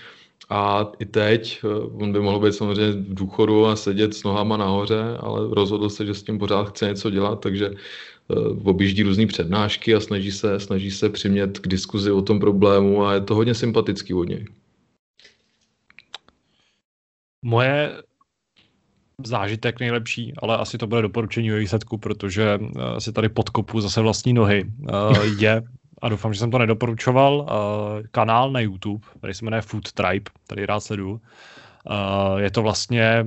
a 0.49 0.91
i 0.99 1.05
teď, 1.05 1.61
eh, 1.63 1.67
on 2.03 2.11
by 2.11 2.19
mohl 2.19 2.39
být 2.39 2.53
samozřejmě 2.53 2.91
v 2.91 3.13
důchodu 3.13 3.65
a 3.65 3.75
sedět 3.75 4.13
s 4.13 4.23
nohama 4.23 4.57
nahoře, 4.57 5.17
ale 5.19 5.47
rozhodl 5.51 5.89
se, 5.89 6.05
že 6.05 6.13
s 6.13 6.23
tím 6.23 6.39
pořád 6.39 6.69
chce 6.69 6.85
něco 6.85 7.09
dělat, 7.09 7.39
takže 7.39 7.71
eh, 7.71 7.77
objíždí 8.63 9.03
různé 9.03 9.27
přednášky 9.27 9.95
a 9.95 9.99
snaží 9.99 10.31
se, 10.31 10.59
snaží 10.59 10.91
se 10.91 11.09
přimět 11.09 11.59
k 11.59 11.67
diskuzi 11.67 12.11
o 12.11 12.21
tom 12.21 12.39
problému 12.39 13.05
a 13.05 13.13
je 13.13 13.21
to 13.21 13.35
hodně 13.35 13.53
sympatický 13.53 14.13
od 14.13 14.23
něj. 14.23 14.45
Moje 17.45 18.01
zážitek 19.25 19.79
nejlepší, 19.79 20.33
ale 20.37 20.57
asi 20.57 20.77
to 20.77 20.87
bude 20.87 21.01
doporučení 21.01 21.53
o 21.53 21.55
výsledku, 21.55 21.97
protože 21.97 22.57
uh, 22.57 22.97
si 22.97 23.13
tady 23.13 23.29
podkopu 23.29 23.81
zase 23.81 24.01
vlastní 24.01 24.33
nohy. 24.33 24.65
Uh, 24.79 25.17
je, 25.39 25.61
a 26.01 26.09
doufám, 26.09 26.33
že 26.33 26.39
jsem 26.39 26.51
to 26.51 26.57
nedoporučoval, 26.57 27.45
kanál 28.11 28.51
na 28.51 28.59
YouTube, 28.59 29.07
který 29.17 29.33
se 29.33 29.45
jmenuje 29.45 29.61
Food 29.61 29.91
Tribe, 29.91 30.31
tady 30.47 30.65
rád 30.65 30.79
sleduju. 30.79 31.21
Je 32.37 32.51
to 32.51 32.61
vlastně 32.61 33.25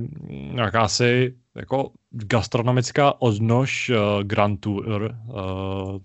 jakási 0.55 1.35
jako 1.55 1.91
gastronomická 2.09 3.21
odnož 3.21 3.89
uh, 3.89 4.23
Grand 4.23 4.59
Tour, 4.59 5.15
uh, 5.27 5.37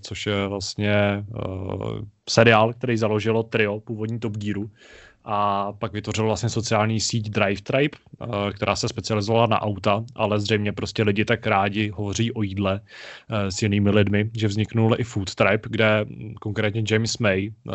což 0.01 0.27
je 0.27 0.47
vlastně 0.47 1.25
uh, 1.29 1.99
seriál, 2.29 2.73
který 2.73 2.97
založilo 2.97 3.43
trio 3.43 3.81
původní 3.81 4.19
Top 4.19 4.37
Gearu, 4.37 4.71
a 5.25 5.73
pak 5.73 5.93
vytvořil 5.93 6.25
vlastně 6.25 6.49
sociální 6.49 7.01
síť 7.01 7.31
Drive 7.31 7.61
Tribe, 7.63 7.99
eh, 8.23 8.53
která 8.53 8.77
se 8.77 8.89
specializovala 8.89 9.47
na 9.47 9.63
auta, 9.63 10.05
ale 10.15 10.41
zřejmě 10.41 10.73
prostě 10.73 11.03
lidi 11.03 11.25
tak 11.25 11.47
rádi 11.47 11.89
hovoří 11.89 12.33
o 12.33 12.43
jídle 12.43 12.81
eh, 13.29 13.51
s 13.51 13.63
jinými 13.63 13.91
lidmi, 13.91 14.31
že 14.35 14.49
vzniknul 14.49 14.97
i 14.99 15.05
Food 15.05 15.35
Tribe, 15.35 15.69
kde 15.69 16.07
konkrétně 16.41 16.83
James 16.91 17.19
May 17.19 17.49
eh, 17.49 17.73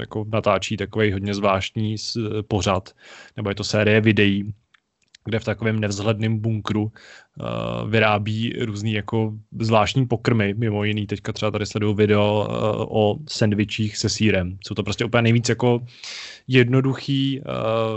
jako 0.00 0.24
natáčí 0.32 0.76
takový 0.76 1.12
hodně 1.12 1.34
zvláštní 1.34 1.96
pořad, 2.48 2.90
nebo 3.36 3.48
je 3.48 3.54
to 3.54 3.64
série 3.64 4.00
videí, 4.00 4.54
kde 5.28 5.38
v 5.38 5.44
takovém 5.44 5.80
nevzhledném 5.80 6.38
bunkru 6.38 6.82
uh, 6.82 7.90
vyrábí 7.90 8.52
různý 8.60 8.92
jako 8.92 9.32
zvláštní 9.60 10.06
pokrmy, 10.06 10.54
mimo 10.56 10.84
jiný 10.84 11.06
teďka 11.06 11.32
třeba 11.32 11.50
tady 11.50 11.66
sleduju 11.66 11.94
video 11.94 12.46
uh, 12.48 12.56
o 12.88 13.16
sendvičích 13.28 13.96
se 13.96 14.08
sírem. 14.08 14.58
Jsou 14.66 14.74
to 14.74 14.82
prostě 14.82 15.04
úplně 15.04 15.22
nejvíc 15.22 15.48
jako 15.48 15.80
jednoduchý 16.48 17.40
uh, 17.40 17.44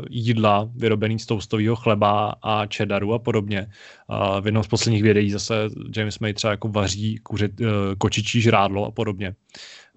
jídla 0.10 0.70
vyrobený 0.76 1.20
z 1.20 1.26
toastového 1.26 1.76
chleba 1.76 2.36
a 2.42 2.66
cheddaru 2.76 3.14
a 3.14 3.20
podobně. 3.20 3.68
Uh, 4.08 4.42
v 4.42 4.46
jednom 4.46 4.64
z 4.64 4.68
posledních 4.68 5.04
videí 5.04 5.32
zase 5.32 5.70
James 5.96 6.20
May 6.20 6.34
třeba 6.34 6.52
jako 6.52 6.68
vaří 6.68 7.18
kuře, 7.18 7.50
uh, 7.62 7.68
kočičí 7.98 8.42
žrádlo 8.42 8.86
a 8.86 8.92
podobně. 8.92 9.36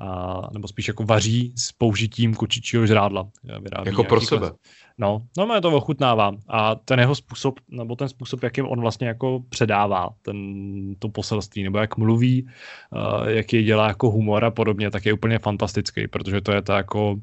Uh, 0.01 0.45
nebo 0.53 0.69
spíš 0.69 0.89
jako 0.89 1.05
vaří 1.05 1.53
s 1.57 1.73
použitím 1.73 2.35
kočičího 2.35 2.87
žrádla. 2.87 3.29
Vyrábí 3.61 3.91
jako 3.91 4.05
pro 4.05 4.21
sebe. 4.21 4.47
Klas. 4.47 4.59
No, 4.99 5.23
no 5.39 5.47
mě 5.47 5.61
to 5.61 5.77
ochutnává. 5.77 6.33
A 6.49 6.75
ten 6.75 7.01
jeho 7.01 7.15
způsob, 7.15 7.61
nebo 7.69 7.97
ten 7.97 8.09
způsob, 8.09 8.43
jakým 8.43 8.67
on 8.67 8.81
vlastně 8.81 9.09
jako 9.09 9.43
předává 9.49 10.09
ten, 10.23 10.37
to 10.99 11.09
poselství, 11.09 11.63
nebo 11.63 11.79
jak 11.79 11.97
mluví, 11.97 12.47
uh, 12.91 13.29
jak 13.29 13.53
je 13.53 13.63
dělá 13.63 13.89
jako 13.89 14.11
humor 14.11 14.45
a 14.45 14.51
podobně, 14.51 14.91
tak 14.91 15.07
je 15.07 15.13
úplně 15.13 15.39
fantastický, 15.39 16.09
protože 16.09 16.41
to 16.41 16.53
je 16.53 16.63
ta 16.63 16.77
jako 16.77 17.17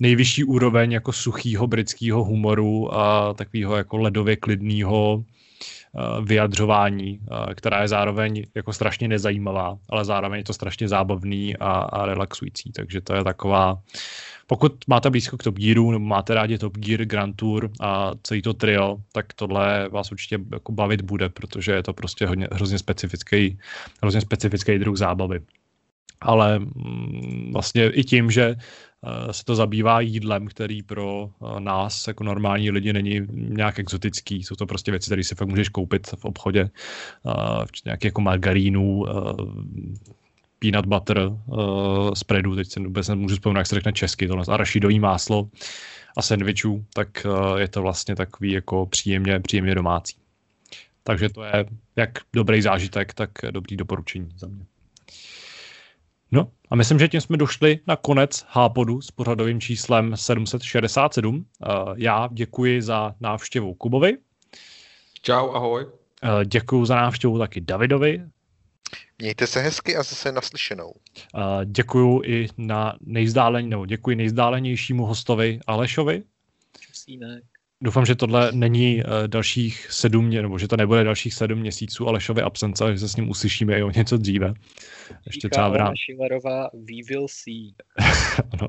nejvyšší 0.00 0.44
úroveň 0.44 0.92
jako 0.92 1.12
suchýho 1.12 1.66
britského 1.66 2.24
humoru 2.24 2.94
a 2.94 3.34
takového 3.34 3.76
jako 3.76 3.96
ledově 3.96 4.36
klidného 4.36 5.24
vyjadřování, 6.24 7.20
která 7.54 7.82
je 7.82 7.88
zároveň 7.88 8.44
jako 8.54 8.72
strašně 8.72 9.08
nezajímavá, 9.08 9.78
ale 9.88 10.04
zároveň 10.04 10.38
je 10.38 10.44
to 10.44 10.52
strašně 10.52 10.88
zábavný 10.88 11.56
a, 11.56 11.70
a 11.72 12.06
relaxující. 12.06 12.72
Takže 12.72 13.00
to 13.00 13.14
je 13.14 13.24
taková 13.24 13.78
pokud 14.46 14.72
máte 14.86 15.10
blízko 15.10 15.36
k 15.36 15.42
Top 15.42 15.58
Gearu, 15.58 15.90
nebo 15.90 16.04
máte 16.04 16.34
rádi 16.34 16.58
Top 16.58 16.78
Gear, 16.78 17.04
Grand 17.04 17.36
Tour 17.36 17.70
a 17.80 18.12
celý 18.22 18.42
to 18.42 18.54
trio, 18.54 18.96
tak 19.12 19.32
tohle 19.32 19.88
vás 19.88 20.12
určitě 20.12 20.38
jako 20.52 20.72
bavit 20.72 21.00
bude, 21.00 21.28
protože 21.28 21.72
je 21.72 21.82
to 21.82 21.92
prostě 21.92 22.26
hodně, 22.26 22.48
hrozně 22.52 22.78
specifický, 22.78 23.58
hrozně 24.02 24.20
specifický 24.20 24.78
druh 24.78 24.96
zábavy. 24.96 25.40
Ale 26.20 26.58
mm, 26.58 27.50
vlastně 27.52 27.90
i 27.90 28.04
tím, 28.04 28.30
že 28.30 28.56
eh, 28.56 29.32
se 29.32 29.44
to 29.44 29.54
zabývá 29.54 30.00
jídlem, 30.00 30.46
který 30.46 30.82
pro 30.82 31.30
eh, 31.30 31.60
nás 31.60 32.08
jako 32.08 32.24
normální 32.24 32.70
lidi 32.70 32.92
není 32.92 33.20
nějak 33.30 33.78
exotický. 33.78 34.42
Jsou 34.42 34.54
to 34.54 34.66
prostě 34.66 34.90
věci, 34.90 35.08
které 35.08 35.24
si 35.24 35.34
fakt 35.34 35.48
můžeš 35.48 35.68
koupit 35.68 36.06
v 36.06 36.24
obchodě, 36.24 36.70
uh, 37.22 37.64
nějaký 37.84 38.06
jako 38.06 38.20
margarínu, 38.20 39.04
peanut 40.58 40.86
butter 40.86 41.18
uh, 41.18 42.12
spreadu, 42.14 42.56
teď 42.56 42.68
se 42.68 42.80
vůbec 42.80 43.08
nemůžu 43.08 43.34
vzpomenout, 43.34 43.58
jak 43.58 43.66
se 43.66 43.74
řekne 43.74 43.92
česky, 43.92 44.26
tohle 44.26 44.44
arašidový 44.48 45.00
máslo 45.00 45.48
a 46.16 46.22
sendvičů, 46.22 46.84
tak 46.94 47.08
uh, 47.24 47.56
je 47.56 47.68
to 47.68 47.82
vlastně 47.82 48.16
takový 48.16 48.52
jako 48.52 48.86
příjemně, 48.86 49.40
příjemně 49.40 49.74
domácí. 49.74 50.16
Takže 51.02 51.28
to 51.28 51.42
je 51.42 51.66
jak 51.96 52.10
dobrý 52.32 52.62
zážitek, 52.62 53.14
tak 53.14 53.30
dobrý 53.50 53.76
doporučení 53.76 54.28
za 54.36 54.46
mě. 54.46 54.64
No 56.32 56.50
a 56.70 56.76
myslím, 56.76 56.98
že 56.98 57.08
tím 57.08 57.20
jsme 57.20 57.36
došli 57.36 57.78
na 57.86 57.96
konec 57.96 58.46
Hápodu 58.48 59.00
s 59.00 59.10
pořadovým 59.10 59.60
číslem 59.60 60.16
767. 60.16 61.36
Uh, 61.36 61.94
já 61.96 62.28
děkuji 62.32 62.82
za 62.82 63.14
návštěvu 63.20 63.74
Kubovi. 63.74 64.16
Čau, 65.22 65.50
ahoj. 65.50 65.86
Děkuji 66.44 66.84
za 66.84 66.96
návštěvu 66.96 67.38
taky 67.38 67.60
Davidovi. 67.60 68.22
Mějte 69.18 69.46
se 69.46 69.60
hezky 69.60 69.96
a 69.96 70.02
zase 70.02 70.32
naslyšenou. 70.32 70.90
Uh, 70.90 71.64
děkuju 71.64 72.22
i 72.24 72.48
na 72.56 72.96
nebo 73.68 73.86
děkuji 73.86 74.16
nejzdálenějšímu 74.16 75.06
hostovi 75.06 75.60
Alešovi. 75.66 76.22
Čusínek. 76.80 77.55
Doufám, 77.82 78.06
že 78.06 78.14
tohle 78.14 78.52
není 78.52 78.96
uh, 78.96 79.10
dalších 79.26 79.86
sedm, 79.90 80.30
nebo 80.30 80.58
že 80.58 80.68
to 80.68 80.76
nebude 80.76 81.04
dalších 81.04 81.34
sedm 81.34 81.58
měsíců 81.58 82.08
Alešovy 82.08 82.42
absence, 82.42 82.84
ale 82.84 82.92
že 82.92 82.98
se 82.98 83.08
s 83.08 83.16
ním 83.16 83.30
uslyšíme 83.30 83.78
i 83.78 83.82
o 83.82 83.90
něco 83.90 84.16
dříve. 84.16 84.54
Ještě 85.26 85.48
třeba 85.48 85.68
v 85.68 85.76
rámci... 85.76 86.02
We 86.72 86.96
will 87.08 87.26
see. 87.28 87.70
ano. 88.52 88.68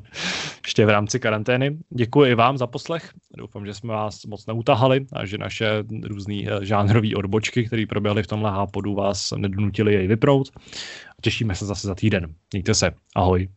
Ještě 0.65 0.85
v 0.85 0.89
rámci 0.89 1.19
karantény. 1.19 1.77
Děkuji 1.89 2.31
i 2.31 2.35
vám 2.35 2.57
za 2.57 2.67
poslech. 2.67 3.11
Doufám, 3.37 3.65
že 3.65 3.73
jsme 3.73 3.93
vás 3.93 4.25
moc 4.25 4.45
neutahali 4.45 5.05
a 5.13 5.25
že 5.25 5.37
naše 5.37 5.83
různé 6.03 6.43
eh, 6.47 6.65
žánrové 6.65 7.15
odbočky, 7.15 7.65
které 7.65 7.85
proběhly 7.89 8.23
v 8.23 8.27
tomhle 8.27 8.51
hápodu, 8.51 8.95
vás 8.95 9.33
nedonutili 9.37 9.93
jej 9.93 10.07
vyprout. 10.07 10.49
Těšíme 11.21 11.55
se 11.55 11.65
zase 11.65 11.87
za 11.87 11.95
týden. 11.95 12.33
Mějte 12.53 12.73
se. 12.73 12.91
Ahoj. 13.15 13.47